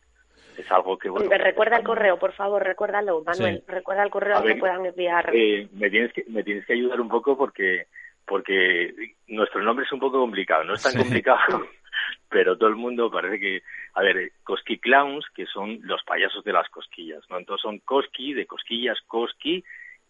Es 0.57 0.71
algo 0.71 0.97
que 0.97 1.09
bueno. 1.09 1.29
Recuerda 1.29 1.77
el 1.77 1.83
correo, 1.83 2.19
por 2.19 2.33
favor, 2.33 2.63
recuérdalo, 2.63 3.23
Manuel. 3.23 3.63
Recuerda 3.67 4.03
el 4.03 4.11
correo 4.11 4.37
al 4.37 4.43
que 4.43 4.55
puedan 4.55 4.85
enviar. 4.85 5.31
Eh, 5.33 5.67
me 5.73 5.89
tienes 5.89 6.13
que 6.13 6.25
me 6.27 6.43
tienes 6.43 6.65
que 6.65 6.73
ayudar 6.73 7.01
un 7.01 7.09
poco 7.09 7.35
porque 7.35 7.87
porque 8.25 8.93
nuestro 9.27 9.61
nombre 9.63 9.85
es 9.85 9.91
un 9.91 9.99
poco 9.99 10.19
complicado, 10.19 10.63
no 10.63 10.75
es 10.75 10.83
tan 10.83 10.95
complicado, 10.95 11.39
pero 12.29 12.57
todo 12.57 12.69
el 12.69 12.75
mundo 12.75 13.11
parece 13.11 13.39
que, 13.39 13.63
a 13.95 14.01
ver, 14.01 14.31
Koski 14.43 14.79
Clowns, 14.79 15.25
que 15.35 15.45
son 15.45 15.79
los 15.83 16.03
payasos 16.03 16.43
de 16.43 16.53
las 16.53 16.69
cosquillas, 16.69 17.21
¿no? 17.29 17.37
Entonces 17.37 17.61
son 17.61 17.79
Koski, 17.79 18.33
de 18.33 18.45
cosquillas, 18.45 18.97
Koski, 19.07 19.63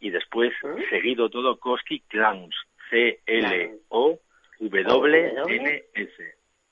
y 0.04 0.12
después 0.12 0.52
¿Mm? 0.62 0.82
seguido 0.90 1.30
todo 1.30 1.58
Koski 1.58 2.02
Clowns, 2.10 2.54
C-L-O-W-N-S. 2.90 4.24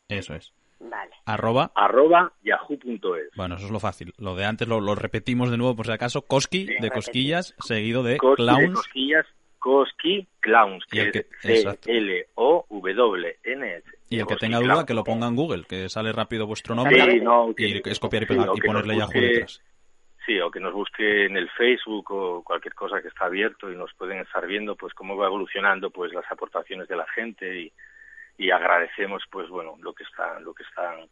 Eso 0.09 0.35
es. 0.35 0.53
Vale. 0.81 1.11
Arroba. 1.25 1.71
Arroba 1.75 2.33
yahoo.es. 2.43 3.29
Bueno, 3.35 3.55
eso 3.55 3.65
es 3.67 3.71
lo 3.71 3.79
fácil. 3.79 4.13
Lo 4.17 4.35
de 4.35 4.43
antes 4.45 4.67
lo, 4.67 4.95
repetimos 4.95 5.49
de 5.49 5.57
nuevo 5.57 5.75
por 5.75 5.85
si 5.85 5.93
acaso. 5.93 6.23
Koski 6.23 6.65
de 6.81 6.89
cosquillas, 6.89 7.55
seguido 7.59 8.03
de 8.03 8.17
clowns. 8.17 8.59
De 8.59 8.73
cosquillas, 8.73 9.25
Koski 9.59 10.27
Clowns, 10.39 10.83
que, 10.89 11.09
es 11.43 11.63
C-L-O-W-N-S. 11.83 12.23
Y 14.09 14.19
el 14.19 14.25
que 14.25 14.35
tenga 14.35 14.59
duda, 14.59 14.85
que 14.85 14.95
lo 14.95 15.05
ponga 15.05 15.27
en 15.27 15.35
Google, 15.35 15.63
que 15.69 15.87
sale 15.87 16.11
rápido 16.11 16.47
vuestro 16.47 16.75
nombre 16.75 17.21
y 17.57 17.81
es 17.87 17.99
copiar 17.99 18.23
y 18.23 18.25
pegar 18.25 18.49
y 18.55 18.61
ponerle 18.61 18.97
Yahoo 18.97 19.13
detrás. 19.13 19.61
Sí, 20.26 20.39
o 20.39 20.52
que 20.52 20.60
nos 20.60 20.73
busque 20.73 21.26
en 21.26 21.35
el 21.35 21.49
Facebook 21.49 22.11
o 22.11 22.43
cualquier 22.43 22.76
cosa 22.76 23.02
que 23.02 23.07
está 23.07 23.26
abierto 23.26 23.72
y 23.72 23.76
nos 23.76 23.91
pueden 23.95 24.19
estar 24.19 24.45
viendo 24.45 24.76
pues 24.76 24.93
cómo 24.93 25.18
va 25.18 25.26
evolucionando 25.26 25.89
pues 25.89 26.14
las 26.14 26.31
aportaciones 26.31 26.88
de 26.88 26.95
la 26.95 27.07
gente 27.07 27.60
y, 27.60 27.73
y 28.38 28.52
agradecemos 28.52 29.23
pues 29.31 29.49
bueno 29.49 29.77
lo 29.81 29.93
que 29.93 30.03
está 30.03 30.39
lo 30.39 30.53
que 30.53 30.64
están 30.64 31.10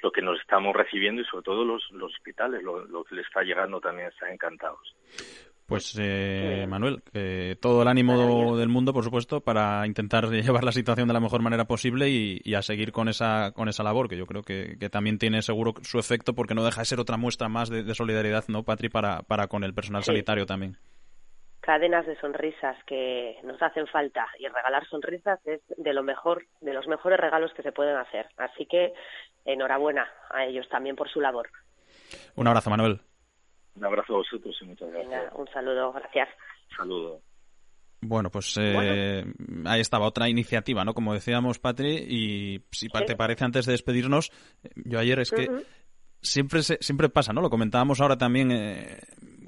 lo 0.00 0.10
que 0.10 0.22
nos 0.22 0.40
estamos 0.40 0.74
recibiendo 0.74 1.20
y 1.20 1.26
sobre 1.26 1.44
todo 1.44 1.64
los, 1.64 1.90
los 1.92 2.14
hospitales 2.14 2.62
lo, 2.62 2.86
lo 2.86 3.04
que 3.04 3.16
le 3.16 3.22
está 3.22 3.42
llegando 3.42 3.80
también 3.80 4.08
están 4.08 4.32
encantados. 4.32 4.94
Pues 5.66 5.98
eh, 6.00 6.64
Manuel, 6.68 7.02
todo 7.60 7.82
el 7.82 7.88
ánimo 7.88 8.56
del 8.56 8.68
mundo, 8.68 8.92
por 8.92 9.02
supuesto, 9.02 9.40
para 9.40 9.84
intentar 9.86 10.26
llevar 10.30 10.62
la 10.62 10.70
situación 10.70 11.08
de 11.08 11.14
la 11.14 11.20
mejor 11.20 11.42
manera 11.42 11.64
posible 11.64 12.08
y, 12.08 12.54
a 12.54 12.62
seguir 12.62 12.92
con 12.92 13.08
esa 13.08 13.52
con 13.52 13.68
esa 13.68 13.82
labor, 13.82 14.08
que 14.08 14.16
yo 14.16 14.26
creo 14.26 14.42
que, 14.42 14.76
también 14.90 15.18
tiene 15.18 15.42
seguro 15.42 15.74
su 15.82 15.98
efecto, 15.98 16.34
porque 16.34 16.54
no 16.54 16.64
deja 16.64 16.82
de 16.82 16.86
ser 16.86 17.00
otra 17.00 17.16
muestra 17.16 17.48
más 17.48 17.68
de, 17.68 17.94
solidaridad, 17.94 18.44
¿no, 18.48 18.62
Patri, 18.62 18.88
para, 18.88 19.22
para 19.22 19.48
con 19.48 19.64
el 19.64 19.74
personal 19.74 20.04
sanitario 20.04 20.46
también? 20.46 20.76
Cadenas 21.66 22.06
de 22.06 22.14
sonrisas 22.20 22.76
que 22.86 23.38
nos 23.42 23.60
hacen 23.60 23.88
falta 23.88 24.28
y 24.38 24.46
regalar 24.46 24.86
sonrisas 24.86 25.44
es 25.46 25.60
de 25.76 25.92
lo 25.92 26.04
mejor, 26.04 26.44
de 26.60 26.72
los 26.72 26.86
mejores 26.86 27.18
regalos 27.18 27.52
que 27.54 27.64
se 27.64 27.72
pueden 27.72 27.96
hacer. 27.96 28.28
Así 28.36 28.66
que 28.66 28.92
enhorabuena 29.44 30.08
a 30.30 30.44
ellos 30.44 30.68
también 30.68 30.94
por 30.94 31.08
su 31.08 31.20
labor. 31.20 31.48
Un 32.36 32.46
abrazo, 32.46 32.70
Manuel. 32.70 33.00
Un 33.76 33.84
abrazo 33.84 34.14
a 34.14 34.16
vosotros 34.18 34.56
y 34.60 34.64
muchas 34.64 34.90
gracias. 34.90 35.32
un 35.34 35.48
saludo, 35.48 35.92
gracias. 35.92 36.28
saludo. 36.76 37.20
Bueno, 38.00 38.30
pues 38.30 38.56
eh, 38.60 39.24
ahí 39.64 39.80
estaba 39.80 40.06
otra 40.06 40.28
iniciativa, 40.28 40.84
¿no? 40.84 40.94
Como 40.94 41.14
decíamos, 41.14 41.58
Patri, 41.58 41.96
y 41.96 42.62
si 42.70 42.88
te 42.88 43.16
parece, 43.16 43.44
antes 43.44 43.66
de 43.66 43.72
despedirnos, 43.72 44.30
yo 44.76 44.98
ayer 44.98 45.18
es 45.18 45.30
que 45.30 45.48
siempre 46.20 46.62
siempre 46.62 47.08
pasa, 47.08 47.32
¿no? 47.32 47.40
Lo 47.40 47.50
comentábamos 47.50 48.00
ahora 48.00 48.16
también 48.16 48.52
eh, 48.52 49.00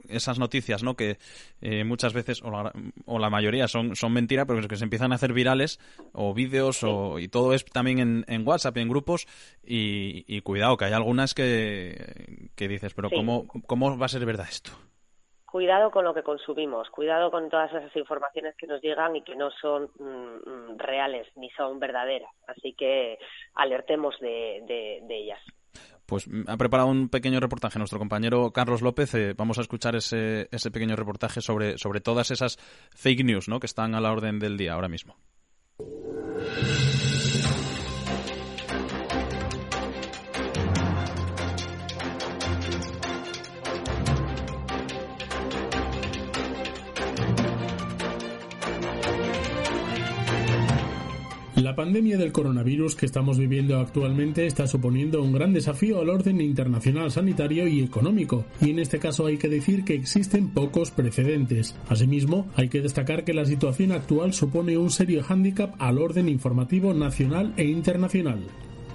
esas 0.08 0.38
noticias, 0.38 0.82
¿no? 0.82 0.94
Que 0.94 1.18
eh, 1.60 1.84
muchas 1.84 2.12
veces, 2.12 2.42
o 2.42 2.50
la, 2.50 2.72
o 3.06 3.18
la, 3.18 3.30
mayoría, 3.30 3.68
son, 3.68 3.96
son 3.96 4.12
mentiras, 4.12 4.46
pero 4.46 4.66
que 4.66 4.76
se 4.76 4.84
empiezan 4.84 5.12
a 5.12 5.16
hacer 5.16 5.32
virales, 5.32 5.78
o 6.12 6.34
vídeos, 6.34 6.82
o, 6.84 7.18
y 7.18 7.28
todo 7.28 7.54
es 7.54 7.64
también 7.64 7.98
en, 7.98 8.24
en 8.28 8.46
WhatsApp, 8.46 8.76
en 8.76 8.88
grupos, 8.88 9.26
y, 9.64 10.40
cuidado, 10.42 10.76
que 10.76 10.86
hay 10.86 10.92
algunas 10.92 11.34
que, 11.34 12.50
que 12.54 12.68
dices, 12.68 12.94
pero 12.94 13.10
¿cómo, 13.10 13.46
¿cómo 13.66 13.98
va 13.98 14.06
a 14.06 14.08
ser 14.08 14.24
verdad 14.24 14.46
esto? 14.48 14.72
cuidado 15.50 15.90
con 15.90 16.04
lo 16.04 16.12
que 16.12 16.22
consumimos, 16.22 16.90
cuidado 16.90 17.30
con 17.30 17.48
todas 17.48 17.72
esas 17.72 17.96
informaciones 17.96 18.54
que 18.56 18.66
nos 18.66 18.82
llegan 18.82 19.16
y 19.16 19.22
que 19.22 19.34
no 19.34 19.50
son 19.50 19.90
mm, 19.98 20.74
mm, 20.74 20.78
reales 20.78 21.26
ni 21.36 21.48
son 21.50 21.78
verdaderas. 21.78 22.30
Así 22.46 22.74
que 22.74 23.18
alertemos 23.54 24.18
de, 24.20 25.00
de 25.02 25.16
ellas. 25.16 25.40
Pues 26.08 26.26
mm, 26.26 26.44
ha 26.46 26.56
preparado 26.56 26.88
un 26.88 27.10
pequeño 27.10 27.38
reportaje 27.38 27.78
nuestro 27.78 27.98
compañero 27.98 28.50
Carlos 28.50 28.80
López. 28.80 29.14
Eh, 29.14 29.34
vamos 29.36 29.58
a 29.58 29.60
escuchar 29.60 29.94
ese, 29.94 30.48
ese 30.50 30.70
pequeño 30.70 30.96
reportaje 30.96 31.42
sobre, 31.42 31.76
sobre 31.76 32.00
todas 32.00 32.30
esas 32.30 32.58
fake 32.96 33.24
news 33.24 33.46
¿no? 33.46 33.60
que 33.60 33.66
están 33.66 33.94
a 33.94 34.00
la 34.00 34.10
orden 34.10 34.38
del 34.38 34.56
día 34.56 34.72
ahora 34.72 34.88
mismo. 34.88 35.16
La 51.62 51.74
pandemia 51.74 52.16
del 52.16 52.30
coronavirus 52.30 52.94
que 52.94 53.06
estamos 53.06 53.36
viviendo 53.36 53.80
actualmente 53.80 54.46
está 54.46 54.68
suponiendo 54.68 55.20
un 55.20 55.32
gran 55.32 55.52
desafío 55.52 56.00
al 56.00 56.08
orden 56.08 56.40
internacional 56.40 57.10
sanitario 57.10 57.66
y 57.66 57.80
económico, 57.80 58.44
y 58.60 58.70
en 58.70 58.78
este 58.78 59.00
caso 59.00 59.26
hay 59.26 59.38
que 59.38 59.48
decir 59.48 59.84
que 59.84 59.94
existen 59.94 60.50
pocos 60.50 60.92
precedentes. 60.92 61.74
Asimismo, 61.88 62.46
hay 62.54 62.68
que 62.68 62.80
destacar 62.80 63.24
que 63.24 63.34
la 63.34 63.44
situación 63.44 63.90
actual 63.90 64.34
supone 64.34 64.78
un 64.78 64.90
serio 64.90 65.20
hándicap 65.24 65.74
al 65.80 65.98
orden 65.98 66.28
informativo 66.28 66.94
nacional 66.94 67.54
e 67.56 67.64
internacional. 67.64 68.38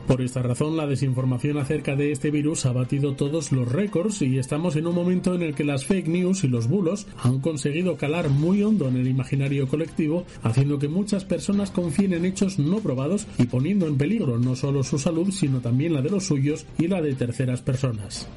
Por 0.08 0.22
esta 0.22 0.42
razón, 0.42 0.76
la 0.76 0.86
desinformación 0.86 1.58
acerca 1.58 1.96
de 1.96 2.12
este 2.12 2.30
virus 2.30 2.66
ha 2.66 2.74
batido 2.74 3.16
todos 3.16 3.54
los 3.54 3.72
récords 3.72 4.22
y 4.22 4.38
estamos 4.38 4.76
en 4.76 4.86
un 4.86 4.96
momento 4.96 5.34
en 5.34 5.42
el 5.42 5.56
que 5.56 5.64
las 5.64 5.86
fake 5.86 6.10
news 6.10 6.44
y 6.44 6.50
los 6.50 6.68
bulos 6.68 7.08
han 7.22 7.40
conseguido 7.40 7.96
calar 7.96 8.30
muy 8.30 8.64
hondo 8.64 8.90
en 8.90 8.98
el 8.98 9.08
imaginario 9.08 9.66
colectivo, 9.68 10.26
haciendo 10.44 10.78
que 10.78 10.90
muchas 10.90 11.24
personas 11.24 11.72
confíen 11.72 12.14
en 12.14 12.26
hechos 12.26 12.60
no 12.60 12.80
probados 12.80 13.28
y 13.38 13.46
poniendo 13.46 13.88
en 13.88 13.98
peligro 13.98 14.38
no 14.38 14.58
solo 14.58 14.84
su 14.84 15.00
salud, 15.00 15.32
sino 15.32 15.62
también 15.62 15.94
la 15.94 16.02
de 16.02 16.10
los 16.10 16.26
suyos 16.26 16.66
y 16.78 16.90
la 16.90 17.02
de 17.02 17.16
terceras 17.16 17.62
personas. 17.62 18.28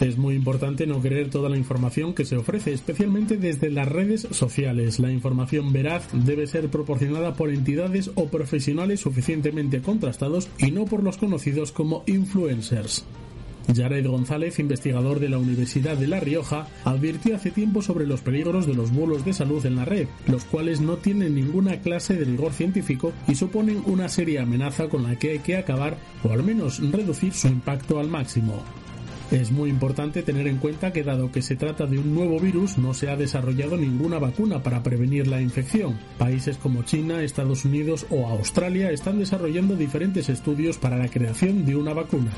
Es 0.00 0.18
muy 0.18 0.34
importante 0.34 0.86
no 0.86 1.00
creer 1.00 1.30
toda 1.30 1.48
la 1.48 1.56
información 1.56 2.12
que 2.12 2.26
se 2.26 2.36
ofrece, 2.36 2.72
especialmente 2.72 3.38
desde 3.38 3.70
las 3.70 3.88
redes 3.88 4.28
sociales. 4.30 5.00
La 5.00 5.10
información 5.10 5.72
veraz 5.72 6.06
debe 6.12 6.46
ser 6.46 6.68
proporcionada 6.68 7.34
por 7.34 7.48
entidades 7.48 8.10
o 8.14 8.26
profesionales 8.26 9.00
suficientemente 9.00 9.80
contrastados 9.80 10.48
y 10.58 10.70
no 10.70 10.84
por 10.84 11.02
los 11.02 11.16
conocidos 11.16 11.72
como 11.72 12.02
influencers. 12.06 13.06
Jared 13.74 14.06
González, 14.06 14.58
investigador 14.58 15.18
de 15.18 15.28
la 15.28 15.38
Universidad 15.38 15.96
de 15.96 16.06
La 16.06 16.20
Rioja, 16.20 16.68
advirtió 16.84 17.34
hace 17.34 17.50
tiempo 17.50 17.82
sobre 17.82 18.06
los 18.06 18.20
peligros 18.20 18.66
de 18.66 18.74
los 18.74 18.92
bulos 18.92 19.24
de 19.24 19.32
salud 19.32 19.64
en 19.66 19.76
la 19.76 19.84
red, 19.84 20.06
los 20.28 20.44
cuales 20.44 20.80
no 20.80 20.98
tienen 20.98 21.34
ninguna 21.34 21.80
clase 21.80 22.14
de 22.14 22.26
rigor 22.26 22.52
científico 22.52 23.12
y 23.26 23.34
suponen 23.34 23.82
una 23.86 24.08
seria 24.08 24.42
amenaza 24.42 24.88
con 24.88 25.02
la 25.02 25.18
que 25.18 25.30
hay 25.30 25.38
que 25.40 25.56
acabar 25.56 25.96
o 26.22 26.32
al 26.32 26.42
menos 26.42 26.80
reducir 26.92 27.32
su 27.32 27.48
impacto 27.48 27.98
al 27.98 28.08
máximo. 28.08 28.62
Es 29.30 29.50
muy 29.50 29.70
importante 29.70 30.22
tener 30.22 30.46
en 30.46 30.58
cuenta 30.58 30.92
que 30.92 31.02
dado 31.02 31.32
que 31.32 31.42
se 31.42 31.56
trata 31.56 31.86
de 31.86 31.98
un 31.98 32.14
nuevo 32.14 32.38
virus, 32.38 32.78
no 32.78 32.94
se 32.94 33.10
ha 33.10 33.16
desarrollado 33.16 33.76
ninguna 33.76 34.20
vacuna 34.20 34.62
para 34.62 34.84
prevenir 34.84 35.26
la 35.26 35.40
infección. 35.40 35.98
Países 36.16 36.56
como 36.58 36.84
China, 36.84 37.22
Estados 37.22 37.64
Unidos 37.64 38.06
o 38.10 38.26
Australia 38.28 38.92
están 38.92 39.18
desarrollando 39.18 39.74
diferentes 39.74 40.28
estudios 40.28 40.78
para 40.78 40.96
la 40.96 41.08
creación 41.08 41.64
de 41.64 41.74
una 41.74 41.92
vacuna. 41.92 42.30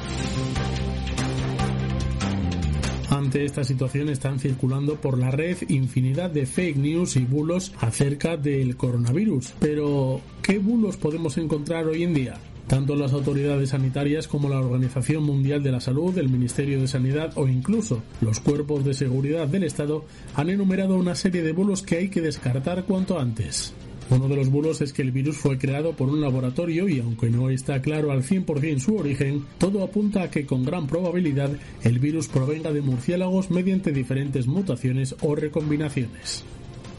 Ante 3.11 3.45
esta 3.45 3.65
situación 3.65 4.09
están 4.09 4.39
circulando 4.39 4.97
por 4.97 5.19
la 5.19 5.31
red 5.31 5.59
infinidad 5.69 6.31
de 6.31 6.47
fake 6.47 6.77
news 6.77 7.17
y 7.17 7.25
bulos 7.25 7.73
acerca 7.81 8.37
del 8.37 8.77
coronavirus. 8.77 9.55
Pero, 9.61 10.21
¿qué 10.43 10.59
bulos 10.59 10.97
podemos 10.97 11.37
encontrar 11.37 11.87
hoy 11.87 12.05
en 12.05 12.15
día? 12.15 12.39
Tanto 12.69 12.95
las 12.97 13.15
autoridades 13.15 13.71
sanitarias 13.71 14.29
como 14.29 14.51
la 14.51 14.61
Organización 14.61 15.25
Mundial 15.25 15.63
de 15.63 15.73
la 15.73 15.81
Salud, 15.81 16.17
el 16.19 16.29
Ministerio 16.29 16.79
de 16.79 16.87
Sanidad 16.87 17.33
o 17.37 17.49
incluso 17.49 18.03
los 18.21 18.41
cuerpos 18.41 18.85
de 18.85 18.93
seguridad 18.93 19.49
del 19.49 19.65
Estado 19.65 20.05
han 20.35 20.51
enumerado 20.51 20.97
una 20.97 21.15
serie 21.15 21.43
de 21.43 21.53
bulos 21.53 21.83
que 21.83 21.97
hay 21.97 22.09
que 22.11 22.21
descartar 22.21 22.85
cuanto 22.85 23.19
antes. 23.19 23.73
Uno 24.11 24.29
de 24.29 24.37
los 24.37 24.51
bulos 24.51 24.83
es 24.83 24.93
que 24.93 25.01
el 25.01 25.13
virus 25.13 25.39
fue 25.39 25.57
creado 25.57 25.95
por 25.95 26.11
un 26.11 26.21
laboratorio 26.21 26.91
y 26.91 27.01
aunque 27.01 27.31
no 27.31 27.49
está 27.49 27.81
claro 27.81 28.13
al 28.13 28.23
100% 28.23 28.79
su 28.81 28.97
origen, 28.97 29.47
todo 29.57 29.83
apunta 29.83 30.23
a 30.23 30.31
que 30.31 30.45
con 30.45 30.63
gran 30.63 30.87
probabilidad 30.87 31.51
el 31.85 31.99
virus 31.99 32.29
provenga 32.29 32.71
de 32.71 32.83
murciélagos 32.83 33.51
mediante 33.51 33.93
diferentes 33.93 34.47
mutaciones 34.47 35.17
o 35.23 35.35
recombinaciones. 35.35 36.45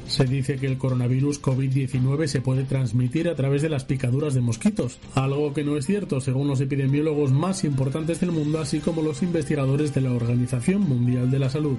Se 0.10 0.26
dice 0.26 0.58
que 0.58 0.66
el 0.66 0.80
coronavirus 0.80 1.40
COVID-19 1.40 2.26
se 2.26 2.42
puede 2.42 2.64
transmitir 2.64 3.30
a 3.30 3.36
través 3.36 3.62
de 3.62 3.70
las 3.70 3.86
picaduras 3.86 4.34
de 4.34 4.42
mosquitos, 4.42 4.98
algo 5.14 5.54
que 5.54 5.64
no 5.64 5.78
es 5.78 5.86
cierto 5.86 6.20
según 6.20 6.48
los 6.48 6.60
epidemiólogos 6.62 7.32
más 7.32 7.64
importantes 7.64 8.20
del 8.20 8.32
mundo, 8.32 8.60
así 8.60 8.80
como 8.80 9.04
los 9.04 9.22
investigadores 9.22 9.94
de 9.94 10.02
la 10.02 10.12
Organización 10.12 10.82
Mundial 10.82 11.30
de 11.30 11.40
la 11.40 11.52
Salud. 11.52 11.78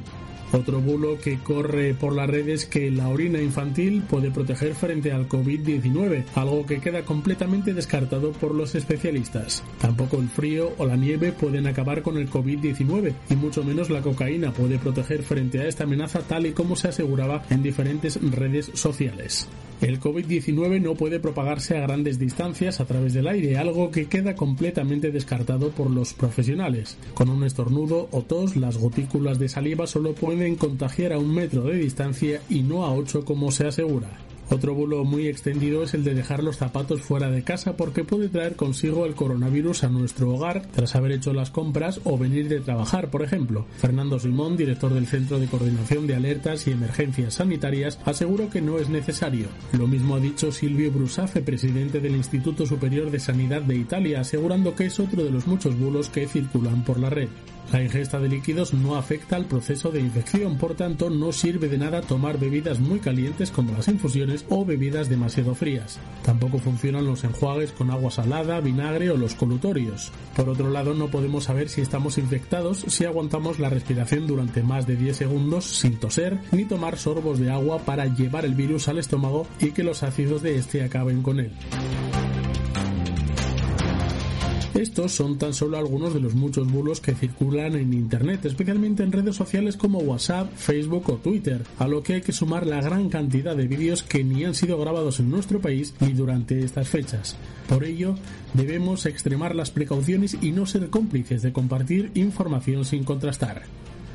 Otro 0.52 0.80
bulo 0.80 1.16
que 1.18 1.38
corre 1.38 1.94
por 1.94 2.14
las 2.14 2.28
redes 2.28 2.50
es 2.50 2.66
que 2.66 2.90
la 2.90 3.08
orina 3.08 3.40
infantil 3.40 4.02
puede 4.02 4.32
proteger 4.32 4.74
frente 4.74 5.12
al 5.12 5.28
COVID-19, 5.28 6.24
algo 6.34 6.66
que 6.66 6.80
queda 6.80 7.04
completamente 7.04 7.72
descartado 7.72 8.32
por 8.32 8.54
los 8.54 8.74
especialistas. 8.74 9.62
Tampoco 9.80 10.18
el 10.18 10.28
frío 10.28 10.72
o 10.78 10.86
la 10.86 10.96
nieve 10.96 11.30
pueden 11.30 11.68
acabar 11.68 12.02
con 12.02 12.16
el 12.16 12.28
COVID-19 12.28 13.14
y 13.30 13.36
mucho 13.36 13.62
menos 13.62 13.90
la 13.90 14.00
cocaína 14.00 14.52
puede 14.52 14.78
proteger 14.78 15.22
frente 15.22 15.60
a 15.60 15.68
esta 15.68 15.84
amenaza 15.84 16.20
tal 16.20 16.46
y 16.46 16.52
como 16.52 16.74
se 16.74 16.88
aseguraba 16.88 17.44
en 17.50 17.62
diferentes 17.62 18.18
redes 18.20 18.70
sociales. 18.74 19.48
El 19.80 19.98
COVID-19 19.98 20.82
no 20.82 20.94
puede 20.94 21.20
propagarse 21.20 21.78
a 21.78 21.80
grandes 21.80 22.18
distancias 22.18 22.80
a 22.80 22.84
través 22.84 23.14
del 23.14 23.26
aire, 23.26 23.56
algo 23.56 23.90
que 23.90 24.08
queda 24.08 24.34
completamente 24.34 25.10
descartado 25.10 25.70
por 25.70 25.90
los 25.90 26.12
profesionales. 26.12 26.98
Con 27.14 27.30
un 27.30 27.44
estornudo 27.44 28.06
o 28.10 28.20
tos, 28.20 28.56
las 28.56 28.76
gotículas 28.76 29.38
de 29.38 29.48
saliva 29.48 29.86
solo 29.86 30.12
pueden 30.12 30.39
contagiar 30.56 31.12
a 31.12 31.18
un 31.18 31.34
metro 31.34 31.62
de 31.62 31.74
distancia 31.74 32.40
y 32.48 32.62
no 32.62 32.84
a 32.84 32.94
ocho 32.94 33.24
como 33.24 33.50
se 33.50 33.66
asegura. 33.66 34.08
Otro 34.52 34.74
bulo 34.74 35.04
muy 35.04 35.28
extendido 35.28 35.84
es 35.84 35.94
el 35.94 36.02
de 36.02 36.12
dejar 36.12 36.42
los 36.42 36.56
zapatos 36.56 37.02
fuera 37.02 37.30
de 37.30 37.44
casa 37.44 37.76
porque 37.76 38.02
puede 38.02 38.28
traer 38.28 38.56
consigo 38.56 39.06
el 39.06 39.14
coronavirus 39.14 39.84
a 39.84 39.88
nuestro 39.88 40.34
hogar 40.34 40.66
tras 40.72 40.96
haber 40.96 41.12
hecho 41.12 41.32
las 41.32 41.52
compras 41.52 42.00
o 42.02 42.18
venir 42.18 42.48
de 42.48 42.58
trabajar, 42.58 43.10
por 43.10 43.22
ejemplo. 43.22 43.66
Fernando 43.78 44.18
Simón, 44.18 44.56
director 44.56 44.92
del 44.92 45.06
Centro 45.06 45.38
de 45.38 45.46
Coordinación 45.46 46.08
de 46.08 46.16
Alertas 46.16 46.66
y 46.66 46.72
Emergencias 46.72 47.34
Sanitarias, 47.34 48.00
aseguró 48.04 48.50
que 48.50 48.60
no 48.60 48.78
es 48.78 48.88
necesario. 48.88 49.46
Lo 49.78 49.86
mismo 49.86 50.16
ha 50.16 50.20
dicho 50.20 50.50
Silvio 50.50 50.90
Brusafe, 50.90 51.42
presidente 51.42 52.00
del 52.00 52.16
Instituto 52.16 52.66
Superior 52.66 53.12
de 53.12 53.20
Sanidad 53.20 53.62
de 53.62 53.76
Italia, 53.76 54.20
asegurando 54.20 54.74
que 54.74 54.86
es 54.86 54.98
otro 54.98 55.22
de 55.22 55.30
los 55.30 55.46
muchos 55.46 55.78
bulos 55.78 56.08
que 56.08 56.26
circulan 56.26 56.82
por 56.82 56.98
la 56.98 57.08
red. 57.08 57.28
La 57.72 57.82
ingesta 57.82 58.18
de 58.18 58.28
líquidos 58.28 58.74
no 58.74 58.96
afecta 58.96 59.36
al 59.36 59.44
proceso 59.44 59.90
de 59.90 60.00
infección, 60.00 60.56
por 60.58 60.74
tanto 60.74 61.08
no 61.08 61.30
sirve 61.30 61.68
de 61.68 61.78
nada 61.78 62.00
tomar 62.00 62.38
bebidas 62.38 62.80
muy 62.80 62.98
calientes 62.98 63.52
como 63.52 63.72
las 63.72 63.86
infusiones 63.86 64.44
o 64.48 64.64
bebidas 64.64 65.08
demasiado 65.08 65.54
frías. 65.54 66.00
Tampoco 66.24 66.58
funcionan 66.58 67.06
los 67.06 67.22
enjuagues 67.22 67.70
con 67.70 67.90
agua 67.90 68.10
salada, 68.10 68.60
vinagre 68.60 69.10
o 69.10 69.16
los 69.16 69.36
colutorios. 69.36 70.10
Por 70.34 70.48
otro 70.48 70.70
lado, 70.70 70.94
no 70.94 71.08
podemos 71.08 71.44
saber 71.44 71.68
si 71.68 71.80
estamos 71.80 72.18
infectados 72.18 72.84
si 72.88 73.04
aguantamos 73.04 73.60
la 73.60 73.70
respiración 73.70 74.26
durante 74.26 74.62
más 74.62 74.86
de 74.86 74.96
10 74.96 75.16
segundos 75.16 75.64
sin 75.64 75.96
toser 75.98 76.40
ni 76.52 76.64
tomar 76.64 76.98
sorbos 76.98 77.38
de 77.38 77.50
agua 77.50 77.78
para 77.78 78.06
llevar 78.06 78.44
el 78.44 78.54
virus 78.54 78.88
al 78.88 78.98
estómago 78.98 79.46
y 79.60 79.70
que 79.70 79.84
los 79.84 80.02
ácidos 80.02 80.42
de 80.42 80.56
este 80.56 80.82
acaben 80.82 81.22
con 81.22 81.38
él. 81.38 81.52
Estos 84.74 85.12
son 85.12 85.36
tan 85.36 85.52
solo 85.52 85.78
algunos 85.78 86.14
de 86.14 86.20
los 86.20 86.34
muchos 86.34 86.70
bulos 86.70 87.00
que 87.00 87.14
circulan 87.14 87.74
en 87.74 87.92
Internet, 87.92 88.44
especialmente 88.44 89.02
en 89.02 89.10
redes 89.10 89.34
sociales 89.34 89.76
como 89.76 89.98
WhatsApp, 89.98 90.52
Facebook 90.54 91.10
o 91.10 91.16
Twitter, 91.16 91.62
a 91.78 91.88
lo 91.88 92.04
que 92.04 92.14
hay 92.14 92.20
que 92.20 92.32
sumar 92.32 92.66
la 92.66 92.80
gran 92.80 93.08
cantidad 93.08 93.56
de 93.56 93.66
vídeos 93.66 94.04
que 94.04 94.22
ni 94.22 94.44
han 94.44 94.54
sido 94.54 94.78
grabados 94.78 95.18
en 95.18 95.28
nuestro 95.28 95.60
país 95.60 95.94
ni 96.00 96.12
durante 96.12 96.64
estas 96.64 96.88
fechas. 96.88 97.36
Por 97.68 97.84
ello, 97.84 98.14
debemos 98.54 99.06
extremar 99.06 99.56
las 99.56 99.72
precauciones 99.72 100.36
y 100.40 100.52
no 100.52 100.66
ser 100.66 100.88
cómplices 100.88 101.42
de 101.42 101.52
compartir 101.52 102.12
información 102.14 102.84
sin 102.84 103.02
contrastar. 103.02 103.62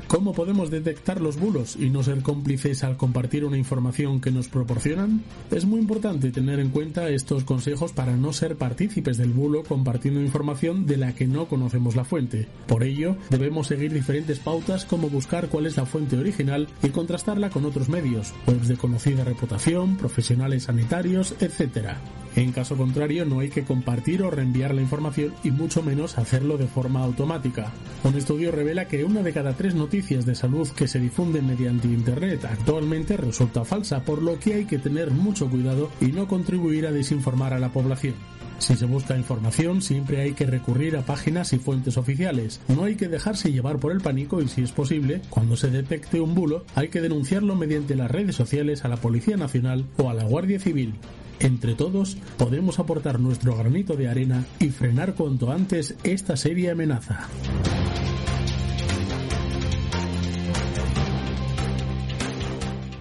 ¿Cómo 0.08 0.34
podemos 0.34 0.70
detectar 0.70 1.20
los 1.20 1.36
bulos 1.36 1.74
y 1.74 1.90
no 1.90 2.04
ser 2.04 2.22
cómplices 2.22 2.84
al 2.84 2.96
compartir 2.96 3.44
una 3.44 3.58
información 3.58 4.20
que 4.20 4.30
nos 4.30 4.46
proporcionan? 4.46 5.24
Es 5.50 5.64
muy 5.64 5.80
importante 5.80 6.30
tener 6.30 6.60
en 6.60 6.70
cuenta 6.70 7.08
estos 7.08 7.42
consejos 7.42 7.92
para 7.92 8.16
no 8.16 8.32
ser 8.32 8.56
partícipes 8.56 9.18
del 9.18 9.32
bulo 9.32 9.64
compartiendo 9.64 10.20
información 10.20 10.86
de 10.86 10.96
la 10.96 11.12
que 11.12 11.26
no 11.26 11.46
conocemos 11.48 11.96
la 11.96 12.04
fuente. 12.04 12.46
Por 12.68 12.84
ello, 12.84 13.16
debemos 13.30 13.66
seguir 13.66 13.92
diferentes 13.92 14.38
pautas 14.38 14.84
como 14.84 15.10
buscar 15.10 15.48
cuál 15.48 15.66
es 15.66 15.76
la 15.76 15.86
fuente 15.86 16.16
original 16.16 16.68
y 16.84 16.90
contrastarla 16.90 17.50
con 17.50 17.64
otros 17.64 17.88
medios, 17.88 18.32
webs 18.46 18.68
de 18.68 18.76
conocida 18.76 19.24
reputación, 19.24 19.96
profesionales 19.96 20.64
sanitarios, 20.64 21.34
etc. 21.40 21.96
En 22.36 22.52
caso 22.52 22.76
contrario, 22.76 23.24
no 23.24 23.40
hay 23.40 23.48
que 23.48 23.64
compartir 23.64 24.22
o 24.22 24.30
reenviar 24.30 24.74
la 24.74 24.82
información 24.82 25.34
y 25.42 25.50
mucho 25.50 25.82
menos 25.82 26.18
hacerlo 26.18 26.58
de 26.58 26.66
forma 26.66 27.02
automática. 27.02 27.72
Un 28.04 28.14
estudio 28.14 28.52
revela 28.52 28.86
que 28.86 29.04
una 29.04 29.22
de 29.22 29.32
cada 29.32 29.54
tres 29.54 29.74
noticias 29.74 29.95
de 29.96 30.34
salud 30.34 30.68
que 30.68 30.88
se 30.88 31.00
difunden 31.00 31.46
mediante 31.46 31.88
Internet 31.88 32.44
actualmente 32.44 33.16
resulta 33.16 33.64
falsa, 33.64 34.04
por 34.04 34.20
lo 34.20 34.38
que 34.38 34.52
hay 34.52 34.64
que 34.66 34.78
tener 34.78 35.10
mucho 35.10 35.48
cuidado 35.48 35.90
y 36.02 36.08
no 36.08 36.28
contribuir 36.28 36.86
a 36.86 36.92
desinformar 36.92 37.54
a 37.54 37.58
la 37.58 37.70
población. 37.70 38.14
Si 38.58 38.76
se 38.76 38.84
busca 38.84 39.16
información, 39.16 39.80
siempre 39.80 40.20
hay 40.20 40.32
que 40.32 40.44
recurrir 40.44 40.98
a 40.98 41.06
páginas 41.06 41.54
y 41.54 41.58
fuentes 41.58 41.96
oficiales. 41.96 42.60
No 42.68 42.84
hay 42.84 42.96
que 42.96 43.08
dejarse 43.08 43.52
llevar 43.52 43.78
por 43.78 43.90
el 43.90 44.02
pánico 44.02 44.42
y, 44.42 44.48
si 44.48 44.62
es 44.62 44.72
posible, 44.72 45.22
cuando 45.30 45.56
se 45.56 45.70
detecte 45.70 46.20
un 46.20 46.34
bulo, 46.34 46.66
hay 46.74 46.88
que 46.88 47.00
denunciarlo 47.00 47.56
mediante 47.56 47.96
las 47.96 48.10
redes 48.10 48.36
sociales 48.36 48.84
a 48.84 48.88
la 48.88 48.96
Policía 48.98 49.38
Nacional 49.38 49.86
o 49.96 50.10
a 50.10 50.14
la 50.14 50.24
Guardia 50.24 50.60
Civil. 50.60 50.94
Entre 51.40 51.74
todos 51.74 52.18
podemos 52.36 52.78
aportar 52.78 53.18
nuestro 53.18 53.56
granito 53.56 53.96
de 53.96 54.08
arena 54.08 54.44
y 54.58 54.68
frenar 54.68 55.14
cuanto 55.14 55.50
antes 55.50 55.94
esta 56.04 56.36
seria 56.36 56.72
amenaza. 56.72 57.28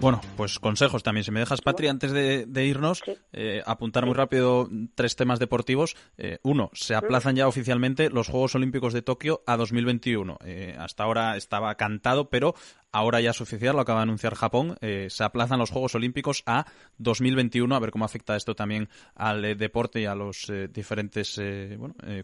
Bueno, 0.05 0.21
pues 0.37 0.59
consejos 0.59 1.01
también. 1.01 1.23
Si 1.23 1.31
me 1.31 1.39
dejas, 1.39 1.61
Patri, 1.61 1.87
antes 1.87 2.11
de, 2.11 2.65
irnos, 2.67 3.01
eh, 3.33 3.63
apuntar 3.65 4.05
muy 4.05 4.13
rápido 4.13 4.69
tres 4.93 5.15
temas 5.15 5.39
deportivos. 5.39 5.95
Eh, 6.19 6.37
uno, 6.43 6.69
se 6.73 6.93
aplazan 6.93 7.35
ya 7.35 7.47
oficialmente 7.47 8.11
los 8.11 8.27
Juegos 8.27 8.53
Olímpicos 8.53 8.93
de 8.93 9.01
Tokio 9.01 9.41
a 9.47 9.57
2021. 9.57 10.37
Eh, 10.45 10.75
hasta 10.77 11.05
ahora 11.05 11.37
estaba 11.37 11.73
cantado, 11.73 12.29
pero 12.29 12.53
ahora 12.95 13.19
ya 13.19 13.31
es 13.31 13.41
oficial, 13.41 13.75
lo 13.75 13.81
acaba 13.81 13.99
de 13.99 14.03
anunciar 14.03 14.35
Japón, 14.35 14.77
eh, 14.79 15.07
se 15.09 15.25
aplazan 15.25 15.59
los 15.59 15.69
Juegos 15.69 15.95
Olímpicos 15.95 16.43
a 16.45 16.65
2021, 16.97 17.75
a 17.75 17.79
ver 17.79 17.91
cómo 17.91 18.05
afecta 18.05 18.37
esto 18.37 18.55
también 18.55 18.87
al 19.15 19.43
eh, 19.43 19.55
deporte 19.55 19.99
y 19.99 20.05
a 20.05 20.15
los 20.15 20.49
eh, 20.49 20.69
diferentes 20.69 21.41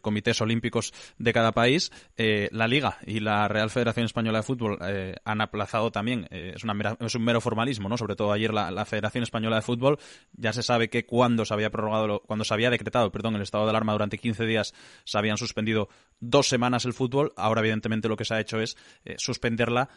comités 0.02 0.40
olímpicos 0.40 0.94
de 1.18 1.34
cada 1.34 1.52
país. 1.52 1.92
la 2.16 2.68
Liga 2.68 2.98
y 3.06 3.20
la 3.20 3.48
Real 3.50 3.70
Federación 3.70 4.06
Española 4.06 4.40
de 4.40 4.44
Fútbol 4.44 4.78
han 5.26 5.42
aplazado 5.42 5.92
también, 5.92 6.28
es, 6.32 6.64
una 6.64 6.96
es 7.00 7.16
un 7.16 7.24
mero 7.24 7.42
formalismo, 7.42 7.90
¿no? 7.90 7.98
sobre 7.98 8.16
todo 8.16 8.32
ayer 8.32 8.54
la, 8.54 8.86
Federación 8.86 9.24
Española 9.24 9.58
de 9.58 9.62
Fútbol, 9.62 10.00
ya 10.34 10.54
se 10.54 10.64
sabe 10.64 10.90
que 10.90 11.06
cuando 11.06 11.44
se 11.46 11.54
había 11.54 11.70
prorrogado, 11.70 12.22
cuando 12.22 12.46
se 12.46 12.54
había 12.54 12.70
decretado, 12.70 13.12
perdón, 13.12 13.36
el 13.36 13.42
estado 13.42 13.66
de 13.66 13.72
alarma 13.72 13.92
durante 13.92 14.18
15 14.18 14.46
días, 14.46 14.74
se 15.04 15.18
habían 15.18 15.38
suspendido 15.38 15.90
dos 16.20 16.48
semanas 16.48 16.86
el 16.86 16.94
fútbol, 16.94 17.34
ahora 17.36 17.62
evidentemente 17.62 18.08
lo 18.08 18.16
que 18.16 18.26
se 18.26 18.36
ha 18.36 18.40
hecho 18.40 18.60
es 18.60 18.78
suspenderla 19.18 19.90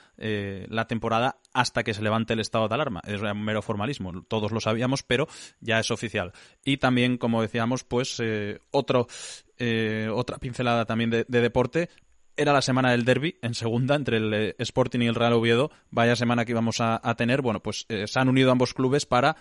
la 0.69 0.87
temporada 0.87 1.39
hasta 1.53 1.83
que 1.83 1.95
se 1.95 2.03
levante 2.03 2.33
el 2.33 2.41
estado 2.41 2.69
de 2.69 2.75
alarma. 2.75 3.01
Es 3.07 3.21
un 3.21 3.45
mero 3.45 3.63
formalismo, 3.63 4.25
todos 4.29 4.53
lo 4.53 4.61
sabíamos, 4.61 5.03
pero 5.03 5.27
ya 5.61 5.79
es 5.79 5.91
oficial. 5.91 6.33
Y 6.65 6.79
también, 6.79 7.19
como 7.19 7.43
decíamos, 7.43 7.85
pues 7.85 8.21
eh, 8.21 8.59
otro, 8.71 9.07
eh, 9.59 10.09
otra 10.13 10.39
pincelada 10.39 10.85
también 10.85 11.11
de, 11.11 11.25
deporte. 11.27 11.89
Era 12.37 12.53
la 12.53 12.63
semana 12.63 12.91
del 12.91 13.05
derby 13.05 13.37
en 13.43 13.55
segunda 13.55 13.95
entre 13.95 14.17
el 14.17 14.35
eh, 14.35 14.55
Sporting 14.59 15.01
y 15.01 15.07
el 15.07 15.15
Real 15.15 15.35
Oviedo. 15.35 15.71
Vaya 15.91 16.17
semana 16.17 16.45
que 16.45 16.51
íbamos 16.51 16.81
a, 16.81 17.01
tener. 17.17 17.43
Bueno, 17.43 17.61
pues 17.61 17.87
se 17.89 18.19
han 18.19 18.29
unido 18.29 18.51
ambos 18.51 18.75
clubes 18.75 19.07
para 19.07 19.37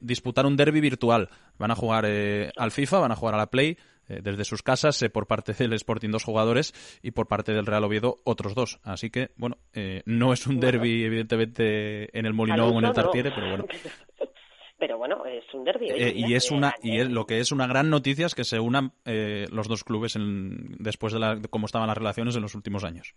disputar 0.00 0.46
un 0.46 0.56
derby 0.56 0.80
virtual. 0.80 1.28
Van 1.58 1.72
a 1.72 1.74
jugar 1.74 2.06
al 2.06 2.70
FIFA, 2.70 3.00
van 3.00 3.12
a 3.12 3.16
jugar 3.16 3.34
a 3.34 3.38
la 3.38 3.50
Play 3.50 3.76
eh, 4.08 4.20
desde 4.22 4.44
sus 4.44 4.62
casas, 4.62 5.02
eh, 5.02 5.10
por 5.10 5.26
parte 5.26 5.52
del 5.52 5.72
Sporting 5.72 6.10
dos 6.10 6.24
jugadores 6.24 6.72
y 7.02 7.10
por 7.10 7.26
parte 7.26 7.52
del 7.52 7.66
Real 7.66 7.84
Oviedo 7.84 8.20
otros 8.24 8.54
dos. 8.54 8.78
Así 8.84 9.10
que, 9.10 9.30
bueno, 9.36 9.58
eh, 9.74 10.02
no 10.06 10.32
es 10.32 10.46
un 10.46 10.60
derby, 10.60 11.04
evidentemente, 11.04 12.16
en 12.16 12.26
el 12.26 12.34
Molinón 12.34 12.74
o 12.74 12.78
en 12.78 12.84
el 12.84 12.92
Tartiere, 12.92 13.32
pero 13.32 13.48
bueno. 13.48 13.64
pero 14.78 14.98
bueno, 14.98 15.24
es 15.26 15.44
un 15.54 15.64
derby. 15.64 15.88
y 16.14 16.34
es 16.34 16.50
una 16.50 16.74
y 16.82 17.02
lo 17.04 17.26
que 17.26 17.40
es 17.40 17.50
una 17.50 17.66
gran 17.66 17.90
noticia 17.90 18.26
es 18.26 18.34
que 18.34 18.44
se 18.44 18.60
unan 18.60 18.92
los 19.04 19.68
dos 19.68 19.82
clubes 19.84 20.16
en, 20.16 20.76
después 20.78 21.12
de, 21.12 21.18
la, 21.18 21.40
cómo 21.50 21.66
estaban 21.66 21.88
las 21.88 21.98
relaciones 21.98 22.36
en 22.36 22.42
los 22.42 22.54
últimos 22.54 22.84
años. 22.84 23.14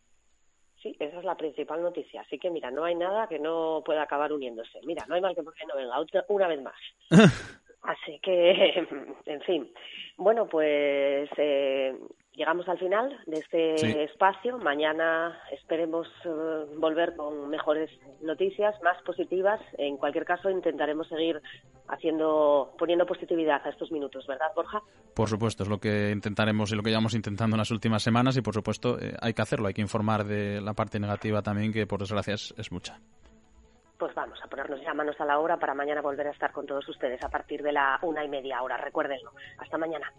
Sí, 0.82 0.96
esa 0.98 1.20
es 1.20 1.26
la 1.26 1.36
principal 1.36 1.82
noticia. 1.82 2.22
Así 2.22 2.40
que 2.40 2.50
mira, 2.50 2.72
no 2.72 2.86
hay 2.86 2.96
nada 2.96 3.28
que 3.28 3.38
no 3.38 3.84
pueda 3.86 4.04
acabar 4.04 4.32
uniéndose. 4.32 4.80
Mira, 4.86 5.06
no 5.08 5.16
hay 5.16 5.22
mal 5.22 5.36
que 5.36 5.44
por 5.44 5.54
no 5.68 5.76
venga 5.76 6.24
una 6.30 6.48
vez 6.48 6.62
más. 6.62 6.76
Así 7.82 8.20
que, 8.22 8.88
en 9.26 9.42
fin. 9.42 9.72
Bueno, 10.18 10.48
pues 10.48 11.30
eh, 11.38 11.96
llegamos 12.34 12.68
al 12.68 12.78
final 12.78 13.18
de 13.26 13.40
este 13.40 14.04
espacio. 14.04 14.58
Mañana 14.58 15.40
esperemos 15.52 16.08
eh, 16.26 16.66
volver 16.78 17.16
con 17.16 17.50
mejores 17.50 17.90
noticias, 18.22 18.76
más 18.84 19.02
positivas. 19.04 19.62
En 19.78 19.98
cualquier 19.98 20.26
caso, 20.26 20.50
intentaremos 20.50 21.08
seguir 21.08 21.42
haciendo, 21.88 22.74
poniendo 22.78 23.06
positividad 23.06 23.66
a 23.66 23.70
estos 23.70 23.92
minutos, 23.92 24.28
¿verdad, 24.28 24.48
Borja? 24.56 24.82
Por 25.16 25.30
supuesto, 25.30 25.64
es 25.64 25.70
lo 25.70 25.80
que 25.80 26.12
intentaremos 26.12 26.72
y 26.72 26.76
lo 26.76 26.84
que 26.84 26.90
llevamos 26.90 27.14
intentando 27.14 27.56
en 27.56 27.60
las 27.60 27.72
últimas 27.72 28.04
semanas 28.04 28.36
y, 28.36 28.42
por 28.42 28.54
supuesto, 28.54 29.00
eh, 29.00 29.16
hay 29.22 29.34
que 29.34 29.42
hacerlo. 29.42 29.68
Hay 29.68 29.74
que 29.74 29.82
informar 29.82 30.26
de 30.26 30.60
la 30.62 30.74
parte 30.74 31.00
negativa 31.00 31.42
también, 31.42 31.72
que 31.72 31.88
por 31.88 32.00
desgracia 32.00 32.34
es 32.34 32.72
mucha 32.72 33.00
pues 34.00 34.16
vamos 34.16 34.40
a 34.42 34.48
ponernos 34.48 34.82
ya 34.82 34.94
manos 34.94 35.20
a 35.20 35.26
la 35.26 35.38
obra 35.40 35.58
para 35.58 35.76
mañana 35.76 36.02
volver 36.02 36.28
a 36.28 36.32
estar 36.32 36.52
con 36.54 36.66
todos 36.66 36.88
ustedes 36.88 37.22
a 37.22 37.30
partir 37.30 37.62
de 37.62 37.74
la 37.74 38.00
una 38.02 38.24
y 38.24 38.30
media 38.30 38.64
hora. 38.64 38.78
Recuérdenlo. 38.78 39.34
Hasta 39.58 39.78
mañana. 39.78 40.12